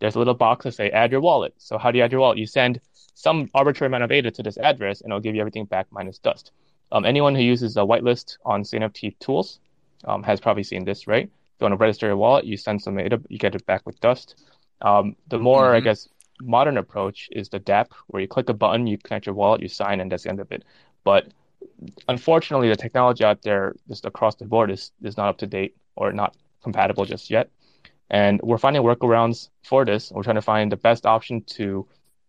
there's 0.00 0.16
a 0.16 0.18
little 0.18 0.34
box 0.34 0.64
that 0.64 0.72
say 0.72 0.90
add 0.90 1.12
your 1.12 1.20
wallet. 1.20 1.54
So 1.58 1.78
how 1.78 1.90
do 1.90 1.98
you 1.98 2.04
add 2.04 2.12
your 2.12 2.20
wallet? 2.20 2.38
You 2.38 2.46
send 2.46 2.80
some 3.14 3.48
arbitrary 3.54 3.88
amount 3.88 4.04
of 4.04 4.12
ADA 4.12 4.30
to 4.32 4.42
this 4.42 4.58
address 4.58 5.00
and 5.00 5.10
it'll 5.10 5.20
give 5.20 5.34
you 5.34 5.40
everything 5.40 5.64
back 5.64 5.86
minus 5.90 6.18
dust. 6.18 6.52
Um, 6.92 7.04
anyone 7.04 7.34
who 7.34 7.42
uses 7.42 7.76
a 7.76 7.80
whitelist 7.80 8.38
on 8.44 8.62
CNFT 8.62 9.18
tools 9.18 9.60
um, 10.04 10.22
has 10.22 10.40
probably 10.40 10.64
seen 10.64 10.84
this, 10.84 11.06
right? 11.06 11.24
If 11.24 11.60
you 11.60 11.64
want 11.64 11.72
to 11.72 11.76
register 11.76 12.06
your 12.06 12.16
wallet, 12.16 12.44
you 12.44 12.56
send 12.56 12.82
some 12.82 12.98
ADA, 12.98 13.20
you 13.28 13.38
get 13.38 13.54
it 13.54 13.64
back 13.66 13.86
with 13.86 14.00
dust. 14.00 14.36
Um, 14.82 15.16
the 15.28 15.38
more, 15.38 15.74
I 15.74 15.80
Mhm. 15.80 15.84
guess, 15.84 16.08
modern 16.40 16.76
approach 16.76 17.28
is 17.32 17.48
the 17.48 17.60
dApp, 17.60 17.88
where 18.08 18.20
you 18.20 18.28
click 18.28 18.48
a 18.48 18.54
button, 18.54 18.86
you 18.86 18.98
connect 18.98 19.26
your 19.26 19.34
wallet, 19.34 19.62
you 19.62 19.68
sign, 19.68 20.00
and 20.00 20.10
that's 20.10 20.24
the 20.24 20.30
end 20.30 20.40
of 20.40 20.50
it. 20.52 20.64
But 21.04 21.28
unfortunately, 22.08 22.68
the 22.68 22.76
technology 22.76 23.24
out 23.24 23.42
there, 23.42 23.74
just 23.88 24.04
across 24.04 24.34
the 24.36 24.44
board, 24.44 24.70
is 24.70 24.92
is 25.02 25.16
not 25.16 25.28
up 25.28 25.38
to 25.38 25.46
date 25.46 25.76
or 25.96 26.12
not 26.12 26.36
compatible 26.62 27.04
just 27.04 27.30
yet. 27.30 27.50
And 28.10 28.40
we're 28.42 28.58
finding 28.58 28.82
workarounds 28.82 29.48
for 29.62 29.84
this. 29.84 30.12
We're 30.12 30.22
trying 30.22 30.36
to 30.36 30.42
find 30.42 30.70
the 30.70 30.76
best 30.76 31.06
option 31.06 31.42
to 31.56 31.86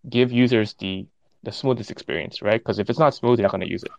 give 0.09 0.31
users 0.31 0.73
the 0.75 1.07
the 1.43 1.51
smoothest 1.51 1.91
experience, 1.91 2.41
right? 2.41 2.59
Because 2.59 2.79
if 2.79 2.89
it's 2.89 2.99
not 2.99 3.13
smooth, 3.13 3.37
you're 3.39 3.43
not 3.43 3.51
going 3.51 3.61
to 3.61 3.69
use 3.69 3.83
it. 3.83 3.91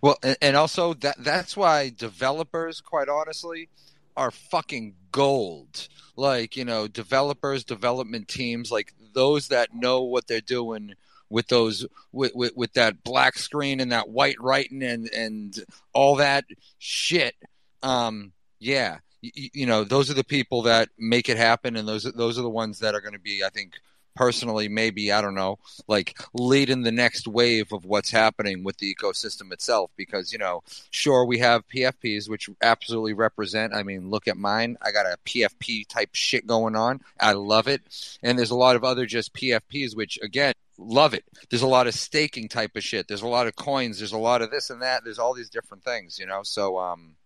Well, 0.00 0.16
and, 0.22 0.36
and 0.40 0.56
also 0.56 0.94
that 0.94 1.16
that's 1.18 1.56
why 1.56 1.90
developers, 1.90 2.80
quite 2.80 3.08
honestly, 3.08 3.68
are 4.16 4.30
fucking 4.30 4.94
gold. 5.12 5.88
Like 6.16 6.56
you 6.56 6.64
know, 6.64 6.88
developers, 6.88 7.64
development 7.64 8.28
teams, 8.28 8.70
like 8.70 8.92
those 9.12 9.48
that 9.48 9.74
know 9.74 10.02
what 10.02 10.26
they're 10.26 10.40
doing 10.40 10.94
with 11.28 11.48
those 11.48 11.86
with 12.12 12.34
with, 12.34 12.56
with 12.56 12.72
that 12.74 13.02
black 13.02 13.36
screen 13.38 13.80
and 13.80 13.92
that 13.92 14.08
white 14.08 14.40
writing 14.40 14.82
and 14.82 15.10
and 15.12 15.64
all 15.92 16.16
that 16.16 16.44
shit. 16.78 17.34
Um, 17.82 18.32
yeah, 18.58 18.98
you, 19.20 19.50
you 19.52 19.66
know, 19.66 19.84
those 19.84 20.10
are 20.10 20.14
the 20.14 20.24
people 20.24 20.62
that 20.62 20.88
make 20.98 21.28
it 21.28 21.36
happen, 21.36 21.76
and 21.76 21.86
those 21.86 22.04
those 22.04 22.38
are 22.38 22.42
the 22.42 22.50
ones 22.50 22.78
that 22.80 22.94
are 22.94 23.00
going 23.00 23.12
to 23.12 23.18
be, 23.18 23.42
I 23.44 23.48
think, 23.48 23.74
personally 24.16 24.68
maybe 24.68 25.12
I 25.12 25.20
don't 25.20 25.34
know, 25.34 25.58
like 25.86 26.18
leading 26.34 26.82
the 26.82 26.92
next 26.92 27.28
wave 27.28 27.72
of 27.72 27.84
what's 27.84 28.10
happening 28.10 28.64
with 28.64 28.78
the 28.78 28.94
ecosystem 28.94 29.52
itself. 29.52 29.90
Because 29.96 30.32
you 30.32 30.38
know, 30.38 30.62
sure 30.90 31.24
we 31.24 31.38
have 31.38 31.68
PFPs 31.68 32.28
which 32.28 32.50
absolutely 32.60 33.12
represent. 33.12 33.74
I 33.74 33.82
mean, 33.82 34.10
look 34.10 34.26
at 34.26 34.36
mine. 34.36 34.76
I 34.82 34.90
got 34.90 35.06
a 35.06 35.18
PFP 35.24 35.86
type 35.88 36.10
shit 36.12 36.46
going 36.46 36.74
on. 36.74 37.00
I 37.20 37.32
love 37.32 37.68
it, 37.68 37.82
and 38.22 38.38
there's 38.38 38.50
a 38.50 38.56
lot 38.56 38.76
of 38.76 38.84
other 38.84 39.06
just 39.06 39.34
PFPs 39.34 39.96
which 39.96 40.18
again 40.22 40.54
love 40.78 41.14
it. 41.14 41.24
There's 41.50 41.62
a 41.62 41.66
lot 41.66 41.86
of 41.86 41.94
staking 41.94 42.48
type 42.48 42.76
of 42.76 42.84
shit. 42.84 43.08
There's 43.08 43.22
a 43.22 43.28
lot 43.28 43.46
of 43.46 43.56
coins. 43.56 43.98
There's 43.98 44.12
a 44.12 44.18
lot 44.18 44.42
of 44.42 44.50
this 44.50 44.70
and 44.70 44.82
that. 44.82 45.04
There's 45.04 45.18
all 45.18 45.34
these 45.34 45.50
different 45.50 45.84
things, 45.84 46.18
you 46.18 46.26
know. 46.26 46.42
So 46.42 46.78
um, 46.78 47.16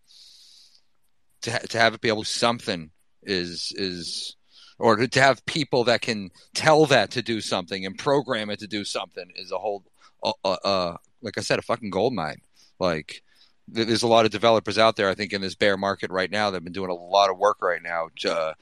to 1.42 1.50
to 1.68 1.78
have 1.78 1.94
it 1.94 2.00
be 2.00 2.08
able 2.08 2.24
to 2.24 2.28
something 2.28 2.90
is 3.22 3.72
is 3.76 4.36
or 4.80 4.96
to, 4.96 5.20
have 5.20 5.44
people 5.46 5.84
that 5.84 6.00
can 6.00 6.30
tell 6.54 6.86
that 6.86 7.10
to 7.12 7.22
do 7.22 7.40
something 7.40 7.84
and 7.84 7.98
program 7.98 8.50
it 8.50 8.58
to 8.60 8.66
do 8.66 8.84
something 8.84 9.30
is 9.36 9.52
a 9.52 9.58
whole 9.58 9.84
uh, 10.22 10.32
uh, 10.44 10.96
like 11.22 11.38
I 11.38 11.42
said 11.42 11.58
a 11.58 11.62
fucking 11.62 11.90
gold 11.90 12.14
mine. 12.14 12.40
Like 12.78 13.22
there's 13.68 14.02
a 14.02 14.08
lot 14.08 14.24
of 14.24 14.32
developers 14.32 14.78
out 14.78 14.96
there 14.96 15.08
I 15.08 15.14
think 15.14 15.32
in 15.32 15.40
this 15.40 15.54
bear 15.54 15.76
market 15.76 16.10
right 16.10 16.30
now 16.30 16.50
that 16.50 16.56
have 16.56 16.64
been 16.64 16.72
doing 16.72 16.90
a 16.90 16.94
lot 16.94 17.30
of 17.30 17.38
work 17.38 17.58
right 17.62 17.82
now 17.82 18.08
to 18.20 18.34
uh, 18.36 18.54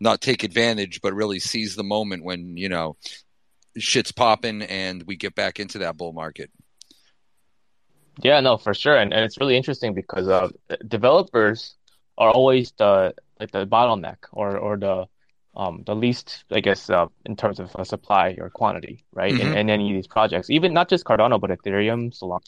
not 0.00 0.20
take 0.20 0.42
advantage 0.42 1.00
but 1.00 1.14
really 1.14 1.38
seize 1.38 1.76
the 1.76 1.84
moment 1.84 2.24
when 2.24 2.56
you 2.56 2.68
know 2.68 2.96
shit's 3.78 4.12
popping 4.12 4.62
and 4.62 5.04
we 5.06 5.16
get 5.16 5.34
back 5.34 5.60
into 5.60 5.78
that 5.78 5.96
bull 5.96 6.12
market. 6.12 6.50
Yeah, 8.22 8.40
no, 8.40 8.56
for 8.56 8.72
sure, 8.72 8.96
and 8.96 9.12
and 9.12 9.24
it's 9.24 9.38
really 9.38 9.56
interesting 9.56 9.92
because 9.92 10.26
uh, 10.26 10.48
developers 10.88 11.74
are 12.16 12.30
always 12.30 12.72
the 12.78 13.14
like 13.38 13.50
the 13.50 13.66
bottleneck 13.66 14.16
or 14.32 14.56
or 14.56 14.78
the 14.78 15.06
um 15.56 15.82
the 15.86 15.94
least 15.94 16.44
I 16.50 16.60
guess 16.60 16.90
uh, 16.90 17.06
in 17.24 17.36
terms 17.36 17.60
of 17.60 17.74
uh, 17.76 17.84
supply 17.84 18.36
or 18.38 18.50
quantity, 18.50 19.04
right? 19.12 19.38
In, 19.38 19.48
Mhm. 19.48 19.56
in 19.60 19.70
any 19.70 19.90
of 19.90 19.94
these 19.96 20.06
projects, 20.06 20.50
even 20.50 20.72
not 20.72 20.88
just 20.88 21.04
Cardano 21.04 21.40
but 21.40 21.50
Ethereum, 21.50 22.12
Solana, 22.18 22.40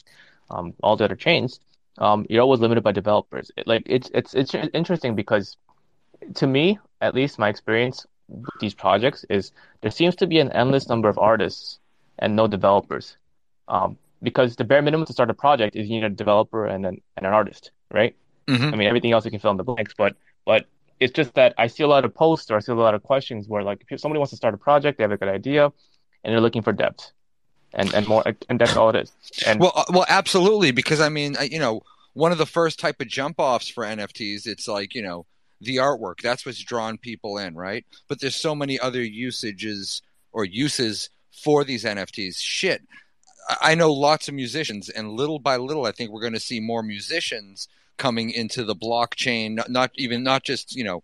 um, 0.50 0.74
all 0.82 0.96
the 0.96 1.04
other 1.04 1.16
chains, 1.16 1.60
um, 1.98 2.26
you're 2.28 2.42
always 2.42 2.60
limited 2.60 2.82
by 2.84 2.92
developers. 2.92 3.50
It, 3.56 3.66
like 3.66 3.82
it's 3.86 4.10
it's 4.14 4.34
it's 4.34 4.54
interesting 4.74 5.14
because 5.14 5.56
to 6.36 6.46
me, 6.46 6.78
at 7.00 7.14
least 7.14 7.38
my 7.38 7.48
experience 7.48 8.06
with 8.28 8.60
these 8.60 8.74
projects 8.74 9.24
is 9.30 9.52
there 9.80 9.90
seems 9.90 10.16
to 10.16 10.26
be 10.26 10.38
an 10.38 10.52
endless 10.52 10.88
number 10.88 11.08
of 11.08 11.18
artists 11.18 11.78
and 12.18 12.36
no 12.36 12.46
developers. 12.46 13.16
Um, 13.68 13.96
because 14.22 14.56
the 14.56 14.64
bare 14.64 14.82
minimum 14.82 15.06
to 15.06 15.12
start 15.12 15.30
a 15.30 15.34
project 15.34 15.76
is 15.76 15.88
you 15.88 15.96
need 16.00 16.04
a 16.04 16.10
developer 16.10 16.66
and 16.66 16.84
an 16.86 17.00
and 17.16 17.26
an 17.26 17.32
artist, 17.32 17.70
right? 17.92 18.14
Mhm. 18.48 18.72
I 18.72 18.76
mean 18.76 18.88
everything 18.88 19.12
else 19.12 19.24
you 19.24 19.30
can 19.30 19.40
fill 19.40 19.52
in 19.52 19.56
the 19.56 19.64
blanks, 19.64 19.94
but 19.96 20.16
but 20.44 20.66
it's 21.00 21.12
just 21.12 21.34
that 21.34 21.54
I 21.58 21.66
see 21.68 21.82
a 21.82 21.88
lot 21.88 22.04
of 22.04 22.14
posts 22.14 22.50
or 22.50 22.56
I 22.56 22.60
see 22.60 22.72
a 22.72 22.74
lot 22.74 22.94
of 22.94 23.02
questions 23.02 23.48
where 23.48 23.62
like 23.62 23.84
if 23.88 24.00
somebody 24.00 24.18
wants 24.18 24.30
to 24.30 24.36
start 24.36 24.54
a 24.54 24.58
project, 24.58 24.98
they 24.98 25.04
have 25.04 25.12
a 25.12 25.16
good 25.16 25.28
idea, 25.28 25.64
and 25.66 26.32
they're 26.32 26.40
looking 26.40 26.62
for 26.62 26.72
depth, 26.72 27.12
and 27.74 27.92
and 27.94 28.06
more 28.06 28.24
and 28.48 28.60
that's 28.60 28.76
all 28.76 28.90
it 28.90 28.96
is. 28.96 29.12
And 29.46 29.60
well, 29.60 29.72
uh, 29.74 29.84
well, 29.90 30.06
absolutely, 30.08 30.72
because 30.72 31.00
I 31.00 31.08
mean, 31.08 31.36
you 31.50 31.58
know, 31.58 31.82
one 32.14 32.32
of 32.32 32.38
the 32.38 32.46
first 32.46 32.78
type 32.78 33.00
of 33.00 33.08
jump 33.08 33.36
offs 33.38 33.68
for 33.68 33.84
NFTs, 33.84 34.46
it's 34.46 34.66
like 34.66 34.94
you 34.94 35.02
know 35.02 35.26
the 35.60 35.76
artwork. 35.76 36.20
That's 36.20 36.44
what's 36.44 36.62
drawn 36.62 36.98
people 36.98 37.38
in, 37.38 37.54
right? 37.54 37.84
But 38.08 38.20
there's 38.20 38.36
so 38.36 38.54
many 38.54 38.78
other 38.78 39.02
usages 39.02 40.02
or 40.32 40.44
uses 40.44 41.10
for 41.30 41.64
these 41.64 41.84
NFTs. 41.84 42.38
Shit, 42.38 42.82
I 43.60 43.74
know 43.74 43.92
lots 43.92 44.28
of 44.28 44.34
musicians, 44.34 44.88
and 44.88 45.12
little 45.12 45.38
by 45.38 45.56
little, 45.56 45.86
I 45.86 45.92
think 45.92 46.10
we're 46.10 46.20
going 46.20 46.32
to 46.32 46.40
see 46.40 46.60
more 46.60 46.82
musicians 46.82 47.68
coming 47.98 48.30
into 48.30 48.64
the 48.64 48.76
blockchain. 48.76 49.54
Not, 49.54 49.70
not 49.70 49.90
even 49.96 50.22
not 50.22 50.44
just 50.44 50.74
you 50.74 50.84
know 50.84 51.02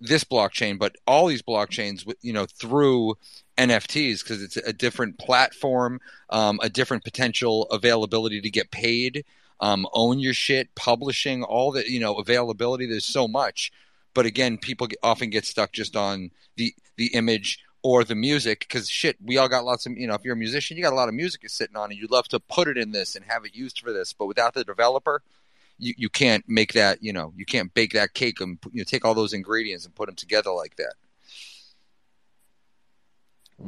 this 0.00 0.24
blockchain, 0.24 0.78
but 0.78 0.96
all 1.06 1.26
these 1.26 1.42
blockchains, 1.42 2.10
you 2.22 2.32
know, 2.32 2.46
through 2.46 3.16
NFTs 3.58 4.22
because 4.22 4.42
it's 4.42 4.56
a 4.56 4.72
different 4.72 5.18
platform, 5.18 6.00
um, 6.30 6.58
a 6.62 6.70
different 6.70 7.04
potential 7.04 7.64
availability 7.64 8.40
to 8.40 8.50
get 8.50 8.70
paid, 8.70 9.24
um, 9.60 9.86
own 9.92 10.18
your 10.18 10.32
shit, 10.32 10.74
publishing, 10.74 11.42
all 11.42 11.72
the 11.72 11.88
you 11.90 12.00
know 12.00 12.14
availability. 12.14 12.86
There's 12.86 13.04
so 13.04 13.28
much, 13.28 13.70
but 14.14 14.24
again, 14.24 14.56
people 14.56 14.88
often 15.02 15.30
get 15.30 15.44
stuck 15.44 15.72
just 15.72 15.96
on 15.96 16.30
the 16.56 16.74
the 16.96 17.08
image 17.14 17.58
or 17.82 18.04
the 18.04 18.14
music 18.14 18.60
because 18.60 18.88
shit, 18.88 19.16
we 19.22 19.38
all 19.38 19.48
got 19.48 19.64
lots 19.64 19.84
of 19.86 19.92
you 19.92 20.06
know. 20.06 20.14
If 20.14 20.24
you're 20.24 20.34
a 20.34 20.38
musician, 20.38 20.76
you 20.76 20.82
got 20.82 20.92
a 20.94 20.96
lot 20.96 21.08
of 21.08 21.14
music 21.14 21.42
you're 21.42 21.50
sitting 21.50 21.76
on, 21.76 21.90
and 21.90 22.00
you'd 22.00 22.10
love 22.10 22.28
to 22.28 22.40
put 22.40 22.68
it 22.68 22.78
in 22.78 22.92
this 22.92 23.14
and 23.14 23.24
have 23.26 23.44
it 23.44 23.54
used 23.54 23.80
for 23.80 23.92
this, 23.92 24.14
but 24.14 24.26
without 24.26 24.54
the 24.54 24.64
developer, 24.64 25.22
you, 25.80 25.94
you 25.96 26.08
can't 26.08 26.44
make 26.48 26.72
that 26.74 27.02
you 27.02 27.12
know 27.12 27.32
you 27.36 27.44
can't 27.46 27.72
bake 27.74 27.92
that 27.92 28.14
cake 28.14 28.40
and 28.40 28.58
you 28.72 28.80
know 28.80 28.84
take 28.84 29.04
all 29.04 29.14
those 29.14 29.32
ingredients 29.32 29.84
and 29.86 29.94
put 29.94 30.06
them 30.06 30.16
together 30.16 30.52
like 30.52 30.76
that. 30.76 30.94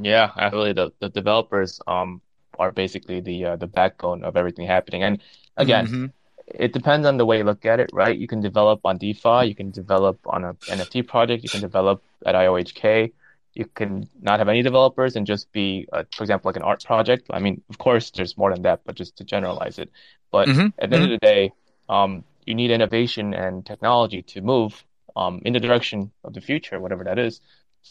Yeah, 0.01 0.31
absolutely. 0.37 0.73
The 0.75 0.93
the 1.01 1.09
developers 1.11 1.81
um 1.87 2.23
are 2.59 2.73
basically 2.73 3.21
the 3.21 3.45
uh, 3.47 3.57
the 3.57 3.67
backbone 3.67 4.25
of 4.25 4.37
everything 4.37 4.67
happening. 4.67 5.03
And 5.03 5.23
again, 5.57 5.93
Mhm. 5.93 6.13
it 6.47 6.73
depends 6.73 7.07
on 7.07 7.17
the 7.19 7.27
way 7.27 7.39
you 7.39 7.45
look 7.45 7.65
at 7.67 7.81
it, 7.81 7.91
right? 7.93 8.17
You 8.19 8.27
can 8.29 8.41
develop 8.41 8.81
on 8.85 8.99
DeFi, 8.99 9.45
you 9.47 9.55
can 9.55 9.71
develop 9.71 10.19
on 10.27 10.45
a 10.45 10.57
NFT 10.69 11.03
project, 11.03 11.45
you 11.45 11.51
can 11.51 11.61
develop 11.61 12.03
at 12.27 12.35
IOHK, 12.35 13.13
you 13.55 13.67
can 13.67 14.09
not 14.21 14.39
have 14.39 14.49
any 14.49 14.63
developers 14.63 15.17
and 15.17 15.27
just 15.27 15.53
be, 15.53 15.87
uh, 15.93 16.05
for 16.17 16.25
example, 16.25 16.49
like 16.49 16.57
an 16.57 16.63
art 16.63 16.85
project. 16.85 17.27
I 17.31 17.39
mean, 17.41 17.63
of 17.71 17.79
course, 17.79 18.11
there's 18.13 18.37
more 18.39 18.53
than 18.53 18.63
that, 18.63 18.81
but 18.87 18.95
just 18.97 19.17
to 19.19 19.25
generalize 19.25 19.79
it. 19.79 19.91
But 20.31 20.51
Mhm, 20.51 20.73
at 20.79 20.91
the 20.91 20.97
end 20.97 21.05
of 21.05 21.11
the 21.11 21.19
day, 21.19 21.53
um, 21.93 22.25
you 22.47 22.55
need 22.55 22.71
innovation 22.71 23.35
and 23.35 23.65
technology 23.67 24.23
to 24.23 24.41
move 24.41 24.85
um, 25.15 25.43
in 25.45 25.53
the 25.53 25.61
direction 25.61 26.11
of 26.25 26.33
the 26.33 26.41
future, 26.41 26.81
whatever 26.81 27.05
that 27.05 27.19
is, 27.19 27.41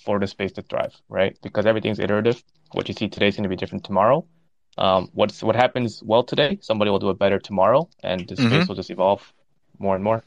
for 0.06 0.20
the 0.20 0.28
space 0.28 0.54
to 0.54 0.62
thrive, 0.64 0.96
right? 1.10 1.38
Because 1.44 1.66
everything's 1.66 2.00
iterative. 2.00 2.44
What 2.72 2.88
you 2.88 2.96
see 2.96 3.10
today 3.10 3.28
is 3.28 3.36
going 3.36 3.44
to 3.44 3.50
be 3.50 3.56
different 3.64 3.84
tomorrow. 3.84 4.26
Um, 4.78 5.10
what's 5.14 5.44
what 5.44 5.56
happens 5.56 6.02
well 6.04 6.24
today, 6.24 6.58
somebody 6.62 6.90
will 6.92 7.00
do 7.00 7.10
it 7.10 7.20
better 7.20 7.40
tomorrow, 7.40 7.90
and 8.04 8.28
the 8.28 8.36
space 8.36 8.52
Mhm. 8.52 8.68
will 8.68 8.76
just 8.76 8.90
evolve 8.90 9.22
more 9.78 9.96
and 9.96 10.04
more. 10.04 10.24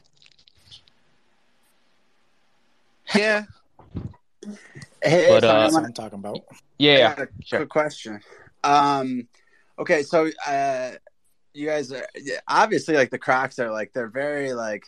Yeah. 3.15 3.43
Hey, 5.01 5.25
But, 5.27 5.43
uh, 5.43 5.59
That's 5.59 5.73
what 5.73 5.85
I'm 5.85 5.93
talking 5.93 6.19
about. 6.19 6.41
Yeah, 6.77 6.93
I 7.11 7.15
got 7.15 7.19
a 7.19 7.29
sure. 7.43 7.59
quick 7.59 7.69
question. 7.69 8.21
Um, 8.63 9.27
okay, 9.79 10.03
so 10.03 10.29
uh, 10.47 10.91
you 11.55 11.67
guys 11.67 11.91
are 11.91 12.07
obviously 12.47 12.95
like 12.95 13.09
the 13.09 13.17
Crocs 13.17 13.59
are 13.59 13.71
like 13.71 13.93
they're 13.93 14.07
very 14.07 14.53
like 14.53 14.85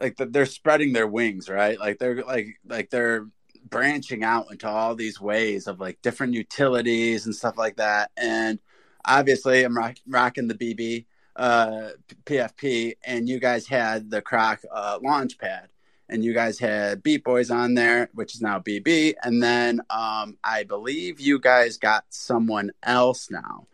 like 0.00 0.16
the, 0.16 0.26
they're 0.26 0.46
spreading 0.46 0.92
their 0.92 1.06
wings, 1.06 1.48
right? 1.48 1.78
Like 1.78 1.98
they're 1.98 2.24
like 2.24 2.58
like 2.66 2.90
they're 2.90 3.26
branching 3.68 4.24
out 4.24 4.50
into 4.50 4.68
all 4.68 4.94
these 4.94 5.20
ways 5.20 5.66
of 5.66 5.80
like 5.80 6.00
different 6.02 6.34
utilities 6.34 7.26
and 7.26 7.34
stuff 7.34 7.56
like 7.56 7.76
that. 7.76 8.10
And 8.16 8.58
obviously, 9.04 9.62
I'm 9.62 9.76
rock, 9.76 9.96
rocking 10.08 10.48
the 10.48 10.54
BB 10.54 11.06
uh, 11.36 11.90
PFP, 12.24 12.94
and 13.04 13.28
you 13.28 13.38
guys 13.38 13.66
had 13.66 14.10
the 14.10 14.22
Croc 14.22 14.60
uh, 14.72 14.98
launch 15.02 15.38
pad 15.38 15.68
and 16.10 16.24
you 16.24 16.34
guys 16.34 16.58
had 16.58 17.02
Beat 17.02 17.22
Boys 17.22 17.50
on 17.50 17.74
there, 17.74 18.10
which 18.14 18.34
is 18.34 18.42
now 18.42 18.58
BB, 18.58 19.14
and 19.22 19.40
then 19.40 19.80
um, 19.90 20.36
I 20.42 20.64
believe 20.64 21.20
you 21.20 21.38
guys 21.38 21.78
got 21.78 22.04
someone 22.10 22.72
else 22.82 23.30
now. 23.30 23.68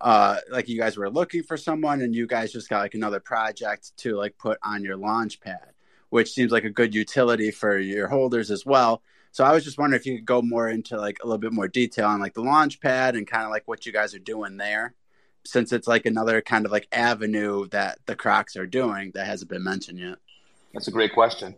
Uh, 0.00 0.36
like 0.50 0.68
you 0.68 0.78
guys 0.78 0.96
were 0.96 1.10
looking 1.10 1.42
for 1.42 1.56
someone, 1.56 2.00
and 2.00 2.14
you 2.14 2.26
guys 2.26 2.52
just 2.52 2.68
got 2.68 2.80
like 2.80 2.94
another 2.94 3.20
project 3.20 3.96
to 3.98 4.16
like 4.16 4.36
put 4.38 4.58
on 4.62 4.82
your 4.82 4.96
launch 4.96 5.40
pad, 5.40 5.72
which 6.08 6.32
seems 6.32 6.52
like 6.52 6.64
a 6.64 6.70
good 6.70 6.94
utility 6.94 7.50
for 7.50 7.78
your 7.78 8.08
holders 8.08 8.50
as 8.50 8.64
well. 8.64 9.02
So 9.32 9.44
I 9.44 9.52
was 9.52 9.62
just 9.62 9.78
wondering 9.78 10.00
if 10.00 10.06
you 10.06 10.16
could 10.16 10.24
go 10.24 10.42
more 10.42 10.68
into 10.68 10.96
like 10.96 11.18
a 11.22 11.26
little 11.26 11.38
bit 11.38 11.52
more 11.52 11.68
detail 11.68 12.08
on 12.08 12.18
like 12.18 12.34
the 12.34 12.42
launch 12.42 12.80
pad 12.80 13.14
and 13.14 13.26
kind 13.26 13.44
of 13.44 13.50
like 13.50 13.68
what 13.68 13.86
you 13.86 13.92
guys 13.92 14.14
are 14.14 14.18
doing 14.18 14.56
there, 14.56 14.94
since 15.44 15.72
it's 15.72 15.86
like 15.86 16.06
another 16.06 16.40
kind 16.40 16.66
of 16.66 16.72
like 16.72 16.88
avenue 16.92 17.68
that 17.68 17.98
the 18.06 18.16
Crocs 18.16 18.56
are 18.56 18.66
doing 18.66 19.12
that 19.14 19.26
hasn't 19.26 19.50
been 19.50 19.62
mentioned 19.62 19.98
yet. 19.98 20.18
That's 20.72 20.88
a 20.88 20.92
great 20.92 21.12
question. 21.12 21.56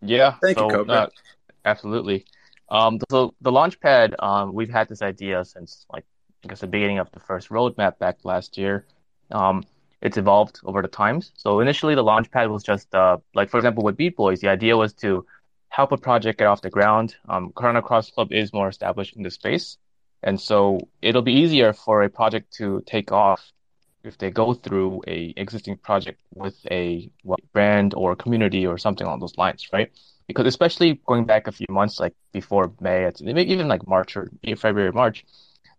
Yeah, 0.00 0.34
Thank 0.42 0.58
you, 0.58 0.64
so 0.64 0.70
Cobra. 0.70 0.94
uh, 0.94 1.06
absolutely. 1.64 2.24
Um, 2.68 2.98
so 3.10 3.34
the 3.40 3.50
Launchpad, 3.50 4.22
um, 4.22 4.54
we've 4.54 4.70
had 4.70 4.88
this 4.88 5.02
idea 5.02 5.44
since 5.44 5.86
like 5.92 6.04
I 6.44 6.48
guess 6.48 6.60
the 6.60 6.66
beginning 6.66 6.98
of 6.98 7.10
the 7.12 7.20
first 7.20 7.48
roadmap 7.48 7.98
back 7.98 8.18
last 8.24 8.58
year. 8.58 8.84
Um, 9.30 9.64
it's 10.02 10.18
evolved 10.18 10.60
over 10.64 10.82
the 10.82 10.88
times. 10.88 11.32
So 11.34 11.60
initially, 11.60 11.94
the 11.94 12.04
Launchpad 12.04 12.50
was 12.50 12.62
just 12.62 12.94
uh, 12.94 13.16
like 13.34 13.48
for 13.48 13.56
example 13.56 13.82
with 13.82 13.96
Beat 13.96 14.16
Boys, 14.16 14.40
the 14.40 14.48
idea 14.48 14.76
was 14.76 14.92
to 14.94 15.26
help 15.70 15.92
a 15.92 15.96
project 15.96 16.38
get 16.38 16.46
off 16.46 16.60
the 16.60 16.70
ground. 16.70 17.16
Um, 17.28 17.50
Cardano 17.52 17.82
Crocs 17.82 18.10
Club 18.10 18.32
is 18.32 18.52
more 18.52 18.68
established 18.68 19.16
in 19.16 19.22
the 19.22 19.30
space, 19.30 19.78
and 20.22 20.38
so 20.38 20.78
it'll 21.00 21.22
be 21.22 21.32
easier 21.32 21.72
for 21.72 22.02
a 22.02 22.10
project 22.10 22.52
to 22.58 22.82
take 22.86 23.10
off 23.10 23.50
if 24.04 24.18
they 24.18 24.30
go 24.30 24.52
through 24.52 25.02
a 25.06 25.32
existing 25.38 25.78
project 25.78 26.20
with 26.34 26.56
a 26.70 27.10
what, 27.22 27.40
brand 27.54 27.94
or 27.94 28.14
community 28.14 28.66
or 28.66 28.76
something 28.76 29.06
along 29.06 29.20
those 29.20 29.38
lines, 29.38 29.68
right? 29.72 29.90
Because 30.26 30.46
especially 30.46 31.00
going 31.06 31.24
back 31.24 31.46
a 31.46 31.52
few 31.52 31.66
months, 31.70 31.98
like 31.98 32.14
before 32.32 32.72
May, 32.80 33.10
even 33.22 33.68
like 33.68 33.86
March 33.88 34.16
or 34.16 34.30
February, 34.56 34.92
March, 34.92 35.24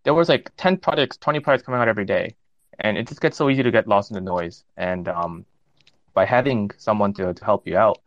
there 0.06 0.14
was 0.14 0.30
like 0.30 0.52
10 0.58 0.78
products, 0.78 1.18
20 1.18 1.42
products 1.42 1.66
coming 1.66 1.82
out 1.82 1.88
every 1.90 2.06
day. 2.06 2.36
And 2.80 2.98
it 2.98 3.08
just 3.08 3.22
gets 3.22 3.38
so 3.38 3.50
easy 3.50 3.64
to 3.64 3.72
get 3.72 3.88
lost 3.88 4.12
in 4.12 4.16
the 4.16 4.22
noise. 4.22 4.64
And 4.78 5.08
um, 5.08 5.46
by 6.14 6.26
having 6.26 6.72
someone 6.78 7.14
to, 7.16 7.34
to 7.34 7.46
help 7.46 7.68
you 7.68 7.78
out 7.78 8.00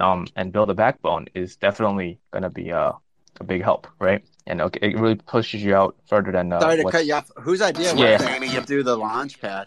um, 0.00 0.26
and 0.36 0.52
build 0.52 0.70
a 0.70 0.74
backbone 0.74 1.26
is 1.34 1.56
definitely 1.56 2.18
going 2.30 2.42
to 2.42 2.50
be 2.50 2.72
uh, 2.72 2.92
a 3.40 3.44
big 3.44 3.62
help, 3.62 3.86
right? 3.98 4.24
And 4.46 4.60
okay, 4.60 4.90
it 4.90 4.98
really 4.98 5.16
pushes 5.16 5.62
you 5.62 5.74
out 5.74 5.96
further 6.06 6.32
than. 6.32 6.52
Uh, 6.52 6.60
Sorry 6.60 6.76
to 6.76 6.82
what's- 6.82 6.96
cut 6.96 7.06
you 7.06 7.14
off. 7.14 7.30
Whose 7.40 7.60
idea 7.62 7.92
was 7.92 8.00
Yeah. 8.00 8.18
to 8.60 8.66
do 8.66 8.82
the 8.82 8.96
launch 8.96 9.40
pad? 9.40 9.66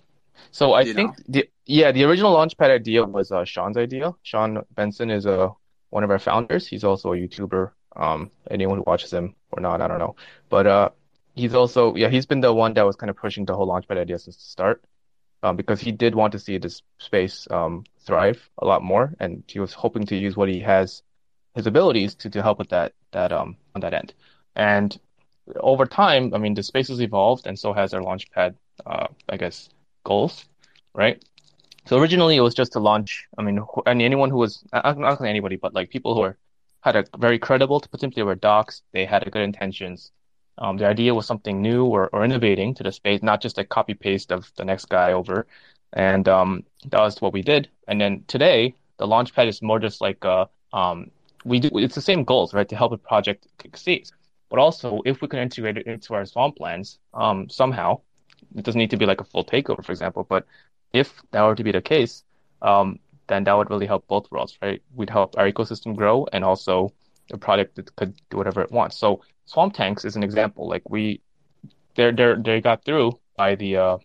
So 0.52 0.74
I 0.74 0.94
think 0.94 1.16
the 1.28 1.48
yeah 1.66 1.92
the 1.92 2.06
original 2.06 2.34
launchpad 2.34 2.70
idea 2.70 3.04
was 3.04 3.32
uh, 3.32 3.44
Sean's 3.46 3.78
idea. 3.78 4.14
Sean 4.24 4.64
Benson 4.74 5.12
is 5.12 5.26
uh, 5.28 5.50
one 5.90 6.04
of 6.04 6.10
our 6.10 6.18
founders. 6.18 6.66
He's 6.66 6.84
also 6.84 7.14
a 7.14 7.18
YouTuber. 7.18 7.72
Um, 7.96 8.32
anyone 8.50 8.78
who 8.78 8.84
watches 8.88 9.12
him 9.12 9.36
or 9.52 9.60
not, 9.62 9.82
I 9.82 9.88
don't 9.88 10.00
know. 10.00 10.16
But 10.50 10.66
uh, 10.66 10.90
he's 11.40 11.56
also 11.56 11.96
yeah 11.96 12.10
he's 12.10 12.26
been 12.26 12.42
the 12.42 12.54
one 12.54 12.74
that 12.74 12.86
was 12.86 12.96
kind 12.96 13.10
of 13.10 13.18
pushing 13.18 13.46
the 13.46 13.56
whole 13.56 13.68
launchpad 13.68 13.98
idea 13.98 14.20
since 14.20 14.38
the 14.38 14.44
start. 14.44 14.84
Um, 15.42 15.56
because 15.56 15.80
he 15.80 15.94
did 15.94 16.16
want 16.16 16.34
to 16.34 16.40
see 16.40 16.58
this 16.58 16.82
space 16.98 17.48
um, 17.50 17.86
thrive 18.06 18.50
a 18.58 18.66
lot 18.66 18.84
more, 18.84 19.14
and 19.22 19.44
he 19.48 19.60
was 19.60 19.72
hoping 19.74 20.06
to 20.08 20.16
use 20.18 20.36
what 20.36 20.50
he 20.50 20.60
has, 20.60 21.02
his 21.56 21.66
abilities 21.66 22.16
to 22.16 22.30
to 22.30 22.42
help 22.42 22.60
with 22.60 22.70
that 22.70 22.92
that 23.12 23.32
um 23.32 23.56
on 23.74 23.82
that 23.82 23.94
end. 23.94 24.14
And 24.56 25.00
over 25.56 25.86
time, 25.86 26.34
I 26.34 26.38
mean, 26.40 26.56
the 26.56 26.64
space 26.64 26.90
has 26.90 27.02
evolved, 27.02 27.48
and 27.48 27.58
so 27.58 27.72
has 27.74 27.94
our 27.94 28.02
launchpad. 28.02 28.56
Uh, 28.86 29.08
I 29.30 29.38
guess 29.38 29.70
goals, 30.04 30.46
right? 30.94 31.24
So 31.86 31.98
originally 32.00 32.36
it 32.36 32.42
was 32.42 32.54
just 32.54 32.74
to 32.74 32.80
launch. 32.80 33.28
I 33.38 33.42
mean, 33.42 33.60
and 33.86 34.02
anyone 34.02 34.30
who 34.30 34.38
was 34.38 34.64
not 34.74 34.98
not 34.98 35.22
anybody, 35.22 35.56
but 35.56 35.74
like 35.74 35.90
people 35.90 36.16
who 36.16 36.22
were 36.22 36.38
had 36.82 36.96
a 36.96 37.06
very 37.18 37.40
credible, 37.40 37.80
potentially 37.80 38.24
were 38.24 38.36
docs. 38.36 38.82
They 38.94 39.06
had 39.06 39.30
good 39.32 39.42
intentions. 39.42 40.12
Um, 40.60 40.78
the 40.78 40.86
idea 40.86 41.16
was 41.16 41.26
something 41.26 41.62
new 41.62 41.86
or, 41.86 42.10
or 42.12 42.24
innovating 42.26 42.76
to 42.76 42.84
the 42.84 42.92
space, 42.92 43.24
not 43.24 43.42
just 43.42 43.58
a 43.58 43.64
copy 43.64 43.94
paste 43.94 44.32
of 44.32 44.52
the 44.58 44.66
next 44.66 44.86
guy 44.86 45.14
over. 45.14 45.48
And 45.94 46.28
um, 46.28 46.64
that 46.90 47.00
was 47.00 47.22
what 47.22 47.34
we 47.34 47.42
did. 47.42 47.70
And 47.88 48.00
then 48.00 48.24
today, 48.28 48.76
the 48.98 49.08
launchpad 49.08 49.48
is 49.48 49.62
more 49.62 49.80
just 49.80 50.02
like 50.02 50.24
uh, 50.24 50.46
um, 50.74 51.10
we 51.46 51.60
do. 51.60 51.70
It's 51.74 51.96
the 51.96 52.02
same 52.02 52.24
goals, 52.26 52.54
right? 52.54 52.68
To 52.68 52.76
help 52.76 52.92
a 52.92 52.98
project 52.98 53.48
succeed. 53.62 54.10
But 54.50 54.60
also, 54.60 55.02
if 55.06 55.22
we 55.22 55.28
can 55.28 55.40
integrate 55.40 55.78
it 55.78 55.88
into 55.88 56.14
our 56.14 56.24
Swamplands 56.24 56.98
um, 57.14 57.50
somehow, 57.50 58.02
it 58.56 58.64
doesn't 58.64 58.80
need 58.80 58.92
to 58.92 58.98
be 58.98 59.06
like 59.06 59.22
a 59.22 59.24
full 59.24 59.46
takeover, 59.46 59.84
for 59.84 59.92
example. 59.92 60.26
But 60.28 60.46
if 60.92 61.22
that 61.32 61.42
were 61.44 61.56
to 61.56 61.64
be 61.64 61.72
the 61.72 61.82
case, 61.82 62.24
um, 62.62 63.00
then 63.28 63.44
that 63.46 63.54
would 63.54 63.70
really 63.70 63.86
help 63.86 64.08
both 64.08 64.30
worlds, 64.32 64.58
right? 64.62 64.82
We'd 64.94 65.10
help 65.10 65.38
our 65.38 65.50
ecosystem 65.50 65.96
grow 65.96 66.28
and 66.34 66.44
also 66.44 66.94
the 67.30 67.38
product 67.38 67.80
could 67.96 68.16
do 68.30 68.38
whatever 68.38 68.62
it 68.62 68.72
wants. 68.72 68.98
So 68.98 69.22
Swamp 69.50 69.74
Tanks 69.74 70.06
is 70.06 70.16
an 70.16 70.22
example. 70.22 70.70
Like 70.70 70.88
we, 70.88 71.22
they're 71.96 72.12
they 72.12 72.36
they 72.46 72.62
got 72.62 72.86
through 72.86 73.20
by 73.36 73.56
the 73.56 73.78
uh 73.78 73.98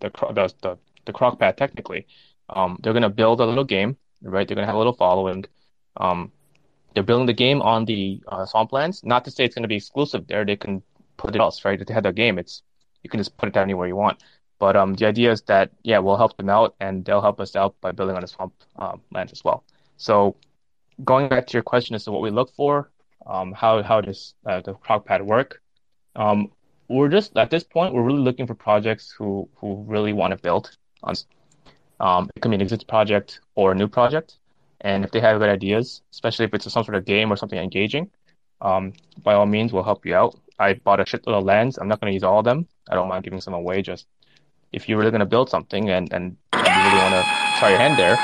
the 0.00 0.10
the 0.10 0.52
the, 0.62 0.78
the 1.04 1.12
Crockpad 1.12 1.56
technically. 1.56 2.08
Um, 2.48 2.76
they're 2.82 2.92
gonna 2.92 3.08
build 3.22 3.40
a 3.40 3.46
little 3.46 3.62
game, 3.62 3.96
right? 4.20 4.48
They're 4.48 4.56
gonna 4.56 4.66
have 4.66 4.74
a 4.74 4.78
little 4.78 4.92
following. 5.04 5.44
Um, 5.96 6.32
they're 6.92 7.04
building 7.04 7.26
the 7.26 7.40
game 7.46 7.62
on 7.62 7.84
the 7.84 8.20
uh, 8.26 8.44
Swamplands. 8.46 9.04
Not 9.04 9.24
to 9.26 9.30
say 9.30 9.44
it's 9.44 9.54
gonna 9.54 9.68
be 9.68 9.76
exclusive 9.76 10.26
there. 10.26 10.44
They 10.44 10.56
can 10.56 10.82
put 11.18 11.36
it 11.36 11.40
else, 11.40 11.64
right? 11.64 11.80
If 11.80 11.86
they 11.86 11.94
have 11.94 12.02
their 12.02 12.12
game, 12.24 12.36
it's 12.36 12.64
you 13.04 13.10
can 13.10 13.20
just 13.20 13.36
put 13.36 13.48
it 13.48 13.54
down 13.54 13.62
anywhere 13.62 13.86
you 13.86 13.94
want. 13.94 14.24
But 14.58 14.74
um, 14.74 14.94
the 14.94 15.06
idea 15.06 15.30
is 15.30 15.42
that 15.42 15.70
yeah, 15.84 16.00
we'll 16.00 16.16
help 16.16 16.36
them 16.36 16.50
out, 16.50 16.74
and 16.80 17.04
they'll 17.04 17.22
help 17.22 17.38
us 17.38 17.54
out 17.54 17.76
by 17.80 17.92
building 17.92 18.16
on 18.16 18.22
the 18.22 18.26
swamp 18.26 18.54
um, 18.74 19.02
lands 19.12 19.30
as 19.30 19.44
well. 19.44 19.62
So 19.98 20.34
going 21.04 21.28
back 21.28 21.46
to 21.46 21.52
your 21.52 21.62
question 21.62 21.94
as 21.94 22.02
to 22.06 22.10
what 22.10 22.22
we 22.22 22.30
look 22.30 22.52
for, 22.56 22.90
um, 23.26 23.52
how 23.52 23.82
how 23.82 24.00
does 24.00 24.34
uh, 24.46 24.60
the 24.60 24.74
Crockpad 24.74 25.24
work? 25.24 25.62
Um, 26.16 26.50
we're 26.88 27.08
just 27.08 27.36
at 27.36 27.50
this 27.50 27.62
point 27.62 27.94
we're 27.94 28.02
really 28.02 28.20
looking 28.20 28.46
for 28.46 28.54
projects 28.54 29.14
who 29.16 29.48
who 29.56 29.84
really 29.86 30.12
want 30.12 30.32
to 30.32 30.36
build 30.36 30.76
on. 31.02 31.14
Um, 32.00 32.30
it 32.34 32.40
can 32.40 32.50
be 32.50 32.56
an 32.56 32.62
existing 32.62 32.88
project 32.88 33.40
or 33.54 33.72
a 33.72 33.74
new 33.74 33.88
project, 33.88 34.38
and 34.80 35.04
if 35.04 35.10
they 35.10 35.20
have 35.20 35.38
good 35.38 35.50
ideas, 35.50 36.02
especially 36.10 36.46
if 36.46 36.54
it's 36.54 36.70
some 36.72 36.84
sort 36.84 36.96
of 36.96 37.04
game 37.04 37.30
or 37.32 37.36
something 37.36 37.58
engaging, 37.58 38.10
um, 38.60 38.92
by 39.22 39.34
all 39.34 39.46
means 39.46 39.72
we'll 39.72 39.82
help 39.82 40.06
you 40.06 40.14
out. 40.14 40.38
I 40.58 40.74
bought 40.74 41.00
a 41.00 41.04
shitload 41.04 41.38
of 41.38 41.44
lands. 41.44 41.78
I'm 41.78 41.88
not 41.88 42.00
going 42.00 42.10
to 42.10 42.14
use 42.14 42.24
all 42.24 42.40
of 42.40 42.44
them. 42.44 42.66
I 42.88 42.94
don't 42.94 43.08
mind 43.08 43.24
giving 43.24 43.40
some 43.40 43.54
away. 43.54 43.82
Just 43.82 44.06
if 44.72 44.88
you're 44.88 44.98
really 44.98 45.10
going 45.10 45.20
to 45.20 45.26
build 45.26 45.50
something 45.50 45.90
and 45.90 46.12
and, 46.12 46.36
you 46.52 46.60
really 46.60 46.98
want 46.98 47.14
to 47.14 47.24
try 47.58 47.70
your 47.70 47.78
hand 47.78 47.98
there, 47.98 48.16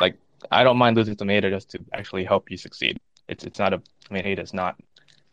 like 0.00 0.16
I 0.50 0.64
don't 0.64 0.76
mind 0.76 0.96
losing 0.96 1.16
ADA 1.30 1.50
just 1.50 1.70
to 1.70 1.78
actually 1.92 2.24
help 2.24 2.50
you 2.50 2.56
succeed. 2.56 2.98
It's 3.28 3.44
it's 3.44 3.58
not 3.58 3.72
a 3.72 3.82
I 4.10 4.14
mean 4.14 4.26
ADA 4.26 4.42
is 4.42 4.54
not 4.54 4.76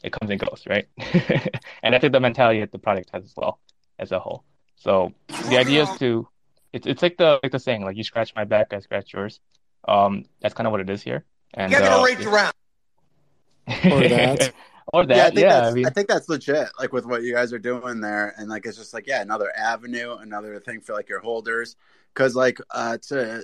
it 0.03 0.11
comes 0.11 0.29
and 0.29 0.39
goes, 0.39 0.63
right? 0.67 0.87
and 1.83 1.95
I 1.95 1.99
think 1.99 2.13
the 2.13 2.19
mentality 2.19 2.59
that 2.59 2.71
the 2.71 2.77
product 2.77 3.09
has 3.11 3.23
as 3.23 3.33
well 3.35 3.59
as 3.97 4.11
a 4.11 4.19
whole. 4.19 4.43
So 4.75 5.13
the 5.49 5.57
idea 5.57 5.83
is 5.83 5.99
to 5.99 6.27
it's 6.73 6.85
it's 6.85 7.01
like 7.01 7.17
the 7.17 7.39
like 7.41 7.51
the 7.51 7.59
saying 7.59 7.83
like 7.83 7.97
you 7.97 8.03
scratch 8.03 8.35
my 8.35 8.43
back, 8.43 8.73
I 8.73 8.79
scratch 8.79 9.13
yours. 9.13 9.39
Um, 9.87 10.25
that's 10.41 10.53
kind 10.53 10.67
of 10.67 10.71
what 10.71 10.81
it 10.81 10.89
is 10.89 11.01
here. 11.01 11.25
And 11.53 11.71
Get 11.71 11.83
uh, 11.83 12.01
it 12.01 12.17
rage 12.17 12.25
around. 12.25 12.53
Or 13.91 14.07
that. 14.07 14.53
or 14.93 15.03
yeah, 15.05 15.25
I 15.25 15.29
think 15.29 15.39
yeah. 15.39 15.49
that's 15.49 15.71
I 15.71 15.73
mean, 15.73 15.85
I 15.87 15.89
think 15.89 16.07
that's 16.07 16.29
legit. 16.29 16.69
Like 16.79 16.93
with 16.93 17.07
what 17.07 17.23
you 17.23 17.33
guys 17.33 17.51
are 17.51 17.59
doing 17.59 17.99
there, 17.99 18.35
and 18.37 18.47
like 18.47 18.67
it's 18.67 18.77
just 18.77 18.93
like 18.93 19.07
yeah, 19.07 19.21
another 19.21 19.51
avenue, 19.57 20.15
another 20.17 20.59
thing 20.59 20.81
for 20.81 20.93
like 20.93 21.09
your 21.09 21.19
holders. 21.19 21.75
Because 22.13 22.35
like 22.35 22.59
uh 22.69 22.99
to 23.07 23.43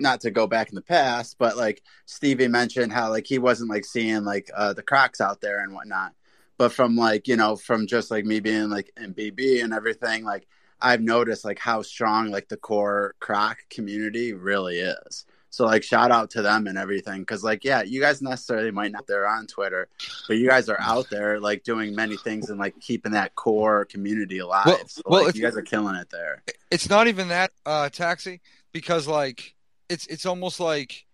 not 0.00 0.20
to 0.22 0.30
go 0.30 0.46
back 0.46 0.68
in 0.68 0.74
the 0.74 0.82
past, 0.82 1.36
but 1.38 1.56
like 1.56 1.82
Stevie 2.06 2.48
mentioned 2.48 2.92
how 2.92 3.10
like 3.10 3.26
he 3.26 3.38
wasn't 3.38 3.70
like 3.70 3.84
seeing 3.84 4.24
like 4.24 4.50
uh 4.56 4.72
the 4.72 4.82
Crocs 4.82 5.20
out 5.20 5.40
there 5.40 5.60
and 5.62 5.74
whatnot. 5.74 6.12
But 6.58 6.72
from 6.72 6.96
like 6.96 7.28
you 7.28 7.36
know 7.36 7.56
from 7.56 7.86
just 7.86 8.10
like 8.10 8.24
me 8.24 8.40
being 8.40 8.70
like 8.70 8.92
in 8.96 9.14
BB 9.14 9.62
and 9.64 9.72
everything, 9.72 10.24
like 10.24 10.46
I've 10.80 11.00
noticed 11.02 11.44
like 11.44 11.58
how 11.58 11.82
strong 11.82 12.30
like 12.30 12.48
the 12.48 12.56
core 12.56 13.14
Croc 13.20 13.58
community 13.70 14.32
really 14.32 14.78
is. 14.78 15.24
So 15.52 15.64
like 15.66 15.82
shout 15.82 16.12
out 16.12 16.30
to 16.30 16.42
them 16.42 16.68
and 16.68 16.78
everything 16.78 17.20
because 17.20 17.42
like 17.42 17.64
yeah, 17.64 17.82
you 17.82 18.00
guys 18.00 18.22
necessarily 18.22 18.70
might 18.70 18.92
not 18.92 19.06
they're 19.06 19.26
on 19.26 19.46
Twitter, 19.48 19.88
but 20.28 20.36
you 20.36 20.48
guys 20.48 20.68
are 20.68 20.80
out 20.80 21.10
there 21.10 21.40
like 21.40 21.64
doing 21.64 21.94
many 21.94 22.16
things 22.16 22.50
and 22.50 22.58
like 22.58 22.78
keeping 22.80 23.12
that 23.12 23.34
core 23.34 23.84
community 23.84 24.38
alive. 24.38 24.66
Well- 24.66 24.86
so 24.88 25.02
well, 25.06 25.20
like, 25.22 25.30
if- 25.30 25.36
you 25.36 25.42
guys 25.42 25.56
are 25.56 25.62
killing 25.62 25.96
it 25.96 26.08
there. 26.10 26.42
it's 26.70 26.88
not 26.88 27.08
even 27.08 27.28
that 27.28 27.50
uh 27.66 27.88
taxi 27.88 28.40
because 28.72 29.08
like 29.08 29.54
it's 29.90 30.06
it's 30.06 30.24
almost 30.24 30.60
like 30.60 31.04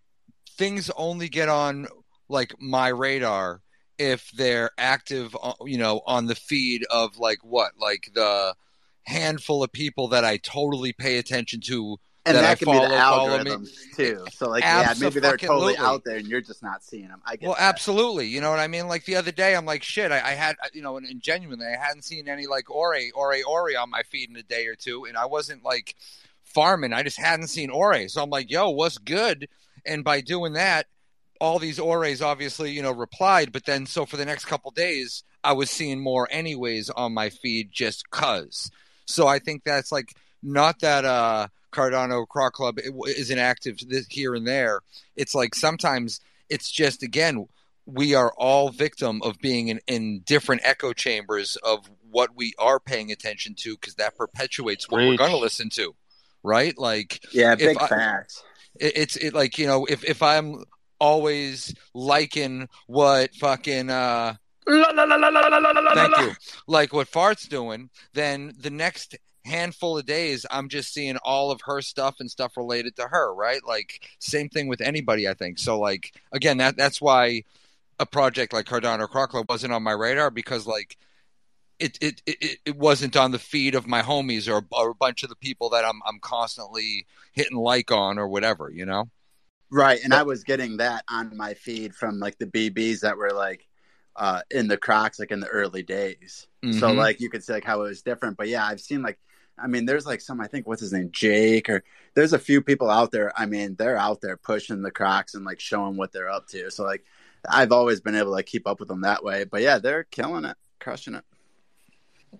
things 0.56 0.90
only 0.96 1.28
get 1.28 1.48
on 1.48 1.88
like 2.28 2.54
my 2.60 2.88
radar 2.88 3.62
if 3.98 4.30
they're 4.32 4.70
active 4.78 5.36
uh, 5.42 5.54
you 5.64 5.78
know 5.78 6.02
on 6.06 6.26
the 6.26 6.34
feed 6.34 6.84
of 6.90 7.18
like 7.18 7.38
what 7.42 7.72
like 7.80 8.10
the 8.14 8.54
handful 9.04 9.62
of 9.62 9.72
people 9.72 10.08
that 10.08 10.24
I 10.24 10.36
totally 10.36 10.92
pay 10.92 11.18
attention 11.18 11.60
to 11.62 11.96
And 12.26 12.36
that, 12.36 12.42
that, 12.42 12.50
I 12.50 12.54
can 12.56 12.66
follow, 12.66 12.88
be 12.88 12.88
the 12.88 13.00
algorithms 13.00 13.68
too. 13.94 14.24
So 14.32 14.48
like 14.50 14.64
yeah, 14.64 14.92
maybe 14.98 15.20
they're 15.20 15.36
totally 15.36 15.76
out 15.76 16.02
there 16.04 16.16
and 16.16 16.26
you're 16.26 16.40
just 16.40 16.62
not 16.62 16.82
seeing 16.82 17.06
them. 17.06 17.22
I 17.24 17.36
get 17.36 17.46
Well, 17.46 17.54
that. 17.56 17.62
absolutely. 17.62 18.26
You 18.26 18.40
know 18.40 18.50
what 18.50 18.58
I 18.58 18.66
mean? 18.66 18.88
Like 18.88 19.04
the 19.04 19.14
other 19.14 19.30
day, 19.30 19.54
I'm 19.54 19.64
like, 19.64 19.84
shit. 19.84 20.10
I, 20.10 20.16
I 20.16 20.30
had, 20.32 20.56
you 20.74 20.82
know, 20.82 20.96
and, 20.96 21.06
and 21.06 21.20
genuinely, 21.22 21.66
I 21.66 21.80
hadn't 21.80 22.02
seen 22.02 22.28
any 22.28 22.48
like 22.48 22.68
Ore, 22.68 22.98
Ore, 23.14 23.36
Ore 23.46 23.78
on 23.78 23.90
my 23.90 24.02
feed 24.02 24.28
in 24.28 24.36
a 24.36 24.42
day 24.42 24.66
or 24.66 24.74
two, 24.74 25.04
and 25.04 25.16
I 25.16 25.26
wasn't 25.26 25.62
like 25.62 25.94
farming. 26.56 26.94
I 26.94 27.02
just 27.02 27.20
hadn't 27.20 27.48
seen 27.48 27.68
Ore, 27.68 28.08
so 28.08 28.22
I'm 28.22 28.30
like, 28.30 28.50
yo, 28.50 28.70
what's 28.70 28.96
good? 28.96 29.46
And 29.84 30.02
by 30.02 30.22
doing 30.22 30.54
that, 30.54 30.86
all 31.38 31.58
these 31.58 31.78
Ores 31.78 32.22
obviously, 32.22 32.72
you 32.72 32.80
know, 32.80 32.92
replied. 32.92 33.52
But 33.52 33.66
then, 33.66 33.84
so 33.84 34.06
for 34.06 34.16
the 34.16 34.24
next 34.24 34.46
couple 34.46 34.70
days, 34.70 35.22
I 35.44 35.52
was 35.52 35.68
seeing 35.68 36.00
more 36.00 36.26
anyways 36.30 36.88
on 36.88 37.12
my 37.12 37.28
feed 37.28 37.72
just 37.72 38.08
cause. 38.08 38.70
So 39.04 39.26
I 39.26 39.38
think 39.38 39.64
that's 39.64 39.92
like 39.92 40.14
not 40.42 40.80
that 40.80 41.04
uh 41.04 41.48
Cardano 41.72 42.26
Croc 42.26 42.54
Club 42.54 42.78
is 43.04 43.30
inactive 43.30 43.78
here 44.08 44.34
and 44.34 44.46
there. 44.46 44.80
It's 45.14 45.34
like 45.34 45.54
sometimes 45.54 46.20
it's 46.48 46.70
just 46.70 47.02
again 47.02 47.46
we 47.84 48.14
are 48.14 48.32
all 48.38 48.70
victim 48.70 49.20
of 49.22 49.38
being 49.40 49.68
in, 49.68 49.80
in 49.86 50.20
different 50.20 50.62
echo 50.64 50.94
chambers 50.94 51.56
of 51.56 51.88
what 52.10 52.30
we 52.34 52.54
are 52.58 52.80
paying 52.80 53.12
attention 53.12 53.54
to 53.54 53.74
because 53.76 53.96
that 53.96 54.16
perpetuates 54.16 54.88
what 54.88 55.02
we're 55.02 55.16
going 55.18 55.30
to 55.30 55.36
listen 55.36 55.68
to, 55.68 55.94
right? 56.46 56.76
Like 56.78 57.20
Yeah, 57.32 57.54
big 57.56 57.76
I- 57.78 57.86
facts. 57.88 58.42
it, 58.78 58.92
it's 58.96 59.16
it 59.16 59.34
like 59.34 59.58
you 59.58 59.66
know 59.66 59.84
if 59.86 60.04
if 60.04 60.22
I'm 60.22 60.64
always 60.98 61.74
liking 61.92 62.66
what 62.86 63.34
fucking 63.34 63.90
uh 63.90 64.34
thank 64.66 66.16
you 66.18 66.32
like 66.66 66.92
what 66.92 67.08
fart's 67.08 67.46
doing 67.48 67.90
then 68.14 68.52
the 68.58 68.70
next 68.70 69.16
handful 69.44 69.98
of 69.98 70.06
days 70.06 70.44
i'm 70.50 70.68
just 70.68 70.92
seeing 70.92 71.16
all 71.18 71.50
of 71.50 71.60
her 71.64 71.80
stuff 71.82 72.16
and 72.18 72.30
stuff 72.30 72.56
related 72.56 72.96
to 72.96 73.02
her 73.06 73.32
right 73.34 73.60
like 73.66 74.08
same 74.18 74.48
thing 74.48 74.66
with 74.68 74.80
anybody 74.80 75.28
i 75.28 75.34
think 75.34 75.58
so 75.58 75.78
like 75.78 76.12
again 76.32 76.56
that 76.56 76.76
that's 76.76 77.00
why 77.00 77.42
a 78.00 78.06
project 78.06 78.52
like 78.52 78.66
cardano 78.66 79.08
croc 79.08 79.32
wasn't 79.48 79.72
on 79.72 79.82
my 79.82 79.92
radar 79.92 80.30
because 80.30 80.66
like 80.66 80.96
it, 81.78 81.98
it, 82.00 82.22
it, 82.26 82.58
it 82.64 82.76
wasn't 82.76 83.16
on 83.16 83.30
the 83.32 83.38
feed 83.38 83.74
of 83.74 83.86
my 83.86 84.02
homies 84.02 84.48
or, 84.52 84.66
or 84.72 84.90
a 84.90 84.94
bunch 84.94 85.22
of 85.22 85.28
the 85.28 85.36
people 85.36 85.70
that 85.70 85.84
I'm 85.84 86.00
I'm 86.06 86.18
constantly 86.20 87.06
hitting 87.32 87.56
like 87.58 87.92
on 87.92 88.18
or 88.18 88.28
whatever, 88.28 88.70
you 88.70 88.86
know. 88.86 89.10
Right, 89.70 89.98
and 90.04 90.14
I 90.14 90.22
was 90.22 90.44
getting 90.44 90.76
that 90.76 91.04
on 91.10 91.36
my 91.36 91.54
feed 91.54 91.94
from 91.94 92.20
like 92.20 92.38
the 92.38 92.46
BBs 92.46 93.00
that 93.00 93.16
were 93.16 93.30
like 93.32 93.66
uh 94.14 94.42
in 94.50 94.68
the 94.68 94.76
Crocs 94.78 95.18
like 95.18 95.32
in 95.32 95.40
the 95.40 95.48
early 95.48 95.82
days. 95.82 96.46
So 96.70 96.92
Mhm. 96.92 96.94
like 96.94 97.20
you 97.20 97.28
could 97.30 97.42
see 97.44 97.52
like 97.52 97.64
how 97.64 97.80
it 97.82 97.88
was 97.88 98.02
different. 98.02 98.36
But 98.36 98.48
yeah, 98.48 98.64
I've 98.66 98.80
seen 98.80 99.02
like 99.02 99.18
I 99.58 99.66
mean 99.66 99.84
there's 99.84 100.06
like 100.06 100.20
some 100.20 100.40
I 100.40 100.46
think 100.46 100.66
what's 100.68 100.80
his 100.82 100.92
name 100.92 101.10
Jake 101.12 101.68
or 101.68 101.82
there's 102.14 102.32
a 102.32 102.38
few 102.38 102.62
people 102.62 102.88
out 102.90 103.10
there. 103.12 103.32
I 103.36 103.46
mean 103.46 103.74
they're 103.76 103.96
out 103.98 104.20
there 104.20 104.36
pushing 104.36 104.82
the 104.82 104.90
Crocs 104.92 105.34
and 105.34 105.44
like 105.44 105.58
showing 105.60 105.96
what 105.96 106.12
they're 106.12 106.30
up 106.30 106.46
to. 106.48 106.70
So 106.70 106.84
like 106.84 107.04
I've 107.48 107.72
always 107.72 108.00
been 108.00 108.14
able 108.16 108.36
to 108.36 108.42
keep 108.44 108.66
up 108.68 108.78
with 108.80 108.88
them 108.88 109.00
that 109.02 109.24
way. 109.24 109.44
But 109.44 109.62
yeah, 109.62 109.78
they're 109.78 110.04
killing 110.04 110.44
it, 110.44 110.56
crushing 110.80 111.14
it. 111.16 111.24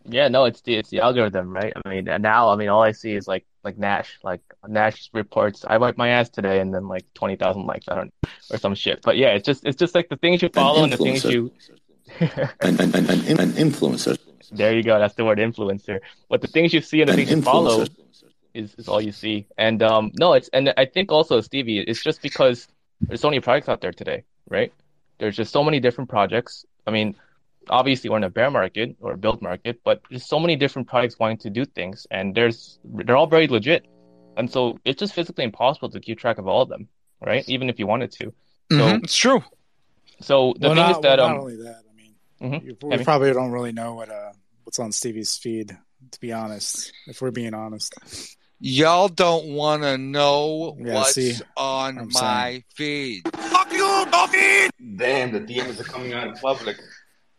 Yeah, 0.04 0.28
no, 0.28 0.44
it's 0.44 0.60
the 0.62 0.76
it's 0.76 0.90
the 0.90 1.00
algorithm, 1.00 1.52
right? 1.52 1.72
I 1.84 1.88
mean, 1.88 2.04
now 2.04 2.50
I 2.50 2.56
mean, 2.56 2.68
all 2.68 2.82
I 2.82 2.92
see 2.92 3.12
is 3.14 3.26
like 3.26 3.44
like 3.64 3.78
Nash, 3.78 4.18
like 4.22 4.40
Nash 4.66 5.10
reports, 5.12 5.64
I 5.66 5.78
wiped 5.78 5.98
my 5.98 6.08
ass 6.08 6.28
today, 6.28 6.60
and 6.60 6.72
then 6.72 6.86
like 6.88 7.04
twenty 7.14 7.36
thousand 7.36 7.66
likes, 7.66 7.88
I 7.88 7.96
don't 7.96 8.14
or 8.50 8.58
some 8.58 8.74
shit. 8.74 9.02
But 9.02 9.16
yeah, 9.16 9.30
it's 9.30 9.46
just 9.46 9.64
it's 9.64 9.76
just 9.76 9.94
like 9.94 10.08
the 10.08 10.16
things 10.16 10.42
you 10.42 10.48
follow 10.48 10.84
and 10.84 10.92
the 10.92 10.96
things 10.96 11.24
you. 11.24 11.52
an, 12.20 12.80
an, 12.80 12.94
an, 12.94 13.10
an 13.40 13.52
influencer. 13.52 14.16
There 14.52 14.72
you 14.72 14.82
go. 14.82 14.98
That's 14.98 15.14
the 15.14 15.24
word 15.24 15.38
influencer. 15.38 16.00
But 16.28 16.40
the 16.40 16.46
things 16.46 16.72
you 16.72 16.80
see 16.80 17.00
and 17.00 17.08
the 17.08 17.14
An 17.14 17.18
things 17.18 17.30
you 17.30 17.42
follow 17.42 17.84
is, 18.54 18.74
is 18.74 18.88
all 18.88 19.00
you 19.00 19.12
see. 19.12 19.46
And 19.58 19.82
um 19.82 20.12
no, 20.18 20.34
it's 20.34 20.48
and 20.52 20.72
I 20.76 20.86
think 20.86 21.10
also 21.10 21.40
Stevie, 21.40 21.80
it's 21.80 22.02
just 22.02 22.22
because 22.22 22.68
there's 23.00 23.20
so 23.20 23.28
many 23.28 23.40
products 23.40 23.68
out 23.68 23.80
there 23.80 23.92
today, 23.92 24.24
right? 24.48 24.72
There's 25.18 25.36
just 25.36 25.52
so 25.52 25.64
many 25.64 25.80
different 25.80 26.08
projects. 26.10 26.64
I 26.86 26.90
mean, 26.90 27.16
obviously 27.70 28.10
we're 28.10 28.16
in 28.18 28.24
a 28.24 28.30
bear 28.30 28.50
market 28.50 28.96
or 29.00 29.12
a 29.12 29.16
build 29.18 29.42
market, 29.42 29.80
but 29.84 30.00
there's 30.10 30.26
so 30.26 30.38
many 30.38 30.56
different 30.56 30.88
products 30.88 31.18
wanting 31.18 31.38
to 31.38 31.50
do 31.50 31.64
things, 31.64 32.06
and 32.10 32.34
there's 32.34 32.78
they're 32.84 33.16
all 33.16 33.26
very 33.26 33.46
legit. 33.48 33.86
And 34.36 34.50
so 34.50 34.78
it's 34.84 34.98
just 35.00 35.14
physically 35.14 35.44
impossible 35.44 35.90
to 35.90 36.00
keep 36.00 36.18
track 36.18 36.38
of 36.38 36.46
all 36.46 36.62
of 36.62 36.68
them, 36.68 36.88
right? 37.20 37.44
Even 37.48 37.70
if 37.70 37.78
you 37.78 37.86
wanted 37.86 38.12
to. 38.12 38.32
So 38.72 38.78
Mhm, 38.78 39.04
It's 39.04 39.16
true. 39.16 39.42
so 40.20 40.54
the 40.58 40.68
well, 40.68 40.76
thing 40.76 40.84
not, 40.84 40.90
is 40.96 41.00
that 41.02 41.18
well, 41.18 41.26
um 41.28 41.32
not 41.36 41.40
only 41.40 41.56
that, 41.56 41.82
I 41.90 41.94
mean, 41.96 42.14
mhm. 42.60 42.64
you, 42.64 42.76
I 42.82 42.84
we 42.86 42.96
mean- 42.96 43.04
probably 43.04 43.32
don't 43.32 43.50
really 43.52 43.72
know 43.72 43.94
what 43.94 44.10
uh, 44.10 44.32
what's 44.64 44.78
on 44.78 44.92
Stevie's 44.92 45.36
feed. 45.36 45.76
To 46.12 46.20
be 46.20 46.32
honest, 46.32 46.92
if 47.06 47.20
we're 47.22 47.30
being 47.30 47.54
honest, 47.54 47.94
Y'all 48.60 49.08
don't 49.08 49.48
want 49.48 49.82
to 49.82 49.98
know 49.98 50.76
Yeah, 50.80 50.94
what's 50.94 51.14
see, 51.14 51.34
on 51.58 51.98
I'm 51.98 52.08
my 52.12 52.62
feed. 52.74 53.22
Fuck 53.34 53.70
you, 53.72 54.06
Dolphin! 54.10 54.70
Damn, 54.96 55.32
the 55.32 55.40
DMs 55.40 55.78
are 55.80 55.84
coming 55.84 56.14
out 56.14 56.26
in 56.28 56.34
public. 56.34 56.76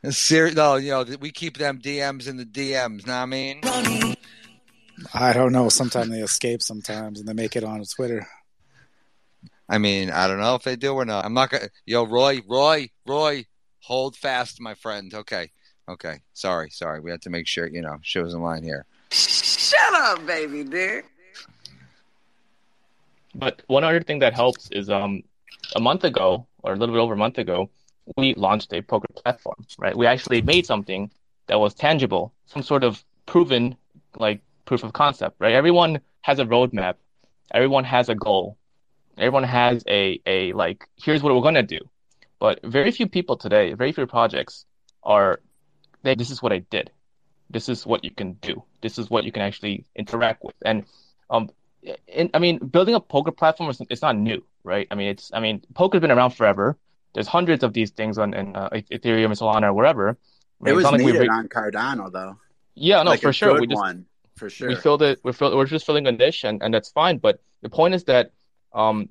Ser- 0.09 0.51
no, 0.51 0.75
you 0.75 0.91
know 0.91 1.05
we 1.19 1.31
keep 1.31 1.57
them 1.57 1.79
DMs 1.79 2.27
in 2.27 2.37
the 2.37 2.45
DMs. 2.45 3.05
Know 3.07 3.13
what 3.13 3.19
I 3.19 3.25
mean? 3.25 3.61
I 5.13 5.33
don't 5.33 5.51
know. 5.51 5.69
Sometimes 5.69 6.09
they 6.09 6.21
escape, 6.21 6.61
sometimes, 6.61 7.19
and 7.19 7.27
they 7.27 7.33
make 7.33 7.55
it 7.55 7.63
on 7.63 7.83
Twitter. 7.83 8.27
I 9.69 9.77
mean, 9.79 10.09
I 10.11 10.27
don't 10.27 10.39
know 10.39 10.55
if 10.55 10.63
they 10.63 10.75
do 10.75 10.93
or 10.93 11.05
not. 11.05 11.25
I'm 11.25 11.33
not 11.33 11.49
gonna. 11.49 11.69
Yo, 11.85 12.05
Roy, 12.05 12.41
Roy, 12.47 12.89
Roy, 13.05 13.45
hold 13.79 14.15
fast, 14.15 14.61
my 14.61 14.75
friend. 14.75 15.13
Okay, 15.13 15.51
okay. 15.89 16.19
Sorry, 16.33 16.69
sorry. 16.69 17.01
We 17.01 17.11
had 17.11 17.21
to 17.23 17.29
make 17.29 17.47
sure 17.47 17.67
you 17.67 17.81
know 17.81 17.97
she 18.01 18.19
was 18.19 18.33
in 18.33 18.41
line 18.41 18.63
here. 18.63 18.85
Shut 19.11 19.93
up, 19.93 20.25
baby 20.25 20.63
dear. 20.63 21.03
But 23.35 23.61
one 23.67 23.83
other 23.83 24.01
thing 24.01 24.19
that 24.19 24.33
helps 24.33 24.69
is 24.71 24.89
um 24.89 25.23
a 25.75 25.79
month 25.79 26.03
ago 26.03 26.47
or 26.63 26.73
a 26.73 26.75
little 26.75 26.95
bit 26.95 27.01
over 27.01 27.13
a 27.13 27.17
month 27.17 27.37
ago, 27.37 27.69
we 28.15 28.33
launched 28.35 28.73
a 28.73 28.81
poker 28.81 29.07
platform, 29.15 29.65
right? 29.77 29.95
We 29.95 30.05
actually 30.05 30.41
made 30.41 30.65
something 30.65 31.11
that 31.47 31.59
was 31.59 31.73
tangible, 31.73 32.33
some 32.45 32.61
sort 32.63 32.83
of 32.83 33.03
proven 33.25 33.75
like 34.17 34.41
proof 34.65 34.83
of 34.83 34.93
concept, 34.93 35.35
right? 35.39 35.53
Everyone 35.53 35.99
has 36.21 36.39
a 36.39 36.45
roadmap, 36.45 36.95
everyone 37.53 37.83
has 37.83 38.09
a 38.09 38.15
goal, 38.15 38.57
everyone 39.17 39.43
has 39.43 39.83
a 39.87 40.19
a 40.25 40.53
like 40.53 40.87
here's 40.97 41.23
what 41.23 41.33
we're 41.35 41.41
gonna 41.41 41.63
do. 41.63 41.79
But 42.39 42.59
very 42.63 42.91
few 42.91 43.07
people 43.07 43.37
today, 43.37 43.73
very 43.73 43.91
few 43.91 44.05
projects 44.07 44.65
are 45.03 45.39
they 46.03 46.15
this 46.15 46.29
is 46.31 46.41
what 46.41 46.53
I 46.53 46.59
did. 46.59 46.91
This 47.49 47.69
is 47.69 47.85
what 47.85 48.03
you 48.03 48.11
can 48.11 48.33
do. 48.33 48.63
This 48.81 48.97
is 48.99 49.09
what 49.09 49.23
you 49.23 49.31
can 49.31 49.41
actually 49.41 49.85
interact 49.95 50.43
with. 50.43 50.55
And 50.65 50.85
um 51.29 51.49
in, 52.07 52.29
I 52.33 52.39
mean, 52.39 52.57
building 52.59 52.95
a 52.95 52.99
poker 52.99 53.31
platform 53.31 53.69
is 53.69 53.81
it's 53.89 54.01
not 54.01 54.17
new, 54.17 54.43
right? 54.63 54.87
I 54.91 54.95
mean, 54.95 55.09
it's 55.09 55.31
I 55.33 55.39
mean, 55.39 55.61
poker's 55.73 56.01
been 56.01 56.11
around 56.11 56.31
forever. 56.31 56.77
There's 57.17 57.25
hundreds 57.27 57.63
of 57.63 57.73
these 57.73 57.89
things 57.89 58.19
on 58.19 58.35
in, 58.35 58.55
uh, 58.55 58.69
Ethereum, 58.69 59.31
Solana, 59.31 59.63
or 59.69 59.73
wherever. 59.73 60.09
I 60.09 60.13
mean, 60.61 60.73
It 60.73 60.75
was 60.75 60.83
like 60.85 61.01
needed 61.01 61.21
re- 61.21 61.27
on 61.27 61.47
Cardano 61.47 62.11
though. 62.11 62.37
yeah, 62.75 63.01
no, 63.01 63.09
Like 63.09 63.21
for 63.21 63.33
sure. 63.33 63.59
We 63.59 63.65
just 63.65 63.75
one, 63.75 64.05
for 64.35 64.51
sure. 64.51 64.67
we 64.67 64.75
filled 64.75 65.01
it. 65.01 65.19
We're 65.23 65.33
fill, 65.33 65.57
we're 65.57 65.65
just 65.65 65.83
filling 65.83 66.05
a 66.05 66.11
niche, 66.11 66.43
and, 66.43 66.61
and 66.61 66.71
that's 66.71 66.91
fine. 66.91 67.17
But 67.17 67.41
the 67.63 67.69
point 67.69 67.95
is 67.95 68.03
that 68.03 68.33
um, 68.71 69.09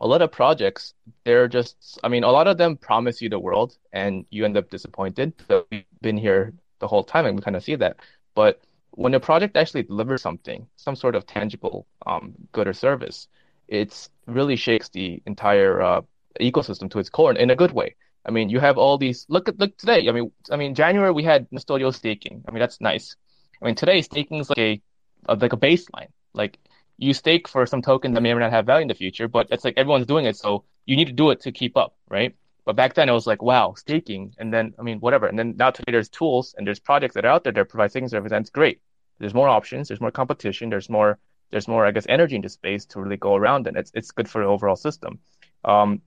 a 0.00 0.06
lot 0.06 0.22
of 0.22 0.32
projects, 0.32 0.94
they're 1.24 1.46
just. 1.46 2.00
I 2.02 2.08
mean, 2.08 2.24
a 2.24 2.30
lot 2.30 2.46
of 2.48 2.56
them 2.56 2.78
promise 2.78 3.20
you 3.20 3.28
the 3.28 3.38
world, 3.38 3.76
and 3.92 4.24
you 4.30 4.46
end 4.46 4.56
up 4.56 4.70
disappointed. 4.70 5.34
So 5.46 5.66
we've 5.70 5.84
been 6.00 6.16
here 6.16 6.54
the 6.78 6.88
whole 6.88 7.04
time, 7.04 7.26
and 7.26 7.36
we 7.36 7.42
kind 7.42 7.56
of 7.56 7.62
see 7.62 7.74
that. 7.74 7.98
But 8.34 8.62
when 8.92 9.12
a 9.12 9.20
project 9.20 9.54
actually 9.58 9.82
delivers 9.82 10.22
something, 10.22 10.66
some 10.76 10.96
sort 10.96 11.14
of 11.14 11.26
tangible 11.26 11.86
um, 12.06 12.32
good 12.52 12.66
or 12.68 12.72
service, 12.72 13.28
it's 13.68 14.08
really 14.26 14.56
shakes 14.56 14.88
the 14.88 15.20
entire 15.26 15.82
uh, 15.82 16.00
ecosystem 16.40 16.90
to 16.90 16.98
its 16.98 17.08
core 17.08 17.32
in, 17.32 17.50
a 17.50 17.56
good 17.56 17.72
way. 17.72 17.96
I 18.26 18.30
mean, 18.30 18.48
you 18.48 18.60
have 18.60 18.78
all 18.78 18.98
these. 18.98 19.26
Look 19.28 19.48
at 19.48 19.58
look 19.58 19.76
today. 19.76 20.08
I 20.08 20.12
mean, 20.12 20.32
I 20.50 20.56
mean, 20.56 20.74
January 20.74 21.12
we 21.12 21.24
had 21.24 21.46
Nostalgia 21.50 21.92
staking. 21.92 22.44
I 22.48 22.50
mean, 22.50 22.60
that's 22.60 22.80
nice. 22.80 23.16
I 23.60 23.66
mean, 23.66 23.74
today 23.74 24.00
staking 24.02 24.38
is 24.40 24.48
like 24.48 24.58
a, 24.58 24.82
a 25.26 25.34
like 25.34 25.52
a 25.52 25.56
baseline. 25.56 26.08
Like 26.32 26.58
you 26.96 27.12
stake 27.12 27.48
for 27.48 27.66
some 27.66 27.82
token 27.82 28.12
that 28.14 28.20
may 28.22 28.32
or 28.32 28.36
may 28.36 28.42
not 28.42 28.52
have 28.52 28.66
value 28.66 28.82
in 28.82 28.88
the 28.88 28.94
future, 28.94 29.28
but 29.28 29.48
it's 29.50 29.64
like 29.64 29.74
everyone's 29.76 30.06
doing 30.06 30.26
it, 30.26 30.36
so 30.36 30.64
you 30.86 30.96
need 30.96 31.06
to 31.06 31.12
do 31.12 31.30
it 31.30 31.40
to 31.40 31.52
keep 31.52 31.76
up, 31.76 31.96
right? 32.08 32.34
But 32.64 32.76
back 32.76 32.94
then 32.94 33.08
it 33.08 33.12
was 33.12 33.26
like, 33.26 33.42
wow, 33.42 33.74
staking, 33.74 34.34
and 34.38 34.52
then 34.52 34.74
I 34.78 34.82
mean, 34.82 35.00
whatever. 35.00 35.26
And 35.26 35.38
then 35.38 35.54
now 35.56 35.70
today 35.70 35.92
there's 35.92 36.08
tools 36.08 36.54
and 36.56 36.66
there's 36.66 36.80
projects 36.80 37.14
that 37.14 37.24
are 37.24 37.32
out 37.32 37.44
there 37.44 37.52
that 37.52 37.68
provide 37.68 37.90
staking 37.90 38.08
service, 38.08 38.32
and 38.32 38.50
great. 38.52 38.80
There's 39.18 39.34
more 39.34 39.48
options, 39.48 39.88
there's 39.88 40.00
more 40.00 40.10
competition, 40.10 40.70
there's 40.70 40.88
more 40.88 41.18
there's 41.50 41.68
more, 41.68 41.86
I 41.86 41.92
guess, 41.92 42.06
energy 42.08 42.34
into 42.34 42.48
space 42.48 42.84
to 42.86 43.00
really 43.00 43.16
go 43.16 43.36
around, 43.36 43.66
and 43.66 43.76
it's 43.76 43.92
it's 43.94 44.10
good 44.10 44.28
for 44.28 44.42
the 44.42 44.48
overall 44.48 44.76
system. 44.76 45.18
Um, 45.64 46.02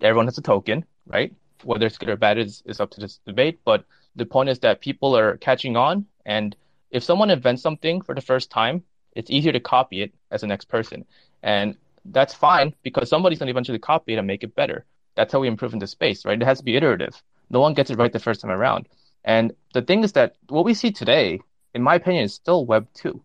everyone 0.00 0.26
has 0.26 0.38
a 0.38 0.42
token, 0.42 0.84
right? 1.06 1.32
Whether 1.62 1.86
it's 1.86 1.98
good 1.98 2.08
or 2.08 2.16
bad 2.16 2.38
is, 2.38 2.62
is 2.66 2.80
up 2.80 2.90
to 2.92 3.00
this 3.00 3.20
debate, 3.26 3.60
but 3.64 3.84
the 4.16 4.26
point 4.26 4.48
is 4.48 4.58
that 4.60 4.80
people 4.80 5.16
are 5.16 5.36
catching 5.38 5.76
on, 5.76 6.06
and 6.26 6.54
if 6.90 7.02
someone 7.02 7.30
invents 7.30 7.62
something 7.62 8.00
for 8.02 8.14
the 8.14 8.20
first 8.20 8.50
time, 8.50 8.84
it's 9.12 9.30
easier 9.30 9.52
to 9.52 9.60
copy 9.60 10.02
it 10.02 10.12
as 10.30 10.40
the 10.42 10.46
next 10.46 10.66
person, 10.68 11.04
and 11.42 11.76
that's 12.06 12.34
fine 12.34 12.74
because 12.82 13.08
somebody's 13.08 13.38
going 13.38 13.46
to 13.46 13.52
eventually 13.52 13.78
copy 13.78 14.12
it 14.14 14.18
and 14.18 14.26
make 14.26 14.42
it 14.42 14.54
better. 14.54 14.84
That's 15.14 15.32
how 15.32 15.40
we 15.40 15.48
improve 15.48 15.72
in 15.72 15.78
the 15.78 15.86
space, 15.86 16.24
right? 16.24 16.40
It 16.40 16.44
has 16.44 16.58
to 16.58 16.64
be 16.64 16.76
iterative. 16.76 17.22
No 17.50 17.60
one 17.60 17.74
gets 17.74 17.90
it 17.90 17.98
right 17.98 18.12
the 18.12 18.18
first 18.18 18.40
time 18.40 18.50
around. 18.50 18.88
And 19.24 19.52
the 19.72 19.82
thing 19.82 20.04
is 20.04 20.12
that 20.12 20.36
what 20.48 20.64
we 20.64 20.74
see 20.74 20.90
today, 20.90 21.40
in 21.74 21.82
my 21.82 21.94
opinion, 21.94 22.24
is 22.24 22.34
still 22.34 22.66
Web 22.66 22.88
two. 22.94 23.22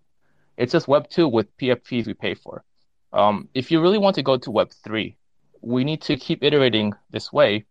It's 0.58 0.72
just 0.72 0.88
Web 0.88 1.10
two 1.10 1.28
with 1.28 1.56
PFPs 1.58 2.08
we 2.08 2.14
pay 2.14 2.36
for. 2.36 2.64
Um, 3.12 3.50
if 3.54 3.72
you 3.72 3.82
really 3.82 3.98
want 3.98 4.16
to 4.16 4.24
go 4.24 4.38
to 4.38 4.52
Web 4.52 4.72
three, 4.84 5.18
we 5.62 5.84
need 5.84 6.02
to 6.02 6.18
keep 6.18 6.44
iterating 6.44 6.94
this 7.12 7.32
way 7.32 7.66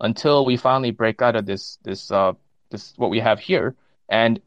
until 0.00 0.44
we 0.44 0.56
finally 0.56 0.90
break 0.90 1.22
out 1.22 1.36
of 1.36 1.46
this 1.46 1.78
this 1.82 2.10
uh, 2.10 2.32
this 2.70 2.94
what 2.96 3.10
we 3.10 3.20
have 3.20 3.38
here 3.38 3.74
and 4.08 4.40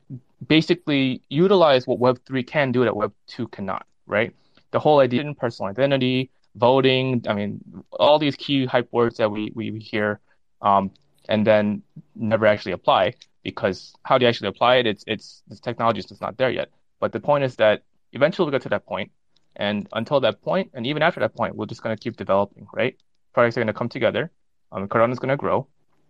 basically 0.45 1.21
utilize 1.29 1.87
what 1.87 1.99
Web 1.99 2.19
three 2.25 2.43
can 2.43 2.71
do 2.71 2.83
that 2.83 2.95
Web 2.95 3.13
two 3.27 3.47
cannot. 3.47 3.85
Right? 4.05 4.33
The 4.71 4.79
whole 4.79 4.99
idea 4.99 5.21
in 5.21 5.35
personal 5.35 5.69
identity, 5.69 6.29
voting. 6.55 7.23
I 7.27 7.33
mean, 7.33 7.61
all 7.91 8.19
these 8.19 8.35
key 8.35 8.65
hype 8.65 8.89
words 8.91 9.17
that 9.17 9.29
we 9.29 9.51
we 9.55 9.79
hear, 9.79 10.19
um, 10.61 10.91
and 11.29 11.45
then 11.45 11.81
never 12.15 12.45
actually 12.45 12.73
apply 12.73 13.15
because 13.43 13.93
how 14.03 14.17
do 14.17 14.25
you 14.25 14.29
actually 14.29 14.49
apply 14.49 14.75
it? 14.77 14.87
It's 14.87 15.03
it's 15.07 15.43
this 15.47 15.59
technology 15.59 15.99
is 15.99 16.05
just 16.05 16.21
not 16.21 16.37
there 16.37 16.49
yet. 16.49 16.69
But 16.99 17.11
the 17.11 17.19
point 17.19 17.43
is 17.43 17.55
that 17.57 17.83
eventually 18.11 18.45
we'll 18.45 18.51
get 18.51 18.63
to 18.63 18.69
that 18.69 18.85
point, 18.85 19.11
and 19.57 19.87
until 19.93 20.19
that 20.21 20.41
point, 20.41 20.71
and 20.73 20.87
even 20.87 21.01
after 21.03 21.19
that 21.19 21.35
point, 21.35 21.55
we're 21.55 21.65
just 21.65 21.83
going 21.83 21.95
to 21.95 22.01
keep 22.01 22.15
developing, 22.15 22.67
right? 22.73 22.95
Products 23.33 23.57
are 23.57 23.61
going 23.61 23.67
to 23.67 23.73
come 23.73 23.89
together, 23.89 24.31
um, 24.71 24.87
Cardano 24.87 25.11
is 25.11 25.19
going 25.19 25.29
to 25.29 25.37
grow, 25.37 25.67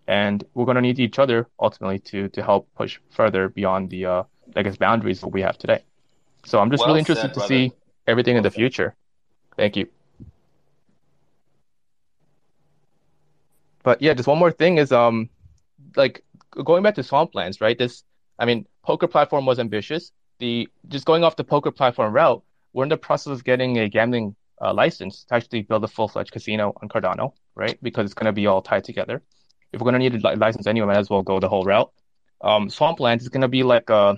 and 0.07 0.43
we're 0.53 0.65
going 0.65 0.75
to 0.75 0.81
need 0.81 0.99
each 0.99 1.19
other 1.19 1.47
ultimately 1.59 1.99
to 1.99 2.29
to 2.29 2.43
help 2.43 2.67
push 2.75 2.99
further 3.09 3.49
beyond 3.49 3.89
the 3.89 4.05
uh, 4.05 4.23
I 4.55 4.63
guess 4.63 4.77
boundaries 4.77 5.21
that 5.21 5.29
we 5.29 5.41
have 5.41 5.57
today. 5.57 5.83
So 6.45 6.59
I'm 6.59 6.71
just 6.71 6.85
Well 6.85 6.89
really 6.89 6.99
interested 6.99 7.27
said, 7.27 7.33
to 7.33 7.39
brother. 7.39 7.55
see 7.55 7.73
everything 8.07 8.37
in 8.37 8.43
the 8.43 8.51
future. 8.51 8.95
Thank 9.57 9.75
you. 9.75 9.87
But 13.83 14.01
yeah, 14.01 14.13
just 14.13 14.27
one 14.27 14.37
more 14.37 14.51
thing 14.51 14.77
is 14.77 14.91
um 14.91 15.29
like 15.95 16.23
going 16.51 16.83
back 16.83 16.95
to 16.95 17.01
Swamplands, 17.01 17.61
right? 17.61 17.77
This 17.77 18.03
I 18.39 18.45
mean, 18.45 18.65
poker 18.83 19.07
platform 19.07 19.45
was 19.45 19.59
ambitious. 19.59 20.11
The 20.39 20.69
just 20.87 21.05
going 21.05 21.23
off 21.23 21.35
the 21.35 21.43
poker 21.43 21.71
platform 21.71 22.13
route, 22.13 22.43
we're 22.77 22.83
in 22.83 22.89
the 22.89 22.97
process 22.97 23.33
of 23.33 23.43
getting 23.43 23.79
a 23.79 23.89
gambling 23.89 24.35
uh, 24.61 24.71
license 24.71 25.23
to 25.23 25.33
actually 25.33 25.63
build 25.63 25.83
a 25.83 25.87
full-fledged 25.87 26.31
casino 26.31 26.73
on 26.79 26.87
Cardano, 26.87 27.33
right? 27.55 27.75
Because 27.81 28.05
it's 28.05 28.13
going 28.13 28.27
to 28.27 28.31
be 28.31 28.45
all 28.45 28.61
tied 28.61 28.83
together. 28.83 29.23
If 29.73 29.81
we're 29.81 29.89
going 29.89 29.99
to 29.99 29.99
need 29.99 30.23
a 30.23 30.29
li- 30.29 30.35
license 30.35 30.67
anyway, 30.67 30.85
might 30.85 30.97
as 30.97 31.09
well 31.09 31.23
go 31.23 31.39
the 31.39 31.49
whole 31.49 31.65
route. 31.65 31.91
Um, 32.41 32.67
Swamplands 32.67 33.21
is 33.21 33.29
going 33.29 33.41
to 33.41 33.47
be 33.47 33.63
like 33.63 33.89
uh 33.89 34.13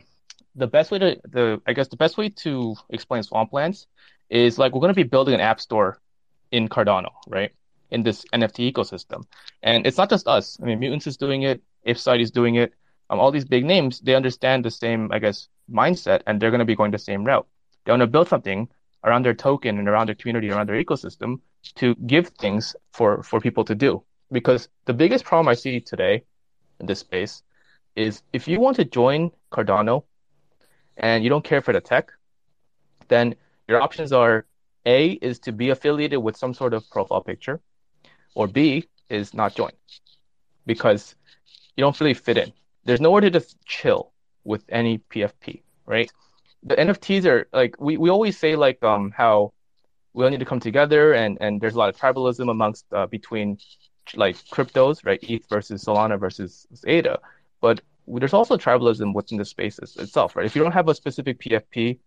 the 0.56 0.68
best 0.68 0.92
way 0.92 1.00
to 1.00 1.18
the 1.24 1.62
I 1.66 1.72
guess 1.72 1.88
the 1.88 1.96
best 1.96 2.18
way 2.18 2.28
to 2.44 2.76
explain 2.90 3.24
Swamplands 3.24 3.86
is 4.30 4.60
like 4.60 4.74
we're 4.74 4.82
going 4.82 4.94
to 4.94 5.04
be 5.06 5.10
building 5.16 5.36
an 5.36 5.40
app 5.40 5.62
store 5.62 6.02
in 6.52 6.68
Cardano, 6.68 7.12
right? 7.28 7.52
In 7.92 8.04
this 8.04 8.26
NFT 8.34 8.74
ecosystem. 8.74 9.24
And 9.64 9.88
it's 9.88 9.98
not 9.98 10.10
just 10.10 10.28
us. 10.28 10.60
I 10.62 10.66
mean, 10.66 10.80
Mutants 10.80 11.08
is 11.08 11.16
doing 11.16 11.44
it, 11.44 11.62
IfSite 11.88 12.22
is 12.22 12.30
doing 12.30 12.56
it. 12.56 12.74
Um, 13.10 13.22
all 13.22 13.32
these 13.32 13.46
big 13.46 13.64
names, 13.64 14.02
they 14.02 14.16
understand 14.16 14.66
the 14.66 14.72
same, 14.72 15.10
I 15.14 15.20
guess, 15.20 15.48
mindset, 15.72 16.24
and 16.28 16.42
they're 16.42 16.52
going 16.52 16.66
to 16.68 16.72
be 16.74 16.76
going 16.76 16.92
the 16.92 17.00
same 17.00 17.24
route. 17.24 17.48
They 17.86 17.92
want 17.92 18.02
to 18.02 18.08
build 18.08 18.28
something 18.28 18.68
around 19.04 19.24
their 19.24 19.34
token 19.34 19.80
and 19.80 19.88
around 19.88 20.08
their 20.08 20.16
community, 20.16 20.50
around 20.50 20.68
their 20.68 20.84
ecosystem 20.84 21.40
to 21.76 21.96
give 21.96 22.28
things 22.30 22.76
for, 22.92 23.24
for 23.24 23.40
people 23.40 23.64
to 23.66 23.76
do. 23.76 24.04
because 24.32 24.70
the 24.86 24.94
biggest 24.94 25.26
problem 25.26 25.48
I 25.48 25.56
see 25.56 25.80
today 25.80 26.24
in 26.80 26.86
this 26.86 27.00
space 27.00 27.44
is 27.96 28.22
if 28.32 28.48
you 28.48 28.60
want 28.60 28.76
to 28.78 28.86
join 28.86 29.32
Cardano 29.52 30.04
and 30.98 31.24
you 31.24 31.30
don't 31.30 31.44
care 31.44 31.62
for 31.62 31.74
the 31.74 31.82
tech, 31.82 32.12
then 33.08 33.36
your 33.68 33.82
options 33.82 34.12
are 34.12 34.46
A 34.86 35.12
is 35.14 35.40
to 35.40 35.52
be 35.52 35.70
affiliated 35.70 36.20
with 36.20 36.38
some 36.38 36.54
sort 36.54 36.74
of 36.74 36.88
profile 36.90 37.22
picture, 37.22 37.60
or 38.36 38.48
B 38.48 38.88
is 39.10 39.34
not 39.34 39.56
join 39.56 39.72
because 40.66 41.16
you 41.76 41.82
don't 41.84 42.00
really 42.00 42.14
fit 42.14 42.38
in. 42.38 42.54
There's 42.86 43.02
nowhere 43.02 43.22
to 43.22 43.30
just 43.32 43.58
chill 43.66 44.12
with 44.44 44.64
any 44.70 45.00
PFP, 45.00 45.64
right? 45.86 46.12
The 46.64 46.76
NFTs 46.76 47.26
are 47.26 47.48
like 47.54 47.76
we, 47.80 47.98
we 47.98 48.10
always 48.10 48.38
say 48.38 48.56
like 48.56 48.84
um 48.84 49.12
how 49.16 49.54
we 50.14 50.24
all 50.24 50.30
need 50.30 50.40
to 50.40 50.46
come 50.46 50.60
together 50.60 51.14
and 51.14 51.38
and 51.42 51.62
there's 51.62 51.76
a 51.76 51.78
lot 51.78 51.90
of 51.90 51.98
tribalism 51.98 52.50
amongst 52.50 52.86
uh, 52.92 53.08
between 53.08 53.58
like 54.16 54.36
cryptos, 54.52 55.06
right? 55.06 55.20
ETH 55.24 55.48
versus 55.50 55.84
Solana 55.86 56.20
versus 56.20 56.66
ADA, 56.86 57.20
but 57.62 57.82
there's 58.08 58.34
also 58.34 58.58
tribalism 58.58 59.14
within 59.14 59.38
the 59.38 59.46
spaces 59.46 59.96
itself, 59.98 60.36
right? 60.36 60.46
If 60.46 60.56
you 60.56 60.64
don't 60.64 60.72
have 60.72 60.90
a 60.90 60.96
specific 60.96 61.40
PFP, 61.40 62.00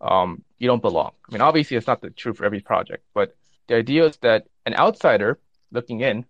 um, 0.00 0.44
you 0.58 0.66
don't 0.68 0.82
belong. 0.82 1.12
I 1.28 1.32
mean, 1.32 1.40
obviously, 1.40 1.76
it's 1.76 1.86
not 1.86 2.02
the 2.02 2.10
true 2.10 2.34
for 2.34 2.44
every 2.44 2.60
project, 2.60 3.04
but 3.14 3.34
the 3.66 3.76
idea 3.76 4.04
is 4.04 4.16
that 4.18 4.46
an 4.66 4.74
outsider 4.74 5.38
looking 5.72 6.00
in 6.00 6.24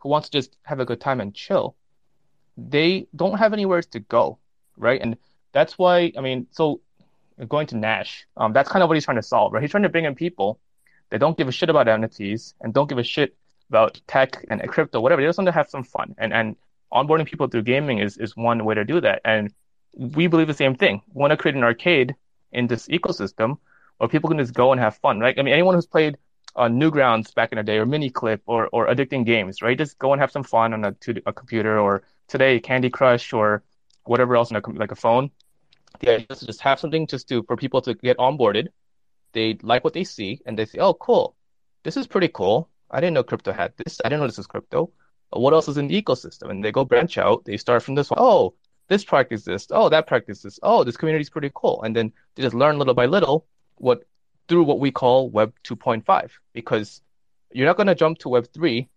who 0.00 0.08
wants 0.08 0.28
to 0.28 0.38
just 0.38 0.56
have 0.62 0.80
a 0.80 0.84
good 0.84 1.00
time 1.00 1.20
and 1.20 1.34
chill, 1.34 1.76
they 2.56 3.06
don't 3.16 3.38
have 3.38 3.52
anywhere 3.52 3.82
to 3.82 4.00
go, 4.00 4.38
right? 4.76 5.00
And 5.00 5.16
that's 5.52 5.78
why, 5.78 6.12
I 6.16 6.20
mean, 6.20 6.46
so 6.50 6.80
going 7.46 7.66
to 7.68 7.76
Nash, 7.76 8.26
um, 8.36 8.52
that's 8.52 8.68
kind 8.68 8.82
of 8.82 8.88
what 8.88 8.96
he's 8.96 9.04
trying 9.04 9.16
to 9.16 9.22
solve, 9.22 9.52
right? 9.52 9.62
He's 9.62 9.70
trying 9.70 9.84
to 9.84 9.88
bring 9.88 10.04
in 10.04 10.14
people 10.14 10.58
that 11.10 11.18
don't 11.18 11.36
give 11.36 11.48
a 11.48 11.52
shit 11.52 11.70
about 11.70 11.86
NFTs 11.86 12.54
and 12.60 12.74
don't 12.74 12.88
give 12.88 12.98
a 12.98 13.04
shit 13.04 13.36
about 13.68 14.00
tech 14.06 14.44
and 14.50 14.66
crypto, 14.68 15.00
whatever. 15.00 15.22
They 15.22 15.28
just 15.28 15.38
want 15.38 15.46
to 15.46 15.52
have 15.52 15.68
some 15.68 15.84
fun. 15.84 16.14
And 16.18 16.32
and 16.32 16.56
onboarding 16.92 17.26
people 17.26 17.48
through 17.48 17.62
gaming 17.62 17.98
is, 17.98 18.16
is 18.16 18.36
one 18.36 18.64
way 18.64 18.74
to 18.74 18.84
do 18.84 19.00
that. 19.00 19.20
And 19.24 19.52
we 19.94 20.26
believe 20.26 20.46
the 20.46 20.54
same 20.54 20.74
thing. 20.74 21.02
We 21.12 21.20
want 21.20 21.32
to 21.32 21.36
create 21.36 21.54
an 21.54 21.64
arcade 21.64 22.14
in 22.52 22.66
this 22.66 22.88
ecosystem 22.88 23.58
where 23.98 24.08
people 24.08 24.28
can 24.30 24.38
just 24.38 24.54
go 24.54 24.72
and 24.72 24.80
have 24.80 24.96
fun, 24.96 25.20
right? 25.20 25.38
I 25.38 25.42
mean, 25.42 25.52
anyone 25.52 25.74
who's 25.74 25.86
played 25.86 26.16
uh, 26.56 26.68
Newgrounds 26.68 27.34
back 27.34 27.52
in 27.52 27.56
the 27.56 27.62
day 27.62 27.78
or 27.78 27.86
Miniclip 27.86 28.40
or, 28.46 28.68
or 28.72 28.86
addicting 28.86 29.26
games, 29.26 29.60
right? 29.60 29.76
Just 29.76 29.98
go 29.98 30.12
and 30.12 30.20
have 30.20 30.30
some 30.30 30.44
fun 30.44 30.72
on 30.72 30.84
a, 30.84 30.92
to, 30.92 31.20
a 31.26 31.32
computer 31.32 31.78
or 31.78 32.02
today 32.26 32.60
Candy 32.60 32.90
Crush 32.90 33.32
or 33.32 33.62
whatever 34.04 34.36
else 34.36 34.50
on 34.50 34.56
a, 34.56 34.70
like 34.70 34.92
a 34.92 34.96
phone. 34.96 35.30
The 36.00 36.12
idea 36.12 36.26
is 36.30 36.38
to 36.40 36.46
just 36.46 36.60
have 36.60 36.78
something 36.80 37.06
just 37.06 37.28
to 37.28 37.42
for 37.44 37.56
people 37.56 37.80
to 37.82 37.94
get 37.94 38.18
onboarded. 38.18 38.68
They 39.32 39.58
like 39.62 39.84
what 39.84 39.92
they 39.92 40.04
see 40.04 40.40
and 40.46 40.58
they 40.58 40.64
say, 40.64 40.78
"Oh, 40.78 40.94
cool, 40.94 41.36
this 41.82 41.96
is 41.96 42.06
pretty 42.06 42.28
cool. 42.28 42.68
I 42.90 43.00
didn't 43.00 43.14
know 43.14 43.22
crypto 43.22 43.52
had 43.52 43.72
this. 43.76 44.00
I 44.04 44.08
didn't 44.08 44.20
know 44.20 44.26
this 44.26 44.38
is 44.38 44.46
crypto. 44.46 44.90
What 45.30 45.52
else 45.52 45.68
is 45.68 45.76
in 45.76 45.88
the 45.88 46.02
ecosystem?" 46.02 46.50
And 46.50 46.64
they 46.64 46.72
go 46.72 46.84
branch 46.84 47.18
out. 47.18 47.44
They 47.44 47.56
start 47.56 47.82
from 47.82 47.94
this 47.94 48.10
one. 48.10 48.18
Oh, 48.20 48.54
this 48.88 49.04
product 49.04 49.32
exists. 49.32 49.70
Oh, 49.74 49.88
that 49.90 50.06
product 50.06 50.30
exists. 50.30 50.58
Oh, 50.62 50.82
this 50.84 50.96
community 50.96 51.22
is 51.22 51.30
pretty 51.30 51.50
cool. 51.54 51.82
And 51.82 51.94
then 51.94 52.12
they 52.34 52.42
just 52.42 52.54
learn 52.54 52.78
little 52.78 52.94
by 52.94 53.06
little 53.06 53.46
what 53.76 54.04
through 54.48 54.64
what 54.64 54.80
we 54.80 54.90
call 54.90 55.28
Web 55.30 55.52
2.5 55.62 56.30
because 56.54 57.02
you're 57.52 57.66
not 57.66 57.76
going 57.76 57.86
to 57.86 57.94
jump 57.94 58.18
to 58.18 58.30
Web 58.30 58.48
3 58.52 58.88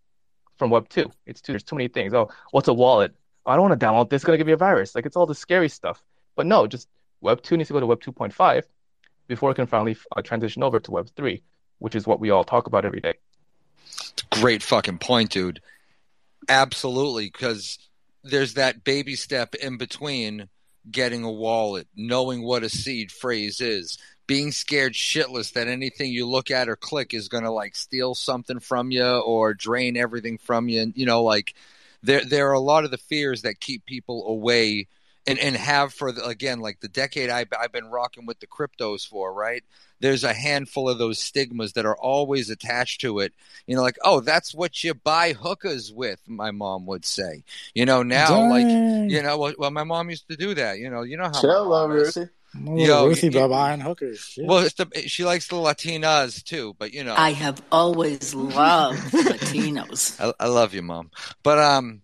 from 0.57 0.69
Web 0.69 0.88
2. 0.90 1.11
It's 1.26 1.41
too, 1.41 1.52
there's 1.52 1.64
too 1.64 1.76
many 1.76 1.90
things. 1.90 2.14
Oh, 2.14 2.30
what's 2.52 2.69
a 2.69 2.73
wallet? 2.73 3.14
I 3.45 3.56
don't 3.56 3.68
want 3.68 3.80
to 3.80 3.86
download 3.86 4.10
this. 4.10 4.19
It's 4.19 4.26
going 4.26 4.36
to 4.36 4.38
give 4.38 4.48
me 4.48 4.53
a 4.53 4.57
virus. 4.57 4.95
Like 4.95 5.06
it's 5.06 5.15
all 5.15 5.26
the 5.26 5.36
scary 5.36 5.69
stuff. 5.69 6.02
But 6.36 6.45
no, 6.45 6.68
just 6.68 6.88
Web 7.22 7.41
2 7.41 7.58
needs 7.58 7.68
to 7.68 7.74
go 7.74 7.80
to 7.80 7.86
Web 7.86 8.02
2.5 8.02 8.64
before 9.28 9.52
it 9.52 9.56
can 9.56 9.68
finally 9.68 9.98
uh, 10.16 10.22
transition 10.22 10.64
over 10.64 10.80
to 10.80 10.91
Web 10.91 11.10
3, 11.16 11.41
which 11.80 11.95
is 11.95 12.08
what 12.08 12.20
we 12.20 12.30
all 12.30 12.44
talk 12.44 12.68
about 12.68 12.86
every 12.86 12.99
day. 12.99 13.14
Great 14.32 14.64
fucking 14.64 14.98
point, 14.98 15.32
dude. 15.32 15.62
Absolutely, 16.49 17.26
because 17.26 17.78
there's 18.24 18.56
that 18.56 18.84
baby 18.84 19.16
step 19.16 19.56
in 19.56 19.78
between 19.78 20.49
getting 20.90 21.24
a 21.24 21.32
wallet, 21.32 21.88
knowing 21.95 22.41
what 22.41 22.64
a 22.64 22.70
seed 22.70 23.12
phrase 23.12 23.62
is, 23.62 23.98
being 24.28 24.52
scared 24.52 24.94
shitless 24.94 25.53
that 25.53 25.68
anything 25.68 26.12
you 26.12 26.28
look 26.28 26.49
at 26.49 26.70
or 26.70 26.76
click 26.76 27.14
is 27.14 27.28
going 27.28 27.44
to 27.44 27.52
like 27.52 27.76
steal 27.76 28.16
something 28.16 28.60
from 28.60 28.91
you 28.91 29.03
or 29.03 29.53
drain 29.53 29.98
everything 29.98 30.38
from 30.38 30.70
you. 30.70 30.82
And, 30.82 30.94
you 30.95 31.06
know, 31.06 31.24
like 31.24 31.53
there, 32.02 32.24
there 32.26 32.49
are 32.49 32.53
a 32.53 32.60
lot 32.60 32.86
of 32.86 32.91
the 32.91 32.98
fears 32.98 33.44
that 33.44 33.60
keep 33.60 33.86
people 33.86 34.28
away 34.28 34.88
and, 35.27 35.39
and 35.39 35.56
have 35.56 35.93
for 35.93 36.11
the, 36.11 36.26
again, 36.26 36.60
like 36.60 36.80
the 36.80 36.88
decade 36.88 37.30
I, 37.30 37.45
I've 37.60 37.72
been 37.72 37.89
rocking 37.89 38.26
with 38.26 38.39
the 38.39 38.48
cryptos 38.48 39.07
for, 39.07 39.34
right? 39.34 39.64
there's 40.02 40.23
a 40.23 40.34
handful 40.34 40.89
of 40.89 40.98
those 40.98 41.19
stigmas 41.19 41.73
that 41.73 41.85
are 41.85 41.95
always 41.95 42.49
attached 42.49 43.02
to 43.02 43.19
it. 43.19 43.34
You 43.68 43.76
know, 43.76 43.81
like, 43.81 43.98
oh, 44.03 44.19
that's 44.19 44.53
what 44.53 44.84
you 44.84 44.93
buy 44.93 45.34
hookahs 45.34 45.93
with, 45.93 46.19
my 46.27 46.52
mom 46.52 46.85
would 46.88 47.06
say. 47.06 47.43
You 47.73 47.85
know, 47.85 48.03
now, 48.03 48.30
Dang. 48.30 48.49
like, 48.49 49.11
you 49.11 49.22
know, 49.22 49.38
well, 49.38 49.53
well, 49.57 49.72
my 49.72 49.84
mom 49.84 50.10
used 50.10 50.27
to 50.30 50.35
do 50.35 50.56
that. 50.56 50.80
You 50.80 50.89
know, 50.89 51.03
you 51.03 51.18
know 51.18 51.26
how. 51.26 51.39
Chill, 51.39 51.88
Ruthie. 51.88 52.30
Yo, 52.53 53.07
Ruthie 53.07 53.27
you, 53.27 53.48
buying 53.48 53.80
hookers. 53.80 54.19
Shit. 54.19 54.45
Well, 54.45 54.64
the, 54.64 55.03
she 55.07 55.23
likes 55.23 55.48
the 55.48 55.56
Latinas 55.56 56.43
too, 56.43 56.76
but 56.77 56.93
you 56.93 57.03
know. 57.06 57.15
I 57.15 57.31
have 57.31 57.61
always 57.72 58.34
loved 58.34 58.99
Latinos. 59.14 60.19
I, 60.19 60.34
I 60.43 60.48
love 60.48 60.73
you, 60.73 60.81
mom. 60.81 61.11
But 61.43 61.60
um, 61.60 62.02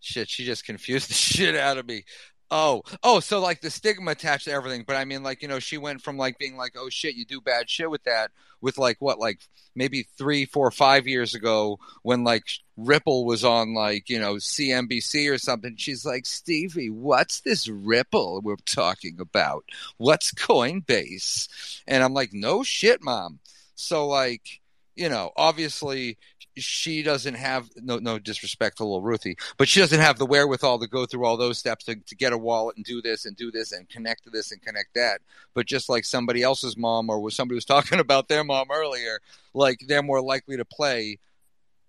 shit, 0.00 0.28
she 0.28 0.44
just 0.44 0.64
confused 0.64 1.10
the 1.10 1.14
shit 1.14 1.54
out 1.54 1.78
of 1.78 1.86
me. 1.86 2.04
Oh, 2.50 2.82
oh, 3.02 3.20
so 3.20 3.40
like 3.40 3.60
the 3.60 3.70
stigma 3.70 4.12
attached 4.12 4.46
to 4.46 4.52
everything, 4.52 4.84
but 4.86 4.96
I 4.96 5.04
mean, 5.04 5.22
like 5.22 5.42
you 5.42 5.48
know, 5.48 5.58
she 5.58 5.76
went 5.76 6.00
from 6.00 6.16
like 6.16 6.38
being 6.38 6.56
like, 6.56 6.76
"Oh 6.78 6.88
shit, 6.88 7.14
you 7.14 7.26
do 7.26 7.42
bad 7.42 7.68
shit 7.68 7.90
with 7.90 8.04
that," 8.04 8.30
with 8.62 8.78
like 8.78 8.96
what, 9.00 9.18
like 9.18 9.40
maybe 9.74 10.06
three, 10.16 10.46
four, 10.46 10.70
five 10.70 11.06
years 11.06 11.34
ago 11.34 11.78
when 12.02 12.24
like 12.24 12.44
Ripple 12.78 13.26
was 13.26 13.44
on 13.44 13.74
like 13.74 14.08
you 14.08 14.18
know 14.18 14.36
CNBC 14.36 15.30
or 15.30 15.36
something. 15.36 15.76
She's 15.76 16.06
like, 16.06 16.24
"Stevie, 16.24 16.88
what's 16.88 17.40
this 17.40 17.68
Ripple 17.68 18.40
we're 18.42 18.56
talking 18.64 19.18
about? 19.20 19.64
What's 19.98 20.32
Coinbase?" 20.32 21.48
And 21.86 22.02
I'm 22.02 22.14
like, 22.14 22.32
"No 22.32 22.62
shit, 22.62 23.02
mom." 23.02 23.40
So 23.74 24.06
like, 24.08 24.60
you 24.96 25.10
know, 25.10 25.32
obviously 25.36 26.16
she 26.60 27.02
doesn't 27.02 27.34
have 27.34 27.68
no 27.76 27.98
no 27.98 28.18
disrespect 28.18 28.78
to 28.78 28.84
little 28.84 29.02
Ruthie, 29.02 29.36
but 29.56 29.68
she 29.68 29.80
doesn't 29.80 30.00
have 30.00 30.18
the 30.18 30.26
wherewithal 30.26 30.78
to 30.80 30.86
go 30.86 31.06
through 31.06 31.24
all 31.24 31.36
those 31.36 31.58
steps 31.58 31.84
to, 31.86 31.96
to 31.96 32.14
get 32.16 32.32
a 32.32 32.38
wallet 32.38 32.76
and 32.76 32.84
do 32.84 33.00
this 33.02 33.24
and 33.24 33.36
do 33.36 33.50
this 33.50 33.72
and 33.72 33.88
connect 33.88 34.24
to 34.24 34.30
this 34.30 34.52
and 34.52 34.62
connect 34.62 34.94
that. 34.94 35.20
But 35.54 35.66
just 35.66 35.88
like 35.88 36.04
somebody 36.04 36.42
else's 36.42 36.76
mom 36.76 37.10
or 37.10 37.20
was 37.20 37.34
somebody 37.34 37.56
was 37.56 37.64
talking 37.66 38.00
about 38.00 38.28
their 38.28 38.44
mom 38.44 38.68
earlier, 38.72 39.20
like 39.54 39.80
they're 39.86 40.02
more 40.02 40.22
likely 40.22 40.56
to 40.56 40.64
play 40.64 41.18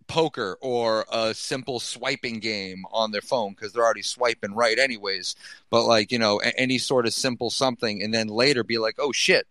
poker 0.09 0.57
or 0.59 1.05
a 1.11 1.33
simple 1.33 1.79
swiping 1.79 2.39
game 2.39 2.83
on 2.91 3.11
their 3.11 3.21
phone 3.21 3.51
because 3.51 3.71
they're 3.71 3.85
already 3.85 4.01
swiping 4.01 4.53
right 4.53 4.77
anyways. 4.77 5.35
But 5.69 5.85
like, 5.85 6.11
you 6.11 6.19
know, 6.19 6.39
any 6.39 6.79
sort 6.79 7.05
of 7.05 7.13
simple 7.13 7.49
something 7.49 8.01
and 8.03 8.13
then 8.13 8.27
later 8.27 8.63
be 8.65 8.77
like, 8.77 8.95
oh 8.99 9.13
shit, 9.13 9.47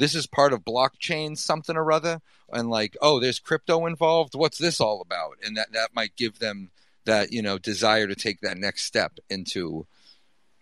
this 0.00 0.14
is 0.14 0.26
part 0.26 0.52
of 0.52 0.64
blockchain 0.64 1.36
something 1.36 1.76
or 1.76 1.92
other 1.92 2.20
and 2.52 2.70
like 2.70 2.96
oh 3.02 3.20
there's 3.20 3.38
crypto 3.38 3.86
involved 3.86 4.34
what's 4.34 4.58
this 4.58 4.80
all 4.80 5.00
about 5.00 5.36
and 5.44 5.56
that 5.56 5.72
that 5.72 5.90
might 5.94 6.16
give 6.16 6.38
them 6.38 6.70
that 7.04 7.32
you 7.32 7.42
know 7.42 7.58
desire 7.58 8.06
to 8.06 8.14
take 8.14 8.40
that 8.40 8.58
next 8.58 8.84
step 8.84 9.18
into 9.28 9.86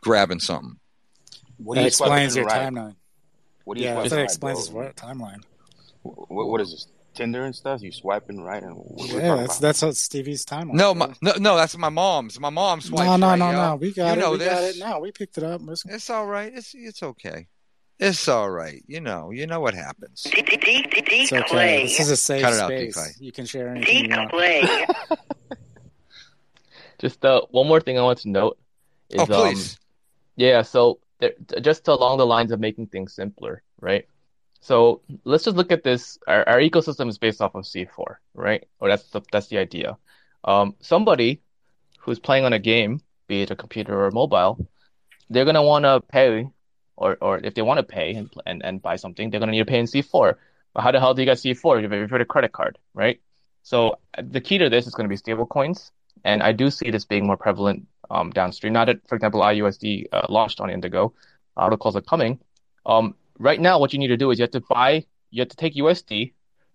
grabbing 0.03 0.41
something 0.41 0.79
what 1.57 1.77
that 1.77 1.87
explains 1.87 2.37
your 2.37 2.45
right? 2.45 2.73
timeline 2.73 2.97
what 3.65 3.77
do 3.77 3.83
you 3.83 3.89
yeah 3.89 4.03
that 4.03 4.19
explains 4.19 4.71
what 4.71 4.95
timeline 4.97 5.43
what, 6.03 6.49
what 6.49 6.61
is 6.61 6.71
this 6.73 6.87
Tinder 7.19 7.45
and 7.45 7.55
stuff. 7.55 7.83
You 7.83 7.91
swiping 7.91 8.41
right, 8.41 8.63
and 8.63 8.81
yeah, 8.97 9.35
that's 9.35 9.59
that's 9.59 9.83
what 9.83 9.97
Stevie's 9.97 10.47
timeline. 10.47 10.75
No, 10.75 10.95
my, 10.95 11.13
no, 11.21 11.33
no, 11.37 11.57
that's 11.57 11.77
my 11.77 11.89
mom's. 11.89 12.39
My 12.39 12.49
mom's. 12.49 12.93
No, 12.93 13.17
no, 13.17 13.27
right, 13.27 13.37
no, 13.37 13.51
yo. 13.51 13.57
no. 13.57 13.75
We 13.75 13.93
got 13.93 14.07
you 14.07 14.13
it. 14.13 14.25
Know 14.25 14.31
we 14.33 14.39
this. 14.39 14.49
got 14.49 14.63
it 14.63 14.79
now. 14.79 15.01
We 15.01 15.11
picked 15.11 15.37
it 15.37 15.43
up. 15.43 15.61
It's 15.87 16.11
all 16.11 16.27
right. 16.27 16.53
It's 16.55 16.75
it's 16.75 17.03
okay. 17.03 17.49
It's 17.99 18.29
all 18.29 18.49
right. 18.49 18.83
You 18.87 19.01
know, 19.01 19.31
you 19.33 19.47
know 19.47 19.61
what 19.61 19.75
happens. 19.75 20.23
D- 20.23 20.43
D- 20.43 20.57
D- 20.57 20.83
D- 20.83 21.03
it's 21.11 21.33
okay. 21.33 21.83
This 21.83 22.01
is 22.01 22.11
a 22.11 22.17
safe 22.17 22.43
Cut 22.43 22.53
it 22.53 22.93
space. 22.93 22.97
Out, 22.97 23.21
you 23.21 23.33
can 23.33 23.45
share 23.45 23.69
anything 23.69 24.11
you 24.11 24.17
want. 24.17 25.19
Just 27.01 27.25
uh, 27.25 27.43
one 27.51 27.67
more 27.67 27.81
thing 27.81 27.99
I 27.99 28.03
want 28.03 28.21
to 28.21 28.29
note 28.29 28.59
is, 29.11 29.21
oh, 29.21 29.27
please. 29.27 29.73
Um, 29.73 29.79
yeah, 30.37 30.63
so 30.63 31.01
there, 31.21 31.33
just 31.61 31.89
along 31.89 32.19
the 32.19 32.27
lines 32.27 32.53
of 32.53 32.61
making 32.61 32.87
things 32.89 33.13
simpler, 33.13 33.63
right? 33.81 34.07
So 34.61 35.03
let's 35.25 35.45
just 35.45 35.57
look 35.57 35.73
at 35.73 35.85
this. 35.85 36.19
Our, 36.27 36.49
our 36.49 36.59
ecosystem 36.59 37.09
is 37.09 37.19
based 37.19 37.41
off 37.41 37.55
of 37.55 37.65
C4, 37.65 38.17
right? 38.35 38.67
Or 38.81 38.89
that's 38.89 39.05
the, 39.11 39.23
that's 39.33 39.49
the 39.49 39.59
idea. 39.59 39.97
Um, 40.45 40.75
somebody 40.81 41.41
who's 42.01 42.19
playing 42.19 42.45
on 42.45 42.53
a 42.53 42.59
game, 42.59 43.01
be 43.27 43.43
it 43.43 43.51
a 43.51 43.57
computer 43.57 44.05
or 44.05 44.11
mobile, 44.11 44.69
they're 45.31 45.45
gonna 45.45 45.63
want 45.63 45.85
to 45.85 46.01
pay 46.01 46.49
or 46.99 47.17
or 47.21 47.39
if 47.39 47.55
they 47.55 47.63
want 47.63 47.79
to 47.79 47.85
pay 47.85 48.15
and, 48.15 48.31
and, 48.45 48.65
and 48.65 48.83
buy 48.83 48.97
something, 48.97 49.31
they're 49.31 49.41
going 49.41 49.49
to 49.49 49.53
need 49.53 49.67
to 49.67 49.73
pay 49.73 49.79
in 49.79 49.87
C4. 49.87 50.35
But 50.75 50.83
how 50.83 50.91
the 50.91 51.01
hell 51.01 51.15
do 51.15 51.23
you 51.23 51.27
get 51.27 51.39
C4 51.39 51.85
if 51.85 51.93
you've 51.93 52.11
got 52.11 52.21
a 52.21 52.25
credit 52.25 52.53
card, 52.53 52.79
right? 52.93 53.21
So 53.63 53.99
the 54.21 54.41
key 54.41 54.59
to 54.59 54.69
this 54.69 54.87
is 54.87 54.95
going 54.95 55.05
to 55.05 55.09
be 55.09 55.17
stable 55.17 55.47
coins. 55.47 55.93
And 56.25 56.43
I 56.43 56.53
do 56.53 56.71
see 56.71 56.91
this 56.91 57.05
being 57.05 57.27
more 57.27 57.37
prevalent 57.37 57.87
um, 58.11 58.31
downstream. 58.31 58.73
Now 58.73 58.85
that, 58.85 59.07
for 59.09 59.15
example, 59.15 59.41
IUSD 59.41 60.07
uh, 60.13 60.27
launched 60.29 60.61
on 60.61 60.71
Indigo, 60.71 61.15
articles 61.57 61.95
are 61.95 62.01
coming. 62.01 62.41
Um, 62.85 63.15
right 63.39 63.61
now, 63.61 63.79
what 63.79 63.93
you 63.93 63.99
need 63.99 64.09
to 64.09 64.17
do 64.17 64.31
is 64.31 64.39
you 64.39 64.43
have 64.43 64.51
to 64.53 64.61
buy, 64.61 65.05
you 65.31 65.41
have 65.43 65.49
to 65.51 65.57
take 65.57 65.75
USD, 65.77 66.33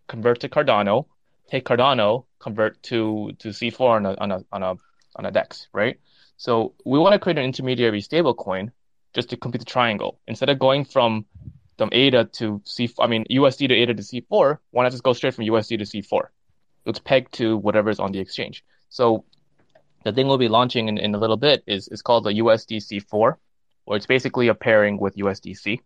convert 0.07 0.39
to 0.41 0.49
Cardano, 0.49 1.05
take 1.49 1.65
Cardano, 1.65 2.25
convert 2.39 2.81
to 2.83 3.31
to 3.39 3.49
C4 3.49 3.79
on 3.81 4.05
a 4.05 4.13
on 4.15 4.31
a 4.31 4.45
on 4.51 4.63
a 4.63 4.75
on 5.15 5.25
a 5.25 5.31
DEX, 5.31 5.67
right? 5.73 5.99
So 6.37 6.73
we 6.85 6.99
want 6.99 7.13
to 7.13 7.19
create 7.19 7.37
an 7.37 7.45
intermediary 7.45 8.01
stablecoin 8.01 8.71
just 9.14 9.30
to 9.30 9.38
complete 9.38 9.60
the 9.60 9.65
triangle. 9.65 10.19
Instead 10.27 10.49
of 10.49 10.60
going 10.60 10.85
from 10.85 11.26
from 11.77 11.90
ADA 11.91 12.26
to 12.26 12.61
C, 12.65 12.90
I 12.99 13.07
mean 13.07 13.26
USD 13.31 13.68
to 13.69 13.73
ADA 13.73 13.94
to 13.95 14.03
C4, 14.03 14.57
why 14.72 14.84
not 14.84 14.91
just 14.91 15.03
go 15.03 15.14
straight 15.14 15.34
from 15.34 15.45
USD 15.45 15.80
to 15.80 15.85
C4? 15.85 16.27
It's 16.85 16.99
pegged 16.99 17.34
to 17.35 17.57
whatever 17.57 17.90
is 17.90 17.99
on 17.99 18.11
the 18.11 18.19
exchange. 18.19 18.64
So 18.90 19.26
the 20.03 20.11
thing 20.11 20.27
we'll 20.27 20.38
be 20.38 20.49
launching 20.49 20.88
in, 20.90 20.98
in 20.98 21.15
a 21.15 21.18
little 21.18 21.38
bit 21.38 21.64
is 21.65 21.88
is 21.88 22.02
called 22.02 22.26
the 22.26 22.34
USDC4, 22.34 23.35
where 23.85 23.98
it's 23.98 24.06
basically 24.06 24.48
a 24.49 24.56
pairing 24.56 24.99
with 24.99 25.15
USDC. 25.15 25.80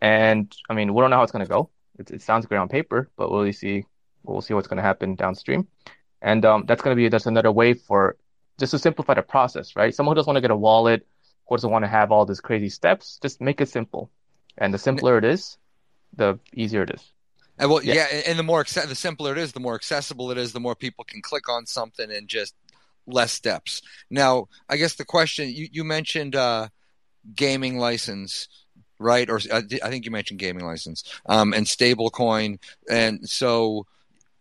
And 0.00 0.54
I 0.70 0.74
mean, 0.74 0.94
we 0.94 1.00
don't 1.00 1.10
know 1.10 1.16
how 1.16 1.22
it's 1.22 1.32
going 1.32 1.44
to 1.44 1.48
go. 1.48 1.70
It, 1.98 2.10
it 2.10 2.22
sounds 2.22 2.46
great 2.46 2.58
on 2.58 2.68
paper, 2.68 3.10
but 3.16 3.30
we'll 3.30 3.52
see. 3.52 3.84
We'll 4.22 4.40
see 4.40 4.54
what's 4.54 4.68
going 4.68 4.76
to 4.76 4.82
happen 4.82 5.14
downstream. 5.14 5.66
And 6.20 6.44
um, 6.44 6.64
that's 6.66 6.82
going 6.82 6.94
to 6.94 7.00
be 7.00 7.08
that's 7.08 7.26
another 7.26 7.50
way 7.50 7.74
for 7.74 8.16
just 8.58 8.72
to 8.72 8.78
simplify 8.78 9.14
the 9.14 9.22
process, 9.22 9.76
right? 9.76 9.94
Someone 9.94 10.14
who 10.14 10.18
doesn't 10.18 10.28
want 10.28 10.36
to 10.36 10.40
get 10.40 10.50
a 10.50 10.56
wallet, 10.56 11.06
who 11.48 11.56
doesn't 11.56 11.70
want 11.70 11.84
to 11.84 11.88
have 11.88 12.12
all 12.12 12.26
these 12.26 12.40
crazy 12.40 12.68
steps, 12.68 13.18
just 13.22 13.40
make 13.40 13.60
it 13.60 13.68
simple. 13.68 14.10
And 14.56 14.74
the 14.74 14.78
simpler 14.78 15.18
it 15.18 15.24
is, 15.24 15.56
the 16.14 16.38
easier 16.52 16.82
it 16.82 16.90
is. 16.94 17.12
And 17.58 17.70
well, 17.70 17.82
yeah, 17.82 17.94
yeah 17.94 18.22
and 18.26 18.38
the 18.38 18.42
more 18.42 18.64
the 18.64 18.94
simpler 18.94 19.32
it 19.32 19.38
is, 19.38 19.52
the 19.52 19.60
more 19.60 19.74
accessible 19.74 20.30
it 20.30 20.38
is, 20.38 20.52
the 20.52 20.60
more 20.60 20.74
people 20.74 21.04
can 21.04 21.22
click 21.22 21.48
on 21.48 21.66
something 21.66 22.10
and 22.10 22.28
just 22.28 22.54
less 23.06 23.32
steps. 23.32 23.82
Now, 24.10 24.48
I 24.68 24.76
guess 24.76 24.94
the 24.94 25.04
question 25.04 25.48
you 25.48 25.68
you 25.72 25.84
mentioned 25.84 26.36
uh, 26.36 26.68
gaming 27.34 27.78
license, 27.78 28.48
right? 28.98 29.28
Or 29.28 29.40
uh, 29.50 29.62
I 29.82 29.90
think 29.90 30.04
you 30.04 30.10
mentioned 30.10 30.38
gaming 30.38 30.64
license 30.64 31.04
um, 31.26 31.52
and 31.52 31.66
stablecoin, 31.66 32.58
and 32.90 33.28
so 33.28 33.86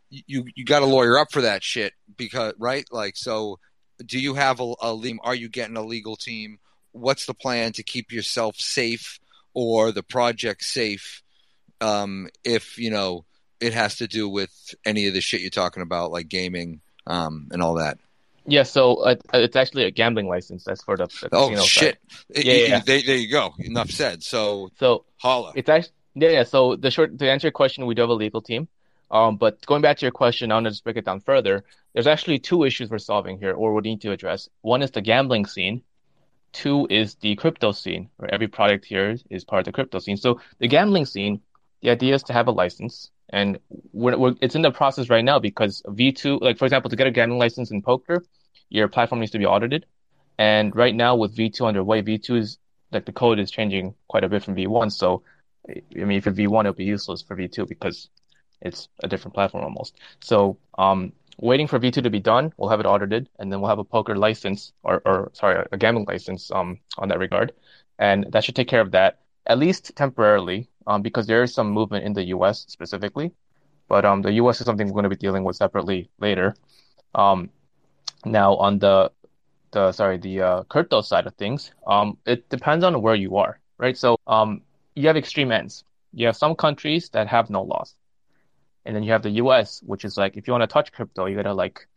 you 0.09 0.45
you 0.55 0.65
got 0.65 0.79
to 0.79 0.85
lawyer 0.85 1.17
up 1.17 1.31
for 1.31 1.41
that 1.41 1.63
shit 1.63 1.93
because 2.17 2.53
right, 2.59 2.85
like 2.91 3.17
so. 3.17 3.59
Do 4.05 4.19
you 4.19 4.35
have 4.35 4.59
a, 4.59 4.73
a 4.79 5.17
Are 5.23 5.33
you 5.33 5.49
getting 5.49 5.75
a 5.75 5.81
legal 5.81 6.15
team? 6.15 6.59
What's 6.91 7.25
the 7.25 7.33
plan 7.33 7.73
to 7.73 7.83
keep 7.83 8.11
yourself 8.11 8.57
safe 8.57 9.19
or 9.53 9.91
the 9.91 10.03
project 10.03 10.63
safe? 10.63 11.21
Um, 11.79 12.29
if 12.43 12.77
you 12.77 12.89
know 12.89 13.25
it 13.59 13.73
has 13.73 13.97
to 13.97 14.07
do 14.07 14.27
with 14.29 14.51
any 14.85 15.07
of 15.07 15.13
the 15.13 15.21
shit 15.21 15.41
you're 15.41 15.49
talking 15.49 15.83
about, 15.83 16.11
like 16.11 16.27
gaming 16.27 16.81
um, 17.05 17.47
and 17.51 17.61
all 17.61 17.75
that. 17.75 17.97
Yeah, 18.49 18.63
so 18.63 18.95
uh, 18.95 19.15
it's 19.33 19.57
actually 19.57 19.83
a 19.83 19.91
gambling 19.91 20.27
license. 20.27 20.63
That's 20.63 20.81
for 20.81 20.95
the, 20.95 21.07
the 21.07 21.29
oh 21.33 21.55
shit. 21.57 21.97
Yeah, 22.33 22.53
yeah, 22.53 22.79
there, 22.79 22.99
you 22.99 23.29
go. 23.29 23.53
Enough 23.59 23.91
said. 23.91 24.23
So 24.23 24.71
so 24.79 25.03
holla. 25.17 25.51
It's 25.55 25.67
actually 25.67 25.93
yeah, 26.15 26.29
yeah. 26.29 26.43
So 26.43 26.77
the 26.77 26.89
short 26.89 27.19
to 27.19 27.29
answer 27.29 27.47
your 27.47 27.51
question, 27.51 27.85
we 27.85 27.93
do 27.93 28.01
have 28.01 28.09
a 28.09 28.13
legal 28.13 28.41
team. 28.41 28.69
Um, 29.11 29.37
but 29.37 29.65
going 29.65 29.81
back 29.81 29.97
to 29.97 30.05
your 30.05 30.11
question, 30.11 30.51
I 30.51 30.55
want 30.55 30.65
to 30.65 30.71
just 30.71 30.83
break 30.83 30.97
it 30.97 31.05
down 31.05 31.19
further. 31.19 31.65
There's 31.93 32.07
actually 32.07 32.39
two 32.39 32.63
issues 32.63 32.89
we're 32.89 32.99
solving 32.99 33.37
here, 33.37 33.53
or 33.53 33.73
we 33.73 33.81
need 33.81 34.01
to 34.01 34.11
address. 34.11 34.49
One 34.61 34.81
is 34.81 34.91
the 34.91 35.01
gambling 35.01 35.45
scene. 35.45 35.83
Two 36.53 36.87
is 36.89 37.15
the 37.15 37.35
crypto 37.35 37.71
scene, 37.71 38.09
where 38.17 38.33
every 38.33 38.47
product 38.47 38.85
here 38.85 39.17
is 39.29 39.43
part 39.43 39.61
of 39.61 39.65
the 39.65 39.71
crypto 39.71 39.99
scene. 39.99 40.17
So 40.17 40.39
the 40.59 40.67
gambling 40.67 41.05
scene, 41.05 41.41
the 41.81 41.89
idea 41.89 42.15
is 42.15 42.23
to 42.23 42.33
have 42.33 42.47
a 42.47 42.51
license, 42.51 43.11
and 43.29 43.59
we're, 43.91 44.17
we're, 44.17 44.35
it's 44.41 44.55
in 44.55 44.61
the 44.61 44.71
process 44.71 45.09
right 45.09 45.23
now 45.23 45.39
because 45.39 45.81
V2, 45.87 46.41
like 46.41 46.57
for 46.57 46.65
example, 46.65 46.89
to 46.89 46.95
get 46.95 47.07
a 47.07 47.11
gambling 47.11 47.39
license 47.39 47.71
in 47.71 47.81
poker, 47.81 48.23
your 48.69 48.87
platform 48.87 49.19
needs 49.19 49.31
to 49.31 49.39
be 49.39 49.45
audited. 49.45 49.85
And 50.37 50.75
right 50.75 50.95
now 50.95 51.15
with 51.15 51.35
V2 51.35 51.67
underway, 51.67 52.01
V2 52.01 52.37
is 52.37 52.57
like 52.91 53.05
the 53.05 53.11
code 53.11 53.39
is 53.39 53.51
changing 53.51 53.95
quite 54.07 54.23
a 54.23 54.29
bit 54.29 54.43
from 54.43 54.55
V1. 54.55 54.91
So, 54.91 55.23
I 55.69 55.81
mean, 55.93 56.17
if 56.17 56.25
you're 56.25 56.35
V1, 56.35 56.61
it'll 56.61 56.73
be 56.73 56.85
useless 56.85 57.21
for 57.21 57.35
V2 57.35 57.67
because 57.67 58.09
it's 58.61 58.87
a 59.03 59.07
different 59.07 59.35
platform 59.35 59.63
almost. 59.63 59.95
So, 60.21 60.57
um, 60.77 61.13
waiting 61.37 61.67
for 61.67 61.79
V2 61.79 62.01
to 62.03 62.09
be 62.09 62.19
done, 62.19 62.53
we'll 62.57 62.69
have 62.69 62.79
it 62.79 62.85
audited, 62.85 63.29
and 63.39 63.51
then 63.51 63.61
we'll 63.61 63.69
have 63.69 63.79
a 63.79 63.83
poker 63.83 64.15
license 64.15 64.73
or, 64.83 65.01
or 65.05 65.31
sorry, 65.33 65.65
a 65.71 65.77
gambling 65.77 66.05
license 66.07 66.51
um, 66.51 66.79
on 66.97 67.09
that 67.09 67.19
regard, 67.19 67.53
and 67.99 68.25
that 68.31 68.43
should 68.43 68.55
take 68.55 68.67
care 68.67 68.81
of 68.81 68.91
that 68.91 69.19
at 69.47 69.57
least 69.57 69.95
temporarily, 69.95 70.67
um, 70.85 71.01
because 71.01 71.25
there 71.25 71.41
is 71.41 71.53
some 71.53 71.71
movement 71.71 72.05
in 72.05 72.13
the 72.13 72.23
U.S. 72.25 72.65
specifically, 72.67 73.31
but 73.87 74.05
um, 74.05 74.21
the 74.21 74.33
U.S. 74.33 74.59
is 74.59 74.65
something 74.65 74.87
we're 74.87 74.93
going 74.93 75.03
to 75.03 75.09
be 75.09 75.15
dealing 75.15 75.43
with 75.43 75.55
separately 75.55 76.09
later. 76.19 76.55
Um, 77.15 77.49
now 78.25 78.55
on 78.55 78.79
the 78.79 79.11
the 79.71 79.91
sorry 79.91 80.17
the 80.17 80.41
uh, 80.41 80.63
crypto 80.63 81.01
side 81.01 81.27
of 81.27 81.35
things, 81.35 81.71
um, 81.87 82.17
it 82.25 82.49
depends 82.49 82.83
on 82.83 83.01
where 83.01 83.15
you 83.15 83.37
are, 83.37 83.59
right? 83.77 83.97
So 83.97 84.17
um, 84.27 84.61
you 84.95 85.07
have 85.07 85.17
extreme 85.17 85.51
ends. 85.51 85.83
You 86.13 86.25
have 86.27 86.35
some 86.37 86.55
countries 86.55 87.09
that 87.09 87.27
have 87.27 87.49
no 87.49 87.63
laws, 87.63 87.95
and 88.87 88.95
then 88.95 89.03
you 89.03 89.11
have 89.11 89.21
the 89.21 89.31
U.S., 89.31 89.81
which 89.85 90.05
is 90.05 90.17
like 90.17 90.37
if 90.37 90.47
you 90.47 90.53
want 90.53 90.63
to 90.63 90.67
touch 90.67 90.91
crypto, 90.93 91.25
you 91.25 91.35
gotta 91.35 91.53
like 91.53 91.87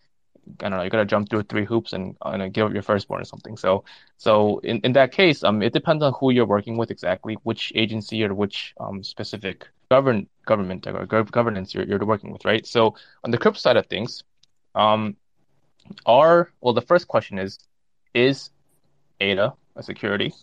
I 0.61 0.69
don't 0.69 0.79
know, 0.79 0.83
you 0.83 0.91
gotta 0.91 1.05
jump 1.05 1.31
through 1.31 1.45
three 1.45 1.65
hoops 1.65 1.93
and, 1.93 2.17
and 2.25 2.53
give 2.53 2.67
up 2.67 2.73
your 2.73 2.83
firstborn 2.83 3.23
or 3.23 3.25
something. 3.25 3.57
So 3.57 3.85
so 4.19 4.59
in, 4.59 4.81
in 4.81 4.93
that 4.95 5.13
case, 5.13 5.45
um, 5.45 5.63
it 5.63 5.73
depends 5.73 6.03
on 6.03 6.13
who 6.19 6.33
you're 6.33 6.47
working 6.47 6.77
with 6.77 6.91
exactly, 6.91 7.35
which 7.45 7.73
agency 7.77 8.25
or 8.25 8.35
which 8.35 8.75
um 8.81 9.05
specific 9.05 9.69
govern 9.89 10.27
government 10.47 10.87
or 10.87 11.07
governance 11.07 11.73
you're 11.75 11.85
you're 11.85 12.05
working 12.05 12.33
with, 12.33 12.45
right? 12.45 12.67
So 12.67 12.97
on 13.25 13.31
the 13.31 13.39
crypto 13.39 13.59
side 13.59 13.77
of 13.77 13.87
things, 13.87 14.25
um, 14.75 15.17
are 16.07 16.51
well 16.61 16.75
the 16.75 16.83
first 16.83 17.07
question 17.07 17.39
is 17.39 17.59
is 18.15 18.51
ADA 19.21 19.55
a 19.77 19.83
security, 19.83 20.35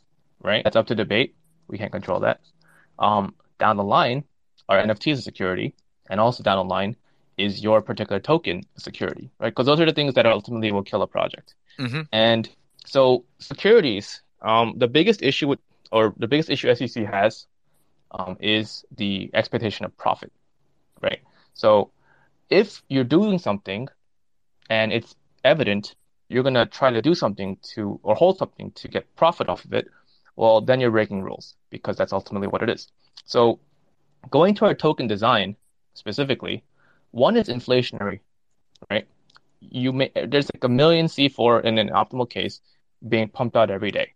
right? 0.41 0.63
That's 0.63 0.77
up 0.77 0.87
to 0.87 0.95
debate. 0.95 1.35
We 1.67 1.77
can't 1.77 1.91
control 1.91 2.21
that. 2.21 2.39
Um, 2.97 3.35
down 3.59 3.75
the 3.75 3.83
line, 3.83 4.23
are 4.69 4.81
NFTs 4.81 5.17
a 5.17 5.21
security? 5.21 5.75
And 6.09 6.19
also 6.19 6.43
down 6.43 6.57
the 6.57 6.69
line, 6.69 6.95
is 7.37 7.61
your 7.61 7.81
particular 7.81 8.19
token 8.19 8.63
security, 8.77 9.29
right? 9.39 9.49
Because 9.49 9.67
those 9.67 9.79
are 9.79 9.85
the 9.85 9.93
things 9.93 10.15
that 10.15 10.25
ultimately 10.25 10.71
will 10.71 10.83
kill 10.83 11.01
a 11.03 11.07
project. 11.07 11.53
Mm-hmm. 11.79 12.01
And 12.11 12.49
so 12.85 13.25
securities, 13.39 14.21
um, 14.41 14.73
the 14.77 14.87
biggest 14.87 15.21
issue 15.21 15.47
with, 15.47 15.59
or 15.91 16.13
the 16.17 16.27
biggest 16.27 16.49
issue 16.49 16.73
SEC 16.73 17.05
has 17.05 17.45
um, 18.11 18.37
is 18.39 18.85
the 18.95 19.29
expectation 19.33 19.85
of 19.85 19.95
profit, 19.97 20.31
right? 21.01 21.19
So 21.53 21.91
if 22.49 22.81
you're 22.87 23.03
doing 23.03 23.37
something 23.37 23.87
and 24.69 24.91
it's 24.91 25.15
evident 25.43 25.95
you're 26.29 26.43
going 26.43 26.55
to 26.55 26.65
try 26.65 26.91
to 26.91 27.01
do 27.01 27.13
something 27.13 27.57
to 27.73 27.99
or 28.03 28.15
hold 28.15 28.37
something 28.37 28.71
to 28.71 28.87
get 28.87 29.15
profit 29.15 29.47
off 29.47 29.63
of 29.63 29.73
it, 29.73 29.87
well, 30.35 30.61
then 30.61 30.79
you're 30.79 30.91
breaking 30.91 31.21
rules 31.21 31.55
because 31.69 31.97
that's 31.97 32.13
ultimately 32.13 32.47
what 32.47 32.61
it 32.61 32.69
is. 32.69 32.87
So 33.25 33.59
going 34.29 34.55
to 34.55 34.65
our 34.65 34.73
token 34.73 35.07
design 35.07 35.55
specifically, 35.97 36.63
one 37.11 37.37
is 37.37 37.47
inflationary, 37.47 38.19
right? 38.89 39.07
You 39.59 39.91
may 39.91 40.11
there's 40.13 40.49
like 40.53 40.63
a 40.63 40.69
million 40.69 41.07
C4 41.07 41.63
in 41.65 41.77
an 41.77 41.89
optimal 41.89 42.29
case 42.29 42.61
being 43.07 43.27
pumped 43.27 43.55
out 43.55 43.71
every 43.71 43.91
day. 43.91 44.13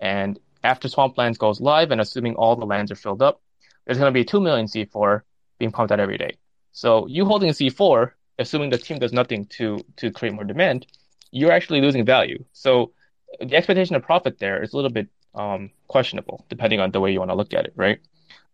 And 0.00 0.38
after 0.64 0.88
Swamplands 0.88 1.38
goes 1.38 1.60
live 1.60 1.90
and 1.90 2.00
assuming 2.00 2.34
all 2.36 2.56
the 2.56 2.66
lands 2.66 2.92
are 2.92 2.96
filled 2.96 3.22
up, 3.22 3.40
there's 3.84 3.98
going 3.98 4.12
to 4.12 4.18
be 4.18 4.24
2 4.24 4.40
million 4.40 4.66
C4 4.66 5.22
being 5.58 5.72
pumped 5.72 5.92
out 5.92 6.00
every 6.00 6.18
day. 6.18 6.36
So 6.72 7.06
you 7.06 7.24
holding 7.24 7.50
C4 7.50 8.12
assuming 8.38 8.70
the 8.70 8.78
team 8.78 8.98
does 8.98 9.12
nothing 9.12 9.46
to 9.46 9.78
to 9.96 10.10
create 10.10 10.34
more 10.34 10.44
demand, 10.44 10.86
you're 11.30 11.52
actually 11.52 11.80
losing 11.80 12.04
value. 12.04 12.44
So 12.52 12.92
the 13.40 13.56
expectation 13.56 13.96
of 13.96 14.02
profit 14.02 14.38
there 14.38 14.62
is 14.62 14.72
a 14.72 14.76
little 14.76 14.90
bit 14.90 15.08
um, 15.34 15.70
questionable, 15.88 16.44
depending 16.48 16.80
on 16.80 16.90
the 16.90 17.00
way 17.00 17.12
you 17.12 17.18
want 17.18 17.30
to 17.30 17.34
look 17.36 17.54
at 17.54 17.64
it, 17.64 17.72
right? 17.76 17.98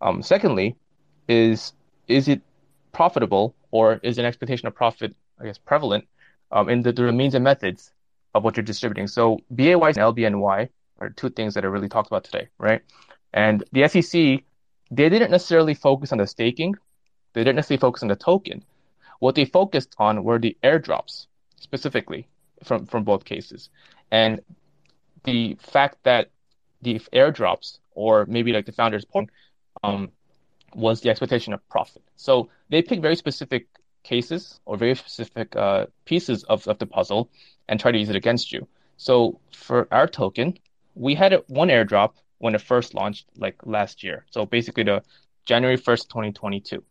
Um, 0.00 0.22
secondly, 0.22 0.76
is 1.28 1.72
is 2.08 2.28
it 2.28 2.40
profitable 2.92 3.54
or 3.70 4.00
is 4.02 4.18
an 4.18 4.24
expectation 4.24 4.66
of 4.66 4.74
profit, 4.74 5.14
I 5.40 5.44
guess, 5.44 5.58
prevalent 5.58 6.06
um, 6.50 6.68
in 6.68 6.82
the, 6.82 6.92
the 6.92 7.12
means 7.12 7.34
and 7.34 7.44
methods 7.44 7.92
of 8.34 8.44
what 8.44 8.56
you're 8.56 8.64
distributing? 8.64 9.06
So 9.06 9.38
BAY 9.54 9.72
and 9.72 9.82
LBNY 9.82 10.68
are 11.00 11.10
two 11.10 11.30
things 11.30 11.54
that 11.54 11.64
are 11.64 11.70
really 11.70 11.88
talked 11.88 12.08
about 12.08 12.24
today, 12.24 12.48
right? 12.58 12.82
And 13.32 13.62
the 13.72 13.86
SEC, 13.88 14.42
they 14.90 15.08
didn't 15.08 15.30
necessarily 15.30 15.74
focus 15.74 16.12
on 16.12 16.18
the 16.18 16.26
staking, 16.26 16.74
they 17.34 17.42
didn't 17.42 17.56
necessarily 17.56 17.80
focus 17.80 18.02
on 18.02 18.08
the 18.08 18.16
token, 18.16 18.64
what 19.20 19.34
they 19.34 19.44
focused 19.44 19.94
on 19.98 20.24
were 20.24 20.38
the 20.38 20.56
airdrops 20.62 21.26
specifically 21.56 22.28
from, 22.64 22.86
from 22.86 23.04
both 23.04 23.24
cases. 23.24 23.68
And 24.10 24.40
the 25.24 25.56
fact 25.60 25.98
that 26.04 26.30
the 26.82 27.00
airdrops, 27.12 27.78
or 27.92 28.26
maybe 28.26 28.52
like 28.52 28.66
the 28.66 28.72
founder's 28.72 29.04
point, 29.04 29.30
um, 29.82 30.10
was 30.74 31.00
the 31.00 31.10
expectation 31.10 31.52
of 31.52 31.66
profit. 31.68 32.02
So 32.16 32.50
they 32.68 32.82
picked 32.82 33.02
very 33.02 33.16
specific 33.16 33.66
cases 34.02 34.60
or 34.64 34.76
very 34.76 34.94
specific 34.94 35.54
uh, 35.56 35.86
pieces 36.04 36.44
of, 36.44 36.66
of 36.68 36.78
the 36.78 36.86
puzzle 36.86 37.30
and 37.68 37.78
try 37.78 37.92
to 37.92 37.98
use 37.98 38.08
it 38.08 38.16
against 38.16 38.52
you. 38.52 38.66
So 38.96 39.40
for 39.52 39.88
our 39.92 40.06
token, 40.06 40.58
we 40.94 41.14
had 41.14 41.34
one 41.46 41.68
airdrop 41.68 42.12
when 42.38 42.54
it 42.54 42.60
first 42.60 42.94
launched, 42.94 43.26
like 43.36 43.56
last 43.64 44.02
year. 44.02 44.24
So 44.30 44.46
basically, 44.46 44.84
the 44.84 45.02
January 45.44 45.76
1st, 45.76 46.08
2022. 46.08 46.82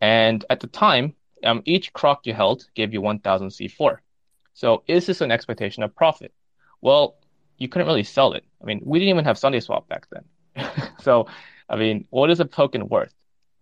And 0.00 0.44
at 0.50 0.60
the 0.60 0.66
time, 0.66 1.14
um, 1.44 1.62
each 1.64 1.92
croc 1.92 2.26
you 2.26 2.34
held 2.34 2.66
gave 2.74 2.92
you 2.92 3.00
1000 3.00 3.48
C4. 3.48 3.98
So 4.54 4.82
is 4.86 5.06
this 5.06 5.20
an 5.20 5.30
expectation 5.30 5.82
of 5.82 5.94
profit? 5.94 6.32
Well, 6.80 7.16
you 7.58 7.68
couldn't 7.68 7.86
really 7.86 8.04
sell 8.04 8.32
it. 8.32 8.44
I 8.62 8.64
mean, 8.64 8.80
we 8.84 8.98
didn't 8.98 9.10
even 9.10 9.24
have 9.24 9.36
SundaeSwap 9.36 9.88
back 9.88 10.06
then. 10.10 10.66
so, 11.00 11.26
I 11.68 11.76
mean, 11.76 12.06
what 12.10 12.30
is 12.30 12.40
a 12.40 12.44
token 12.44 12.88
worth? 12.88 13.14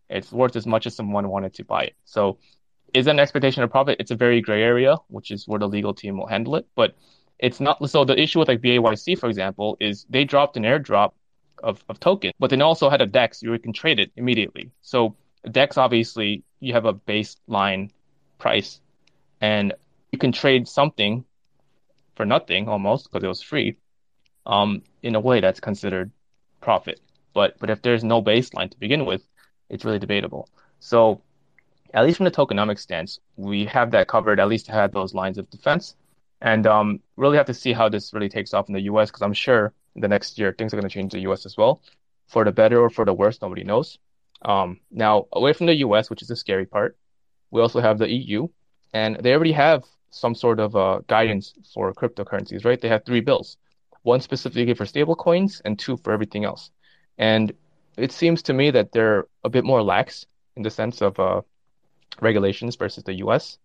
It's 0.08 0.32
worth 0.32 0.56
as 0.56 0.66
much 0.66 0.86
as 0.86 0.94
someone 0.94 1.28
wanted 1.28 1.54
to 1.54 1.64
buy 1.64 1.84
it. 1.84 1.96
So 2.04 2.38
is 2.92 3.06
an 3.06 3.18
expectation 3.18 3.62
of 3.62 3.70
profit? 3.70 3.96
It's 4.00 4.10
a 4.10 4.16
very 4.16 4.40
gray 4.40 4.62
area, 4.62 4.96
which 5.08 5.30
is 5.30 5.48
where 5.48 5.58
the 5.58 5.68
legal 5.68 5.94
team 5.94 6.18
will 6.18 6.26
handle 6.26 6.56
it. 6.56 6.66
But 6.74 6.94
it's 7.38 7.60
not. 7.60 7.88
So 7.88 8.04
the 8.04 8.20
issue 8.20 8.38
with 8.38 8.48
like 8.48 8.60
BAYC, 8.60 9.18
for 9.18 9.28
example, 9.28 9.76
is 9.80 10.06
they 10.10 10.24
dropped 10.24 10.56
an 10.56 10.64
airdrop 10.64 11.12
of, 11.62 11.82
of 11.88 12.00
token, 12.00 12.32
but 12.38 12.50
they 12.50 12.60
also 12.60 12.90
had 12.90 13.00
a 13.00 13.06
DEX 13.06 13.42
you 13.42 13.58
can 13.58 13.72
trade 13.72 14.00
it 14.00 14.10
immediately. 14.16 14.70
So 14.82 15.16
DEX 15.50 15.78
obviously 15.78 16.44
you 16.60 16.72
have 16.72 16.84
a 16.84 16.94
baseline 16.94 17.90
price, 18.38 18.80
and 19.40 19.74
you 20.10 20.18
can 20.18 20.32
trade 20.32 20.68
something 20.68 21.24
for 22.14 22.26
nothing 22.26 22.68
almost 22.68 23.10
because 23.10 23.24
it 23.24 23.28
was 23.28 23.42
free. 23.42 23.76
Um, 24.44 24.82
in 25.02 25.14
a 25.14 25.20
way 25.20 25.40
that's 25.40 25.60
considered 25.60 26.10
profit. 26.60 27.00
But 27.34 27.58
but 27.58 27.70
if 27.70 27.82
there's 27.82 28.04
no 28.04 28.22
baseline 28.22 28.70
to 28.70 28.78
begin 28.78 29.06
with, 29.06 29.22
it's 29.68 29.84
really 29.84 29.98
debatable. 29.98 30.48
So 30.80 31.22
at 31.94 32.04
least 32.04 32.16
from 32.16 32.24
the 32.24 32.30
tokenomic 32.30 32.78
stance, 32.78 33.20
we 33.36 33.66
have 33.66 33.90
that 33.92 34.08
covered. 34.08 34.40
At 34.40 34.48
least 34.48 34.66
have 34.68 34.92
those 34.92 35.14
lines 35.14 35.38
of 35.38 35.50
defense, 35.50 35.96
and 36.40 36.66
um, 36.66 37.00
really 37.16 37.36
have 37.36 37.46
to 37.46 37.54
see 37.54 37.72
how 37.72 37.88
this 37.88 38.12
really 38.12 38.28
takes 38.28 38.54
off 38.54 38.68
in 38.68 38.74
the 38.74 38.82
U.S. 38.82 39.10
because 39.10 39.22
I'm 39.22 39.34
sure 39.34 39.72
the 39.96 40.08
next 40.08 40.38
year 40.38 40.54
things 40.56 40.72
are 40.72 40.76
going 40.76 40.88
to 40.88 40.94
change 40.94 41.12
in 41.14 41.18
the 41.18 41.22
U.S. 41.24 41.46
as 41.46 41.56
well, 41.56 41.82
for 42.28 42.44
the 42.44 42.52
better 42.52 42.80
or 42.80 42.90
for 42.90 43.04
the 43.04 43.12
worse. 43.12 43.40
Nobody 43.40 43.64
knows. 43.64 43.98
Um, 44.44 44.80
now 44.90 45.26
away 45.32 45.52
from 45.52 45.66
the 45.66 45.76
U.S., 45.76 46.10
which 46.10 46.22
is 46.22 46.28
the 46.28 46.36
scary 46.36 46.66
part, 46.66 46.96
we 47.50 47.60
also 47.60 47.80
have 47.80 47.98
the 47.98 48.10
EU, 48.10 48.48
and 48.92 49.16
they 49.16 49.32
already 49.34 49.52
have 49.52 49.84
some 50.10 50.34
sort 50.34 50.60
of 50.60 50.74
uh, 50.74 51.00
guidance 51.06 51.54
for 51.72 51.92
cryptocurrencies, 51.92 52.64
right? 52.64 52.80
They 52.80 52.88
have 52.88 53.04
three 53.04 53.20
bills, 53.20 53.56
one 54.02 54.20
specifically 54.20 54.74
for 54.74 54.84
stablecoins 54.84 55.62
and 55.64 55.78
two 55.78 55.96
for 55.98 56.12
everything 56.12 56.44
else. 56.44 56.70
And 57.18 57.52
it 57.96 58.12
seems 58.12 58.42
to 58.42 58.52
me 58.52 58.70
that 58.70 58.92
they're 58.92 59.26
a 59.44 59.50
bit 59.50 59.64
more 59.64 59.82
lax 59.82 60.26
in 60.56 60.62
the 60.62 60.70
sense 60.70 61.02
of 61.02 61.18
uh, 61.18 61.42
regulations 62.20 62.76
versus 62.76 63.04
the 63.04 63.14
US. 63.24 63.58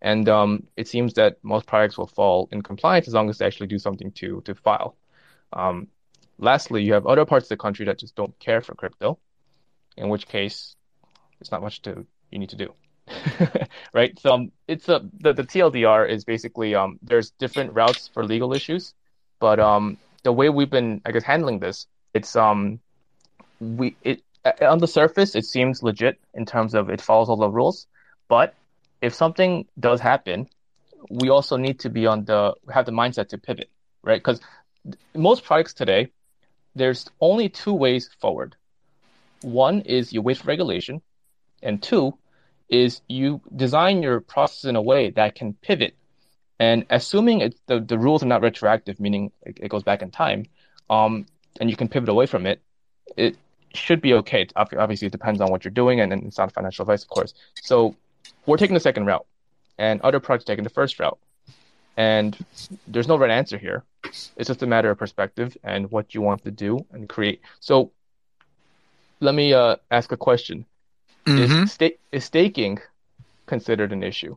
And 0.00 0.28
um, 0.28 0.64
it 0.76 0.86
seems 0.88 1.14
that 1.14 1.38
most 1.42 1.66
products 1.66 1.96
will 1.96 2.06
fall 2.06 2.48
in 2.52 2.62
compliance 2.62 3.08
as 3.08 3.14
long 3.14 3.30
as 3.30 3.38
they 3.38 3.46
actually 3.46 3.68
do 3.68 3.78
something 3.78 4.12
to 4.12 4.42
to 4.42 4.54
file. 4.54 4.96
Um, 5.52 5.88
lastly, 6.38 6.82
you 6.82 6.92
have 6.92 7.06
other 7.06 7.24
parts 7.24 7.46
of 7.46 7.48
the 7.50 7.56
country 7.56 7.86
that 7.86 7.98
just 7.98 8.14
don't 8.14 8.38
care 8.38 8.60
for 8.60 8.74
crypto, 8.74 9.18
in 9.96 10.08
which 10.08 10.28
case, 10.28 10.76
it's 11.40 11.50
not 11.50 11.62
much 11.62 11.80
to 11.82 12.06
you 12.30 12.38
need 12.38 12.50
to 12.50 12.56
do. 12.56 12.74
right? 13.94 14.18
So 14.18 14.32
um, 14.32 14.52
it's 14.66 14.88
a 14.88 15.08
the, 15.20 15.32
the 15.32 15.44
TLDR 15.44 16.08
is 16.08 16.24
basically 16.24 16.74
um 16.74 16.98
there's 17.02 17.30
different 17.30 17.72
routes 17.72 18.08
for 18.12 18.24
legal 18.24 18.52
issues, 18.52 18.94
but 19.40 19.58
um 19.60 19.98
the 20.22 20.32
way 20.32 20.48
we've 20.48 20.70
been 20.70 21.00
I 21.04 21.12
guess 21.12 21.24
handling 21.24 21.60
this, 21.60 21.86
it's 22.14 22.36
um 22.36 22.78
we 23.60 23.96
it 24.02 24.22
on 24.60 24.78
the 24.78 24.86
surface 24.86 25.34
it 25.34 25.44
seems 25.44 25.82
legit 25.82 26.20
in 26.34 26.46
terms 26.46 26.74
of 26.74 26.90
it 26.90 27.00
follows 27.00 27.28
all 27.28 27.36
the 27.36 27.50
rules, 27.50 27.86
but 28.28 28.54
if 29.02 29.14
something 29.14 29.66
does 29.78 30.00
happen, 30.00 30.48
we 31.10 31.28
also 31.28 31.56
need 31.56 31.80
to 31.80 31.90
be 31.90 32.06
on 32.06 32.24
the 32.24 32.54
have 32.72 32.86
the 32.86 32.92
mindset 32.92 33.28
to 33.28 33.38
pivot, 33.38 33.68
right? 34.02 34.18
Because 34.22 34.40
most 35.14 35.44
products 35.44 35.74
today, 35.74 36.10
there's 36.74 37.06
only 37.20 37.48
two 37.48 37.72
ways 37.74 38.10
forward. 38.20 38.56
One 39.42 39.80
is 39.82 40.12
you 40.12 40.22
wait 40.22 40.38
for 40.38 40.46
regulation, 40.46 41.02
and 41.62 41.82
two 41.82 42.14
is 42.68 43.02
you 43.08 43.40
design 43.54 44.02
your 44.02 44.20
process 44.20 44.64
in 44.64 44.76
a 44.76 44.82
way 44.82 45.10
that 45.10 45.34
can 45.34 45.54
pivot. 45.54 45.94
And 46.58 46.86
assuming 46.88 47.40
it, 47.40 47.54
the, 47.66 47.80
the 47.80 47.98
rules 47.98 48.22
are 48.22 48.26
not 48.26 48.42
retroactive, 48.42 49.00
meaning 49.00 49.32
it, 49.42 49.58
it 49.60 49.68
goes 49.68 49.82
back 49.82 50.02
in 50.02 50.10
time, 50.10 50.46
um, 50.88 51.26
and 51.60 51.70
you 51.70 51.76
can 51.76 51.88
pivot 51.88 52.08
away 52.08 52.26
from 52.26 52.46
it, 52.46 52.60
it 53.16 53.36
should 53.74 54.00
be 54.00 54.14
okay. 54.14 54.46
Obviously, 54.56 55.06
it 55.06 55.12
depends 55.12 55.40
on 55.40 55.50
what 55.50 55.64
you're 55.64 55.72
doing, 55.72 56.00
and, 56.00 56.12
and 56.12 56.24
it's 56.24 56.38
not 56.38 56.52
financial 56.52 56.82
advice, 56.82 57.02
of 57.02 57.08
course. 57.08 57.34
So 57.62 57.96
we're 58.46 58.56
taking 58.56 58.74
the 58.74 58.80
second 58.80 59.06
route, 59.06 59.26
and 59.78 60.00
other 60.02 60.20
projects 60.20 60.44
taking 60.44 60.64
the 60.64 60.70
first 60.70 60.98
route. 60.98 61.18
And 61.96 62.36
there's 62.88 63.08
no 63.08 63.16
right 63.16 63.30
answer 63.30 63.58
here. 63.58 63.84
It's 64.04 64.48
just 64.48 64.62
a 64.62 64.66
matter 64.66 64.90
of 64.90 64.98
perspective 64.98 65.56
and 65.62 65.90
what 65.90 66.14
you 66.14 66.20
want 66.20 66.44
to 66.44 66.50
do 66.50 66.84
and 66.92 67.08
create. 67.08 67.40
So 67.60 67.92
let 69.20 69.34
me 69.34 69.52
uh, 69.52 69.76
ask 69.90 70.12
a 70.12 70.16
question. 70.16 70.66
Mm-hmm. 71.26 71.64
Is, 71.64 71.72
sta- 71.72 71.98
is 72.12 72.24
staking 72.24 72.80
considered 73.46 73.92
an 73.92 74.02
issue? 74.02 74.36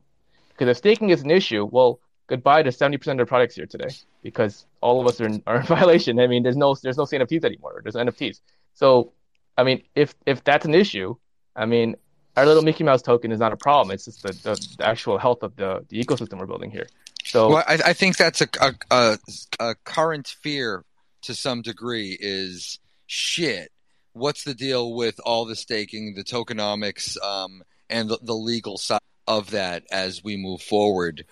Because 0.50 0.70
if 0.70 0.78
staking 0.78 1.10
is 1.10 1.22
an 1.22 1.32
issue, 1.32 1.68
well, 1.70 2.00
goodbye 2.28 2.64
to 2.64 2.70
70% 2.70 3.08
of 3.08 3.18
the 3.18 3.26
products 3.26 3.56
here 3.56 3.66
today 3.66 3.90
because 4.22 4.66
all 4.82 5.02
of 5.02 5.08
us 5.08 5.20
are 5.20 5.26
in, 5.26 5.44
are 5.48 5.58
in 5.58 5.64
violation. 5.66 6.20
I 6.20 6.28
mean, 6.28 6.44
there's 6.44 6.58
no 6.58 6.76
there's 6.82 6.98
no 6.98 7.06
NFTs 7.06 7.44
anymore. 7.44 7.82
There's 7.84 7.96
NFTs. 7.96 8.40
So, 8.74 9.14
I 9.58 9.64
mean, 9.64 9.84
if 9.96 10.16
if 10.26 10.44
that's 10.44 10.66
an 10.66 10.76
issue, 10.76 11.16
I 11.56 11.66
mean, 11.66 11.96
our 12.36 12.46
little 12.46 12.64
Mickey 12.64 12.84
Mouse 12.84 13.02
token 13.02 13.32
is 13.32 13.40
not 13.40 13.54
a 13.54 13.58
problem. 13.58 13.94
It's 13.94 14.06
just 14.06 14.24
the, 14.24 14.32
the, 14.32 14.76
the 14.78 14.88
actual 14.88 15.18
health 15.18 15.42
of 15.42 15.56
the, 15.56 15.86
the 15.90 16.04
ecosystem 16.04 16.38
we're 16.40 16.46
building 16.46 16.70
here. 16.70 16.88
So, 17.24 17.50
well, 17.50 17.64
I, 17.68 17.80
I 17.88 17.94
think 17.94 18.16
that's 18.16 18.42
a, 18.42 18.48
a, 18.62 18.74
a, 18.92 19.18
a 19.60 19.76
current 19.84 20.28
fear 20.28 20.86
to 21.24 21.34
some 21.34 21.62
degree 21.62 22.16
is 22.20 22.80
shit 23.08 23.72
what's 24.18 24.44
the 24.44 24.54
deal 24.54 24.94
with 24.94 25.20
all 25.24 25.46
the 25.46 25.56
staking, 25.56 26.16
the 26.16 26.24
tokenomics, 26.24 27.22
um, 27.24 27.64
and 27.90 28.10
the, 28.10 28.20
the, 28.22 28.34
legal 28.34 28.78
side 28.78 29.00
of 29.28 29.52
that 29.52 29.86
as 29.92 30.24
we 30.24 30.36
move 30.36 30.62
forward? 30.62 31.26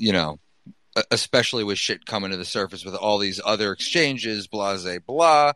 You 0.00 0.12
know, 0.12 0.38
especially 1.10 1.62
with 1.62 1.78
shit 1.78 2.06
coming 2.06 2.30
to 2.30 2.36
the 2.36 2.44
surface 2.44 2.84
with 2.84 2.94
all 2.94 3.18
these 3.18 3.40
other 3.44 3.72
exchanges, 3.72 4.46
blah, 4.46 4.76
blah, 4.78 4.98
blah, 5.06 5.52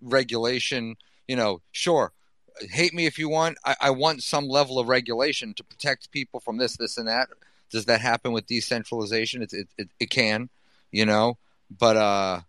regulation. 0.00 0.96
You 1.28 1.36
know, 1.36 1.62
sure, 1.72 2.12
hate 2.60 2.92
me 2.92 3.06
if 3.06 3.18
you 3.18 3.28
want. 3.28 3.56
I, 3.64 3.76
I 3.80 3.90
want 3.90 4.22
some 4.22 4.48
level 4.48 4.78
of 4.78 4.88
regulation 4.88 5.54
to 5.54 5.64
protect 5.64 6.10
people 6.10 6.40
from 6.40 6.58
this, 6.58 6.76
this, 6.76 6.98
and 6.98 7.08
that. 7.08 7.28
Does 7.70 7.86
that 7.86 8.00
happen 8.00 8.32
with 8.32 8.46
decentralization? 8.46 9.42
It, 9.42 9.52
it, 9.52 9.68
it, 9.78 9.88
it 10.00 10.10
can, 10.10 10.48
you 10.92 11.06
know, 11.06 11.38
but, 11.70 11.96
uh, 11.96 12.40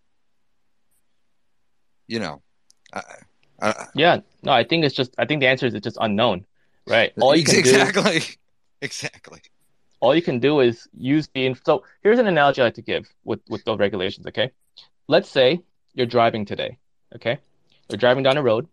you 2.06 2.20
know, 2.20 2.42
I, 2.92 3.02
uh, 3.60 3.84
yeah, 3.94 4.20
no, 4.42 4.52
I 4.52 4.64
think 4.64 4.84
it's 4.84 4.94
just. 4.94 5.14
I 5.16 5.24
think 5.24 5.40
the 5.40 5.46
answer 5.46 5.66
is 5.66 5.74
it's 5.74 5.84
just 5.84 5.96
unknown, 5.98 6.44
right? 6.86 7.12
All 7.18 7.34
you 7.34 7.42
can 7.42 7.56
exactly, 7.58 8.20
do, 8.20 8.26
exactly. 8.82 9.40
All 10.00 10.14
you 10.14 10.22
can 10.22 10.38
do 10.38 10.60
is 10.60 10.88
use 10.96 11.28
the. 11.34 11.54
So 11.64 11.84
here's 12.02 12.18
an 12.18 12.26
analogy 12.26 12.60
I 12.60 12.66
like 12.66 12.74
to 12.74 12.82
give 12.82 13.08
with 13.24 13.40
with 13.48 13.64
those 13.64 13.78
regulations. 13.78 14.26
Okay, 14.26 14.50
let's 15.08 15.28
say 15.28 15.60
you're 15.94 16.06
driving 16.06 16.44
today. 16.44 16.78
Okay, 17.14 17.38
you're 17.88 17.98
driving 17.98 18.22
down 18.22 18.36
a 18.36 18.42
road. 18.42 18.68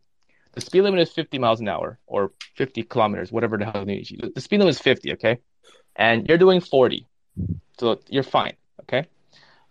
The 0.53 0.61
speed 0.61 0.81
limit 0.81 0.99
is 0.99 1.11
50 1.11 1.39
miles 1.39 1.61
an 1.61 1.67
hour 1.67 1.97
or 2.05 2.31
50 2.55 2.83
kilometers, 2.83 3.31
whatever 3.31 3.57
the 3.57 3.65
hell. 3.65 3.85
The 3.85 4.41
speed 4.41 4.59
limit 4.59 4.75
is 4.75 4.79
50. 4.79 5.13
Okay, 5.13 5.39
and 5.95 6.27
you're 6.27 6.37
doing 6.37 6.61
40, 6.61 7.07
so 7.79 7.99
you're 8.09 8.23
fine. 8.23 8.53
Okay, 8.81 9.07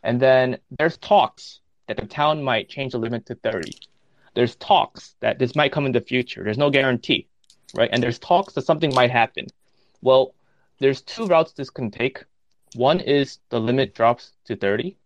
and 0.02 0.20
then 0.20 0.58
there's 0.78 0.96
talks 0.96 1.60
that 1.86 1.98
the 1.98 2.06
town 2.06 2.42
might 2.42 2.68
change 2.68 2.92
the 2.92 2.98
limit 2.98 3.26
to 3.26 3.34
30 3.34 3.72
there's 4.34 4.56
talks 4.56 5.14
that 5.20 5.38
this 5.38 5.54
might 5.54 5.72
come 5.72 5.86
in 5.86 5.92
the 5.92 6.00
future. 6.00 6.42
There's 6.42 6.58
no 6.58 6.70
guarantee, 6.70 7.26
right? 7.76 7.90
And 7.92 8.02
there's 8.02 8.18
talks 8.18 8.54
that 8.54 8.62
something 8.64 8.94
might 8.94 9.10
happen. 9.10 9.46
Well, 10.00 10.34
there's 10.82 11.00
two 11.00 11.26
routes 11.26 11.52
this 11.52 11.70
can 11.70 11.90
take. 11.90 12.24
One 12.74 13.00
is 13.00 13.38
the 13.50 13.60
limit 13.60 13.94
drops 13.94 14.32
to 14.46 14.56
30. 14.56 14.96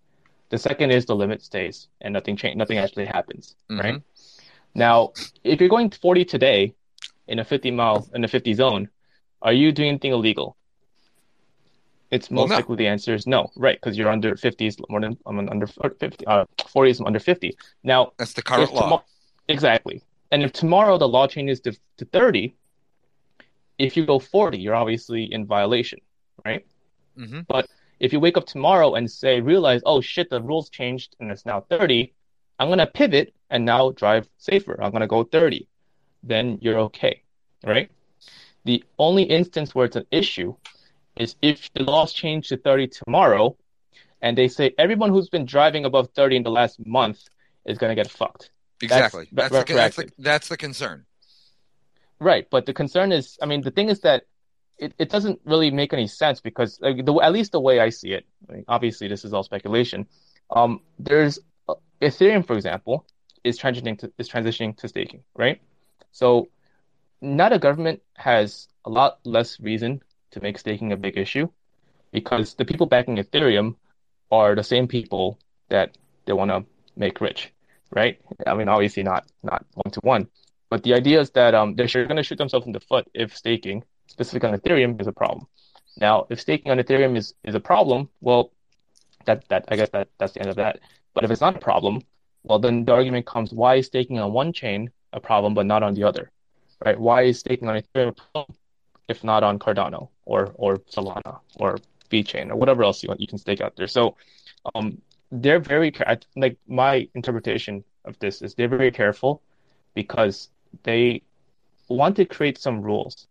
The 0.49 0.59
second 0.59 0.91
is 0.91 1.05
the 1.05 1.15
limit 1.15 1.43
stays 1.43 1.89
and 2.01 2.15
nothing 2.15 2.37
change, 2.37 2.57
nothing 2.57 2.79
actually 2.79 3.07
happens, 3.07 3.57
mm-hmm. 3.71 3.81
right? 3.81 4.03
Now, 4.75 5.13
if 5.45 5.61
you're 5.61 5.69
going 5.69 5.91
40 5.91 6.25
today 6.25 6.75
in 7.29 7.41
a 7.41 7.45
50 7.45 7.71
mile 7.73 8.09
in 8.15 8.25
a 8.25 8.29
50 8.29 8.55
zone, 8.55 8.89
are 9.43 9.53
you 9.53 9.71
doing 9.71 9.91
anything 9.91 10.13
illegal? 10.13 10.57
It's 12.11 12.31
most 12.31 12.49
well, 12.49 12.49
no. 12.49 12.55
likely 12.57 12.77
the 12.77 12.87
answer 12.87 13.13
is 13.15 13.27
no, 13.27 13.51
right? 13.57 13.77
Because 13.79 13.99
you're 13.99 14.09
under 14.09 14.35
50s 14.35 14.81
more 14.89 15.01
than 15.01 15.19
I'm 15.27 15.49
under 15.49 15.67
50, 15.67 16.27
uh, 16.27 16.45
40s 16.59 17.05
under 17.05 17.19
50. 17.19 17.57
Now 17.83 18.13
that's 18.17 18.33
the 18.33 18.43
current 18.43 18.73
law. 18.73 19.03
Exactly. 19.49 20.03
And 20.31 20.43
if 20.43 20.53
tomorrow 20.53 20.97
the 20.99 21.09
law 21.09 21.27
changes 21.27 21.61
to, 21.61 21.77
to 21.99 22.05
30, 22.07 22.55
if 23.79 23.97
you 23.97 24.07
go 24.07 24.19
40, 24.19 24.59
you're 24.59 24.75
obviously 24.75 25.25
in 25.25 25.47
violation, 25.47 26.01
right? 26.45 26.67
Mm-hmm. 27.19 27.41
But 27.49 27.69
if 28.01 28.13
you 28.13 28.21
wake 28.21 28.37
up 28.37 28.47
tomorrow 28.47 28.95
and 28.95 29.11
say, 29.11 29.41
realize, 29.41 29.83
oh 29.85 30.01
shit, 30.01 30.31
the 30.31 30.43
rules 30.43 30.69
changed 30.69 31.17
and 31.21 31.31
it's 31.31 31.47
now 31.47 31.61
30, 31.61 32.13
I'm 32.59 32.69
going 32.69 32.79
to 32.79 32.87
pivot 32.87 33.35
and 33.51 33.65
now 33.65 33.91
drive 33.91 34.29
safer. 34.39 34.83
I'm 34.83 34.91
going 34.91 35.03
to 35.03 35.07
go 35.07 35.25
30. 35.25 35.69
Then 36.23 36.59
you're 36.61 36.79
okay, 36.81 37.23
right? 37.65 37.91
The 38.65 38.83
only 38.99 39.23
instance 39.23 39.75
where 39.75 39.87
it's 39.87 39.97
an 39.97 40.07
issue 40.11 40.55
is 41.17 41.37
if 41.41 41.73
the 41.75 41.83
laws 41.83 42.13
change 42.13 42.49
to 42.49 42.57
30 42.57 42.89
tomorrow 42.89 43.57
and 44.21 44.37
they 44.37 44.49
say 44.49 44.75
everyone 44.79 45.11
who's 45.11 45.29
been 45.29 45.47
driving 45.47 45.85
above 45.85 46.11
30 46.15 46.37
in 46.37 46.43
the 46.43 46.51
last 46.51 46.85
month 46.85 47.23
is 47.65 47.79
going 47.79 47.95
to 47.95 47.95
get 47.95 48.11
fucked. 48.11 48.51
Exactly. 48.83 49.29
That's, 49.33 49.53
that's, 49.53 49.69
the, 49.69 49.75
that's, 49.75 49.97
the, 49.97 50.11
that's 50.19 50.49
the 50.49 50.57
concern. 50.57 51.07
Right, 52.19 52.47
but 52.51 52.67
the 52.67 52.73
concern 52.73 53.13
is, 53.13 53.39
I 53.43 53.47
mean, 53.47 53.61
the 53.63 53.71
thing 53.71 53.89
is 53.89 54.01
that 54.01 54.25
it, 54.79 54.95
it 54.99 55.11
doesn't 55.11 55.41
really 55.45 55.71
make 55.71 55.93
any 55.93 56.07
sense 56.07 56.41
because, 56.41 56.79
like, 56.81 57.05
the, 57.05 57.15
at 57.21 57.33
least 57.33 57.53
the 57.53 57.61
way 57.61 57.81
I 57.81 57.91
see 57.91 58.13
it, 58.13 58.27
I 58.49 58.53
mean, 58.53 58.65
obviously 58.69 59.09
this 59.09 59.25
is 59.25 59.33
all 59.33 59.43
speculation. 59.43 60.07
Um, 60.51 60.81
there's 60.99 61.39
uh, 61.69 61.75
Ethereum, 62.01 62.47
for 62.47 62.55
example, 62.55 63.07
is 63.45 63.59
transitioning 63.59 63.99
to 63.99 64.13
is 64.19 64.29
transitioning 64.29 64.77
to 64.79 64.89
staking, 64.89 65.23
right? 65.35 65.61
So 66.13 66.49
now 67.21 67.49
the 67.49 67.59
government 67.59 68.03
has 68.15 68.69
a 68.85 68.91
lot 68.91 69.19
less 69.25 69.61
reason 69.61 70.03
to 70.33 70.41
make 70.41 70.59
staking 70.59 70.93
a 70.93 70.97
big 70.97 71.17
issue 71.17 71.49
because 72.13 72.55
the 72.55 72.65
people 72.65 72.87
backing 72.87 73.17
Ethereum 73.17 73.77
are 74.31 74.55
the 74.55 74.65
same 74.65 74.89
people 74.89 75.39
that 75.69 75.97
they 76.27 76.33
want 76.33 76.51
to 76.51 76.65
make 76.97 77.21
rich, 77.21 77.53
right? 77.91 78.21
I 78.47 78.55
mean, 78.55 78.69
obviously 78.69 79.03
not 79.03 79.27
not 79.43 79.65
one 79.75 79.93
to 79.93 80.01
one, 80.03 80.29
but 80.69 80.83
the 80.83 80.95
idea 80.95 81.21
is 81.21 81.31
that 81.31 81.55
um, 81.55 81.75
they're 81.75 81.87
going 81.87 82.17
to 82.17 82.23
shoot 82.23 82.39
themselves 82.39 82.67
in 82.67 82.73
the 82.73 82.81
foot 82.81 83.09
if 83.15 83.37
staking, 83.37 83.85
specifically 84.07 84.49
on 84.51 84.59
Ethereum, 84.59 85.01
is 85.01 85.07
a 85.07 85.13
problem. 85.13 85.47
Now, 85.99 86.27
if 86.29 86.41
staking 86.41 86.73
on 86.73 86.79
Ethereum 86.79 87.17
is, 87.17 87.35
is 87.45 87.55
a 87.55 87.61
problem, 87.61 88.09
well, 88.21 88.53
that 89.25 89.49
that 89.49 89.65
I 89.69 89.77
guess 89.77 89.91
that 89.91 90.09
that's 90.19 90.33
the 90.33 90.41
end 90.41 90.51
of 90.51 90.57
that. 90.57 90.81
But 91.15 91.25
if 91.25 91.31
it's 91.31 91.41
not 91.41 91.57
a 91.57 91.59
problem, 91.59 92.03
well, 92.43 92.59
then 92.59 92.85
the 92.85 92.93
argument 92.93 93.27
comes: 93.27 93.53
why 93.53 93.77
is 93.77 93.87
staking 93.87 94.19
on 94.19 94.33
one 94.33 94.53
chain 94.53 94.91
a 95.13 95.21
problem 95.21 95.55
but 95.55 95.67
not 95.67 95.83
on 95.83 95.95
the 95.95 96.05
other, 96.05 96.31
right? 96.85 96.99
Why 96.99 97.23
is 97.23 97.39
staking 97.41 97.69
on 97.69 97.81
Ethereum 97.81 98.09
a 98.09 98.13
problem 98.13 98.57
if 99.09 99.25
not 99.25 99.43
on 99.43 99.59
Cardano 99.59 100.09
or 100.25 100.53
or 100.55 100.79
Solana 100.79 101.41
or 101.57 101.79
VeChain 102.11 102.51
or 102.51 102.57
whatever 102.57 102.85
else 102.85 103.03
you 103.03 103.09
want 103.09 103.21
you 103.21 103.27
can 103.27 103.39
stake 103.39 103.61
out 103.61 103.77
there? 103.77 103.89
So, 103.89 104.17
um, 104.75 105.01
they're 105.33 105.61
very 105.61 105.93
like 106.37 106.57
my 106.69 107.09
interpretation 107.15 107.85
of 108.05 108.19
this 108.19 108.43
is 108.43 108.55
they're 108.55 108.69
very 108.69 108.93
careful 108.93 109.43
because 109.95 110.51
they 110.83 111.23
want 111.89 112.17
to 112.17 112.25
create 112.25 112.59
some 112.59 112.83
rules, 112.83 113.27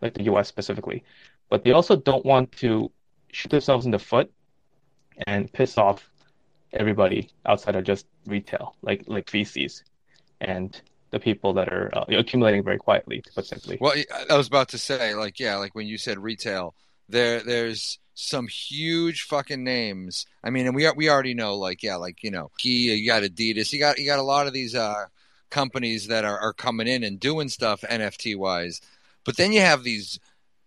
like 0.00 0.14
the 0.14 0.24
U.S. 0.24 0.48
specifically, 0.48 1.04
but 1.48 1.64
they 1.64 1.72
also 1.72 1.96
don't 1.96 2.24
want 2.24 2.52
to 2.52 2.90
shoot 3.32 3.50
themselves 3.50 3.84
in 3.86 3.92
the 3.92 3.98
foot 3.98 4.30
and 5.26 5.52
piss 5.52 5.78
off 5.78 6.08
everybody 6.72 7.30
outside 7.46 7.76
of 7.76 7.84
just 7.84 8.06
retail, 8.26 8.76
like 8.82 9.04
like 9.06 9.26
VCs 9.26 9.82
and 10.40 10.80
the 11.10 11.20
people 11.20 11.52
that 11.52 11.68
are 11.68 11.90
uh, 11.92 12.04
accumulating 12.08 12.64
very 12.64 12.78
quietly, 12.78 13.20
to 13.20 13.32
put 13.32 13.46
simply. 13.46 13.78
Well, 13.80 13.94
I 14.30 14.36
was 14.36 14.48
about 14.48 14.70
to 14.70 14.78
say, 14.78 15.14
like, 15.14 15.38
yeah, 15.38 15.56
like 15.56 15.74
when 15.74 15.86
you 15.86 15.98
said 15.98 16.18
retail, 16.18 16.74
there 17.08 17.40
there's 17.40 17.98
some 18.14 18.48
huge 18.48 19.22
fucking 19.22 19.62
names. 19.62 20.26
I 20.42 20.50
mean, 20.50 20.66
and 20.66 20.74
we 20.74 20.90
we 20.92 21.10
already 21.10 21.34
know, 21.34 21.56
like, 21.56 21.82
yeah, 21.82 21.96
like 21.96 22.22
you 22.22 22.30
know, 22.30 22.50
you 22.62 23.06
got 23.06 23.22
Adidas, 23.22 23.72
you 23.72 23.78
got 23.78 23.98
you 23.98 24.06
got 24.06 24.18
a 24.18 24.22
lot 24.22 24.46
of 24.46 24.52
these 24.52 24.74
uh, 24.74 25.04
companies 25.52 26.08
that 26.08 26.24
are, 26.24 26.38
are 26.38 26.52
coming 26.52 26.88
in 26.88 27.04
and 27.04 27.20
doing 27.20 27.48
stuff 27.48 27.82
NFT 27.82 28.36
wise, 28.36 28.80
but 29.24 29.36
then 29.36 29.52
you 29.52 29.60
have 29.60 29.84
these 29.84 30.18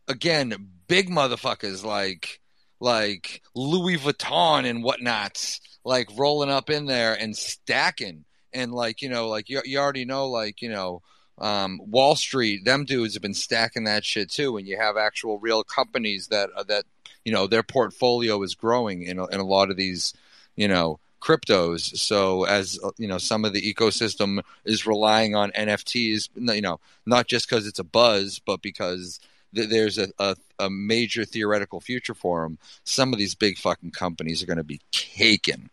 again 0.07 0.69
big 0.87 1.09
motherfuckers 1.09 1.83
like 1.83 2.39
like 2.79 3.41
Louis 3.55 3.97
Vuitton 3.97 4.69
and 4.69 4.83
whatnots, 4.83 5.59
like 5.83 6.09
rolling 6.17 6.49
up 6.49 6.69
in 6.69 6.85
there 6.85 7.13
and 7.13 7.35
stacking. 7.35 8.25
And 8.53 8.71
like, 8.71 9.01
you 9.01 9.09
know, 9.09 9.27
like 9.27 9.49
you, 9.49 9.61
you 9.65 9.79
already 9.79 10.05
know, 10.05 10.29
like, 10.29 10.61
you 10.61 10.69
know, 10.69 11.01
um, 11.37 11.81
Wall 11.83 12.15
Street, 12.15 12.63
them 12.63 12.85
dudes 12.85 13.15
have 13.15 13.21
been 13.21 13.33
stacking 13.33 13.83
that 13.85 14.05
shit 14.05 14.29
too. 14.29 14.57
And 14.57 14.67
you 14.67 14.77
have 14.77 14.97
actual 14.97 15.39
real 15.39 15.63
companies 15.63 16.27
that, 16.27 16.49
that, 16.67 16.85
you 17.25 17.33
know, 17.33 17.47
their 17.47 17.63
portfolio 17.63 18.41
is 18.43 18.55
growing 18.55 19.03
in 19.03 19.19
a, 19.19 19.25
in 19.27 19.39
a 19.39 19.45
lot 19.45 19.69
of 19.69 19.77
these, 19.77 20.13
you 20.55 20.67
know, 20.67 20.99
cryptos. 21.25 21.97
So 21.97 22.43
as 22.43 22.79
uh, 22.83 22.91
you 22.97 23.07
know, 23.07 23.17
some 23.17 23.45
of 23.45 23.53
the 23.53 23.61
ecosystem 23.61 24.41
is 24.63 24.85
relying 24.85 25.35
on 25.35 25.51
NFTs, 25.51 26.29
you 26.35 26.61
know, 26.61 26.79
not 27.05 27.27
just 27.27 27.49
because 27.49 27.65
it's 27.65 27.79
a 27.79 27.83
buzz, 27.83 28.39
but 28.39 28.61
because 28.61 29.19
there's 29.51 29.97
a, 29.97 30.09
a, 30.19 30.35
a, 30.59 30.69
major 30.69 31.23
theoretical 31.23 31.79
future 31.79 32.13
for 32.13 32.43
them, 32.43 32.57
some 32.83 33.13
of 33.13 33.19
these 33.19 33.35
big 33.35 33.57
fucking 33.57 33.91
companies 33.91 34.43
are 34.43 34.45
going 34.45 34.57
to 34.57 34.63
be 34.63 34.81
caking. 34.91 35.69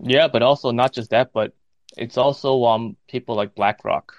Yeah, 0.00 0.28
but 0.28 0.42
also 0.42 0.70
not 0.70 0.92
just 0.94 1.10
that, 1.10 1.32
but 1.32 1.52
it's 1.96 2.16
also 2.16 2.64
um 2.64 2.96
people 3.08 3.36
like 3.36 3.54
BlackRock, 3.54 4.14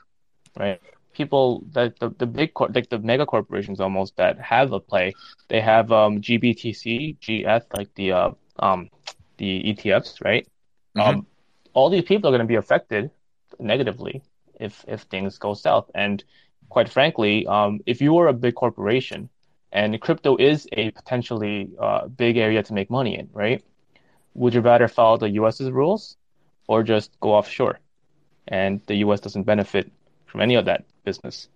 right? 0.58 0.80
People 1.14 1.64
that 1.72 2.00
the, 2.00 2.10
the 2.18 2.26
big 2.26 2.54
cor- 2.54 2.70
like 2.74 2.90
the 2.90 3.00
mega 3.00 3.26
corporations 3.26 3.82
almost 3.82 4.16
that 4.16 4.40
have 4.40 4.72
a 4.72 4.80
play. 4.80 5.14
They 5.50 5.60
have 5.60 5.92
um 5.92 6.22
GBTC, 6.22 7.18
GF, 7.20 7.64
like 7.76 7.94
the 7.96 8.12
uh, 8.14 8.32
um 8.60 8.90
the 9.38 9.64
ETFs, 9.64 10.24
right? 10.24 10.48
Mm-hmm. 10.98 11.20
Um, 11.20 11.28
all 11.74 11.90
these 11.90 12.04
people 12.04 12.30
are 12.30 12.32
going 12.32 12.48
to 12.48 12.48
be 12.48 12.56
affected 12.56 13.12
negatively 13.60 14.24
if 14.60 14.84
if 14.88 15.02
things 15.02 15.38
go 15.38 15.54
south, 15.54 15.92
and 15.94 16.24
quite 16.70 16.90
frankly, 16.90 17.46
um, 17.48 17.82
if 17.86 18.02
you 18.02 18.18
are 18.18 18.28
a 18.28 18.34
big 18.34 18.56
corporation 18.56 19.30
and 19.72 20.00
crypto 20.00 20.38
is 20.38 20.68
a 20.72 20.92
potentially 20.92 21.70
uh, 21.80 22.08
big 22.08 22.38
area 22.38 22.64
to 22.64 22.74
make 22.74 22.90
money 22.90 23.18
in, 23.18 23.30
right? 23.34 23.62
Would 24.34 24.54
you 24.54 24.62
rather 24.62 24.88
follow 24.88 25.18
the 25.18 25.30
US's 25.32 25.70
rules 25.70 26.16
or 26.68 26.82
just 26.84 27.12
go 27.20 27.34
offshore? 27.34 27.80
And 28.48 28.82
the 28.86 28.96
US 29.06 29.20
doesn't 29.20 29.44
benefit 29.44 29.92
from 30.26 30.42
any 30.42 30.56
of 30.56 30.66
that 30.66 30.86
business. 31.04 31.50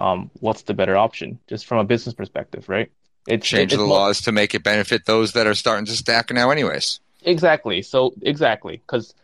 Um, 0.00 0.30
what's 0.40 0.62
the 0.62 0.74
better 0.74 0.96
option, 0.96 1.38
just 1.46 1.66
from 1.66 1.78
a 1.78 1.84
business 1.84 2.14
perspective, 2.14 2.68
right? 2.68 2.90
It's, 3.28 3.46
Change 3.46 3.72
it, 3.72 3.76
the 3.76 3.84
laws 3.84 4.22
to 4.22 4.32
make 4.32 4.54
it 4.54 4.64
benefit 4.64 5.04
those 5.04 5.34
that 5.34 5.46
are 5.46 5.54
starting 5.54 5.84
to 5.86 5.92
stack 5.92 6.32
now, 6.32 6.50
anyways. 6.50 6.98
Exactly. 7.22 7.82
So 7.82 8.14
exactly 8.22 8.76
because 8.78 9.14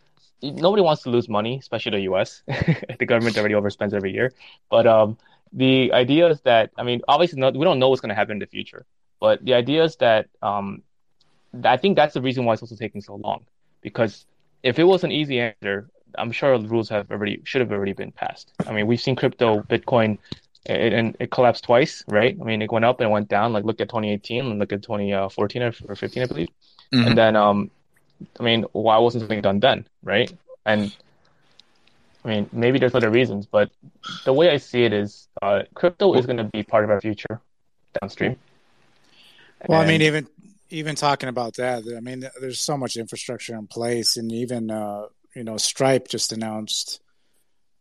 nobody 0.41 0.81
wants 0.81 1.03
to 1.03 1.09
lose 1.09 1.27
money, 1.27 1.57
especially 1.57 1.91
the 1.91 2.01
U.S. 2.01 2.43
the 2.99 3.05
government 3.05 3.37
already 3.37 3.55
overspends 3.55 3.93
every 3.93 4.13
year. 4.13 4.33
But 4.69 4.85
um, 4.87 5.17
the 5.53 5.91
idea 5.93 6.27
is 6.29 6.41
that 6.41 6.71
I 6.77 6.83
mean, 6.83 7.01
obviously, 7.07 7.41
we 7.41 7.63
don't 7.63 7.79
know 7.79 7.89
what's 7.89 8.01
going 8.01 8.09
to 8.09 8.15
happen 8.15 8.33
in 8.33 8.39
the 8.39 8.47
future, 8.47 8.85
but 9.19 9.43
the 9.43 9.53
idea 9.53 9.83
is 9.83 9.95
that 9.97 10.27
um, 10.41 10.83
I 11.63 11.77
think 11.77 11.95
that's 11.95 12.13
the 12.13 12.21
reason 12.21 12.45
why 12.45 12.53
it's 12.53 12.61
also 12.61 12.75
taking 12.75 13.01
so 13.01 13.15
long. 13.15 13.45
Because 13.81 14.25
if 14.63 14.79
it 14.79 14.83
was 14.83 15.03
an 15.03 15.11
easy 15.11 15.39
answer, 15.39 15.89
I'm 16.17 16.31
sure 16.31 16.57
the 16.57 16.67
rules 16.67 16.89
have 16.89 17.11
already 17.11 17.41
should 17.43 17.61
have 17.61 17.71
already 17.71 17.93
been 17.93 18.11
passed. 18.11 18.53
I 18.65 18.73
mean, 18.73 18.87
we've 18.87 19.01
seen 19.01 19.15
crypto, 19.15 19.61
Bitcoin, 19.61 20.17
it, 20.65 20.93
and 20.93 21.15
it 21.19 21.31
collapsed 21.31 21.63
twice, 21.63 22.03
right? 22.07 22.37
I 22.39 22.43
mean, 22.43 22.61
it 22.61 22.71
went 22.71 22.85
up 22.85 22.99
and 22.99 23.11
went 23.11 23.29
down. 23.29 23.53
Like 23.53 23.63
look 23.63 23.79
at 23.81 23.89
2018 23.89 24.45
and 24.45 24.59
look 24.59 24.73
at 24.73 24.81
2014 24.81 25.61
or 25.61 25.71
15, 25.71 26.23
I 26.23 26.25
believe. 26.25 26.49
Mm-hmm. 26.93 27.07
And 27.07 27.17
then, 27.17 27.35
um, 27.35 27.71
I 28.39 28.43
mean, 28.43 28.65
why 28.71 28.97
wasn't 28.97 29.21
something 29.21 29.41
done 29.41 29.59
then, 29.59 29.85
right? 30.03 30.31
And 30.65 30.95
I 32.25 32.27
mean, 32.27 32.49
maybe 32.51 32.79
there's 32.79 32.95
other 32.95 33.09
reasons, 33.09 33.45
but 33.45 33.69
the 34.25 34.33
way 34.33 34.49
I 34.49 34.57
see 34.57 34.83
it 34.83 34.93
is, 34.93 35.27
uh, 35.41 35.63
crypto 35.73 36.13
is 36.15 36.25
going 36.25 36.37
to 36.37 36.43
be 36.45 36.63
part 36.63 36.83
of 36.83 36.89
our 36.89 36.99
future 36.99 37.39
downstream. 37.99 38.35
Well, 39.67 39.81
and... 39.81 39.89
I 39.89 39.91
mean, 39.91 40.01
even 40.01 40.27
even 40.69 40.95
talking 40.95 41.29
about 41.29 41.55
that, 41.55 41.83
I 41.95 42.01
mean, 42.01 42.25
there's 42.41 42.59
so 42.59 42.77
much 42.77 42.97
infrastructure 42.97 43.55
in 43.55 43.67
place, 43.67 44.17
and 44.17 44.31
even 44.31 44.69
uh, 44.69 45.05
you 45.35 45.43
know, 45.43 45.57
Stripe 45.57 46.07
just 46.07 46.31
announced 46.31 46.99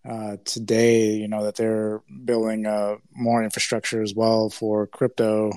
uh, 0.08 0.36
today, 0.44 1.12
you 1.14 1.26
know, 1.26 1.44
that 1.44 1.56
they're 1.56 2.02
building 2.24 2.66
uh, 2.66 2.96
more 3.12 3.42
infrastructure 3.42 4.02
as 4.02 4.14
well 4.14 4.50
for 4.50 4.86
crypto. 4.86 5.50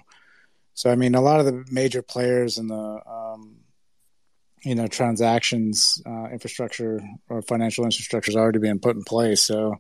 So, 0.74 0.90
I 0.90 0.96
mean, 0.96 1.14
a 1.14 1.22
lot 1.22 1.42
of 1.42 1.46
the 1.46 1.66
major 1.70 2.02
players 2.02 2.58
in 2.58 2.68
the 2.68 3.02
um, 3.06 3.58
you 4.64 4.76
know 4.76 4.88
transactions 4.88 6.02
uh, 6.06 6.28
infrastructure 6.32 7.02
or 7.30 7.42
financial 7.42 7.86
infrastructure 7.86 8.32
is 8.32 8.36
already 8.36 8.60
being 8.60 8.80
put 8.80 8.96
in 8.96 9.04
place. 9.04 9.42
So, 9.44 9.76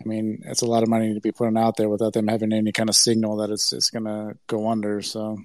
I 0.00 0.04
mean, 0.08 0.42
it's 0.44 0.62
a 0.62 0.66
lot 0.66 0.82
of 0.82 0.88
money 0.88 1.14
to 1.14 1.20
be 1.20 1.32
putting 1.32 1.56
out 1.56 1.76
there 1.76 1.88
without 1.88 2.12
them 2.12 2.28
having 2.28 2.52
any 2.52 2.72
kind 2.72 2.88
of 2.88 2.96
signal 2.96 3.36
that 3.36 3.50
it's 3.50 3.72
it's 3.72 3.90
going 3.90 4.04
to 4.04 4.36
go 4.46 4.68
under. 4.68 5.02
So, 5.02 5.38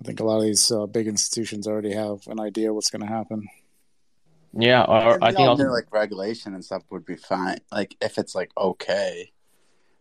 I 0.00 0.04
think 0.04 0.20
a 0.20 0.24
lot 0.24 0.38
of 0.38 0.44
these 0.44 0.70
uh, 0.70 0.86
big 0.86 1.06
institutions 1.06 1.66
already 1.66 1.92
have 1.92 2.26
an 2.26 2.40
idea 2.40 2.72
what's 2.72 2.90
going 2.90 3.02
to 3.02 3.12
happen. 3.12 3.48
Yeah, 4.52 4.82
or 4.82 5.22
I 5.22 5.32
think 5.32 5.48
also 5.48 5.70
like 5.70 5.92
regulation 5.92 6.54
and 6.54 6.64
stuff 6.64 6.82
would 6.90 7.04
be 7.04 7.16
fine. 7.16 7.58
Like 7.70 7.96
if 8.00 8.18
it's 8.18 8.34
like 8.34 8.50
okay 8.56 9.32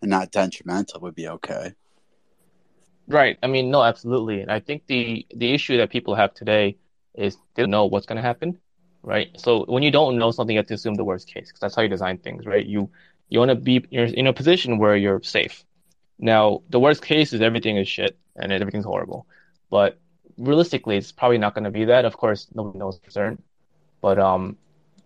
and 0.02 0.10
not 0.10 0.32
detrimental, 0.32 1.02
would 1.02 1.16
be 1.16 1.28
okay. 1.28 1.74
Right. 3.08 3.38
I 3.42 3.48
mean, 3.48 3.72
no, 3.72 3.84
absolutely. 3.84 4.42
And 4.42 4.52
I 4.52 4.60
think 4.60 4.86
the 4.88 5.26
the 5.34 5.54
issue 5.54 5.78
that 5.78 5.90
people 5.90 6.16
have 6.16 6.34
today 6.34 6.78
is 7.18 7.38
they 7.56 7.64
don't 7.64 7.72
know 7.72 7.86
what's 7.86 8.06
going 8.06 8.18
to 8.18 8.22
happen, 8.22 8.60
right? 9.04 9.30
So 9.38 9.66
when 9.66 9.84
you 9.84 9.92
don't 9.92 10.18
know 10.18 10.32
something, 10.32 10.54
you 10.54 10.60
have 10.60 10.68
to 10.68 10.74
assume 10.76 10.96
the 10.96 11.04
worst 11.04 11.28
case 11.28 11.48
because 11.48 11.60
that's 11.60 11.76
how 11.76 11.82
you 11.82 11.90
design 11.90 12.18
things, 12.18 12.46
right? 12.46 12.66
You 12.66 12.90
you 13.30 13.40
want 13.40 13.50
to 13.50 13.56
be 13.56 13.86
you're 13.90 14.06
in 14.06 14.28
a 14.28 14.34
position 14.34 14.78
where 14.78 14.96
you're 14.96 15.22
safe. 15.24 15.64
Now, 16.20 16.62
the 16.70 16.80
worst 16.80 17.02
case 17.04 17.34
is 17.34 17.42
everything 17.42 17.78
is 17.78 17.88
shit 17.88 18.18
and 18.36 18.52
everything's 18.52 18.86
horrible, 18.86 19.28
but 19.70 20.00
realistically, 20.38 20.98
it's 20.98 21.12
probably 21.12 21.38
not 21.38 21.54
going 21.54 21.66
to 21.66 21.72
be 21.72 21.86
that. 21.86 22.06
Of 22.06 22.18
course, 22.18 22.48
nobody 22.54 22.80
knows 22.80 23.00
for 23.04 23.12
certain, 23.12 23.42
but 24.02 24.18
um, 24.20 24.58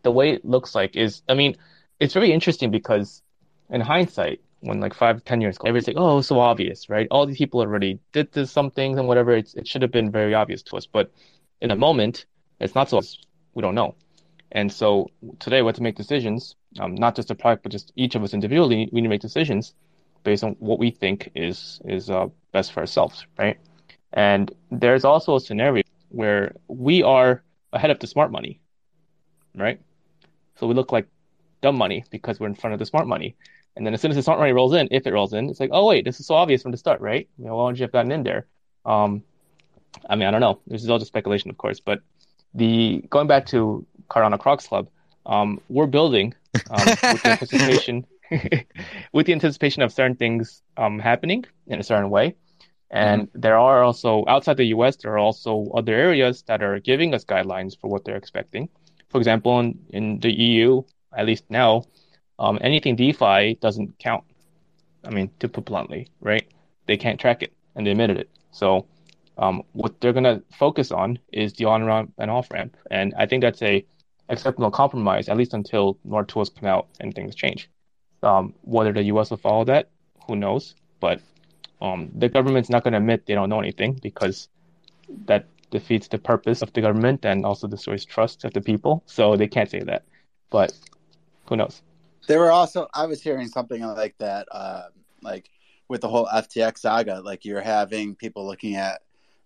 the 0.03 0.11
way 0.11 0.31
it 0.31 0.45
looks 0.45 0.75
like 0.75 0.95
is, 0.95 1.21
I 1.27 1.33
mean, 1.33 1.57
it's 1.99 2.13
very 2.13 2.31
interesting 2.31 2.71
because 2.71 3.21
in 3.69 3.81
hindsight, 3.81 4.41
when 4.61 4.79
like 4.79 4.93
five, 4.93 5.23
ten 5.25 5.41
years 5.41 5.55
ago, 5.57 5.67
everybody's 5.67 5.87
like, 5.87 5.97
oh, 5.97 6.21
so 6.21 6.39
obvious, 6.39 6.89
right? 6.89 7.07
All 7.09 7.25
these 7.25 7.37
people 7.37 7.61
already 7.61 7.99
did 8.11 8.31
this, 8.31 8.51
some 8.51 8.69
things 8.69 8.99
and 8.99 9.07
whatever. 9.07 9.31
It's, 9.31 9.53
it 9.55 9.67
should 9.67 9.81
have 9.81 9.91
been 9.91 10.11
very 10.11 10.33
obvious 10.33 10.61
to 10.63 10.77
us. 10.77 10.85
But 10.85 11.11
in 11.61 11.71
a 11.71 11.75
moment, 11.75 12.25
it's 12.59 12.75
not 12.75 12.89
so 12.89 13.01
we 13.53 13.61
don't 13.61 13.75
know. 13.75 13.95
And 14.51 14.71
so 14.71 15.09
today 15.39 15.61
we 15.61 15.67
have 15.67 15.75
to 15.75 15.83
make 15.83 15.95
decisions, 15.95 16.55
um, 16.79 16.95
not 16.95 17.15
just 17.15 17.29
the 17.29 17.35
product, 17.35 17.63
but 17.63 17.71
just 17.71 17.91
each 17.95 18.15
of 18.15 18.23
us 18.23 18.33
individually. 18.33 18.89
We 18.91 19.01
need 19.01 19.07
to 19.07 19.09
make 19.09 19.21
decisions 19.21 19.73
based 20.23 20.43
on 20.43 20.55
what 20.59 20.79
we 20.79 20.91
think 20.91 21.31
is 21.35 21.81
is 21.85 22.09
uh, 22.09 22.27
best 22.51 22.73
for 22.73 22.81
ourselves, 22.81 23.25
right? 23.37 23.57
And 24.13 24.51
there's 24.69 25.05
also 25.05 25.35
a 25.35 25.39
scenario 25.39 25.83
where 26.09 26.53
we 26.67 27.01
are 27.03 27.43
ahead 27.71 27.91
of 27.91 27.99
the 27.99 28.07
smart 28.07 28.31
money, 28.31 28.59
right? 29.55 29.79
So 30.55 30.67
we 30.67 30.73
look 30.73 30.91
like 30.91 31.07
dumb 31.61 31.77
money 31.77 32.03
because 32.11 32.39
we're 32.39 32.47
in 32.47 32.55
front 32.55 32.73
of 32.73 32.79
the 32.79 32.85
smart 32.85 33.07
money. 33.07 33.35
And 33.77 33.85
then 33.85 33.93
as 33.93 34.01
soon 34.01 34.11
as 34.11 34.17
the 34.17 34.23
smart 34.23 34.39
money 34.39 34.51
rolls 34.51 34.73
in, 34.73 34.89
if 34.91 35.07
it 35.07 35.13
rolls 35.13 35.31
in, 35.31 35.49
it's 35.49 35.61
like, 35.61 35.69
oh 35.71 35.87
wait, 35.87 36.03
this 36.03 36.19
is 36.19 36.27
so 36.27 36.35
obvious 36.35 36.61
from 36.61 36.71
the 36.71 36.77
start, 36.77 36.99
right? 36.99 37.29
You 37.37 37.45
know, 37.45 37.55
why 37.55 37.63
wouldn't 37.63 37.79
you 37.79 37.83
have 37.83 37.93
gotten 37.93 38.11
in 38.11 38.23
there? 38.23 38.47
Um, 38.85 39.23
I 40.09 40.15
mean, 40.15 40.27
I 40.27 40.31
don't 40.31 40.41
know. 40.41 40.59
This 40.67 40.83
is 40.83 40.89
all 40.89 40.99
just 40.99 41.09
speculation, 41.09 41.49
of 41.49 41.57
course. 41.57 41.79
But 41.79 42.01
the 42.53 43.03
going 43.09 43.27
back 43.27 43.45
to 43.47 43.85
Cardano 44.09 44.39
Crocs 44.39 44.67
Club, 44.67 44.89
um, 45.25 45.59
we're 45.69 45.87
building 45.87 46.33
um, 46.69 46.97
with 47.07 47.21
the 47.23 47.29
anticipation 47.31 48.05
with 49.13 49.25
the 49.25 49.33
anticipation 49.33 49.81
of 49.83 49.91
certain 49.91 50.15
things 50.15 50.61
um, 50.77 50.99
happening 50.99 51.45
in 51.67 51.79
a 51.79 51.83
certain 51.83 52.09
way. 52.09 52.35
And 52.89 53.27
Mm-hmm. 53.27 53.39
there 53.39 53.57
are 53.57 53.83
also 53.83 54.25
outside 54.27 54.57
the 54.57 54.65
US, 54.75 54.97
there 54.97 55.13
are 55.13 55.19
also 55.19 55.69
other 55.75 55.93
areas 55.93 56.43
that 56.43 56.61
are 56.61 56.79
giving 56.79 57.13
us 57.13 57.23
guidelines 57.23 57.77
for 57.79 57.89
what 57.89 58.03
they're 58.05 58.17
expecting. 58.17 58.69
For 59.09 59.17
example, 59.17 59.59
in, 59.59 59.79
in 59.89 60.19
the 60.19 60.31
EU, 60.31 60.83
at 61.15 61.25
least 61.25 61.45
now, 61.49 61.83
um, 62.39 62.57
anything 62.61 62.95
DeFi 62.95 63.55
doesn't 63.61 63.97
count. 63.99 64.23
I 65.03 65.09
mean, 65.09 65.31
to 65.39 65.47
put 65.49 65.65
bluntly, 65.65 66.07
right? 66.21 66.47
They 66.85 66.97
can't 66.97 67.19
track 67.19 67.43
it, 67.43 67.53
and 67.75 67.85
they 67.85 67.91
admitted 67.91 68.17
it. 68.17 68.29
So, 68.51 68.85
um, 69.37 69.63
what 69.73 69.99
they're 70.01 70.13
gonna 70.13 70.41
focus 70.51 70.91
on 70.91 71.19
is 71.31 71.53
the 71.53 71.65
on 71.65 71.83
ramp 71.83 72.13
and 72.17 72.29
off 72.29 72.51
ramp, 72.51 72.77
and 72.89 73.13
I 73.17 73.25
think 73.25 73.41
that's 73.41 73.61
a 73.61 73.85
acceptable 74.29 74.71
compromise, 74.71 75.29
at 75.29 75.37
least 75.37 75.53
until 75.53 75.97
more 76.03 76.23
tools 76.23 76.49
come 76.49 76.67
out 76.67 76.87
and 76.99 77.13
things 77.13 77.35
change. 77.35 77.69
Um, 78.23 78.53
whether 78.61 78.93
the 78.93 79.03
U.S. 79.03 79.29
will 79.29 79.37
follow 79.37 79.65
that, 79.65 79.89
who 80.27 80.35
knows? 80.35 80.75
But 80.99 81.21
um, 81.81 82.09
the 82.15 82.29
government's 82.29 82.69
not 82.69 82.83
going 82.83 82.93
to 82.93 82.99
admit 82.99 83.25
they 83.25 83.33
don't 83.33 83.49
know 83.49 83.59
anything 83.59 83.99
because 84.01 84.47
that 85.25 85.47
defeats 85.71 86.07
the 86.07 86.17
purpose 86.17 86.61
of 86.61 86.71
the 86.73 86.81
government 86.81 87.25
and 87.25 87.45
also 87.45 87.67
destroys 87.67 88.05
trust 88.05 88.43
of 88.45 88.53
the 88.53 88.61
people. 88.61 89.03
So 89.05 89.35
they 89.35 89.47
can't 89.47 89.69
say 89.69 89.79
that. 89.79 90.03
But 90.49 90.73
who 91.47 91.55
knows? 91.55 91.81
There 92.27 92.39
were 92.39 92.51
also 92.51 92.87
I 92.93 93.07
was 93.07 93.21
hearing 93.21 93.47
something 93.47 93.81
like 93.81 94.15
that, 94.19 94.47
uh, 94.51 94.89
like 95.21 95.49
with 95.87 96.01
the 96.01 96.07
whole 96.07 96.27
FTX 96.27 96.79
saga, 96.79 97.21
like 97.21 97.43
you're 97.43 97.61
having 97.61 98.15
people 98.15 98.45
looking 98.45 98.75
at 98.75 99.01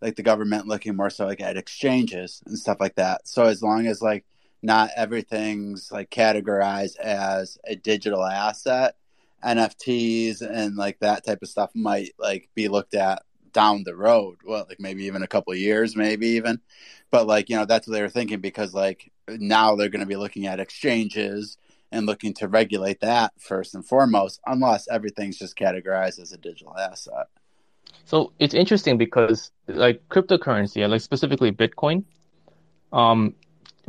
like 0.05 0.15
the 0.15 0.23
government 0.23 0.67
looking 0.67 0.95
more 0.95 1.09
so 1.09 1.25
like 1.25 1.41
at 1.41 1.57
exchanges 1.57 2.43
and 2.45 2.57
stuff 2.59 2.77
like 2.79 2.93
that. 2.93 3.27
So 3.27 3.45
as 3.45 3.63
long 3.63 3.87
as 3.87 4.03
like 4.03 4.23
not 4.61 4.91
everything's 4.95 5.91
like 5.91 6.11
categorized 6.11 6.97
as 6.97 7.57
a 7.65 7.75
digital 7.75 8.23
asset, 8.23 8.95
NFTs 9.43 10.41
and 10.41 10.75
like 10.75 10.99
that 10.99 11.25
type 11.25 11.39
of 11.41 11.49
stuff 11.49 11.71
might 11.73 12.11
like 12.19 12.49
be 12.53 12.67
looked 12.67 12.93
at 12.93 13.23
down 13.51 13.81
the 13.83 13.95
road. 13.95 14.37
Well, 14.45 14.67
like 14.69 14.79
maybe 14.79 15.05
even 15.05 15.23
a 15.23 15.27
couple 15.27 15.55
years, 15.55 15.95
maybe 15.95 16.27
even. 16.27 16.61
But 17.09 17.25
like, 17.25 17.49
you 17.49 17.55
know, 17.55 17.65
that's 17.65 17.87
what 17.87 17.93
they 17.93 18.03
were 18.03 18.09
thinking 18.09 18.41
because 18.41 18.75
like 18.75 19.11
now 19.27 19.75
they're 19.75 19.89
going 19.89 20.01
to 20.01 20.05
be 20.05 20.17
looking 20.17 20.45
at 20.45 20.59
exchanges 20.59 21.57
and 21.91 22.05
looking 22.05 22.35
to 22.35 22.47
regulate 22.47 22.99
that 22.99 23.33
first 23.39 23.73
and 23.73 23.83
foremost, 23.83 24.39
unless 24.45 24.87
everything's 24.87 25.39
just 25.39 25.57
categorized 25.57 26.19
as 26.19 26.31
a 26.31 26.37
digital 26.37 26.77
asset. 26.77 27.25
So 28.05 28.33
it's 28.37 28.53
interesting 28.53 28.97
because 28.97 29.51
like 29.67 30.01
cryptocurrency, 30.09 30.87
like 30.87 31.01
specifically 31.01 31.51
Bitcoin, 31.51 32.03
um, 32.93 33.33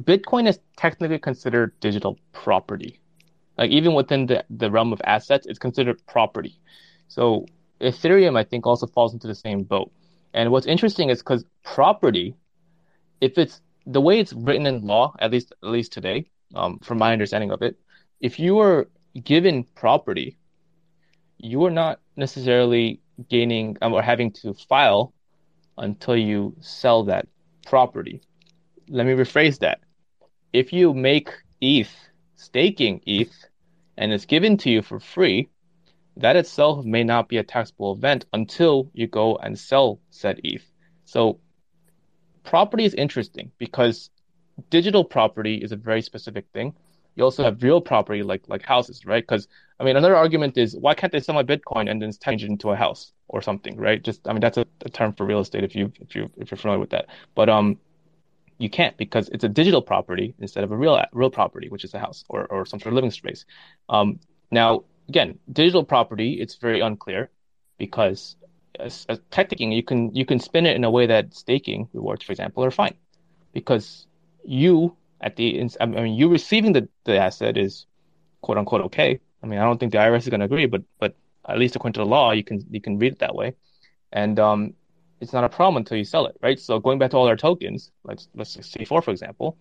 Bitcoin 0.02 0.48
is 0.48 0.58
technically 0.76 1.18
considered 1.18 1.78
digital 1.80 2.18
property. 2.32 3.00
Like 3.58 3.70
even 3.70 3.94
within 3.94 4.26
the, 4.26 4.44
the 4.50 4.70
realm 4.70 4.92
of 4.92 5.00
assets, 5.04 5.46
it's 5.46 5.58
considered 5.58 6.04
property. 6.06 6.58
So 7.08 7.46
Ethereum, 7.80 8.38
I 8.38 8.44
think, 8.44 8.66
also 8.66 8.86
falls 8.86 9.12
into 9.12 9.26
the 9.26 9.34
same 9.34 9.62
boat. 9.62 9.92
And 10.32 10.50
what's 10.50 10.66
interesting 10.66 11.10
is 11.10 11.18
because 11.18 11.44
property, 11.62 12.34
if 13.20 13.36
it's 13.36 13.60
the 13.86 14.00
way 14.00 14.18
it's 14.18 14.32
written 14.32 14.66
in 14.66 14.86
law, 14.86 15.14
at 15.18 15.30
least 15.30 15.52
at 15.62 15.68
least 15.68 15.92
today, 15.92 16.30
um, 16.54 16.78
from 16.80 16.98
my 16.98 17.12
understanding 17.12 17.50
of 17.50 17.62
it, 17.62 17.76
if 18.20 18.38
you 18.38 18.58
are 18.60 18.88
given 19.24 19.64
property, 19.74 20.38
you 21.38 21.64
are 21.64 21.70
not 21.70 22.00
necessarily 22.16 23.00
gaining 23.28 23.76
um, 23.82 23.92
or 23.92 24.02
having 24.02 24.30
to 24.30 24.54
file 24.54 25.12
until 25.78 26.16
you 26.16 26.54
sell 26.60 27.04
that 27.04 27.26
property. 27.66 28.20
Let 28.88 29.06
me 29.06 29.12
rephrase 29.12 29.58
that. 29.60 29.80
If 30.52 30.72
you 30.72 30.94
make 30.94 31.30
ETH 31.60 31.94
staking 32.36 33.00
ETH 33.06 33.34
and 33.96 34.12
it's 34.12 34.26
given 34.26 34.56
to 34.58 34.70
you 34.70 34.82
for 34.82 35.00
free, 35.00 35.48
that 36.16 36.36
itself 36.36 36.84
may 36.84 37.04
not 37.04 37.28
be 37.28 37.36
a 37.36 37.42
taxable 37.42 37.92
event 37.92 38.24
until 38.32 38.90
you 38.94 39.06
go 39.06 39.36
and 39.36 39.58
sell 39.58 40.00
said 40.10 40.40
ETH. 40.44 40.64
So 41.04 41.40
property 42.44 42.84
is 42.84 42.94
interesting 42.94 43.50
because 43.58 44.10
digital 44.70 45.04
property 45.04 45.56
is 45.56 45.72
a 45.72 45.76
very 45.76 46.02
specific 46.02 46.46
thing. 46.52 46.74
You 47.16 47.24
also 47.24 47.42
have 47.42 47.62
real 47.62 47.80
property 47.80 48.22
like 48.22 48.48
like 48.48 48.62
houses, 48.62 49.04
right? 49.06 49.22
Because 49.22 49.48
I 49.80 49.84
mean, 49.84 49.96
another 49.96 50.14
argument 50.14 50.56
is 50.56 50.76
why 50.76 50.94
can't 50.94 51.12
they 51.12 51.20
sell 51.20 51.34
my 51.34 51.42
Bitcoin 51.42 51.90
and 51.90 52.00
then 52.00 52.12
change 52.12 52.44
it 52.44 52.50
into 52.50 52.70
a 52.70 52.76
house 52.76 53.12
or 53.28 53.42
something, 53.42 53.76
right? 53.76 54.02
Just 54.02 54.28
I 54.28 54.32
mean, 54.32 54.40
that's 54.40 54.58
a, 54.58 54.66
a 54.84 54.90
term 54.90 55.12
for 55.14 55.26
real 55.26 55.40
estate 55.40 55.64
if 55.64 55.74
you 55.74 55.92
if 56.00 56.14
you 56.14 56.30
if 56.36 56.50
you're 56.50 56.58
familiar 56.58 56.78
with 56.78 56.90
that. 56.90 57.06
But 57.34 57.48
um, 57.48 57.78
you 58.58 58.70
can't 58.70 58.96
because 58.96 59.28
it's 59.30 59.44
a 59.44 59.48
digital 59.48 59.82
property 59.82 60.34
instead 60.38 60.64
of 60.64 60.72
a 60.72 60.76
real 60.76 61.02
real 61.12 61.30
property, 61.30 61.68
which 61.68 61.84
is 61.84 61.94
a 61.94 61.98
house 61.98 62.24
or 62.28 62.46
or 62.46 62.66
some 62.66 62.80
sort 62.80 62.92
of 62.92 62.94
living 62.94 63.10
space. 63.10 63.44
Um, 63.88 64.20
now 64.50 64.84
again, 65.08 65.38
digital 65.52 65.84
property 65.84 66.34
it's 66.40 66.56
very 66.56 66.80
unclear 66.80 67.30
because 67.78 68.36
as, 68.78 69.06
as 69.08 69.20
technically 69.30 69.74
you 69.74 69.82
can 69.82 70.14
you 70.14 70.24
can 70.24 70.38
spin 70.38 70.66
it 70.66 70.76
in 70.76 70.84
a 70.84 70.90
way 70.90 71.06
that 71.06 71.34
staking 71.34 71.88
rewards, 71.92 72.24
for 72.24 72.32
example, 72.32 72.64
are 72.64 72.70
fine 72.70 72.94
because 73.52 74.06
you 74.44 74.96
at 75.20 75.36
the 75.36 75.68
I 75.80 75.86
mean 75.86 76.14
you 76.14 76.28
receiving 76.28 76.72
the, 76.72 76.88
the 77.04 77.18
asset 77.18 77.56
is 77.56 77.86
quote 78.40 78.58
unquote 78.58 78.82
okay. 78.82 79.20
I 79.42 79.46
mean 79.46 79.58
I 79.58 79.64
don't 79.64 79.78
think 79.78 79.92
the 79.92 79.98
IRS 79.98 80.18
is 80.18 80.28
going 80.28 80.40
to 80.40 80.46
agree, 80.46 80.66
but 80.66 80.82
but 80.98 81.16
at 81.48 81.58
least 81.58 81.76
according 81.76 81.94
to 81.94 82.00
the 82.00 82.06
law 82.06 82.32
you 82.32 82.44
can 82.44 82.64
you 82.70 82.80
can 82.80 82.98
read 82.98 83.12
it 83.12 83.18
that 83.20 83.34
way, 83.34 83.54
and 84.12 84.38
um, 84.38 84.74
it's 85.20 85.32
not 85.32 85.44
a 85.44 85.48
problem 85.48 85.78
until 85.78 85.96
you 85.96 86.04
sell 86.04 86.26
it, 86.26 86.36
right? 86.42 86.58
So 86.60 86.78
going 86.78 86.98
back 86.98 87.10
to 87.12 87.16
all 87.16 87.28
our 87.28 87.36
tokens, 87.36 87.90
let's 88.04 88.28
let's 88.34 88.50
say 88.50 88.60
C4 88.60 89.02
for 89.02 89.10
example. 89.10 89.56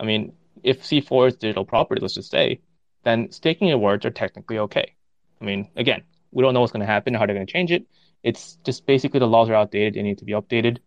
I 0.00 0.04
mean 0.04 0.32
if 0.62 0.82
C4 0.82 1.28
is 1.28 1.36
digital 1.36 1.64
property, 1.64 2.00
let's 2.00 2.14
just 2.14 2.30
say, 2.30 2.60
then 3.04 3.30
staking 3.30 3.68
rewards 3.68 4.06
are 4.06 4.10
technically 4.10 4.58
okay. 4.58 4.94
I 5.40 5.44
mean 5.44 5.68
again 5.76 6.02
we 6.32 6.42
don't 6.42 6.54
know 6.54 6.60
what's 6.60 6.72
going 6.72 6.80
to 6.80 6.86
happen, 6.86 7.14
how 7.14 7.24
they're 7.26 7.34
going 7.34 7.46
to 7.46 7.52
change 7.52 7.72
it. 7.72 7.86
It's 8.22 8.58
just 8.64 8.86
basically 8.86 9.20
the 9.20 9.28
laws 9.28 9.48
are 9.48 9.54
outdated; 9.54 9.94
they 9.94 10.02
need 10.02 10.18
to 10.18 10.24
be 10.24 10.32
updated. 10.32 10.78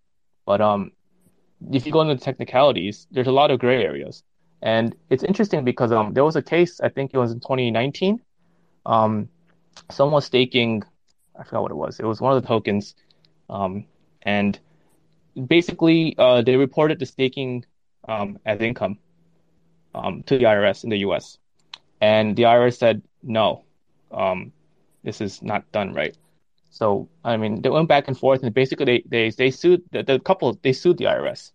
But 0.46 0.62
um, 0.62 0.92
if 1.72 1.86
you 1.86 1.92
go 1.92 2.02
into 2.02 2.16
the 2.16 2.22
technicalities, 2.22 3.08
there's 3.12 3.28
a 3.28 3.32
lot 3.32 3.52
of 3.52 3.60
gray 3.60 3.84
areas, 3.84 4.24
and 4.62 4.96
it's 5.10 5.24
interesting 5.24 5.64
because 5.64 5.92
um, 5.92 6.14
there 6.14 6.24
was 6.24 6.36
a 6.36 6.42
case 6.42 6.80
I 6.82 6.90
think 6.90 7.12
it 7.14 7.18
was 7.18 7.32
in 7.32 7.40
2019. 7.40 8.22
Um, 8.86 9.30
someone 9.92 10.16
was 10.16 10.26
staking, 10.26 10.84
I 11.38 11.44
forgot 11.44 11.62
what 11.64 11.72
it 11.72 11.76
was. 11.76 12.00
It 12.00 12.06
was 12.06 12.22
one 12.22 12.36
of 12.36 12.42
the 12.42 12.48
tokens, 12.48 12.96
um, 13.50 13.86
and 14.22 14.60
basically 15.48 16.16
uh, 16.18 16.42
they 16.42 16.56
reported 16.56 17.00
the 17.00 17.06
staking 17.06 17.66
um, 18.08 18.40
as 18.46 18.60
income 18.62 18.98
um, 19.96 20.24
to 20.24 20.38
the 20.38 20.46
IRS 20.46 20.84
in 20.84 20.90
the 20.90 21.00
U.S. 21.00 21.38
And 22.02 22.36
the 22.36 22.44
IRS 22.44 22.78
said 22.78 23.02
no, 23.22 23.64
um, 24.12 24.52
this 25.04 25.22
is 25.22 25.42
not 25.42 25.72
done 25.72 25.94
right. 25.94 26.16
So 26.70 27.10
I 27.24 27.38
mean, 27.38 27.62
they 27.62 27.70
went 27.70 27.88
back 27.88 28.08
and 28.08 28.18
forth, 28.18 28.44
and 28.44 28.54
basically 28.54 28.86
they 28.86 29.04
they 29.06 29.30
they 29.32 29.52
sued 29.52 29.82
the, 29.92 30.04
the 30.04 30.20
couple. 30.20 30.58
They 30.62 30.74
sued 30.74 30.98
the 30.98 31.06
IRS, 31.06 31.52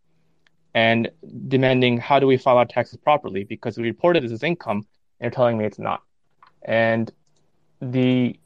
and 0.75 1.11
demanding 1.49 1.99
how 1.99 2.19
do 2.19 2.27
we 2.27 2.37
file 2.37 2.59
our 2.59 2.67
taxes 2.67 2.99
properly 2.99 3.45
because 3.45 3.79
we 3.79 3.85
reported 3.85 4.25
this 4.25 4.33
as 4.33 4.43
income, 4.43 4.79
and 4.79 4.87
they're 5.21 5.31
telling 5.31 5.57
me 5.57 5.65
it's 5.65 5.79
not. 5.79 6.03
And 6.63 7.13
the 7.81 8.39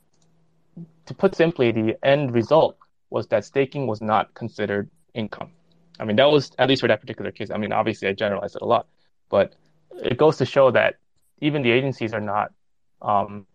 to 1.06 1.14
put 1.14 1.34
simply, 1.34 1.72
the 1.72 1.96
end 2.02 2.32
result 2.32 2.76
was 3.10 3.26
that 3.28 3.44
staking 3.44 3.86
was 3.86 4.02
not 4.02 4.34
considered 4.34 4.90
income. 5.14 5.50
I 5.98 6.04
mean, 6.04 6.16
that 6.16 6.30
was 6.30 6.52
at 6.58 6.68
least 6.68 6.82
for 6.82 6.88
that 6.88 7.00
particular 7.00 7.32
case. 7.32 7.50
I 7.50 7.56
mean, 7.56 7.72
obviously 7.72 8.08
I 8.08 8.12
generalized 8.12 8.56
it 8.56 8.62
a 8.62 8.66
lot, 8.66 8.86
but 9.30 9.54
it 9.96 10.18
goes 10.18 10.36
to 10.36 10.46
show 10.46 10.70
that 10.72 10.96
even 11.40 11.62
the 11.62 11.70
agencies 11.70 12.12
are 12.12 12.20
not 12.20 12.52
um, 13.00 13.46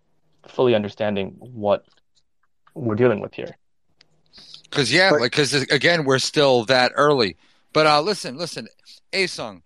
fully 0.47 0.75
understanding 0.75 1.35
what 1.39 1.85
we're 2.73 2.95
dealing 2.95 3.19
with 3.19 3.33
here. 3.33 3.57
Because 4.63 4.91
yeah, 4.91 5.11
like 5.11 5.31
because 5.31 5.53
again, 5.53 6.03
we're 6.03 6.19
still 6.19 6.65
that 6.65 6.91
early. 6.95 7.37
But 7.73 7.85
uh, 7.87 8.01
listen, 8.01 8.37
listen, 8.37 8.67
Asung, 9.11 9.61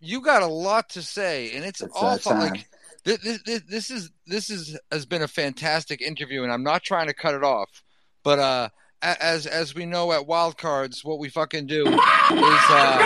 you 0.00 0.20
got 0.20 0.42
a 0.42 0.46
lot 0.46 0.90
to 0.90 1.02
say, 1.02 1.52
and 1.54 1.64
it's 1.64 1.80
It's 1.80 1.92
all 1.94 2.10
that 2.12 2.20
fun. 2.22 2.36
time. 2.40 2.50
Like 2.52 2.66
this, 3.04 3.42
this, 3.44 3.62
this 3.68 3.90
is 3.90 4.10
this 4.26 4.50
is 4.50 4.78
has 4.92 5.06
been 5.06 5.22
a 5.22 5.28
fantastic 5.28 6.02
interview, 6.02 6.42
and 6.42 6.52
I'm 6.52 6.62
not 6.62 6.82
trying 6.82 7.06
to 7.06 7.14
cut 7.14 7.34
it 7.34 7.42
off. 7.42 7.82
But 8.22 8.38
uh, 8.38 8.68
as 9.00 9.46
as 9.46 9.74
we 9.74 9.86
know 9.86 10.12
at 10.12 10.26
Wildcards, 10.26 11.04
what 11.04 11.18
we 11.18 11.30
fucking 11.30 11.66
do 11.66 11.86
is. 11.86 11.98
Uh, 11.98 12.98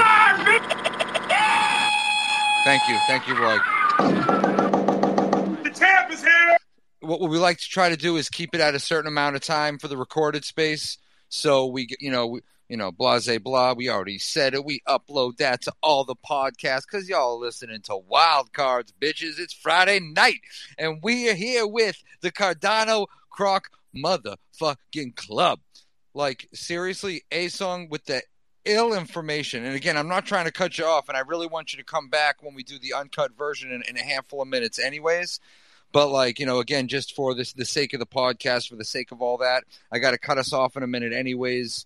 thank 2.64 2.82
you, 2.88 2.98
thank 3.06 3.28
you, 3.28 3.34
Roy. 3.38 3.58
The 5.62 5.70
champ 5.74 6.10
is 6.12 6.22
here. 6.22 6.56
What 7.02 7.20
we 7.20 7.38
like 7.38 7.58
to 7.58 7.68
try 7.68 7.88
to 7.88 7.96
do 7.96 8.16
is 8.16 8.28
keep 8.28 8.54
it 8.54 8.60
at 8.60 8.74
a 8.74 8.80
certain 8.80 9.08
amount 9.08 9.36
of 9.36 9.42
time 9.42 9.78
for 9.78 9.88
the 9.88 9.96
recorded 9.96 10.44
space. 10.44 10.98
So 11.28 11.66
we, 11.66 11.88
you 11.98 12.10
know, 12.10 12.26
we, 12.26 12.40
you 12.68 12.76
know, 12.76 12.92
blase 12.92 13.38
blah. 13.38 13.74
We 13.74 13.90
already 13.90 14.18
said 14.18 14.54
it. 14.54 14.64
We 14.64 14.80
upload 14.88 15.36
that 15.38 15.62
to 15.62 15.72
all 15.82 16.04
the 16.04 16.16
podcasts 16.16 16.84
because 16.90 17.08
y'all 17.08 17.38
listening 17.38 17.82
to 17.82 17.96
Wild 17.96 18.52
Cards, 18.52 18.92
bitches. 19.00 19.38
It's 19.38 19.52
Friday 19.52 20.00
night, 20.00 20.40
and 20.78 21.00
we 21.02 21.28
are 21.28 21.34
here 21.34 21.66
with 21.66 22.02
the 22.20 22.32
Cardano 22.32 23.06
Croc 23.30 23.68
motherfucking 23.94 25.16
club. 25.16 25.60
Like, 26.14 26.48
seriously, 26.52 27.22
A 27.30 27.48
Song 27.48 27.88
with 27.90 28.04
the 28.04 28.22
ill 28.64 28.94
information. 28.94 29.64
And 29.64 29.74
again, 29.74 29.96
I'm 29.96 30.08
not 30.08 30.26
trying 30.26 30.44
to 30.44 30.52
cut 30.52 30.78
you 30.78 30.84
off, 30.84 31.08
and 31.08 31.16
I 31.16 31.20
really 31.20 31.46
want 31.46 31.72
you 31.72 31.78
to 31.78 31.84
come 31.84 32.08
back 32.08 32.42
when 32.42 32.54
we 32.54 32.62
do 32.62 32.78
the 32.78 32.94
uncut 32.94 33.36
version 33.36 33.72
in, 33.72 33.82
in 33.88 33.96
a 33.96 34.02
handful 34.02 34.42
of 34.42 34.48
minutes, 34.48 34.78
anyways. 34.78 35.40
But 35.92 36.08
like 36.08 36.38
you 36.38 36.46
know, 36.46 36.58
again, 36.60 36.88
just 36.88 37.14
for 37.14 37.34
this 37.34 37.52
the 37.52 37.64
sake 37.64 37.92
of 37.92 38.00
the 38.00 38.06
podcast, 38.06 38.68
for 38.68 38.76
the 38.76 38.84
sake 38.84 39.12
of 39.12 39.20
all 39.22 39.38
that, 39.38 39.64
I 39.92 39.98
got 39.98 40.12
to 40.12 40.18
cut 40.18 40.38
us 40.38 40.52
off 40.52 40.76
in 40.76 40.82
a 40.82 40.86
minute, 40.86 41.12
anyways, 41.12 41.84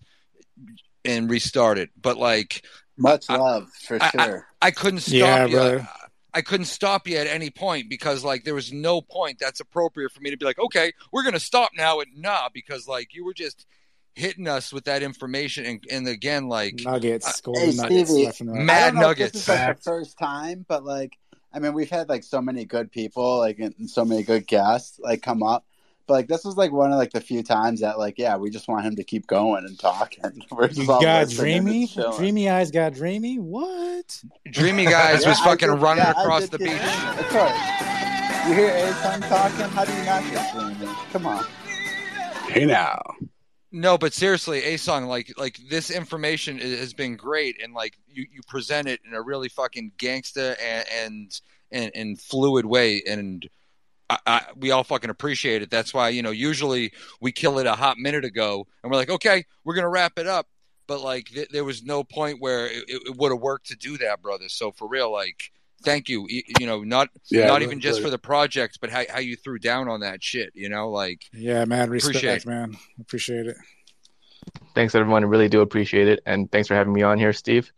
and 1.05 1.29
restart 1.29 1.77
it. 1.77 1.89
But 2.01 2.17
like, 2.17 2.65
Much 2.97 3.29
love 3.29 3.69
for 3.85 4.01
I, 4.01 4.09
sure. 4.09 4.47
I, 4.61 4.67
I 4.67 4.71
couldn't 4.71 5.01
stop 5.01 5.13
Yeah, 5.13 5.45
you. 5.45 5.55
brother. 5.55 5.89
I 6.33 6.41
couldn't 6.41 6.65
stop 6.65 7.07
you 7.07 7.17
at 7.17 7.25
any 7.25 7.49
point 7.49 7.89
because 7.89 8.23
like 8.23 8.43
there 8.43 8.53
was 8.53 8.71
no 8.71 9.01
point 9.01 9.39
that's 9.39 9.59
appropriate 9.59 10.11
for 10.11 10.21
me 10.21 10.29
to 10.29 10.37
be 10.37 10.45
like, 10.45 10.59
okay, 10.59 10.91
we're 11.11 11.23
gonna 11.23 11.39
stop 11.39 11.71
now 11.75 11.99
and 11.99 12.11
nah, 12.15 12.49
because 12.53 12.87
like 12.87 13.15
you 13.15 13.25
were 13.25 13.33
just 13.33 13.65
hitting 14.13 14.47
us 14.47 14.71
with 14.73 14.85
that 14.85 15.01
information 15.03 15.65
and, 15.65 15.83
and 15.91 16.07
again 16.07 16.47
like 16.47 16.79
Nuggets, 16.83 17.27
uh, 17.27 17.31
golden 17.43 17.69
Hey, 17.71 17.75
nuggets, 17.75 18.09
Stevie, 18.09 18.25
left 18.25 18.41
right. 18.41 18.59
I 18.59 18.63
Mad 18.63 18.85
don't 18.93 18.95
know 18.95 19.01
if 19.01 19.07
Nuggets. 19.17 19.31
This 19.33 19.41
is 19.43 19.47
like 19.49 19.77
the 19.77 19.81
first 19.83 20.17
time, 20.19 20.65
but 20.67 20.83
like, 20.83 21.17
I 21.53 21.59
mean, 21.59 21.73
we've 21.73 21.89
had 21.89 22.09
like 22.09 22.23
so 22.23 22.41
many 22.41 22.65
good 22.65 22.91
people, 22.91 23.37
like, 23.39 23.59
and 23.59 23.89
so 23.89 24.03
many 24.05 24.23
good 24.23 24.45
guests, 24.47 24.99
like, 24.99 25.21
come 25.21 25.41
up. 25.43 25.65
But 26.05 26.13
like, 26.13 26.27
this 26.27 26.45
was 26.45 26.55
like 26.55 26.71
one 26.71 26.91
of 26.93 26.97
like 26.97 27.11
the 27.11 27.19
few 27.19 27.43
times 27.43 27.81
that 27.81 27.97
like, 27.99 28.17
yeah, 28.17 28.37
we 28.37 28.49
just 28.49 28.67
want 28.69 28.85
him 28.85 28.95
to 28.95 29.03
keep 29.03 29.27
going 29.27 29.65
and 29.65 29.77
talking. 29.77 30.41
We're 30.51 30.67
just 30.67 30.79
You 30.79 30.85
got 30.87 31.27
dreamy, 31.29 31.89
dreamy 32.15 32.49
eyes 32.49 32.71
got 32.71 32.93
dreamy. 32.93 33.39
What? 33.39 34.23
Dreamy 34.49 34.85
Guys 34.89 35.23
Yeah, 35.23 35.29
was 35.29 35.39
fucking 35.41 35.69
did- 35.69 35.81
running 35.81 36.03
yeah, 36.05 36.11
across 36.11 36.47
the 36.47 36.59
beach. 36.59 36.67
dreamy, 36.69 37.19
Of 37.19 37.27
course. 37.29 37.51
You 38.47 38.53
hear 38.53 38.69
Ason 38.71 39.21
talking? 39.23 39.65
How 39.67 39.83
do 39.83 39.91
you 39.93 40.03
not 40.05 40.23
get 40.31 40.53
dreamy? 40.53 40.93
Come 41.11 41.25
on. 41.25 41.43
Hey 42.47 42.63
now. 42.63 43.01
No, 43.71 43.97
but 43.97 44.13
seriously, 44.13 44.63
A 44.63 44.77
song 44.77 45.05
like 45.07 45.33
like 45.37 45.57
this 45.69 45.91
information 45.91 46.57
has 46.59 46.93
been 46.93 47.17
great, 47.17 47.61
and 47.61 47.73
like 47.73 47.97
you 48.07 48.25
you 48.31 48.41
present 48.47 48.87
it 48.87 49.01
in 49.05 49.13
a 49.13 49.21
really 49.21 49.49
fucking 49.49 49.91
gangsta 49.97 50.55
and 50.61 50.85
and 50.89 51.41
and, 51.71 51.91
and 51.93 52.21
fluid 52.21 52.65
way, 52.65 53.03
and 53.05 53.47
I, 54.09 54.19
I, 54.25 54.45
we 54.55 54.71
all 54.71 54.85
fucking 54.85 55.09
appreciate 55.09 55.61
it. 55.63 55.69
That's 55.69 55.93
why 55.93 56.09
you 56.09 56.21
know 56.21 56.31
usually 56.31 56.93
we 57.19 57.33
kill 57.33 57.59
it 57.59 57.67
a 57.67 57.73
hot 57.75 57.97
minute 57.97 58.23
ago, 58.23 58.65
and 58.83 58.91
we're 58.91 58.97
like, 58.97 59.09
okay, 59.09 59.45
we're 59.65 59.75
gonna 59.75 59.89
wrap 59.89 60.17
it 60.17 60.27
up, 60.27 60.47
but 60.87 61.01
like 61.01 61.27
th- 61.27 61.49
there 61.49 61.65
was 61.65 61.83
no 61.83 62.05
point 62.05 62.39
where 62.39 62.67
it, 62.67 62.85
it 62.87 63.17
would 63.17 63.31
have 63.33 63.41
worked 63.41 63.67
to 63.67 63.75
do 63.75 63.97
that, 63.97 64.21
brother. 64.21 64.47
So 64.49 64.71
for 64.71 64.87
real, 64.87 65.11
like. 65.11 65.51
Thank 65.87 66.09
you. 66.09 66.25
You, 66.27 66.43
you 66.59 66.67
know, 66.67 66.83
not 66.83 67.07
Yeah, 67.31 67.47
not 67.47 67.53
really 67.55 67.67
even 67.67 67.79
just 67.79 67.99
good. 67.99 68.05
for 68.05 68.09
the 68.11 68.17
projects, 68.17 68.77
but 68.77 68.89
how 68.89 69.03
how 69.09 69.19
you 69.19 69.37
threw 69.37 69.57
down 69.57 69.87
on 69.87 70.01
that 70.01 70.21
shit. 70.21 70.51
You 70.53 70.67
know, 70.67 70.89
like 70.89 71.21
Yeah, 71.31 71.63
man. 71.63 71.89
Respect, 71.89 72.17
Appreciate 72.17 72.41
it. 72.41 72.45
man. 72.45 72.77
Appreciate 72.99 73.47
it. 73.47 73.55
Thanks 74.75 74.95
everyone. 74.95 75.23
I 75.23 75.27
really 75.27 75.47
do 75.47 75.61
appreciate 75.61 76.09
it, 76.09 76.19
and 76.25 76.51
thanks 76.51 76.67
for 76.67 76.75
having 76.75 76.91
me 76.91 77.03
on 77.03 77.17
here, 77.17 77.31
Steve. 77.31 77.71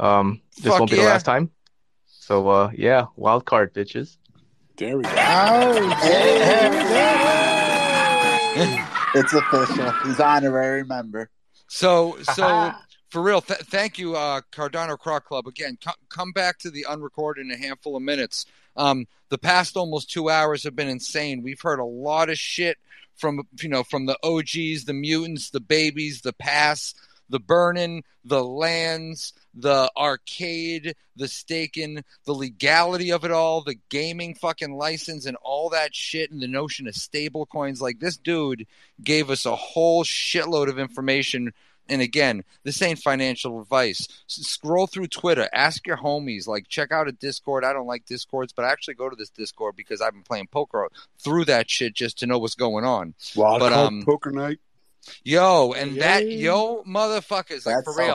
Um, 0.00 0.40
this 0.56 0.66
Fuck 0.66 0.80
won't 0.80 0.90
be 0.90 0.96
yeah. 0.96 1.04
the 1.04 1.08
last 1.10 1.24
time. 1.24 1.52
So 2.06 2.48
uh, 2.48 2.70
yeah, 2.74 3.06
wild 3.14 3.44
card, 3.44 3.72
bitches. 3.72 4.16
There 4.76 4.96
we 4.96 5.04
go. 5.04 5.10
It's 9.14 9.32
official. 9.34 9.90
He's 10.04 10.20
honorary 10.20 10.84
member. 10.84 11.28
So, 11.68 12.16
so 12.34 12.72
for 13.12 13.20
real, 13.20 13.42
th- 13.42 13.60
thank 13.60 13.98
you, 13.98 14.16
uh, 14.16 14.40
Cardano 14.50 14.98
Croc 14.98 15.26
Club. 15.26 15.46
Again, 15.46 15.76
co- 15.84 15.92
come 16.08 16.32
back 16.32 16.58
to 16.60 16.70
the 16.70 16.86
unrecorded 16.86 17.44
in 17.44 17.52
a 17.52 17.58
handful 17.58 17.94
of 17.94 18.02
minutes. 18.02 18.46
Um, 18.74 19.06
the 19.28 19.36
past 19.36 19.76
almost 19.76 20.10
two 20.10 20.30
hours 20.30 20.64
have 20.64 20.74
been 20.74 20.88
insane. 20.88 21.42
We've 21.42 21.60
heard 21.60 21.78
a 21.78 21.84
lot 21.84 22.30
of 22.30 22.38
shit 22.38 22.78
from 23.14 23.42
you 23.60 23.68
know 23.68 23.84
from 23.84 24.06
the 24.06 24.16
OGs, 24.22 24.86
the 24.86 24.94
mutants, 24.94 25.50
the 25.50 25.60
babies, 25.60 26.22
the 26.22 26.32
pass, 26.32 26.94
the 27.28 27.38
burning, 27.38 28.02
the 28.24 28.42
lands, 28.42 29.34
the 29.52 29.92
arcade, 29.94 30.94
the 31.14 31.28
staking, 31.28 32.02
the 32.24 32.32
legality 32.32 33.12
of 33.12 33.26
it 33.26 33.30
all, 33.30 33.60
the 33.60 33.78
gaming 33.90 34.34
fucking 34.34 34.72
license, 34.72 35.26
and 35.26 35.36
all 35.42 35.68
that 35.68 35.94
shit, 35.94 36.30
and 36.30 36.40
the 36.40 36.48
notion 36.48 36.88
of 36.88 36.94
stable 36.94 37.44
coins. 37.44 37.82
Like 37.82 38.00
this 38.00 38.16
dude 38.16 38.66
gave 39.04 39.28
us 39.28 39.44
a 39.44 39.54
whole 39.54 40.02
shitload 40.02 40.70
of 40.70 40.78
information 40.78 41.52
and 41.92 42.02
again, 42.02 42.42
this 42.64 42.80
ain't 42.80 42.98
financial 42.98 43.60
advice. 43.60 44.08
Scroll 44.26 44.86
through 44.86 45.08
Twitter, 45.08 45.48
ask 45.52 45.86
your 45.86 45.98
homies, 45.98 46.46
like 46.48 46.68
check 46.68 46.90
out 46.90 47.06
a 47.06 47.12
Discord. 47.12 47.64
I 47.64 47.72
don't 47.72 47.86
like 47.86 48.06
Discords, 48.06 48.52
but 48.52 48.64
I 48.64 48.72
actually 48.72 48.94
go 48.94 49.10
to 49.10 49.16
this 49.16 49.30
Discord 49.30 49.76
because 49.76 50.00
I've 50.00 50.12
been 50.12 50.22
playing 50.22 50.48
poker 50.48 50.88
through 51.18 51.44
that 51.46 51.70
shit 51.70 51.94
just 51.94 52.18
to 52.20 52.26
know 52.26 52.38
what's 52.38 52.54
going 52.54 52.84
on. 52.84 53.14
Well, 53.36 53.58
but 53.58 53.72
um, 53.72 54.02
poker 54.04 54.30
night. 54.30 54.58
Yo, 55.24 55.72
and 55.72 55.92
Yay. 55.92 56.00
that 56.00 56.30
yo 56.30 56.82
motherfuckers, 56.84 57.66
like 57.66 57.84
for 57.84 57.94
real. 57.96 58.14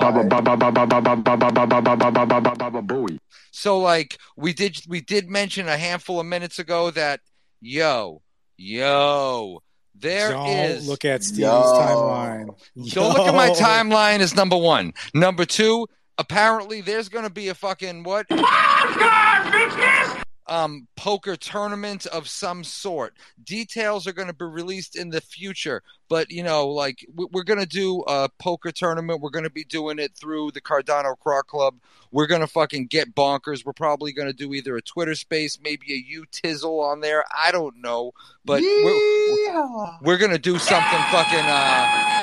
So 3.52 3.80
like 3.80 4.18
we 4.38 4.54
did 4.54 4.82
we 4.88 5.02
did 5.02 5.30
mention 5.30 5.68
a 5.68 5.78
handful 5.78 6.20
of 6.20 6.26
minutes 6.26 6.60
ago 6.60 6.90
that 6.92 7.20
yo, 7.60 8.22
yo, 8.58 9.62
there 10.00 10.32
Don't 10.32 10.48
is 10.48 10.88
look 10.88 11.06
at 11.06 11.24
Steve's 11.24 11.40
Yo. 11.40 11.50
timeline. 11.50 12.56
Don't 12.92 13.14
look 13.18 13.28
at 13.28 13.34
my 13.36 13.50
timeline 13.50 14.20
is 14.20 14.36
number 14.36 14.58
one. 14.58 14.94
Number 15.14 15.46
two, 15.46 15.88
apparently 16.18 16.82
there's 16.82 17.10
gonna 17.10 17.30
be 17.30 17.50
a 17.50 17.54
fucking 17.56 18.04
what? 18.04 18.26
Ah, 18.32 20.07
Um, 20.50 20.88
poker 20.96 21.36
tournament 21.36 22.06
of 22.06 22.28
some 22.30 22.64
sort. 22.64 23.14
Details 23.44 24.08
are 24.08 24.14
going 24.14 24.30
to 24.30 24.34
be 24.34 24.46
released 24.46 24.96
in 24.96 25.10
the 25.10 25.20
future, 25.22 25.84
but 26.08 26.32
you 26.32 26.42
know, 26.44 26.68
like 26.70 27.06
we- 27.14 27.28
we're 27.32 27.44
going 27.44 27.60
to 27.60 27.66
do 27.66 28.02
a 28.08 28.30
poker 28.40 28.72
tournament. 28.72 29.22
We're 29.22 29.30
going 29.30 29.44
to 29.44 29.50
be 29.50 29.66
doing 29.66 30.00
it 30.00 30.14
through 30.16 30.52
the 30.52 30.62
Cardano 30.62 31.20
Croc 31.20 31.48
Club. 31.48 31.76
We're 32.12 32.28
going 32.28 32.42
to 32.42 32.48
fucking 32.48 32.88
get 32.88 33.14
bonkers. 33.14 33.66
We're 33.66 33.74
probably 33.74 34.14
going 34.14 34.30
to 34.30 34.34
do 34.34 34.54
either 34.54 34.78
a 34.78 34.82
Twitter 34.82 35.16
space, 35.16 35.60
maybe 35.62 35.94
a 35.94 36.04
U 36.12 36.26
Tizzle 36.32 36.82
on 36.82 37.02
there. 37.02 37.26
I 37.38 37.52
don't 37.52 37.82
know, 37.82 38.14
but 38.46 38.62
we're, 38.62 39.98
we're 40.02 40.18
gonna 40.18 40.38
do 40.38 40.58
something 40.58 41.00
fucking 41.12 41.40
uh 41.46 42.17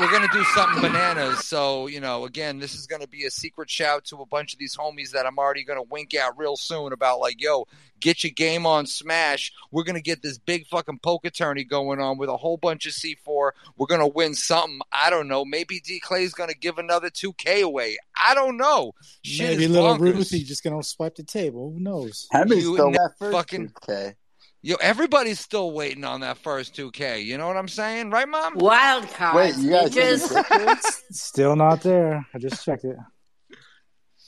we're 0.00 0.10
gonna 0.10 0.28
do 0.32 0.42
something 0.54 0.80
bananas 0.82 1.44
so 1.46 1.86
you 1.86 2.00
know 2.00 2.24
again 2.24 2.58
this 2.58 2.74
is 2.74 2.86
gonna 2.86 3.06
be 3.06 3.24
a 3.24 3.30
secret 3.30 3.68
shout 3.68 4.04
to 4.04 4.16
a 4.16 4.26
bunch 4.26 4.52
of 4.52 4.58
these 4.58 4.76
homies 4.76 5.10
that 5.10 5.26
i'm 5.26 5.38
already 5.38 5.64
gonna 5.64 5.82
wink 5.82 6.14
at 6.14 6.36
real 6.36 6.56
soon 6.56 6.92
about 6.92 7.18
like 7.20 7.40
yo 7.42 7.66
get 8.00 8.22
your 8.22 8.30
game 8.30 8.64
on 8.64 8.86
smash 8.86 9.52
we're 9.72 9.82
gonna 9.82 10.00
get 10.00 10.22
this 10.22 10.38
big 10.38 10.66
fucking 10.68 10.98
poker 11.02 11.30
tourney 11.30 11.64
going 11.64 12.00
on 12.00 12.16
with 12.16 12.28
a 12.28 12.36
whole 12.36 12.56
bunch 12.56 12.86
of 12.86 12.92
c4 12.92 13.50
we're 13.76 13.86
gonna 13.86 14.06
win 14.06 14.34
something 14.34 14.80
i 14.92 15.10
don't 15.10 15.26
know 15.28 15.44
maybe 15.44 15.80
d 15.80 15.98
clay's 15.98 16.32
gonna 16.34 16.54
give 16.54 16.78
another 16.78 17.10
2k 17.10 17.62
away 17.62 17.96
i 18.16 18.34
don't 18.34 18.56
know 18.56 18.92
Shit 19.24 19.50
Maybe 19.58 19.68
little 19.68 19.96
bonkers. 19.96 20.14
Ruthie 20.14 20.44
just 20.44 20.62
gonna 20.62 20.82
swipe 20.82 21.16
the 21.16 21.22
table. 21.22 21.72
Who 21.72 21.80
knows? 21.80 22.28
Hemi's 22.32 22.62
You 22.64 22.74
still 22.74 22.90
ne- 22.90 22.98
that 22.98 23.12
first 23.18 23.32
fucking- 23.36 23.68
2K. 23.70 24.14
Yo 24.62 24.74
everybody's 24.80 25.38
still 25.40 25.70
waiting 25.72 26.04
on 26.04 26.20
that 26.20 26.36
first 26.38 26.74
2k 26.76 27.24
you 27.24 27.38
know 27.38 27.46
what 27.46 27.56
i'm 27.56 27.68
saying 27.68 28.10
right 28.10 28.28
mom 28.28 28.54
Wild 28.56 29.08
cards, 29.10 29.56
Wait, 29.56 29.64
you 29.64 29.70
guys 29.70 29.90
bitches. 29.94 30.28
didn't 30.28 30.48
get 30.48 30.60
yours? 30.60 31.02
Still 31.12 31.56
not 31.56 31.80
there. 31.82 32.26
I 32.34 32.38
just 32.38 32.64
checked 32.64 32.84
it. 32.84 32.96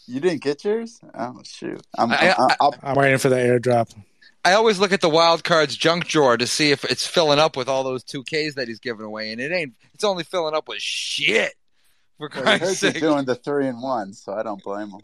You 0.06 0.20
didn't 0.20 0.42
get 0.42 0.64
yours? 0.64 1.00
Oh 1.14 1.40
shoot! 1.44 1.80
I'm, 1.96 2.10
I- 2.12 2.34
I'm, 2.38 2.48
I'm, 2.60 2.72
I'm 2.82 2.96
waiting 2.96 3.18
for 3.18 3.28
the 3.28 3.36
airdrop. 3.36 3.94
I 4.44 4.54
always 4.54 4.78
look 4.78 4.92
at 4.92 5.00
the 5.02 5.08
wild 5.08 5.44
cards 5.44 5.76
junk 5.76 6.06
drawer 6.06 6.36
to 6.36 6.46
see 6.46 6.70
if 6.72 6.84
it's 6.84 7.06
filling 7.06 7.38
up 7.38 7.56
with 7.56 7.68
all 7.68 7.84
those 7.84 8.02
two 8.02 8.22
Ks 8.24 8.54
that 8.56 8.66
he's 8.68 8.80
giving 8.80 9.04
away, 9.04 9.30
and 9.32 9.40
it 9.40 9.52
ain't. 9.52 9.74
It's 9.94 10.02
only 10.04 10.24
filling 10.24 10.54
up 10.54 10.66
with 10.66 10.80
shit. 10.80 11.52
For 12.18 12.28
well, 12.34 12.48
I 12.48 12.52
heard 12.52 12.60
Christ's 12.60 12.82
you're 12.82 12.92
sake, 12.92 13.00
doing 13.02 13.24
the 13.24 13.34
three 13.36 13.68
and 13.68 13.80
one, 13.82 14.12
so 14.14 14.32
I 14.32 14.42
don't 14.42 14.62
blame 14.62 14.88
him. 14.90 15.00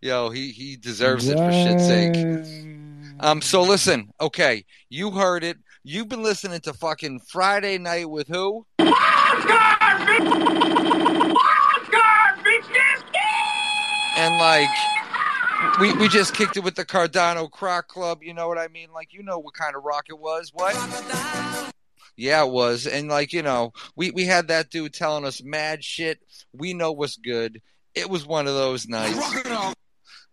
yo, 0.00 0.30
he 0.30 0.50
he 0.52 0.76
deserves 0.76 1.28
it 1.28 1.36
for 1.38 1.52
shit's 1.52 1.86
sake. 1.86 2.14
Um, 3.20 3.40
so 3.40 3.62
listen, 3.62 4.10
okay, 4.20 4.64
you 4.88 5.10
heard 5.10 5.42
it. 5.44 5.56
You've 5.82 6.08
been 6.08 6.22
listening 6.22 6.60
to 6.60 6.72
fucking 6.72 7.20
Friday 7.20 7.78
Night 7.78 8.10
with 8.10 8.28
who? 8.28 8.66
And 14.18 14.38
like, 14.38 14.68
we 15.80 15.92
we 15.94 16.08
just 16.08 16.34
kicked 16.34 16.56
it 16.56 16.64
with 16.64 16.74
the 16.74 16.84
Cardano 16.84 17.50
Croc 17.50 17.88
Club. 17.88 18.22
You 18.22 18.34
know 18.34 18.48
what 18.48 18.58
I 18.58 18.68
mean? 18.68 18.88
Like, 18.94 19.12
you 19.12 19.22
know 19.22 19.38
what 19.38 19.54
kind 19.54 19.76
of 19.76 19.84
rock 19.84 20.06
it 20.08 20.18
was? 20.18 20.50
What? 20.52 20.74
Yeah, 22.16 22.44
it 22.44 22.50
was. 22.50 22.86
And 22.86 23.08
like, 23.08 23.32
you 23.32 23.42
know, 23.42 23.72
we 23.94 24.10
we 24.10 24.24
had 24.24 24.48
that 24.48 24.70
dude 24.70 24.94
telling 24.94 25.24
us 25.24 25.42
mad 25.42 25.84
shit. 25.84 26.18
We 26.52 26.74
know 26.74 26.92
what's 26.92 27.16
good. 27.16 27.60
It 27.94 28.10
was 28.10 28.26
one 28.26 28.46
of 28.46 28.54
those 28.54 28.88
nights. 28.88 29.18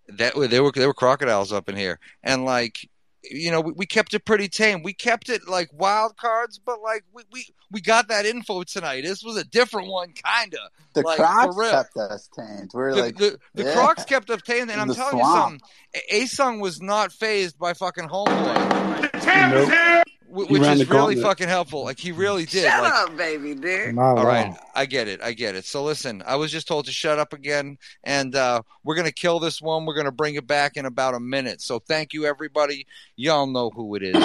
That 0.09 0.33
there 0.49 0.63
were 0.63 0.71
there 0.71 0.87
were 0.87 0.93
crocodiles 0.93 1.51
up 1.53 1.69
in 1.69 1.75
here, 1.75 1.99
and 2.23 2.45
like 2.45 2.89
you 3.31 3.49
know, 3.51 3.61
we, 3.61 3.71
we 3.71 3.85
kept 3.85 4.13
it 4.13 4.25
pretty 4.25 4.49
tame. 4.49 4.83
We 4.83 4.91
kept 4.93 5.29
it 5.29 5.47
like 5.47 5.69
wild 5.71 6.17
cards, 6.17 6.59
but 6.59 6.81
like 6.81 7.05
we 7.13 7.23
we, 7.31 7.45
we 7.71 7.79
got 7.79 8.09
that 8.09 8.25
info 8.25 8.63
tonight. 8.63 9.05
This 9.05 9.23
was 9.23 9.37
a 9.37 9.45
different 9.45 9.87
one, 9.87 10.11
kinda. 10.11 10.57
The 10.93 11.03
like, 11.03 11.17
Crocs 11.17 11.55
for 11.55 11.69
kept 11.69 11.95
us 11.97 12.29
tamed. 12.37 12.71
We're 12.73 12.93
the, 12.93 13.01
like 13.01 13.15
the, 13.17 13.39
the 13.55 13.63
yeah. 13.63 13.73
Crocs 13.73 14.03
kept 14.03 14.29
up 14.29 14.41
tamed, 14.43 14.63
and 14.63 14.71
In 14.71 14.79
I'm 14.79 14.87
the 14.89 14.95
telling 14.95 15.19
swamp. 15.19 15.61
you 15.95 16.01
something. 16.11 16.57
Asung 16.57 16.59
was 16.61 16.81
not 16.81 17.13
phased 17.13 17.57
by 17.57 17.73
fucking 17.73 18.09
homeboy, 18.09 19.13
Nope. 19.13 19.69
wh- 19.69 20.02
He 20.02 20.02
which 20.33 20.49
is 20.49 20.59
really 20.59 20.85
gauntlet. 20.85 21.19
fucking 21.19 21.47
helpful. 21.47 21.83
Like 21.83 21.99
he 21.99 22.11
really 22.11 22.45
did. 22.45 22.63
Shut 22.63 22.83
like, 22.83 22.93
up, 22.93 23.15
baby 23.15 23.53
dude. 23.53 23.95
Not 23.95 24.13
at 24.13 24.17
all 24.17 24.25
right. 24.25 24.55
I 24.73 24.85
get 24.85 25.07
it. 25.07 25.21
I 25.21 25.33
get 25.33 25.55
it. 25.55 25.65
So 25.65 25.83
listen, 25.83 26.23
I 26.25 26.35
was 26.35 26.51
just 26.51 26.67
told 26.67 26.85
to 26.85 26.91
shut 26.91 27.19
up 27.19 27.33
again, 27.33 27.77
and 28.03 28.35
uh, 28.35 28.61
we're 28.83 28.95
gonna 28.95 29.11
kill 29.11 29.39
this 29.39 29.61
one. 29.61 29.85
We're 29.85 29.95
gonna 29.95 30.11
bring 30.11 30.35
it 30.35 30.47
back 30.47 30.75
in 30.75 30.85
about 30.85 31.13
a 31.13 31.19
minute. 31.19 31.61
So 31.61 31.79
thank 31.79 32.13
you, 32.13 32.25
everybody. 32.25 32.87
Y'all 33.15 33.45
know 33.45 33.69
who 33.69 33.95
it 33.95 34.03
is. 34.03 34.15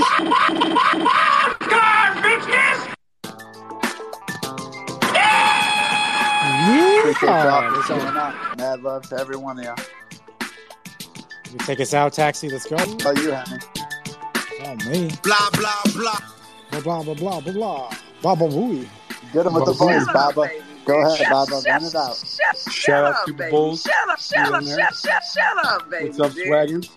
Appreciate 6.99 7.29
y'all 7.29 7.75
for 7.75 7.83
showing 7.87 8.17
up. 8.17 8.59
Mad 8.59 8.83
love 8.83 9.09
to 9.11 9.17
every 9.19 9.37
one 9.37 9.59
of 9.59 9.65
y'all. 9.65 9.77
You 11.51 11.59
take 11.59 11.81
us 11.81 11.95
out, 11.95 12.13
taxi. 12.13 12.49
Let's 12.49 12.67
go. 12.67 12.77
Oh, 12.79 13.13
you, 13.13 13.31
Henry. 13.31 13.59
Oh, 14.65 14.75
me. 14.89 15.11
Blah, 15.23 15.51
blah, 15.53 15.83
blah. 15.95 16.19
Blah 16.71 16.81
blah 16.81 17.03
blah 17.03 17.15
blah 17.15 17.41
blah 17.41 17.53
blah. 17.53 17.91
Blah 18.23 18.35
blah. 18.35 18.49
Get 19.33 19.47
him 19.47 19.55
with 19.55 19.65
the 19.67 19.77
Baba. 19.79 20.33
Baba. 20.35 20.51
Go 20.85 21.01
ahead, 21.01 21.19
Shut- 21.19 21.31
Baba. 21.31 21.47
shut- 21.63 21.67
Run 21.67 21.85
it 21.85 21.95
out. 21.95 22.17
Shut, 22.17 22.73
Shout 22.73 23.05
out 23.05 23.13
up, 23.13 23.17
Super 23.27 23.39
baby. 23.39 23.51
Bowls. 23.51 23.83
Shut 23.83 24.09
up, 24.09 24.19
shut 24.19 24.55
up, 24.55 24.63
shut, 24.65 24.95
shut, 24.97 25.23
shut 25.25 25.67
up, 25.67 25.91
baby. 25.91 26.07
What's 26.09 26.21
up, 26.21 26.33
dick. 26.35 26.47
Swaggins? 26.49 26.89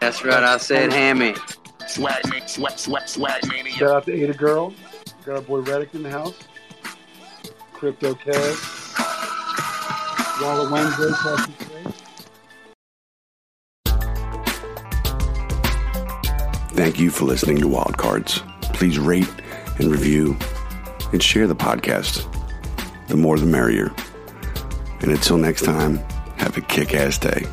That's 0.00 0.24
right, 0.24 0.42
I 0.44 0.56
said 0.58 0.92
hammy. 0.92 1.34
Swag, 1.86 2.20
ma- 2.28 2.46
swag, 2.46 2.78
swag, 2.78 3.08
swag 3.08 3.48
mania. 3.48 3.72
Shout 3.72 3.90
out 3.90 4.06
to 4.06 4.12
Ada 4.12 4.34
Girl. 4.34 4.72
Got 5.24 5.36
our 5.36 5.42
boy 5.42 5.60
Reddick 5.60 5.94
in 5.94 6.02
the 6.02 6.10
house. 6.10 6.34
Crypto 7.72 8.14
Cash. 8.14 8.58
Walla 10.40 10.70
Wednesday. 10.70 11.67
Thank 16.78 17.00
you 17.00 17.10
for 17.10 17.24
listening 17.24 17.56
to 17.56 17.66
Wild 17.66 17.98
Cards. 17.98 18.40
Please 18.72 19.00
rate 19.00 19.28
and 19.80 19.90
review 19.90 20.36
and 21.12 21.20
share 21.20 21.48
the 21.48 21.56
podcast. 21.56 22.24
The 23.08 23.16
more 23.16 23.36
the 23.36 23.46
merrier. 23.46 23.92
And 25.00 25.10
until 25.10 25.38
next 25.38 25.64
time, 25.64 25.96
have 26.36 26.56
a 26.56 26.60
kick 26.60 26.94
ass 26.94 27.18
day. 27.18 27.46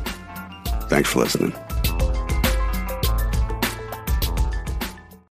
Thanks 0.88 1.10
for 1.10 1.18
listening. 1.18 1.52